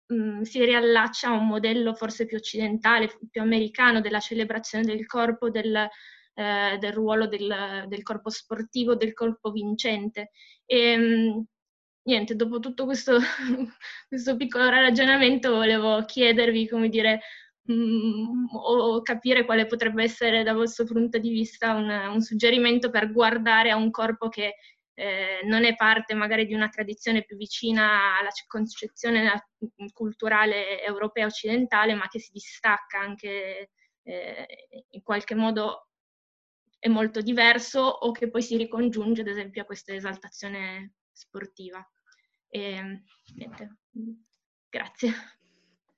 mh, 0.07 0.15
mm, 0.15 0.41
si 0.41 0.63
riallaccia 0.63 1.29
a 1.29 1.31
un 1.31 1.47
modello 1.47 1.93
forse 1.93 2.25
più 2.25 2.37
occidentale, 2.37 3.17
più 3.31 3.41
americano 3.41 4.01
della 4.01 4.19
celebrazione 4.19 4.83
del 4.83 5.05
corpo, 5.05 5.49
del, 5.49 5.87
eh, 6.35 6.77
del 6.79 6.93
ruolo 6.93 7.27
del, 7.27 7.85
del, 7.87 8.03
corpo 8.03 8.29
sportivo, 8.29 8.95
del 8.95 9.13
corpo 9.13 9.51
vincente. 9.51 10.31
E, 10.65 10.97
mh, 10.97 11.45
niente, 12.03 12.35
dopo 12.35 12.59
tutto 12.59 12.85
questo, 12.85 13.17
questo 14.07 14.35
piccolo 14.35 14.69
ragionamento 14.69 15.51
volevo 15.51 16.03
chiedervi, 16.05 16.67
come 16.67 16.89
dire, 16.89 17.21
mh, 17.63 17.73
mm, 17.73 18.45
o 18.51 19.01
capire 19.01 19.45
quale 19.45 19.65
potrebbe 19.65 20.03
essere 20.03 20.43
da 20.43 20.53
vostro 20.53 20.85
punto 20.85 21.17
di 21.17 21.29
vista 21.29 21.73
un, 21.73 21.89
un 21.89 22.21
suggerimento 22.21 22.89
per 22.89 23.11
guardare 23.11 23.71
a 23.71 23.75
un 23.75 23.89
corpo 23.91 24.29
che 24.29 24.55
eh, 24.97 25.41
non 25.43 25.65
è 25.65 25.75
parte 25.75 26.13
magari 26.13 26.45
di 26.45 26.53
una 26.53 26.69
tradizione 26.69 27.23
più 27.23 27.35
vicina 27.35 28.17
alla 28.17 28.29
concezione 28.47 29.47
culturale 29.93 30.81
europea 30.83 31.25
occidentale, 31.25 31.93
ma 31.95 32.07
che 32.07 32.19
si 32.19 32.31
distacca 32.31 32.99
anche 32.99 33.71
eh, 34.03 34.47
in 34.91 35.01
qualche 35.03 35.35
modo 35.35 35.89
è 36.85 36.87
molto 36.87 37.19
diverso 37.21 37.79
o 37.79 38.11
che 38.11 38.29
poi 38.29 38.43
si 38.43 38.57
ricongiunge 38.57 39.21
ad 39.21 39.27
esempio 39.27 39.63
a 39.63 39.65
questa 39.65 39.95
esaltazione 39.95 40.93
sportiva. 41.11 41.83
E, 42.47 43.01
niente. 43.33 43.77
Grazie. 44.69 45.11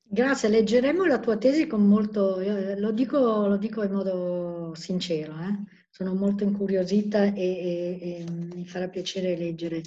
Grazie, 0.02 0.48
leggeremo 0.48 1.04
la 1.04 1.20
tua 1.20 1.36
tesi 1.36 1.68
con 1.68 1.86
molto, 1.86 2.40
eh, 2.40 2.80
lo, 2.80 2.92
dico, 2.92 3.48
lo, 3.48 3.58
dico, 3.58 3.84
in 3.84 3.92
modo 3.92 4.74
sincero, 4.76 5.34
eh? 5.34 5.58
sono 5.90 6.16
molto 6.16 6.46
incuriosita 6.46 7.34
e, 7.34 7.34
e, 7.36 8.00
e, 8.00 8.32
mi 8.32 8.66
farà 8.66 8.88
piacere 8.88 9.36
leggere. 9.36 9.82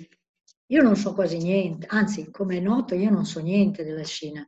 Io 0.66 0.82
non 0.82 0.96
so 0.96 1.14
quasi 1.14 1.38
niente, 1.38 1.86
anzi, 1.88 2.30
come 2.30 2.58
è 2.58 2.60
noto, 2.60 2.94
io 2.94 3.08
non 3.08 3.24
so 3.24 3.40
niente 3.40 3.84
della 3.84 4.04
Cina. 4.04 4.46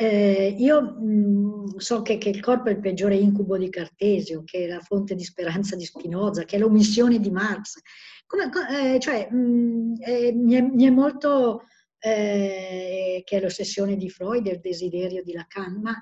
Eh, 0.00 0.54
io 0.56 0.80
mh, 0.80 1.76
so 1.76 2.00
che, 2.00 2.16
che, 2.16 2.30
il 2.30 2.40
corpo 2.40 2.70
è 2.70 2.72
il 2.72 2.80
peggiore 2.80 3.16
incubo 3.16 3.58
di 3.58 3.68
Cartesio, 3.68 4.42
che 4.44 4.64
è 4.64 4.66
la 4.66 4.80
fonte 4.80 5.14
di 5.14 5.22
speranza 5.22 5.76
di 5.76 5.84
Spinoza, 5.84 6.44
che 6.44 6.56
è 6.56 6.58
l'omissione 6.58 7.20
di 7.20 7.30
Marx. 7.30 7.78
Come, 8.24 8.50
eh, 8.94 8.98
cioè, 8.98 9.30
mh, 9.30 9.96
eh, 10.00 10.32
mi, 10.32 10.54
è, 10.54 10.62
mi, 10.62 10.84
è, 10.86 10.90
molto 10.90 11.64
eh, 11.98 13.20
che 13.26 13.36
è 13.36 13.40
l'ossessione 13.42 13.96
di 13.96 14.08
Freud 14.08 14.46
e 14.46 14.52
il 14.52 14.60
desiderio 14.60 15.22
di 15.22 15.34
Lacan, 15.34 15.82
ma 15.82 15.94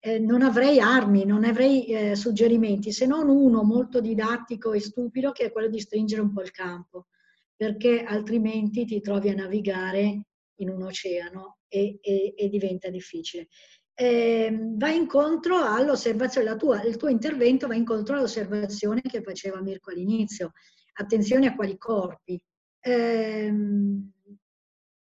eh, 0.00 0.18
non 0.18 0.42
avrei 0.42 0.80
armi, 0.80 1.24
non 1.24 1.44
avrei 1.44 1.84
eh, 1.86 2.16
suggerimenti, 2.16 2.90
se 2.90 3.06
non 3.06 3.28
uno 3.28 3.62
molto 3.62 4.00
didattico 4.00 4.72
e 4.72 4.80
stupido 4.80 5.30
che 5.30 5.44
è 5.44 5.52
quello 5.52 5.68
di 5.68 5.78
stringere 5.78 6.22
un 6.22 6.32
po' 6.32 6.42
il 6.42 6.50
campo, 6.50 7.06
perché 7.54 8.02
altrimenti 8.02 8.84
ti 8.84 9.00
trovi 9.00 9.28
a 9.28 9.34
navigare 9.34 10.22
in 10.56 10.70
un 10.70 10.82
oceano 10.82 11.58
e, 11.68 11.98
e, 12.00 12.34
e 12.36 12.48
diventa 12.48 12.88
difficile. 12.90 13.48
Eh, 13.94 14.56
va 14.76 14.90
incontro 14.90 15.56
all'osservazione, 15.56 16.56
tua, 16.56 16.82
il 16.82 16.96
tuo 16.96 17.08
intervento 17.08 17.66
va 17.66 17.74
incontro 17.74 18.16
all'osservazione 18.16 19.00
che 19.02 19.22
faceva 19.22 19.60
Mirko 19.60 19.90
all'inizio. 19.90 20.52
Attenzione 20.94 21.46
a 21.46 21.54
quali 21.54 21.76
corpi. 21.76 22.40
Eh, 22.80 23.52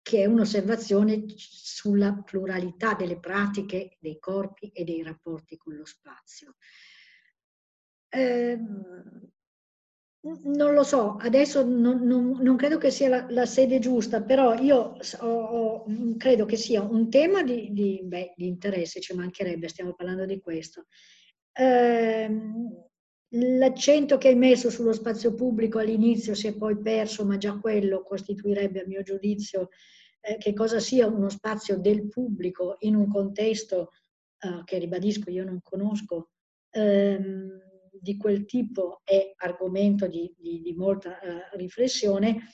che 0.02 0.22
è 0.22 0.26
un'osservazione 0.26 1.24
sulla 1.36 2.12
pluralità 2.12 2.94
delle 2.94 3.20
pratiche, 3.20 3.96
dei 4.00 4.18
corpi 4.18 4.68
e 4.72 4.82
dei 4.84 5.02
rapporti 5.02 5.56
con 5.56 5.74
lo 5.74 5.84
spazio. 5.84 6.56
Eh, 8.08 8.58
non 10.24 10.72
lo 10.72 10.84
so, 10.84 11.16
adesso 11.16 11.64
non, 11.64 12.02
non, 12.02 12.38
non 12.40 12.56
credo 12.56 12.78
che 12.78 12.90
sia 12.90 13.08
la, 13.08 13.26
la, 13.28 13.46
sede 13.46 13.80
giusta, 13.80 14.22
però 14.22 14.54
io 14.54 14.96
ho, 15.20 15.26
ho, 15.26 15.84
credo 16.16 16.44
che 16.44 16.56
sia 16.56 16.82
un 16.82 17.10
tema 17.10 17.42
di, 17.42 17.72
di, 17.72 18.00
beh, 18.04 18.34
di, 18.36 18.46
interesse, 18.46 19.00
ci 19.00 19.14
mancherebbe, 19.14 19.68
stiamo 19.68 19.94
parlando 19.94 20.24
di 20.24 20.40
questo. 20.40 20.86
Eh, 21.52 22.30
L'accento 23.34 24.18
che 24.18 24.28
hai 24.28 24.34
messo 24.34 24.68
sullo 24.68 24.92
spazio 24.92 25.32
pubblico 25.34 25.78
all'inizio 25.78 26.34
si 26.34 26.48
è 26.48 26.54
poi 26.54 26.78
perso, 26.78 27.24
ma 27.24 27.38
già 27.38 27.58
quello 27.58 28.02
costituirebbe, 28.02 28.82
a 28.82 28.86
mio 28.86 29.02
giudizio, 29.02 29.70
eh, 30.20 30.36
che 30.36 30.52
cosa 30.52 30.78
sia 30.80 31.06
uno 31.06 31.30
spazio 31.30 31.78
del 31.78 32.08
pubblico 32.08 32.76
in 32.80 32.94
un 32.94 33.08
contesto 33.08 33.92
eh, 34.38 34.60
che, 34.64 34.76
ribadisco, 34.76 35.30
io 35.30 35.44
non 35.44 35.60
conosco, 35.62 36.32
ehm, 36.72 37.71
di 38.02 38.16
quel 38.16 38.44
tipo 38.46 39.00
è 39.04 39.32
argomento 39.36 40.08
di, 40.08 40.34
di, 40.36 40.60
di 40.60 40.74
molta 40.74 41.20
eh, 41.20 41.56
riflessione. 41.56 42.48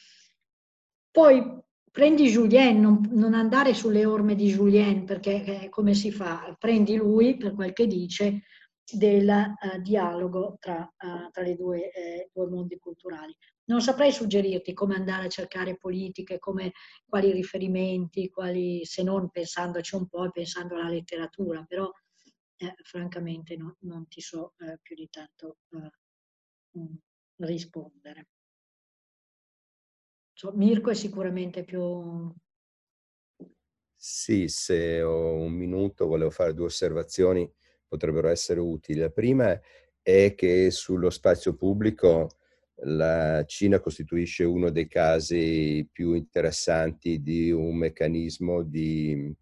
Poi 1.11 1.43
prendi 1.91 2.29
Julien, 2.29 2.79
non, 2.81 3.09
non, 3.13 3.33
andare 3.33 3.73
sulle 3.73 4.05
orme 4.05 4.35
di 4.35 4.49
Julien, 4.49 5.05
perché 5.05 5.45
eh, 5.45 5.69
come 5.71 5.95
si 5.95 6.13
fa? 6.13 6.55
Prendi 6.59 6.97
lui 6.97 7.39
per 7.39 7.55
quel 7.55 7.73
che 7.73 7.87
dice, 7.87 8.43
del 8.91 9.29
uh, 9.29 9.81
dialogo 9.81 10.57
tra, 10.61 10.81
uh, 10.81 11.31
tra, 11.31 11.43
le 11.43 11.57
due, 11.57 11.91
eh, 11.93 12.31
due 12.33 12.49
mondi 12.49 12.79
culturali. 12.79 13.35
Non 13.65 13.81
saprei 13.81 14.13
suggerirti 14.13 14.73
come 14.75 14.95
andare 14.97 15.27
a 15.27 15.31
cercare 15.31 15.77
politiche, 15.77 16.39
come, 16.39 16.73
quali 17.07 17.33
riferimenti, 17.33 18.31
quali, 18.31 18.85
se 18.85 19.03
non 19.03 19.31
pensandoci 19.31 19.95
un 19.95 20.07
po' 20.09 20.25
e 20.27 20.31
pensando 20.31 20.75
alla 20.75 20.89
letteratura, 20.89 21.65
però 21.67 21.91
eh, 22.59 22.75
francamente 22.83 23.57
no, 23.57 23.77
non 23.81 24.07
ti 24.09 24.21
so 24.21 24.55
eh, 24.59 24.79
più 24.83 24.95
di 24.95 25.09
tanto 25.09 25.59
eh, 25.71 26.79
mm, 26.79 26.95
rispondere. 27.39 28.27
So, 30.33 30.53
Mirko 30.53 30.91
è 30.91 30.95
sicuramente 30.95 31.65
più... 31.65 32.33
Sì, 34.01 34.47
se 34.47 35.03
ho 35.03 35.35
un 35.35 35.53
minuto 35.53 36.07
volevo 36.07 36.31
fare 36.31 36.55
due 36.55 36.67
osservazioni 36.67 37.51
potrebbero 37.87 38.29
essere 38.29 38.61
utili. 38.61 39.01
La 39.01 39.11
prima 39.11 39.61
è 40.01 40.35
che 40.37 40.71
sullo 40.71 41.11
spazio 41.11 41.57
pubblico 41.57 42.29
la 42.83 43.45
Cina 43.47 43.81
costituisce 43.81 44.45
uno 44.45 44.71
dei 44.71 44.87
casi 44.87 45.89
più 45.91 46.13
interessanti 46.15 47.21
di 47.21 47.51
un 47.51 47.77
meccanismo 47.77 48.63
di 48.63 49.35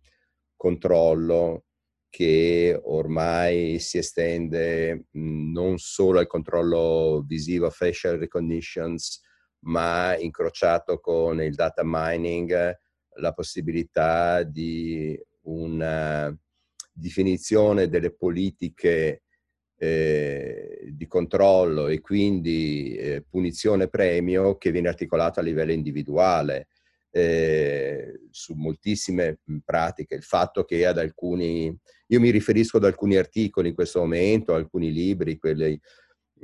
controllo 0.56 1.65
che 2.08 2.78
ormai 2.84 3.78
si 3.78 3.98
estende 3.98 5.06
non 5.12 5.78
solo 5.78 6.18
al 6.18 6.26
controllo 6.26 7.22
visivo, 7.26 7.68
facial 7.70 8.18
recognitions, 8.18 9.20
ma 9.60 10.16
incrociato 10.16 10.98
con 11.00 11.42
il 11.42 11.54
data 11.54 11.82
mining 11.84 12.78
la 13.18 13.32
possibilità 13.32 14.42
di 14.42 15.18
una 15.42 16.34
definizione 16.92 17.88
delle 17.88 18.14
politiche 18.14 19.22
eh, 19.78 20.88
di 20.90 21.06
controllo 21.06 21.88
e 21.88 22.00
quindi 22.00 22.96
eh, 22.96 23.24
punizione-premio 23.28 24.56
che 24.56 24.70
viene 24.70 24.88
articolato 24.88 25.40
a 25.40 25.42
livello 25.42 25.72
individuale 25.72 26.68
eh, 27.10 28.20
su 28.30 28.54
moltissime 28.54 29.40
pratiche. 29.64 30.14
Il 30.14 30.22
fatto 30.22 30.64
che 30.64 30.86
ad 30.86 30.98
alcuni, 30.98 31.74
io 32.06 32.20
mi 32.20 32.30
riferisco 32.30 32.76
ad 32.76 32.84
alcuni 32.84 33.16
articoli 33.16 33.68
in 33.68 33.74
questo 33.74 34.00
momento, 34.00 34.54
alcuni 34.54 34.92
libri, 34.92 35.38
quelli, 35.38 35.78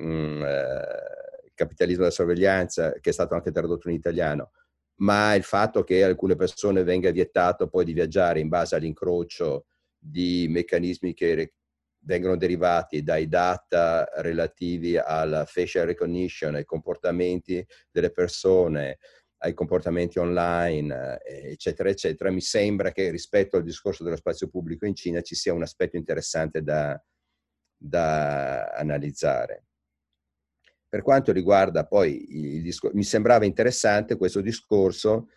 mm, 0.01 0.43
eh, 0.43 1.11
Capitalismo 1.55 2.03
della 2.03 2.15
sorveglianza, 2.15 2.93
che 3.01 3.11
è 3.11 3.13
stato 3.13 3.35
anche 3.35 3.53
tradotto 3.53 3.89
in 3.89 3.95
italiano, 3.95 4.53
ma 5.01 5.35
il 5.35 5.43
fatto 5.43 5.85
che 5.85 6.03
alcune 6.03 6.35
persone 6.35 6.83
venga 6.83 7.11
vietato 7.11 7.69
poi 7.69 7.85
di 7.85 7.93
viaggiare 7.93 8.41
in 8.41 8.49
base 8.49 8.75
all'incrocio 8.75 9.67
di 9.97 10.47
meccanismi 10.49 11.15
che 11.15 11.53
vengono 12.05 12.37
derivati 12.37 13.03
dai 13.03 13.29
data 13.29 14.09
relativi 14.17 14.97
alla 14.97 15.45
facial 15.45 15.87
recognition, 15.87 16.55
ai 16.55 16.65
comportamenti 16.65 17.65
delle 17.91 18.11
persone, 18.11 18.99
ai 19.45 19.55
comportamenti 19.55 20.19
online, 20.19 21.21
eccetera, 21.25 21.89
eccetera, 21.89 22.31
mi 22.31 22.41
sembra 22.41 22.93
che 22.93 23.11
rispetto 23.11 23.57
al 23.57 23.65
discorso 23.65 24.05
dello 24.05 24.17
spazio 24.17 24.49
pubblico 24.49 24.87
in 24.87 24.95
Cina 24.95 25.21
ci 25.21 25.35
sia 25.35 25.53
un 25.53 25.63
aspetto 25.63 25.97
interessante 25.97 26.63
da, 26.63 27.01
da 27.77 28.67
analizzare. 28.69 29.65
Per 30.89 31.03
quanto 31.03 31.33
riguarda 31.33 31.87
poi 31.87 32.57
il 32.57 32.63
discorso, 32.63 32.97
mi 32.97 33.03
sembrava 33.03 33.45
interessante 33.45 34.17
questo 34.17 34.41
discorso, 34.41 35.29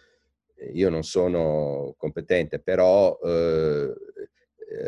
io 0.73 0.89
non 0.89 1.03
sono 1.03 1.95
competente, 1.97 2.59
però 2.59 3.17
eh, 3.23 3.93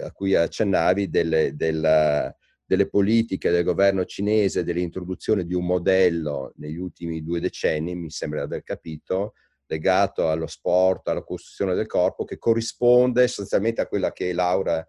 a 0.03 0.11
cui 0.11 0.35
accennavi 0.35 1.09
delle, 1.09 1.55
della, 1.55 2.35
delle 2.67 2.89
politiche 2.89 3.49
del 3.49 3.63
governo 3.63 4.03
cinese, 4.03 4.65
dell'introduzione 4.65 5.45
di 5.45 5.53
un 5.53 5.65
modello 5.65 6.51
negli 6.57 6.75
ultimi 6.75 7.23
due 7.23 7.39
decenni, 7.39 7.95
mi 7.95 8.09
sembra 8.09 8.39
di 8.39 8.45
aver 8.45 8.63
capito, 8.63 9.33
legato 9.67 10.29
allo 10.29 10.47
sport, 10.47 11.07
alla 11.07 11.23
costruzione 11.23 11.75
del 11.75 11.87
corpo, 11.87 12.25
che 12.25 12.37
corrisponde 12.37 13.27
sostanzialmente 13.27 13.81
a 13.81 13.87
quella 13.87 14.11
che 14.11 14.33
Laura 14.33 14.85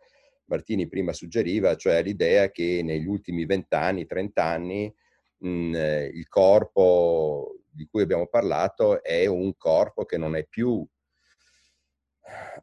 Martini 0.46 0.88
prima 0.88 1.12
suggeriva, 1.12 1.76
cioè 1.76 2.02
l'idea 2.02 2.50
che 2.50 2.80
negli 2.82 3.06
ultimi 3.06 3.44
vent'anni, 3.46 4.06
trent'anni, 4.06 4.92
il 5.40 6.26
corpo 6.28 7.58
di 7.70 7.86
cui 7.86 8.02
abbiamo 8.02 8.26
parlato 8.26 9.04
è 9.04 9.26
un 9.26 9.56
corpo 9.56 10.04
che 10.04 10.16
non 10.16 10.34
è 10.34 10.44
più, 10.44 10.84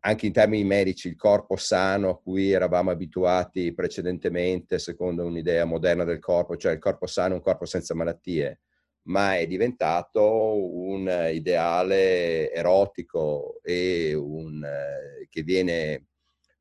anche 0.01 0.25
in 0.25 0.33
termini 0.33 0.63
medici, 0.63 1.07
il 1.07 1.15
corpo 1.15 1.55
sano 1.55 2.09
a 2.09 2.19
cui 2.19 2.51
eravamo 2.51 2.91
abituati 2.91 3.73
precedentemente, 3.73 4.79
secondo 4.79 5.25
un'idea 5.25 5.65
moderna 5.65 6.03
del 6.03 6.19
corpo, 6.19 6.57
cioè 6.57 6.73
il 6.73 6.79
corpo 6.79 7.07
sano 7.07 7.33
è 7.33 7.37
un 7.37 7.41
corpo 7.41 7.65
senza 7.65 7.93
malattie 7.93 8.59
ma 9.07 9.37
è 9.37 9.45
diventato 9.45 10.55
un 10.75 11.29
ideale 11.31 12.51
erotico 12.51 13.59
e 13.61 14.13
un, 14.13 14.63
eh, 14.63 15.27
che 15.29 15.43
viene 15.43 16.07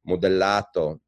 modellato 0.02 1.00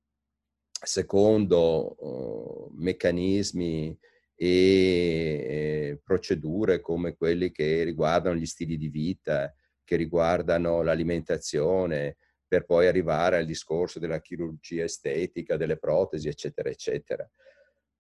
secondo 0.71 1.97
uh, 1.99 2.73
meccanismi 2.77 3.99
e, 4.35 4.49
e 4.49 6.01
procedure 6.03 6.81
come 6.81 7.17
quelli 7.17 7.51
che 7.51 7.83
riguardano 7.83 8.37
gli 8.37 8.47
stili 8.47 8.77
di 8.77 8.89
vita, 8.89 9.55
che 9.87 9.97
riguardano 9.97 10.83
l'alimentazione, 10.83 12.17
per 12.47 12.67
poi 12.67 12.87
arrivare 12.87 13.39
al 13.39 13.47
discorso 13.47 13.99
della 13.99 14.21
chirurgia 14.21 14.85
estetica, 14.85 15.57
delle 15.57 15.79
protesi, 15.79 16.29
eccetera, 16.29 16.69
eccetera. 16.69 17.29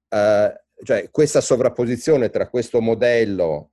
Uh, 0.08 0.84
cioè 0.84 1.10
questa 1.10 1.40
sovrapposizione 1.40 2.28
tra 2.28 2.48
questo 2.48 2.80
modello 2.80 3.72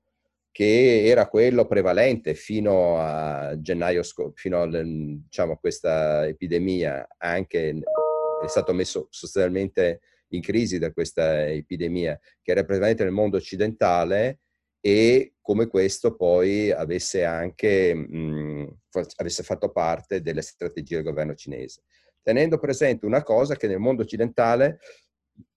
che 0.52 1.06
era 1.06 1.28
quello 1.28 1.66
prevalente 1.66 2.36
fino 2.36 3.00
a 3.00 3.60
gennaio, 3.60 4.04
fino 4.36 4.62
a 4.62 4.68
diciamo, 4.68 5.58
questa 5.58 6.28
epidemia, 6.28 7.08
anche 7.18 7.70
è 7.70 8.48
stato 8.48 8.72
messo 8.72 9.08
sostanzialmente 9.10 10.02
in 10.28 10.42
crisi 10.42 10.78
da 10.78 10.92
questa 10.92 11.48
epidemia, 11.48 12.20
che 12.42 12.52
era 12.52 12.64
prevalente 12.64 13.04
nel 13.04 13.14
mondo 13.14 13.38
occidentale 13.38 14.42
e 14.86 15.36
come 15.40 15.68
questo 15.68 16.14
poi 16.14 16.70
avesse 16.70 17.24
anche 17.24 17.94
mh, 17.94 18.80
avesse 19.16 19.42
fatto 19.42 19.72
parte 19.72 20.20
delle 20.20 20.42
strategie 20.42 20.96
del 20.96 21.06
governo 21.06 21.36
cinese. 21.36 21.84
Tenendo 22.22 22.60
presente 22.60 23.06
una 23.06 23.24
cosa 23.24 23.56
che 23.56 23.68
nel 23.68 23.80
mondo 23.80 24.02
occidentale 24.02 24.80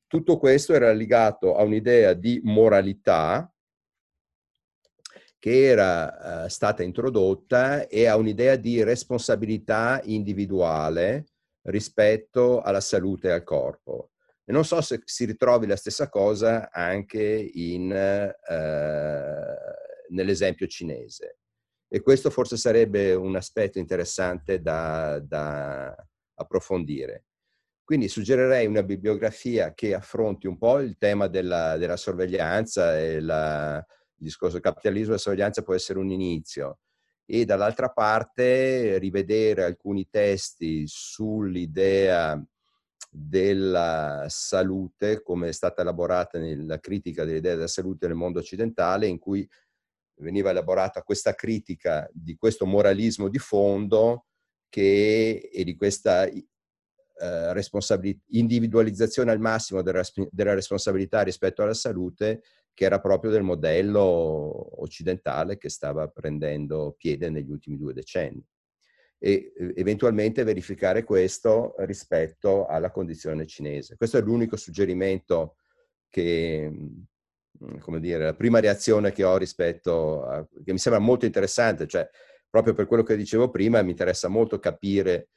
tutto 0.07 0.39
questo 0.39 0.75
era 0.75 0.93
legato 0.93 1.57
a 1.57 1.65
un'idea 1.65 2.13
di 2.13 2.41
moralità 2.45 3.53
che 5.41 5.65
era 5.65 6.45
uh, 6.45 6.49
stata 6.49 6.85
introdotta 6.85 7.89
e 7.89 8.07
a 8.07 8.17
un'idea 8.17 8.55
di 8.55 8.85
responsabilità 8.85 10.01
individuale 10.05 11.27
rispetto 11.63 12.61
alla 12.61 12.81
salute 12.81 13.27
e 13.27 13.33
al 13.33 13.43
corpo. 13.43 14.11
E 14.49 14.53
non 14.53 14.65
so 14.65 14.81
se 14.81 15.03
si 15.05 15.25
ritrovi 15.25 15.67
la 15.67 15.75
stessa 15.75 16.09
cosa 16.09 16.71
anche 16.71 17.51
in, 17.55 17.91
uh, 17.91 18.55
nell'esempio 20.15 20.69
cinese. 20.69 21.39
E 21.89 22.01
questo 22.01 22.31
forse 22.31 22.57
sarebbe 22.57 23.13
un 23.15 23.35
aspetto 23.35 23.79
interessante 23.79 24.61
da, 24.61 25.19
da 25.21 25.95
approfondire. 26.35 27.25
Quindi 27.85 28.09
suggerirei 28.09 28.67
una 28.67 28.83
bibliografia 28.83 29.75
che 29.75 29.95
affronti 29.95 30.47
un 30.47 30.59
po' 30.59 30.79
il 30.79 30.97
tema 30.97 31.29
della, 31.29 31.77
della 31.77 31.97
sorveglianza 31.97 32.99
e 32.99 33.21
la, 33.21 33.77
il 33.77 34.25
discorso 34.25 34.59
capitalismo 34.61 35.15
e 35.15 35.19
sorveglianza 35.19 35.63
può 35.63 35.75
essere 35.75 35.99
un 35.99 36.11
inizio 36.11 36.81
e 37.25 37.45
dall'altra 37.45 37.91
parte 37.91 38.99
rivedere 38.99 39.65
alcuni 39.65 40.09
testi 40.09 40.85
sull'idea 40.87 42.41
della 43.19 44.27
salute 44.29 45.23
come 45.23 45.49
è 45.49 45.53
stata 45.53 45.81
elaborata 45.81 46.39
nella 46.39 46.79
critica 46.79 47.25
dell'idea 47.25 47.55
della 47.55 47.67
salute 47.67 48.07
nel 48.07 48.15
mondo 48.15 48.41
occidentale 48.41 49.07
in 49.07 49.19
cui 49.19 49.49
veniva 50.17 50.51
elaborata 50.51 51.03
questa 51.03 51.35
critica 51.35 52.07
di 52.13 52.37
questo 52.37 52.67
moralismo 52.67 53.29
di 53.29 53.39
fondo 53.39 54.27
che, 54.69 55.49
e 55.51 55.65
di 55.65 55.75
questa 55.77 56.27
eh, 56.27 56.45
individualizzazione 58.27 59.31
al 59.31 59.41
massimo 59.41 59.81
della, 59.81 60.03
della, 60.31 60.53
responsabilità 60.53 61.23
rispetto 61.23 61.63
alla 61.63 61.73
salute, 61.73 62.43
che 62.75 62.85
era 62.85 63.01
proprio 63.01 63.31
del 63.31 63.43
modello 63.43 64.83
occidentale 64.83 65.57
che 65.57 65.71
stava 65.71 66.07
prendendo 66.09 66.95
piede 66.99 67.31
negli 67.31 67.51
ultimi 67.51 67.79
due 67.79 67.95
decenni. 67.95 68.45
E 69.19 69.53
eventualmente 69.77 70.45
verificare 70.45 71.03
questo 71.03 71.75
rispetto 71.79 72.67
alla 72.67 72.91
condizione 72.91 73.47
cinese. 73.47 73.97
Questo 73.97 74.19
è 74.19 74.21
l'unico 74.21 74.57
suggerimento 74.57 75.57
che, 76.11 76.71
come 77.81 78.01
dire, 78.01 78.25
la 78.25 78.35
prima 78.35 78.61
reazione 78.61 79.13
che 79.13 79.25
ho 79.25 79.37
rispetto 79.37 80.25
a, 80.25 80.47
che 80.65 80.73
mi 80.73 80.79
sembra 80.79 81.01
molto 81.01 81.25
interessante, 81.25 81.87
cioè 81.87 82.09
proprio 82.49 82.75
per 82.75 82.87
quello 82.87 83.03
che 83.03 83.17
dicevo 83.17 83.51
prima, 83.51 83.83
mi 83.83 83.91
interessa 83.91 84.29
molto 84.29 84.59
capire 84.59 85.29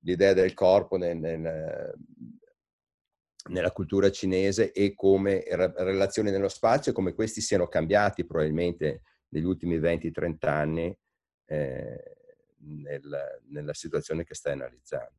l'idea 0.00 0.32
del 0.32 0.54
corpo 0.54 0.96
nel, 0.96 1.16
nel, 1.16 1.94
nella 3.50 3.72
cultura 3.72 4.10
cinese 4.10 4.72
e 4.72 4.94
come 4.94 5.44
relazioni 5.46 6.30
nello 6.30 6.48
spazio, 6.48 6.92
come 6.92 7.14
questi 7.14 7.40
siano 7.40 7.66
cambiati 7.66 8.24
probabilmente 8.24 9.02
negli 9.28 9.44
ultimi 9.44 9.78
20-30 9.78 10.36
anni 10.48 10.96
eh, 11.46 12.17
nel, 12.68 13.40
nella 13.48 13.74
situazione 13.74 14.24
che 14.24 14.34
stai 14.34 14.52
analizzando. 14.52 15.16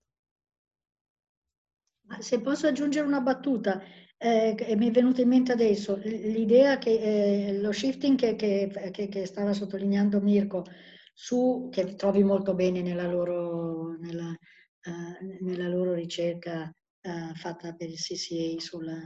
Se 2.19 2.41
posso 2.41 2.67
aggiungere 2.67 3.05
una 3.05 3.21
battuta, 3.21 3.81
eh, 4.17 4.75
mi 4.75 4.87
è 4.87 4.91
venuta 4.91 5.21
in 5.21 5.29
mente 5.29 5.51
adesso 5.51 5.95
l'idea 5.95 6.77
che 6.77 7.49
eh, 7.49 7.59
lo 7.59 7.71
shifting 7.71 8.17
che, 8.17 8.35
che, 8.35 9.07
che, 9.07 9.25
stava 9.25 9.53
sottolineando 9.53 10.19
Mirko, 10.19 10.65
su, 11.13 11.69
che 11.71 11.95
trovi 11.95 12.23
molto 12.23 12.55
bene 12.55 12.81
nella 12.81 13.07
loro, 13.07 13.95
nella, 13.97 14.29
uh, 14.29 15.43
nella 15.45 15.67
loro 15.67 15.93
ricerca 15.93 16.73
uh, 17.01 17.33
fatta 17.35 17.73
per 17.75 17.89
il 17.89 17.97
CCA 17.97 18.59
sulla 18.59 18.99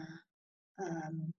um, 0.76 1.30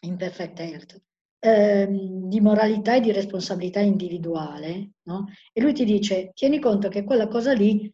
Imperfect 0.00 0.60
Health, 0.60 1.02
ehm, 1.38 2.28
di 2.28 2.40
moralità 2.40 2.94
e 2.94 3.00
di 3.00 3.12
responsabilità 3.12 3.80
individuale, 3.80 4.92
no? 5.04 5.26
e 5.52 5.60
lui 5.60 5.72
ti 5.72 5.84
dice, 5.84 6.32
tieni 6.34 6.58
conto 6.58 6.88
che 6.88 7.04
quella 7.04 7.28
cosa 7.28 7.52
lì, 7.52 7.92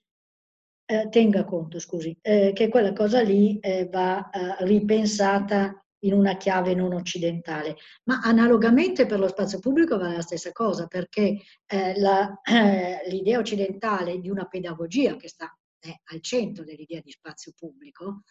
eh, 0.87 1.09
tenga 1.09 1.45
conto, 1.45 1.79
scusi, 1.79 2.17
eh, 2.21 2.53
che 2.55 2.69
quella 2.69 2.93
cosa 2.93 3.21
lì 3.23 3.59
eh, 3.59 3.89
va 3.91 4.29
eh, 4.31 4.65
ripensata 4.65 5.79
in 6.05 6.13
una 6.13 6.37
chiave 6.37 6.75
non 6.75 6.93
occidentale. 6.93 7.77
Ma 8.05 8.21
analogamente 8.23 9.07
per 9.07 9.19
lo 9.19 9.29
spazio 9.29 9.59
pubblico 9.59 9.97
vale 9.97 10.17
la 10.17 10.23
stessa 10.23 10.53
cosa, 10.53 10.87
perché 10.87 11.41
eh, 11.67 11.99
la, 11.99 12.41
l'idea 13.09 13.39
occidentale 13.39 14.21
di 14.21 14.29
una 14.29 14.45
pedagogia 14.47 15.17
che 15.17 15.29
sta 15.29 15.51
eh, 15.81 16.01
al 16.13 16.21
centro 16.21 16.65
dell'idea 16.65 17.01
di 17.01 17.11
spazio 17.11 17.53
pubblico, 17.57 18.23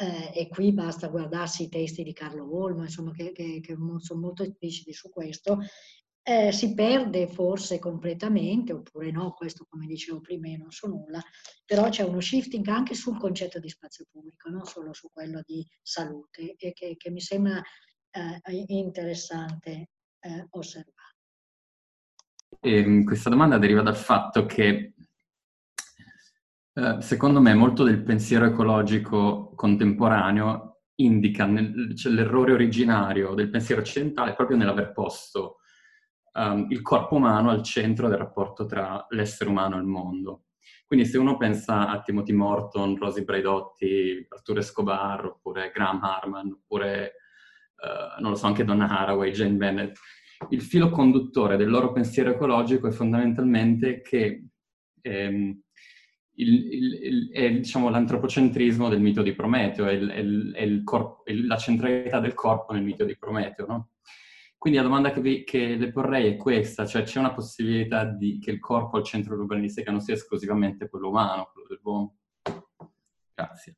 eh, 0.00 0.32
e 0.34 0.48
qui 0.48 0.72
basta 0.72 1.08
guardarsi 1.08 1.64
i 1.64 1.68
testi 1.68 2.02
di 2.02 2.14
Carlo 2.14 2.58
Olmo, 2.58 2.84
insomma, 2.84 3.12
che, 3.12 3.32
che, 3.32 3.60
che 3.60 3.76
sono 3.98 4.20
molto 4.20 4.42
espliciti 4.42 4.94
su 4.94 5.10
questo, 5.10 5.58
eh, 6.22 6.52
si 6.52 6.72
perde 6.72 7.28
forse 7.28 7.78
completamente, 7.78 8.72
oppure 8.72 9.10
no, 9.10 9.32
questo 9.32 9.66
come 9.68 9.86
dicevo 9.86 10.20
prima 10.20 10.48
io 10.48 10.56
non 10.56 10.70
so 10.70 10.86
nulla, 10.88 11.20
però 11.66 11.90
c'è 11.90 12.02
uno 12.02 12.20
shifting 12.20 12.66
anche 12.68 12.94
sul 12.94 13.18
concetto 13.18 13.58
di 13.58 13.68
spazio 13.68 14.06
pubblico, 14.10 14.48
non 14.48 14.64
solo 14.64 14.94
su 14.94 15.10
quello 15.12 15.42
di 15.44 15.66
salute, 15.82 16.54
e 16.56 16.72
che, 16.72 16.94
che 16.96 17.10
mi 17.10 17.20
sembra 17.20 17.60
eh, 18.10 18.64
interessante 18.68 19.90
eh, 20.20 20.46
osservare. 20.50 21.16
E 22.58 22.76
ehm, 22.78 23.04
questa 23.04 23.28
domanda 23.28 23.58
deriva 23.58 23.82
dal 23.82 23.96
fatto 23.96 24.46
che 24.46 24.94
eh, 26.80 27.02
secondo 27.02 27.40
me 27.40 27.52
molto 27.52 27.84
del 27.84 28.02
pensiero 28.02 28.46
ecologico 28.46 29.52
contemporaneo 29.54 30.80
indica 30.96 31.44
nel, 31.44 31.94
cioè, 31.94 32.10
l'errore 32.10 32.52
originario 32.52 33.34
del 33.34 33.50
pensiero 33.50 33.82
occidentale 33.82 34.34
proprio 34.34 34.56
nell'aver 34.56 34.92
posto 34.92 35.56
um, 36.32 36.66
il 36.70 36.80
corpo 36.80 37.16
umano 37.16 37.50
al 37.50 37.62
centro 37.62 38.08
del 38.08 38.16
rapporto 38.16 38.64
tra 38.64 39.04
l'essere 39.10 39.50
umano 39.50 39.76
e 39.76 39.80
il 39.80 39.86
mondo. 39.86 40.44
Quindi 40.86 41.06
se 41.06 41.18
uno 41.18 41.36
pensa 41.36 41.88
a 41.88 42.00
Timothy 42.00 42.32
Morton, 42.32 42.96
Rosy 42.96 43.24
Braidotti, 43.24 44.26
Arturo 44.28 44.60
Escobar, 44.60 45.24
oppure 45.24 45.70
Graham 45.72 46.02
Harman, 46.02 46.50
oppure 46.50 47.12
uh, 47.76 48.20
non 48.20 48.30
lo 48.30 48.36
so, 48.36 48.46
anche 48.46 48.64
Donna 48.64 48.88
Haraway, 48.88 49.32
Jane 49.32 49.54
Bennett, 49.54 49.96
il 50.48 50.62
filo 50.62 50.88
conduttore 50.88 51.56
del 51.56 51.68
loro 51.68 51.92
pensiero 51.92 52.30
ecologico 52.30 52.88
è 52.88 52.90
fondamentalmente 52.90 54.00
che 54.00 54.46
ehm, 55.02 55.60
il, 56.40 56.72
il, 56.72 56.94
il, 57.02 57.30
è 57.30 57.50
diciamo, 57.52 57.88
l'antropocentrismo 57.88 58.88
del 58.88 59.00
mito 59.00 59.22
di 59.22 59.34
Prometeo, 59.34 59.86
è, 59.86 59.98
è 59.98 60.82
corpo, 60.82 61.22
la 61.26 61.56
centralità 61.56 62.20
del 62.20 62.34
corpo 62.34 62.72
nel 62.72 62.82
mito 62.82 63.04
di 63.04 63.16
Prometeo. 63.16 63.66
No? 63.66 63.88
Quindi 64.60 64.78
la 64.78 64.84
domanda 64.84 65.10
che, 65.10 65.20
vi, 65.20 65.42
che, 65.44 65.76
le 65.76 65.90
porrei 65.90 66.32
è 66.32 66.36
questa, 66.36 66.84
cioè 66.84 67.02
c'è 67.02 67.18
una 67.18 67.32
possibilità 67.32 68.04
di, 68.04 68.38
che 68.38 68.50
il 68.50 68.58
corpo 68.58 68.98
al 68.98 69.04
centro 69.04 69.32
dell'urbanistica 69.32 69.90
non 69.90 70.00
sia 70.00 70.14
esclusivamente 70.14 70.88
quello 70.88 71.08
umano, 71.08 71.50
quello 71.52 71.66
dell'uomo? 71.68 72.16
Grazie. 73.34 73.76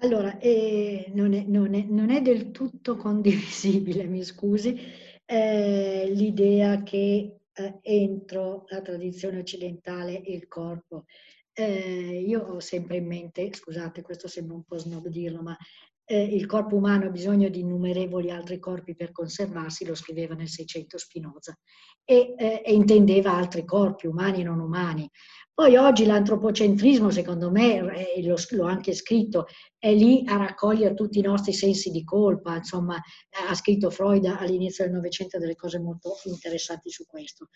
Allora, 0.00 0.38
eh, 0.38 1.10
non, 1.14 1.32
è, 1.32 1.44
non, 1.46 1.74
è, 1.74 1.86
non, 1.88 2.10
è, 2.10 2.20
del 2.20 2.50
tutto 2.50 2.96
condivisibile, 2.96 4.04
mi 4.04 4.22
scusi, 4.22 4.78
eh, 5.24 6.10
l'idea 6.12 6.82
che 6.82 7.38
eh, 7.50 7.78
entro 7.80 8.64
la 8.68 8.82
tradizione 8.82 9.38
occidentale 9.38 10.12
il 10.26 10.46
corpo. 10.48 11.04
Eh, 11.56 12.24
io 12.26 12.40
ho 12.40 12.58
sempre 12.58 12.96
in 12.96 13.06
mente, 13.06 13.52
scusate, 13.52 14.02
questo 14.02 14.26
sembra 14.26 14.56
un 14.56 14.64
po' 14.64 14.76
snob 14.76 15.06
dirlo, 15.06 15.40
ma 15.40 15.56
eh, 16.04 16.22
il 16.22 16.46
corpo 16.46 16.74
umano 16.74 17.06
ha 17.06 17.10
bisogno 17.10 17.48
di 17.48 17.60
innumerevoli 17.60 18.32
altri 18.32 18.58
corpi 18.58 18.96
per 18.96 19.12
conservarsi, 19.12 19.86
lo 19.86 19.94
scriveva 19.94 20.34
nel 20.34 20.48
600 20.48 20.98
Spinoza, 20.98 21.56
e, 22.04 22.34
eh, 22.36 22.62
e 22.64 22.74
intendeva 22.74 23.32
altri 23.32 23.64
corpi, 23.64 24.08
umani 24.08 24.40
e 24.40 24.44
non 24.44 24.58
umani. 24.58 25.08
Poi 25.54 25.76
oggi 25.76 26.04
l'antropocentrismo, 26.04 27.10
secondo 27.10 27.48
me, 27.48 27.76
e 28.12 28.26
l'ho, 28.26 28.64
anche 28.64 28.92
scritto, 28.92 29.46
è 29.78 29.94
lì 29.94 30.24
a 30.26 30.36
raccogliere 30.36 30.94
tutti 30.94 31.20
i 31.20 31.22
nostri 31.22 31.52
sensi 31.52 31.92
di 31.92 32.02
colpa. 32.02 32.56
Insomma, 32.56 33.00
ha 33.48 33.54
scritto 33.54 33.88
Freud 33.88 34.24
all'inizio 34.24 34.84
del 34.84 34.94
Novecento 34.94 35.38
delle 35.38 35.54
cose 35.54 35.78
molto 35.78 36.16
interessanti 36.24 36.90
su 36.90 37.06
questo. 37.06 37.50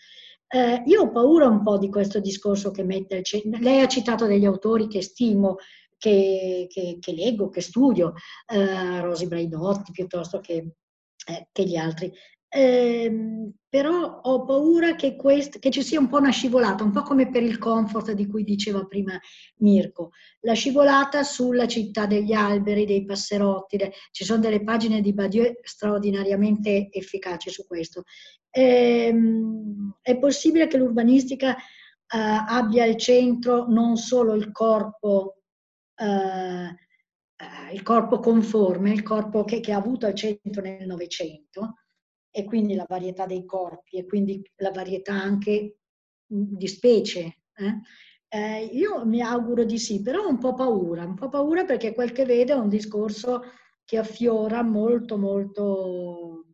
Eh, 0.47 0.81
io 0.85 1.01
ho 1.01 1.11
paura 1.11 1.47
un 1.47 1.61
po' 1.61 1.77
di 1.77 1.89
questo 1.89 2.21
discorso 2.21 2.71
che 2.71 2.83
mette. 2.83 3.21
Lei 3.59 3.81
ha 3.81 3.87
citato 3.87 4.27
degli 4.27 4.45
autori 4.45 4.87
che 4.87 5.01
stimo, 5.01 5.57
che, 5.97 6.67
che, 6.69 6.97
che 7.01 7.11
leggo, 7.11 7.49
che 7.49 7.59
studio, 7.59 8.13
eh, 8.47 9.01
Rosi 9.01 9.27
Braidotti 9.27 9.91
piuttosto 9.91 10.39
che, 10.39 10.53
eh, 11.27 11.47
che 11.51 11.63
gli 11.65 11.75
altri. 11.75 12.09
Eh, 12.51 13.51
però 13.69 14.21
ho 14.23 14.43
paura 14.43 14.95
che, 14.95 15.15
quest, 15.15 15.59
che, 15.59 15.69
ci 15.69 15.83
sia 15.83 15.99
un 15.99 16.09
po' 16.09 16.17
una 16.17 16.31
scivolata, 16.31 16.83
un 16.83 16.91
po' 16.91 17.03
come 17.03 17.29
per 17.29 17.43
il 17.43 17.59
comfort 17.59 18.13
di 18.13 18.25
cui 18.25 18.43
diceva 18.43 18.85
prima 18.85 19.19
Mirko, 19.57 20.09
la 20.41 20.53
scivolata 20.53 21.21
sulla 21.21 21.67
città 21.67 22.07
degli 22.07 22.33
alberi, 22.33 22.85
dei 22.85 23.05
passerotti, 23.05 23.77
de, 23.77 23.93
ci 24.11 24.25
sono 24.25 24.39
delle 24.39 24.63
pagine 24.63 25.01
di 25.01 25.13
Badiou 25.13 25.59
straordinariamente 25.61 26.89
efficaci 26.91 27.51
su 27.51 27.67
questo. 27.67 28.03
Eh, 28.49 29.13
è 30.01 30.17
possibile 30.17 30.65
che 30.65 30.77
l'urbanistica 30.77 31.55
eh, 31.55 31.61
abbia 32.07 32.83
al 32.83 32.97
centro 32.97 33.67
non 33.67 33.95
solo 33.97 34.33
il 34.33 34.51
corpo 34.51 35.43
eh, 35.95 36.75
eh, 37.41 37.73
il 37.73 37.83
corpo 37.83 38.19
conforme, 38.19 38.91
il 38.91 39.01
corpo 39.01 39.45
che, 39.45 39.61
che 39.61 39.71
ha 39.71 39.77
avuto 39.77 40.05
al 40.05 40.13
centro 40.13 40.61
nel 40.61 40.85
Novecento, 40.85 41.75
e 42.31 42.43
quindi 42.45 42.75
la 42.75 42.85
varietà 42.87 43.25
dei 43.25 43.45
corpi 43.45 43.97
e 43.97 44.05
quindi 44.05 44.41
la 44.57 44.71
varietà 44.71 45.13
anche 45.13 45.77
di 46.25 46.67
specie. 46.67 47.37
Eh? 47.55 47.79
Eh, 48.31 48.65
io 48.65 49.05
mi 49.05 49.21
auguro 49.21 49.63
di 49.63 49.79
sì, 49.79 50.01
però 50.01 50.23
ho 50.23 50.29
un 50.29 50.37
po' 50.37 50.53
paura, 50.53 51.03
un 51.03 51.15
po' 51.15 51.29
paura 51.29 51.65
perché 51.65 51.93
quel 51.93 52.11
che 52.11 52.25
vedo 52.25 52.53
è 52.53 52.57
un 52.57 52.69
discorso 52.69 53.41
che 53.83 53.97
affiora 53.97 54.61
molto, 54.61 55.17
molto 55.17 56.45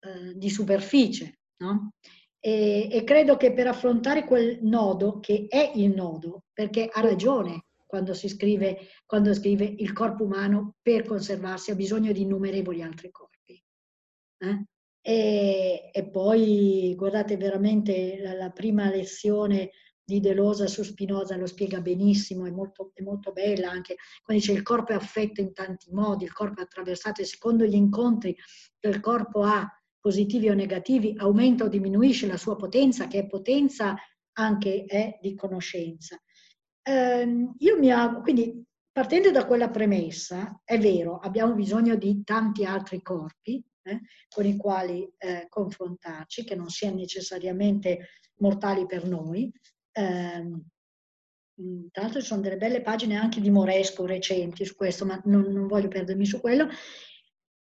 eh, 0.00 0.34
di 0.34 0.48
superficie. 0.48 1.40
No? 1.58 1.92
E, 2.40 2.88
e, 2.90 3.04
credo 3.04 3.36
che 3.36 3.52
per 3.52 3.66
affrontare 3.66 4.24
quel 4.24 4.58
nodo, 4.62 5.20
che 5.20 5.46
è 5.48 5.72
il 5.74 5.94
nodo, 5.94 6.44
perché 6.52 6.88
ha 6.90 7.00
ragione 7.00 7.66
quando 7.86 8.14
si 8.14 8.28
scrive, 8.28 8.88
quando 9.04 9.34
scrive 9.34 9.64
il 9.64 9.92
corpo 9.92 10.24
umano 10.24 10.76
per 10.80 11.04
conservarsi 11.04 11.70
ha 11.70 11.74
bisogno 11.74 12.10
di 12.12 12.22
innumerevoli 12.22 12.82
altri 12.82 13.10
corpi. 13.10 13.31
Eh? 14.42 14.64
E, 15.04 15.90
e, 15.92 16.10
poi, 16.10 16.94
guardate, 16.96 17.36
veramente 17.36 18.18
la, 18.20 18.34
la, 18.34 18.50
prima 18.50 18.90
lezione 18.90 19.70
di 20.04 20.20
Delosa 20.20 20.66
su 20.66 20.82
Spinoza 20.82 21.36
lo 21.36 21.46
spiega 21.46 21.80
benissimo, 21.80 22.46
è 22.46 22.50
molto, 22.50 22.90
è 22.94 23.02
molto 23.02 23.32
bella 23.32 23.70
anche 23.70 23.96
quando 24.22 24.42
dice 24.42 24.52
il 24.56 24.62
corpo 24.62 24.92
è 24.92 24.94
affetto 24.96 25.40
in 25.40 25.52
tanti 25.52 25.92
modi, 25.92 26.24
il 26.24 26.32
corpo 26.32 26.60
è 26.60 26.64
attraversato 26.64 27.20
e 27.20 27.24
secondo 27.24 27.64
gli 27.64 27.74
incontri 27.74 28.34
che 28.78 28.88
il 28.88 29.00
corpo 29.00 29.42
ha, 29.42 29.66
positivi 30.00 30.48
o 30.48 30.54
negativi, 30.54 31.14
aumenta 31.16 31.64
o 31.64 31.68
diminuisce 31.68 32.26
la 32.26 32.36
sua 32.36 32.56
potenza, 32.56 33.06
che 33.06 33.20
è 33.20 33.26
potenza 33.26 33.94
anche 34.32 34.84
è 34.86 35.18
di 35.20 35.34
conoscenza. 35.36 36.20
Ehm, 36.82 37.54
io 37.58 37.78
mi 37.78 37.92
auguro, 37.92 38.22
quindi 38.22 38.64
partendo 38.90 39.30
da 39.30 39.46
quella 39.46 39.70
premessa, 39.70 40.60
è 40.64 40.78
vero, 40.78 41.18
abbiamo 41.18 41.54
bisogno 41.54 41.94
di 41.94 42.22
tanti 42.24 42.64
altri 42.64 43.02
corpi 43.02 43.64
eh, 43.82 44.00
con 44.28 44.46
i 44.46 44.56
quali 44.56 45.10
eh, 45.18 45.46
confrontarci, 45.48 46.44
che 46.44 46.54
non 46.54 46.68
siano 46.68 46.96
necessariamente 46.96 48.08
mortali 48.36 48.86
per 48.86 49.06
noi. 49.06 49.52
Eh, 49.92 50.50
tra 51.90 52.02
l'altro 52.02 52.20
ci 52.20 52.26
sono 52.26 52.40
delle 52.40 52.56
belle 52.56 52.80
pagine 52.80 53.16
anche 53.16 53.40
di 53.40 53.50
Moresco 53.50 54.06
recenti 54.06 54.64
su 54.64 54.74
questo, 54.74 55.04
ma 55.04 55.20
non, 55.24 55.42
non 55.52 55.66
voglio 55.66 55.88
perdermi 55.88 56.26
su 56.26 56.40
quello. 56.40 56.68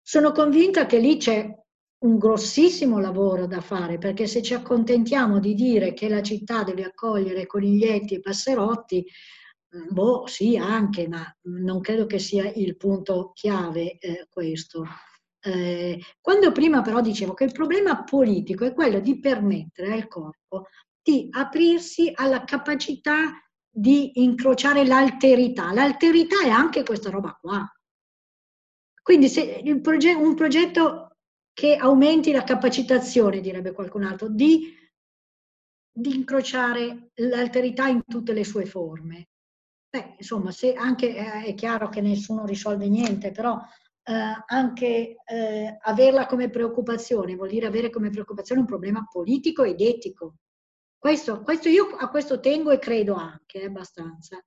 Sono 0.01 0.33
convinta 0.33 0.87
che 0.87 0.99
lì 0.99 1.17
c'è 1.17 1.53
un 2.01 2.19
grossissimo 2.19 2.99
lavoro 2.99 3.47
da 3.47 3.61
fare, 3.61 3.99
perché 3.99 4.27
se 4.27 4.43
ci 4.43 4.55
accontentiamo 4.55 5.39
di 5.39 5.55
dire 5.55 5.93
che 5.93 6.09
la 6.09 6.23
città 6.23 6.63
deve 6.63 6.85
accogliere 6.85 7.47
coniglietti 7.47 8.15
e 8.15 8.21
passerotti, 8.21 9.05
mm, 9.77 9.93
boh, 9.93 10.27
sì, 10.27 10.57
anche, 10.57 11.09
ma 11.09 11.23
non 11.43 11.81
credo 11.81 12.07
che 12.07 12.19
sia 12.19 12.51
il 12.51 12.77
punto 12.77 13.33
chiave 13.35 13.99
eh, 13.99 14.27
questo. 14.31 14.85
Eh, 15.43 15.99
quando 16.21 16.53
prima 16.53 16.83
però 16.83 17.01
dicevo 17.01 17.33
che 17.33 17.45
il 17.45 17.53
problema 17.53 18.05
politico 18.05 18.67
è 18.67 18.75
quello 18.75 19.01
di 19.01 19.19
permettere 19.19 19.93
al 19.93 20.07
corpo 20.07 20.67
di 21.03 21.29
aprirsi 21.31 22.13
alla 22.15 22.45
capacità 22.45 23.33
di 23.73 24.23
incrociare 24.23 24.85
l'alterità. 24.85 25.73
L'alterità 25.73 26.43
è 26.45 26.51
anche 26.51 26.83
questa 26.83 27.11
roba 27.11 27.37
qua. 27.41 27.67
Quindi 29.03 29.29
se 29.29 29.63
proge- 29.81 30.15
un 30.15 30.35
progetto 30.35 31.17
che 31.53 31.77
aumenti 31.77 32.33
la 32.33 32.45
capacitazione, 32.45 33.41
direbbe 33.41 33.73
qualcun 33.73 34.05
altro, 34.05 34.29
di, 34.29 34.75
di 35.91 36.15
incrociare 36.15 37.11
l'alterità 37.15 37.89
in 37.89 38.03
tutte 38.07 38.33
le 38.33 38.45
sue 38.45 38.67
forme. 38.67 39.29
Beh, 39.89 40.15
insomma, 40.19 40.53
se 40.53 40.75
anche 40.75 41.17
eh, 41.17 41.45
è 41.45 41.55
chiaro 41.55 41.89
che 41.89 42.01
nessuno 42.01 42.45
risolve 42.45 42.89
niente, 42.89 43.33
però 43.33 43.59
eh, 44.03 44.45
anche 44.47 45.17
eh, 45.25 45.79
averla 45.81 46.27
come 46.27 46.51
preoccupazione 46.51 47.35
vuol 47.35 47.49
dire 47.49 47.67
avere 47.67 47.91
come 47.91 48.11
preoccupazione 48.11 48.61
un 48.61 48.67
problema 48.67 49.07
politico 49.11 49.63
ed 49.63 49.81
etico. 49.81 50.37
Questo, 50.99 51.43
questo 51.43 51.69
io 51.69 51.87
a 51.97 52.09
questo 52.11 52.41
tengo 52.41 52.71
e 52.71 52.79
credo 52.79 53.15
anche, 53.15 53.61
eh, 53.61 53.67
abbastanza. 53.67 54.43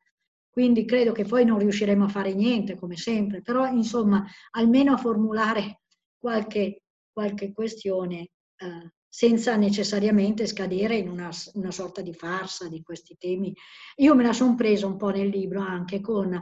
Quindi 0.49 0.85
credo 0.85 1.11
che 1.13 1.25
poi 1.25 1.45
non 1.45 1.57
riusciremo 1.57 2.05
a 2.05 2.09
fare 2.09 2.33
niente, 2.33 2.77
come 2.77 2.95
sempre, 2.95 3.41
però 3.41 3.65
insomma, 3.65 4.23
almeno 4.51 4.93
a 4.93 4.97
formulare 4.97 5.81
qualche 6.19 6.83
qualche 7.13 7.53
questione 7.53 8.31
eh, 8.57 8.91
senza 9.07 9.55
necessariamente 9.55 10.47
scadere 10.47 10.95
in 10.95 11.07
una, 11.07 11.29
una, 11.53 11.71
sorta 11.71 12.01
di 12.01 12.13
farsa 12.13 12.67
di 12.67 12.81
questi 12.81 13.15
temi. 13.17 13.55
Io 13.97 14.15
me 14.15 14.23
la 14.23 14.33
sono 14.33 14.55
presa 14.55 14.87
un 14.87 14.97
po' 14.97 15.11
nel 15.11 15.27
libro 15.27 15.61
anche 15.61 16.01
con 16.01 16.41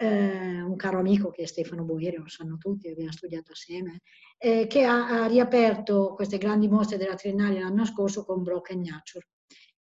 eh, 0.00 0.62
un 0.62 0.76
caro 0.76 0.98
amico 0.98 1.30
che 1.30 1.42
è 1.42 1.46
Stefano 1.46 1.84
Boerio, 1.84 2.22
lo 2.22 2.28
sanno 2.28 2.56
tutti, 2.56 2.88
abbiamo 2.88 3.12
studiato 3.12 3.52
assieme, 3.52 4.00
eh, 4.38 4.66
che 4.66 4.84
ha, 4.84 5.08
ha, 5.08 5.26
riaperto 5.26 6.14
queste 6.14 6.38
grandi 6.38 6.68
mostre 6.68 6.96
della 6.96 7.14
Triennale 7.14 7.60
l'anno 7.60 7.84
scorso 7.84 8.24
con 8.24 8.42
Broken 8.42 8.80
Nature, 8.80 9.28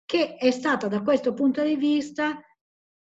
che 0.06 0.36
è 0.36 0.50
stata 0.52 0.88
da 0.88 1.02
questo 1.02 1.34
punto 1.34 1.62
di 1.62 1.76
vista 1.76 2.40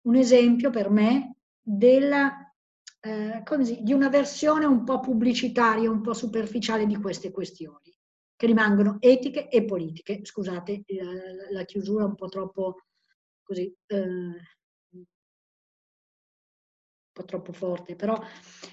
un 0.02 0.14
esempio 0.14 0.70
per 0.70 0.90
me 0.90 1.38
della 1.60 2.54
eh, 3.00 3.42
così, 3.44 3.82
di 3.82 3.92
una 3.92 4.08
versione 4.08 4.64
un 4.64 4.84
po' 4.84 5.00
pubblicitaria, 5.00 5.90
un 5.90 6.02
po' 6.02 6.14
superficiale 6.14 6.86
di 6.86 6.94
queste 6.94 7.32
questioni, 7.32 7.92
che 8.36 8.46
rimangono 8.46 8.98
etiche 9.00 9.48
e 9.48 9.64
politiche. 9.64 10.20
Scusate, 10.22 10.84
la, 10.86 11.10
la 11.50 11.64
chiusura 11.64 12.04
un 12.04 12.14
po' 12.14 12.28
troppo 12.28 12.76
così, 13.42 13.74
eh, 13.86 14.36
po' 17.12 17.24
troppo 17.24 17.52
forte, 17.52 17.96
però 17.96 18.18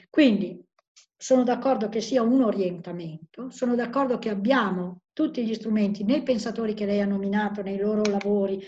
quindi 0.09 0.63
sono 1.15 1.43
d'accordo 1.43 1.89
che 1.89 2.01
sia 2.01 2.21
un 2.21 2.41
orientamento, 2.43 3.49
sono 3.49 3.75
d'accordo 3.75 4.19
che 4.19 4.29
abbiamo 4.29 5.01
tutti 5.11 5.45
gli 5.45 5.53
strumenti 5.53 6.03
nei 6.03 6.23
pensatori 6.23 6.73
che 6.73 6.85
lei 6.85 7.01
ha 7.01 7.05
nominato, 7.05 7.61
nei 7.61 7.77
loro 7.77 8.03
lavori, 8.03 8.63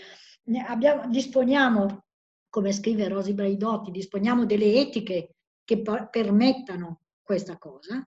abbiamo, 0.66 1.08
disponiamo, 1.08 2.04
come 2.50 2.72
scrive 2.72 3.08
Rosi 3.08 3.32
Braidotti, 3.32 3.90
disponiamo 3.90 4.44
delle 4.44 4.74
etiche 4.74 5.36
che 5.64 5.80
permettano 6.10 7.00
questa 7.22 7.56
cosa. 7.56 8.06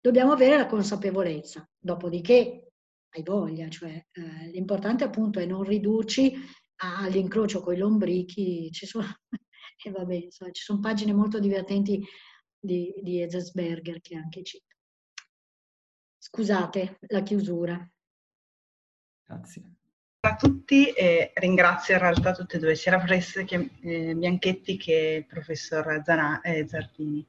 dobbiamo 0.00 0.32
avere 0.32 0.56
la 0.56 0.66
consapevolezza. 0.66 1.68
Dopodiché 1.78 2.68
hai 3.10 3.22
voglia, 3.22 3.68
cioè 3.68 4.04
eh, 4.12 4.50
l'importante 4.50 5.04
appunto 5.04 5.40
è 5.40 5.46
non 5.46 5.62
ridurci 5.62 6.34
all'incrocio 6.76 7.60
con 7.60 7.74
i 7.74 7.78
lombrichi. 7.78 8.70
Ci 8.70 8.86
sono, 8.86 9.06
e 9.84 9.90
vabbè, 9.90 10.14
insomma, 10.14 10.50
ci 10.50 10.62
sono 10.62 10.80
pagine 10.80 11.12
molto 11.12 11.38
divertenti 11.38 12.04
di, 12.58 12.94
di 13.02 13.22
Ezelsberger 13.22 14.00
che 14.00 14.16
anche 14.16 14.42
cito. 14.42 14.74
Scusate 16.18 16.98
la 17.08 17.22
chiusura. 17.22 17.88
Grazie 19.24 19.76
a 20.26 20.36
tutti 20.36 20.90
e 20.90 21.30
ringrazio 21.34 21.94
in 21.94 22.00
realtà 22.00 22.32
tutte 22.32 22.56
e 22.56 22.58
due, 22.58 22.74
sia 22.74 22.92
la 22.92 22.98
professoressa 22.98 23.56
eh, 23.82 24.14
Bianchetti 24.14 24.76
che 24.76 25.16
il 25.18 25.26
professor 25.26 26.02
Zana, 26.04 26.40
eh, 26.40 26.66
Zardini. 26.66 27.26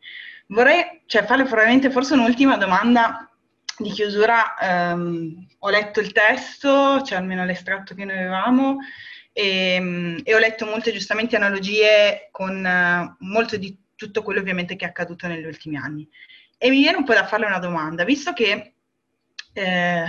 Vorrei 0.47 1.03
cioè, 1.05 1.23
farle 1.23 1.43
probabilmente 1.43 1.91
forse 1.91 2.13
un'ultima 2.13 2.57
domanda 2.57 3.29
di 3.77 3.89
chiusura. 3.91 4.55
Um, 4.61 5.47
ho 5.59 5.69
letto 5.69 5.99
il 5.99 6.11
testo, 6.11 7.01
cioè 7.03 7.19
almeno 7.19 7.45
l'estratto 7.45 7.93
che 7.93 8.05
noi 8.05 8.17
avevamo, 8.17 8.77
e, 9.37 9.77
um, 9.79 10.19
e 10.23 10.33
ho 10.33 10.39
letto 10.39 10.65
molte 10.65 10.91
giustamente 10.91 11.35
analogie 11.35 12.29
con 12.31 12.57
uh, 12.57 13.15
molto 13.23 13.55
di 13.55 13.77
tutto 13.93 14.23
quello 14.23 14.39
ovviamente 14.39 14.75
che 14.75 14.85
è 14.85 14.87
accaduto 14.87 15.27
negli 15.27 15.45
ultimi 15.45 15.77
anni. 15.77 16.09
E 16.57 16.71
mi 16.71 16.79
viene 16.79 16.97
un 16.97 17.03
po' 17.03 17.13
da 17.13 17.27
farle 17.27 17.45
una 17.45 17.59
domanda, 17.59 18.03
visto 18.03 18.33
che 18.33 18.73
eh, 19.53 20.05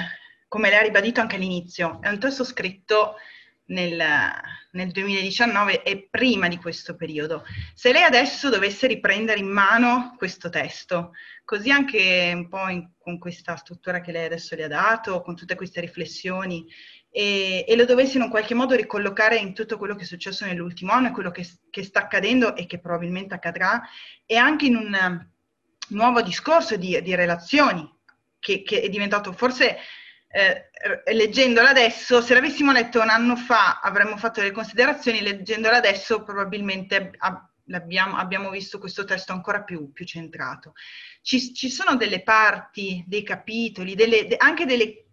come 0.49 0.71
lei 0.71 0.79
ha 0.79 0.83
ribadito 0.83 1.21
anche 1.21 1.37
all'inizio, 1.37 1.99
è 2.01 2.09
un 2.09 2.19
testo 2.19 2.43
scritto 2.43 3.17
nel, 3.67 4.03
nel, 4.71 4.91
2019 4.93 5.83
e 5.83 6.09
prima 6.11 6.49
di 6.49 6.57
questo 6.57 6.97
periodo. 6.97 7.45
Se 7.75 7.93
lei 7.93 8.05
adesso 8.05 8.49
dovesse 8.49 8.87
riprendere 8.87 9.41
in 9.41 9.49
mano 9.49 10.15
questo 10.17 10.49
testo, 10.49 11.13
così 11.45 11.71
anche 11.71 12.33
un 12.35 12.49
po' 12.49 12.69
in, 12.69 12.93
con 12.99 13.19
questa 13.19 13.57
struttura 13.57 14.01
che 14.01 14.13
lei 14.13 14.25
adesso 14.25 14.55
le 14.55 14.65
ha 14.65 14.69
dato, 14.69 15.21
con 15.21 15.37
tutte 15.37 15.55
queste 15.55 15.81
riflessioni, 15.81 16.67
e, 17.11 17.65
e, 17.67 17.77
lo 17.77 17.85
dovesse 17.85 18.19
in 18.19 18.29
qualche 18.29 18.55
modo 18.55 18.75
ricollocare 18.75 19.37
in 19.37 19.55
tutto 19.55 19.79
quello 19.79 19.95
che 19.95 20.03
è 20.03 20.07
successo 20.07 20.45
nell'ultimo 20.45 20.93
anno 20.93 21.09
e 21.09 21.13
quello 21.13 21.31
che, 21.31 21.47
che 21.71 21.83
sta 21.83 22.01
accadendo 22.01 22.55
e 22.55 22.67
che 22.67 22.79
probabilmente 22.79 23.35
accadrà, 23.35 23.83
e 24.27 24.37
anche 24.37 24.67
in 24.67 24.77
un 24.77 25.27
nuovo 25.89 26.23
discorso 26.23 26.77
di, 26.77 27.01
di 27.03 27.15
relazioni, 27.15 27.89
che, 28.39 28.63
che 28.63 28.83
è 28.83 28.89
diventato 28.89 29.33
forse 29.33 29.79
eh, 30.31 30.69
leggendola 31.13 31.71
adesso, 31.71 32.21
se 32.21 32.35
l'avessimo 32.35 32.71
letto 32.71 33.01
un 33.01 33.09
anno 33.09 33.35
fa 33.37 33.81
avremmo 33.81 34.17
fatto 34.17 34.41
delle 34.41 34.53
considerazioni, 34.53 35.23
leggendola 35.23 35.79
adesso 35.79 36.23
probabilmente 36.23 37.13
abbiamo, 37.71 38.17
abbiamo 38.17 38.51
visto 38.51 38.79
questo 38.79 39.05
testo 39.05 39.33
ancora 39.33 39.63
più, 39.63 39.91
più 39.93 40.05
centrato. 40.05 40.75
Ci, 41.23 41.55
ci, 41.55 41.71
sono 41.71 41.97
delle 41.97 42.23
parti, 42.23 43.03
dei 43.07 43.23
capitoli, 43.23 43.95
delle, 43.95 44.27
de, 44.27 44.37
anche 44.37 44.67
delle, 44.67 45.07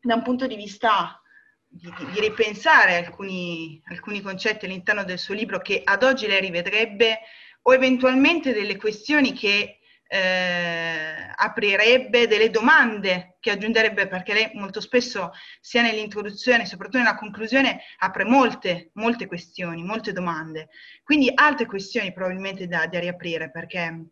da 0.00 0.14
un 0.16 0.22
punto 0.22 0.46
di 0.48 0.56
vista 0.56 1.20
di, 1.68 1.92
di 2.12 2.20
ripensare 2.20 2.96
alcuni, 2.96 3.80
alcuni 3.86 4.20
concetti 4.20 4.64
all'interno 4.64 5.04
del 5.04 5.18
suo 5.18 5.34
libro 5.34 5.58
che 5.58 5.82
ad 5.84 6.02
oggi 6.02 6.26
lei 6.26 6.40
rivedrebbe 6.40 7.20
o 7.62 7.74
eventualmente 7.74 8.52
delle 8.52 8.76
questioni 8.76 9.32
che 9.32 9.78
eh, 10.08 11.32
aprirebbe 11.34 12.28
delle 12.28 12.50
domande 12.50 13.36
che 13.40 13.50
aggiungerebbe 13.50 14.06
perché 14.06 14.34
lei 14.34 14.50
molto 14.54 14.80
spesso 14.80 15.32
sia 15.60 15.82
nell'introduzione, 15.82 16.64
soprattutto 16.64 16.98
nella 16.98 17.16
conclusione, 17.16 17.80
apre 17.98 18.24
molte, 18.24 18.90
molte 18.94 19.26
questioni, 19.26 19.82
molte 19.82 20.12
domande. 20.12 20.68
Quindi 21.02 21.30
altre 21.34 21.66
questioni 21.66 22.12
probabilmente 22.12 22.66
da, 22.68 22.86
da 22.86 23.00
riaprire 23.00 23.50
perché 23.50 24.06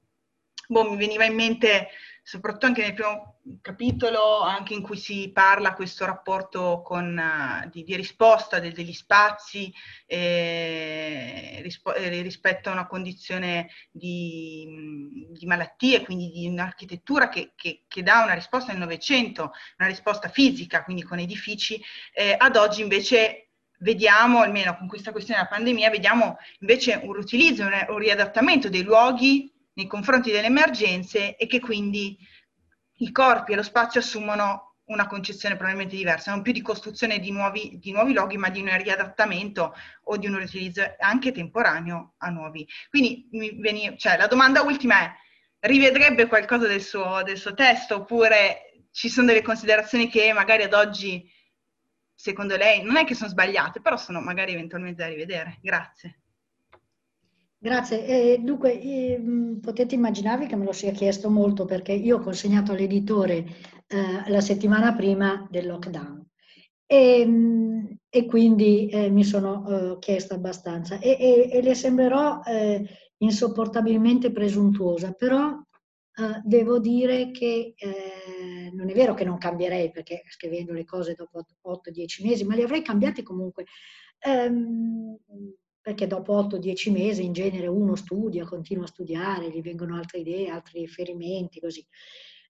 boh, 0.67 0.91
mi 0.91 0.97
veniva 0.97 1.25
in 1.25 1.35
mente 1.35 1.89
soprattutto 2.27 2.65
anche 2.65 2.81
nel 2.81 2.95
primo 2.95 3.41
capitolo, 3.61 4.41
anche 4.41 4.73
in 4.73 4.81
cui 4.81 4.97
si 4.97 5.31
parla 5.31 5.75
questo 5.75 6.07
rapporto 6.07 6.81
con, 6.83 7.19
uh, 7.19 7.69
di, 7.69 7.85
di, 7.85 7.95
risposta 7.95 8.61
de, 8.61 8.73
degli 8.73 8.95
spazi 8.95 9.71
eh, 10.07 11.61
rispo, 11.63 11.93
eh, 11.93 12.23
rispetto 12.23 12.71
a 12.71 12.73
una 12.73 12.87
condizione 12.87 13.69
di, 13.91 15.29
di, 15.33 15.45
malattie, 15.45 16.03
quindi 16.03 16.31
di 16.31 16.47
un'architettura 16.49 17.29
che, 17.29 17.53
che, 17.55 17.85
che, 17.87 18.03
dà 18.03 18.23
una 18.23 18.33
risposta 18.33 18.73
nel 18.73 18.81
Novecento, 18.81 19.53
una 19.77 19.89
risposta 19.89 20.31
fisica, 20.31 20.83
quindi 20.83 21.03
con 21.03 21.19
edifici, 21.19 21.79
eh, 22.15 22.35
ad 22.39 22.57
oggi 22.57 22.81
invece 22.81 23.51
vediamo, 23.81 24.41
almeno 24.41 24.79
con 24.79 24.89
questa 24.89 25.13
questione 25.13 25.41
della 25.41 25.55
pandemia, 25.55 25.91
vediamo 25.91 26.39
invece 26.61 26.99
un 27.03 27.13
riutilizzo, 27.13 27.65
un 27.65 27.99
riadattamento 27.99 28.71
dei 28.71 28.83
luoghi 28.83 29.54
nei 29.75 29.87
confronti 29.87 30.31
delle 30.31 30.47
emergenze 30.47 31.37
e 31.37 31.47
che 31.47 31.61
quindi 31.61 32.17
i 32.99 33.11
corpi 33.11 33.53
e 33.53 33.57
lo 33.57 33.63
spazio 33.63 34.01
assumono 34.01 34.75
una 34.87 35.07
concezione 35.07 35.57
probabilmente 35.57 35.97
diversa, 35.97 36.31
non 36.31 36.43
più 36.43 36.53
di 36.53 36.61
costruzione 36.61 37.19
di 37.19 37.31
nuovi, 37.31 37.79
di 37.79 37.93
nuovi 37.93 38.13
luoghi, 38.13 38.37
ma 38.37 38.51
di 38.51 38.61
un 38.61 38.77
riadattamento 38.77 39.75
o 40.05 40.17
di 40.17 40.27
un 40.27 40.37
riutilizzo 40.37 40.83
anche 40.99 41.33
temporaneo 41.33 42.15
a 42.19 42.29
nuovi. 42.29 42.67
Quindi 42.91 43.29
veni, 43.31 43.97
cioè, 43.97 44.17
la 44.17 44.27
domanda 44.27 44.63
ultima 44.63 45.01
è, 45.01 45.13
rivedrebbe 45.61 46.27
qualcosa 46.27 46.67
del 46.67 46.83
suo, 46.83 47.23
del 47.23 47.39
suo 47.39 47.55
testo 47.55 47.97
oppure 47.97 48.89
ci 48.91 49.09
sono 49.09 49.27
delle 49.27 49.43
considerazioni 49.43 50.09
che 50.11 50.33
magari 50.35 50.65
ad 50.65 50.75
oggi, 50.75 51.27
secondo 52.15 52.57
lei, 52.57 52.83
non 52.83 52.97
è 52.97 53.05
che 53.05 53.15
sono 53.15 53.31
sbagliate, 53.31 53.81
però 53.81 53.97
sono 53.97 54.21
magari 54.21 54.53
eventualmente 54.53 55.03
da 55.03 55.09
rivedere. 55.09 55.59
Grazie. 55.63 56.24
Grazie. 57.65 58.05
Eh, 58.05 58.39
dunque, 58.43 58.79
eh, 58.79 59.19
potete 59.59 59.95
immaginarvi 59.95 60.45
che 60.45 60.55
me 60.55 60.67
lo 60.67 60.73
sia 60.73 60.91
chiesto 60.91 61.31
molto 61.31 61.65
perché 61.65 61.93
io 61.93 62.19
ho 62.19 62.21
consegnato 62.21 62.73
all'editore 62.73 63.37
eh, 63.87 64.31
la 64.31 64.43
settimana 64.43 64.95
prima 64.95 65.49
del 65.51 65.69
lockdown 65.69 66.29
e, 66.85 67.97
e 68.11 68.27
quindi 68.27 68.89
eh, 68.91 69.09
mi 69.09 69.25
sono 69.25 69.95
eh, 69.95 69.99
chiesta 69.99 70.35
abbastanza 70.35 70.99
e, 70.99 71.17
e, 71.19 71.49
e, 71.53 71.63
le 71.63 71.75
sembrerò 71.75 72.43
eh, 72.45 72.87
insopportabilmente 73.17 74.31
presuntuosa, 74.31 75.13
però 75.13 75.59
devo 76.45 76.79
dire 76.79 77.33
che 77.33 77.75
non 78.73 78.89
è 78.89 78.93
vero 78.93 79.15
che 79.15 79.25
non 79.25 79.37
cambierei 79.37 79.91
perché 79.91 80.23
scrivendo 80.29 80.73
le 80.73 80.85
cose 80.85 81.15
dopo 81.15 81.43
8-10 81.63 82.25
mesi, 82.25 82.45
ma 82.45 82.55
le 82.55 82.63
avrei 82.63 82.83
cambiate 82.83 83.25
comunque. 83.25 83.65
Um, 84.25 85.19
perché 85.85 86.07
dopo 86.07 86.33
8-10 86.41 86.91
mesi 86.93 87.25
in 87.25 87.35
genere 87.35 87.67
uno 87.67 87.95
studia, 87.95 88.47
continua 88.47 88.85
a 88.85 88.87
studiare, 88.87 89.51
gli 89.51 89.61
vengono 89.61 89.97
altre 89.97 90.21
idee, 90.21 90.49
altri 90.49 90.81
riferimenti, 90.81 91.61
così. 91.61 91.87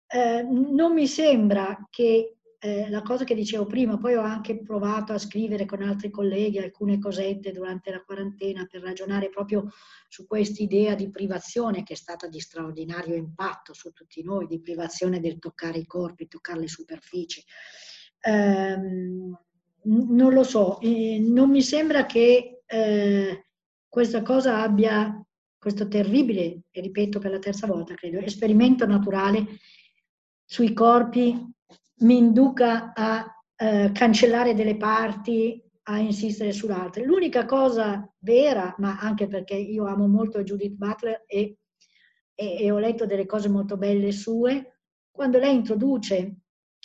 Eh, 0.06 0.42
non 0.44 0.94
mi 0.94 1.08
sembra 1.08 1.84
che 1.90 2.36
eh, 2.60 2.88
la 2.88 3.02
cosa 3.02 3.24
che 3.24 3.34
dicevo 3.34 3.66
prima, 3.66 3.98
poi 3.98 4.14
ho 4.14 4.20
anche 4.20 4.62
provato 4.62 5.12
a 5.12 5.18
scrivere 5.18 5.64
con 5.64 5.82
altri 5.82 6.10
colleghi 6.10 6.60
alcune 6.60 7.00
cosette 7.00 7.50
durante 7.50 7.90
la 7.90 8.04
quarantena 8.04 8.68
per 8.70 8.82
ragionare 8.82 9.30
proprio 9.30 9.68
su 10.06 10.28
questa 10.28 10.62
idea 10.62 10.94
di 10.94 11.10
privazione 11.10 11.82
che 11.82 11.94
è 11.94 11.96
stata 11.96 12.28
di 12.28 12.38
straordinario 12.38 13.16
impatto 13.16 13.74
su 13.74 13.90
tutti 13.90 14.22
noi, 14.22 14.46
di 14.46 14.60
privazione 14.60 15.18
del 15.18 15.40
toccare 15.40 15.78
i 15.78 15.86
corpi, 15.86 16.28
toccare 16.28 16.60
le 16.60 16.68
superfici. 16.68 17.44
Eh, 18.20 18.78
non 19.86 20.32
lo 20.32 20.44
so, 20.44 20.78
eh, 20.80 21.18
non 21.18 21.50
mi 21.50 21.62
sembra 21.62 22.06
che 22.06 22.53
eh, 22.66 23.46
questa 23.88 24.22
cosa 24.22 24.62
abbia 24.62 25.24
questo 25.58 25.88
terribile, 25.88 26.64
e 26.70 26.80
ripeto 26.80 27.18
per 27.18 27.30
la 27.30 27.38
terza 27.38 27.66
volta 27.66 27.94
credo, 27.94 28.18
esperimento 28.18 28.86
naturale 28.86 29.46
sui 30.44 30.74
corpi 30.74 31.52
mi 32.00 32.16
induca 32.18 32.92
a 32.92 33.24
eh, 33.56 33.90
cancellare 33.92 34.54
delle 34.54 34.76
parti, 34.76 35.62
a 35.84 35.98
insistere 35.98 36.52
sull'altra. 36.52 37.02
L'unica 37.02 37.44
cosa 37.46 38.06
vera, 38.18 38.74
ma 38.78 38.98
anche 38.98 39.26
perché 39.26 39.54
io 39.54 39.86
amo 39.86 40.06
molto 40.06 40.42
Judith 40.42 40.74
Butler 40.74 41.24
e, 41.26 41.58
e, 42.34 42.56
e 42.58 42.70
ho 42.70 42.78
letto 42.78 43.06
delle 43.06 43.26
cose 43.26 43.48
molto 43.48 43.76
belle 43.76 44.12
sue, 44.12 44.80
quando 45.10 45.38
lei 45.38 45.54
introduce 45.54 46.40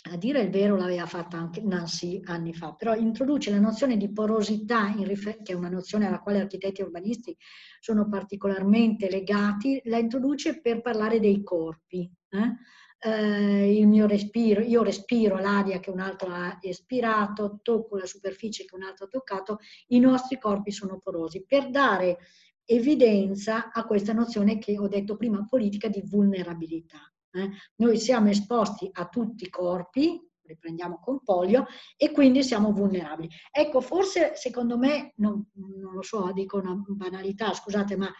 a 0.08 0.16
dire 0.16 0.40
il 0.40 0.50
vero 0.50 0.76
l'aveva 0.76 1.04
fatta 1.04 1.36
anche 1.36 1.60
Nancy 1.60 2.22
anni 2.24 2.54
fa, 2.54 2.72
però 2.72 2.94
introduce 2.94 3.50
la 3.50 3.60
nozione 3.60 3.98
di 3.98 4.10
porosità, 4.10 4.94
che 4.94 5.52
è 5.52 5.52
una 5.52 5.68
nozione 5.68 6.06
alla 6.06 6.20
quale 6.20 6.40
architetti 6.40 6.80
e 6.80 6.84
urbanisti 6.84 7.36
sono 7.80 8.08
particolarmente 8.08 9.10
legati, 9.10 9.80
la 9.84 9.98
introduce 9.98 10.60
per 10.60 10.80
parlare 10.80 11.20
dei 11.20 11.42
corpi. 11.42 12.10
Eh? 12.30 12.56
Eh, 13.02 13.78
il 13.78 13.86
mio 13.88 14.06
respiro, 14.06 14.62
io 14.62 14.82
respiro 14.82 15.38
l'aria 15.38 15.80
che 15.80 15.90
un 15.90 16.00
altro 16.00 16.28
ha 16.30 16.58
espirato, 16.62 17.60
tocco 17.62 17.96
la 17.96 18.06
superficie 18.06 18.64
che 18.64 18.74
un 18.74 18.82
altro 18.82 19.04
ha 19.04 19.08
toccato, 19.08 19.58
i 19.88 19.98
nostri 19.98 20.38
corpi 20.38 20.70
sono 20.70 20.98
porosi, 20.98 21.44
per 21.46 21.70
dare 21.70 22.18
evidenza 22.64 23.70
a 23.70 23.84
questa 23.84 24.12
nozione 24.12 24.58
che 24.58 24.78
ho 24.78 24.88
detto 24.88 25.16
prima, 25.16 25.44
politica 25.44 25.88
di 25.88 26.02
vulnerabilità. 26.04 27.00
Eh? 27.32 27.50
Noi 27.76 27.98
siamo 27.98 28.28
esposti 28.28 28.88
a 28.92 29.06
tutti 29.08 29.44
i 29.44 29.50
corpi, 29.50 30.20
riprendiamo 30.42 30.98
con 30.98 31.22
polio, 31.22 31.66
e 31.96 32.10
quindi 32.10 32.42
siamo 32.42 32.72
vulnerabili. 32.72 33.28
Ecco, 33.50 33.80
forse 33.80 34.32
secondo 34.34 34.76
me, 34.76 35.12
non, 35.16 35.48
non 35.54 35.94
lo 35.94 36.02
so, 36.02 36.30
dico 36.32 36.58
una 36.58 36.74
banalità, 36.86 37.52
scusate, 37.52 37.96
ma 37.96 38.12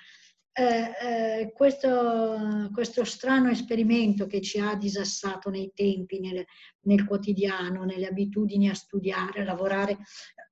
eh, 0.53 0.91
eh, 1.01 1.53
questo, 1.53 2.69
questo, 2.73 3.05
strano 3.05 3.51
esperimento 3.51 4.27
che 4.27 4.41
ci 4.41 4.59
ha 4.59 4.75
disassato 4.75 5.49
nei 5.49 5.73
tempi, 5.75 6.21
nel, 6.21 6.45
nel, 6.83 7.05
quotidiano, 7.05 7.85
nelle 7.85 8.07
abitudini 8.07 8.69
a 8.69 8.75
studiare, 8.75 9.41
a 9.41 9.45
lavorare, 9.45 9.99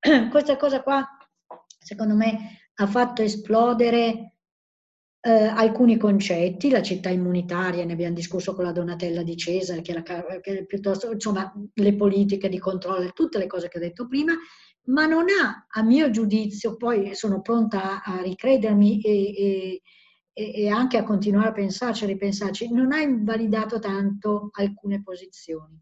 questa 0.31 0.57
cosa 0.57 0.83
qua, 0.83 1.07
secondo 1.79 2.15
me, 2.15 2.69
ha 2.75 2.87
fatto 2.87 3.23
esplodere 3.23 4.38
eh, 5.29 5.45
alcuni 5.45 5.99
concetti, 5.99 6.71
la 6.71 6.81
città 6.81 7.11
immunitaria, 7.11 7.85
ne 7.85 7.93
abbiamo 7.93 8.15
discusso 8.15 8.55
con 8.55 8.65
la 8.65 8.73
Donatella 8.73 9.23
di 9.23 9.37
Cesare, 9.37 9.83
che 9.83 9.91
era 9.91 10.03
che 10.41 10.65
piuttosto, 10.65 11.13
insomma, 11.13 11.53
le 11.75 11.95
politiche 11.95 12.49
di 12.49 12.59
controllo, 12.59 13.11
tutte 13.13 13.37
le 13.37 13.47
cose 13.47 13.69
che 13.69 13.77
ho 13.77 13.81
detto 13.81 14.09
prima, 14.09 14.33
ma 14.85 15.05
non 15.05 15.27
ha, 15.29 15.67
a 15.69 15.83
mio 15.83 16.09
giudizio, 16.09 16.77
poi 16.77 17.15
sono 17.15 17.43
pronta 17.43 18.03
a 18.03 18.23
ricredermi 18.23 19.03
e, 19.03 19.83
e, 20.33 20.63
e 20.63 20.69
anche 20.69 20.97
a 20.97 21.05
continuare 21.05 21.49
a 21.49 21.53
pensarci, 21.53 22.05
a 22.05 22.07
ripensarci, 22.07 22.73
non 22.73 22.93
ha 22.93 23.01
invalidato 23.01 23.79
tanto 23.79 24.49
alcune 24.53 25.03
posizioni. 25.03 25.79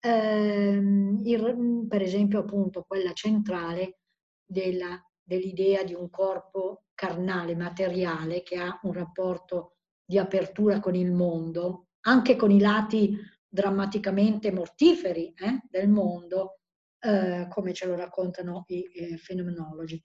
Eh, 0.00 0.80
il, 1.22 1.86
per 1.88 2.02
esempio, 2.02 2.40
appunto, 2.40 2.84
quella 2.84 3.12
centrale 3.12 3.98
della, 4.44 5.00
dell'idea 5.22 5.84
di 5.84 5.94
un 5.94 6.10
corpo 6.10 6.81
carnale, 6.94 7.54
materiale, 7.56 8.42
che 8.42 8.56
ha 8.56 8.78
un 8.82 8.92
rapporto 8.92 9.76
di 10.04 10.18
apertura 10.18 10.80
con 10.80 10.94
il 10.94 11.12
mondo, 11.12 11.88
anche 12.00 12.36
con 12.36 12.50
i 12.50 12.60
lati 12.60 13.16
drammaticamente 13.48 14.52
mortiferi 14.52 15.34
eh, 15.34 15.62
del 15.68 15.88
mondo, 15.88 16.60
eh, 16.98 17.46
come 17.48 17.72
ce 17.72 17.86
lo 17.86 17.94
raccontano 17.94 18.64
i 18.68 18.82
eh, 18.82 19.16
fenomenologi. 19.16 20.02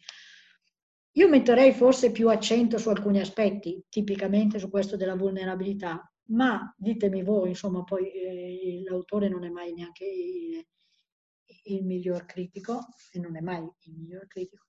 Io 1.14 1.28
metterei 1.28 1.74
forse 1.74 2.12
più 2.12 2.30
accento 2.30 2.78
su 2.78 2.90
alcuni 2.90 3.20
aspetti, 3.20 3.84
tipicamente 3.90 4.60
su 4.60 4.70
questo 4.70 4.98
della 4.98 5.16
vulnerabilità, 5.16 6.12
ma 6.30 6.74
ditemi 6.78 7.24
voi, 7.24 7.50
insomma, 7.50 7.84
poi 7.84 8.12
eh, 8.12 8.82
l'autore 8.84 9.30
non 9.30 9.44
è 9.44 9.50
mai 9.50 9.74
neanche 9.74 10.06
il, 10.06 10.66
il, 11.64 11.86
miglior 11.86 12.26
critico, 12.26 12.86
e 13.12 13.20
non 13.20 13.36
è 13.36 13.42
mai 13.42 13.62
il 13.62 13.94
miglior 13.96 14.28
critico. 14.28 14.66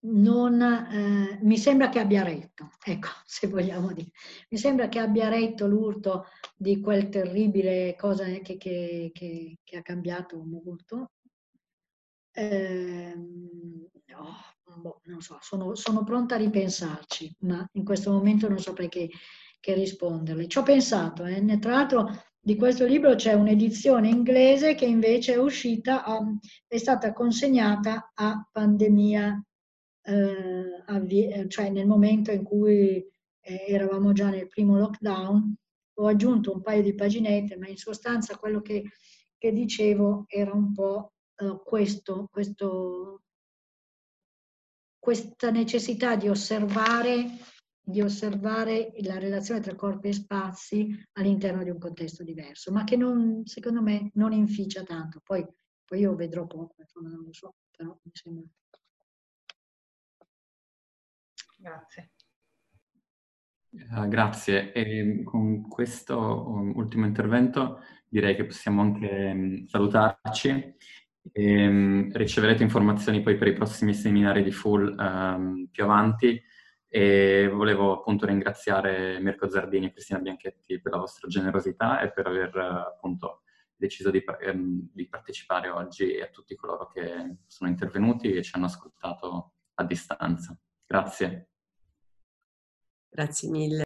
Non, 0.00 0.62
eh, 0.62 1.38
mi 1.42 1.58
sembra 1.58 1.88
che 1.88 1.98
abbia 1.98 2.22
retto, 2.22 2.70
ecco, 2.84 3.08
se 3.26 3.48
vogliamo 3.48 3.92
dire. 3.92 4.10
Mi 4.50 4.58
sembra 4.58 4.88
che 4.88 5.00
abbia 5.00 5.28
retto 5.28 5.66
l'urto 5.66 6.26
di 6.56 6.80
quel 6.80 7.08
terribile 7.08 7.96
cosa 7.96 8.24
che, 8.24 8.56
che, 8.56 9.10
che, 9.12 9.58
che 9.64 9.76
ha 9.76 9.82
cambiato 9.82 10.40
molto. 10.44 11.12
Eh, 12.30 13.12
oh, 14.14 14.80
boh, 14.80 15.00
non 15.06 15.20
so, 15.20 15.38
sono, 15.40 15.74
sono, 15.74 16.04
pronta 16.04 16.36
a 16.36 16.38
ripensarci, 16.38 17.34
ma 17.40 17.68
in 17.72 17.84
questo 17.84 18.12
momento 18.12 18.48
non 18.48 18.60
saprei 18.60 18.88
che, 18.88 19.10
risponderle. 19.60 20.46
Ci 20.48 20.58
ho 20.58 20.62
pensato, 20.62 21.24
eh. 21.24 21.58
tra 21.58 21.72
l'altro 21.72 22.08
di 22.40 22.56
questo 22.56 22.86
libro 22.86 23.14
c'è 23.16 23.34
un'edizione 23.34 24.08
inglese 24.08 24.74
che 24.74 24.86
invece 24.86 25.34
è 25.34 25.38
uscita, 25.38 26.04
um, 26.06 26.38
è 26.66 26.78
stata 26.78 27.12
consegnata 27.12 28.12
a 28.14 28.48
pandemia, 28.50 29.44
eh, 30.08 31.48
cioè 31.48 31.70
nel 31.70 31.86
momento 31.86 32.30
in 32.30 32.42
cui 32.42 33.06
eh, 33.40 33.64
eravamo 33.68 34.12
già 34.12 34.30
nel 34.30 34.48
primo 34.48 34.78
lockdown, 34.78 35.54
ho 36.00 36.06
aggiunto 36.06 36.52
un 36.52 36.62
paio 36.62 36.82
di 36.82 36.94
paginette, 36.94 37.56
ma 37.56 37.68
in 37.68 37.76
sostanza 37.76 38.36
quello 38.36 38.60
che, 38.60 38.84
che 39.36 39.52
dicevo 39.52 40.24
era 40.28 40.52
un 40.52 40.72
po' 40.72 41.12
uh, 41.42 41.60
questo, 41.62 42.28
questo, 42.30 43.22
questa 44.98 45.50
necessità 45.50 46.14
di 46.14 46.28
osservare, 46.28 47.26
di 47.80 48.00
osservare 48.00 48.92
la 49.00 49.18
relazione 49.18 49.60
tra 49.60 49.74
corpi 49.74 50.08
e 50.08 50.12
spazi 50.12 50.88
all'interno 51.14 51.64
di 51.64 51.70
un 51.70 51.78
contesto 51.78 52.22
diverso, 52.22 52.70
ma 52.70 52.84
che 52.84 52.96
non, 52.96 53.44
secondo 53.44 53.82
me 53.82 54.10
non 54.14 54.32
inficia 54.32 54.84
tanto. 54.84 55.20
Poi, 55.24 55.44
poi 55.84 55.98
io 55.98 56.14
vedrò 56.14 56.46
poco, 56.46 56.76
non 57.00 57.24
lo 57.24 57.32
so, 57.32 57.54
però 57.76 57.98
mi 58.02 58.10
sembra. 58.12 58.46
Grazie. 61.58 62.12
Uh, 63.70 64.06
grazie. 64.08 64.72
E 64.72 65.22
con 65.24 65.68
questo 65.68 66.48
um, 66.48 66.72
ultimo 66.76 67.04
intervento 67.04 67.80
direi 68.08 68.36
che 68.36 68.46
possiamo 68.46 68.80
anche 68.80 69.30
um, 69.34 69.66
salutarci. 69.66 70.76
E, 71.32 71.66
um, 71.66 72.10
riceverete 72.12 72.62
informazioni 72.62 73.20
poi 73.20 73.36
per 73.36 73.48
i 73.48 73.52
prossimi 73.52 73.92
seminari 73.92 74.42
di 74.42 74.52
Full 74.52 74.94
più 75.70 75.84
avanti 75.84 76.40
e 76.90 77.50
volevo 77.52 77.98
appunto 77.98 78.24
ringraziare 78.24 79.20
Mirko 79.20 79.50
Zardini 79.50 79.86
e 79.86 79.92
Cristina 79.92 80.20
Bianchetti 80.20 80.80
per 80.80 80.92
la 80.92 80.98
vostra 80.98 81.28
generosità 81.28 82.00
e 82.00 82.10
per 82.12 82.26
aver 82.26 82.56
appunto 82.56 83.42
deciso 83.76 84.10
di, 84.10 84.24
di 84.92 85.08
partecipare 85.08 85.68
oggi 85.68 86.12
e 86.12 86.22
a 86.22 86.28
tutti 86.28 86.54
coloro 86.56 86.86
che 86.86 87.36
sono 87.46 87.68
intervenuti 87.68 88.32
e 88.32 88.42
ci 88.42 88.52
hanno 88.54 88.66
ascoltato 88.66 89.52
a 89.74 89.84
distanza. 89.84 90.58
Grazie. 90.88 91.48
Grazie 93.10 93.50
mille. 93.50 93.76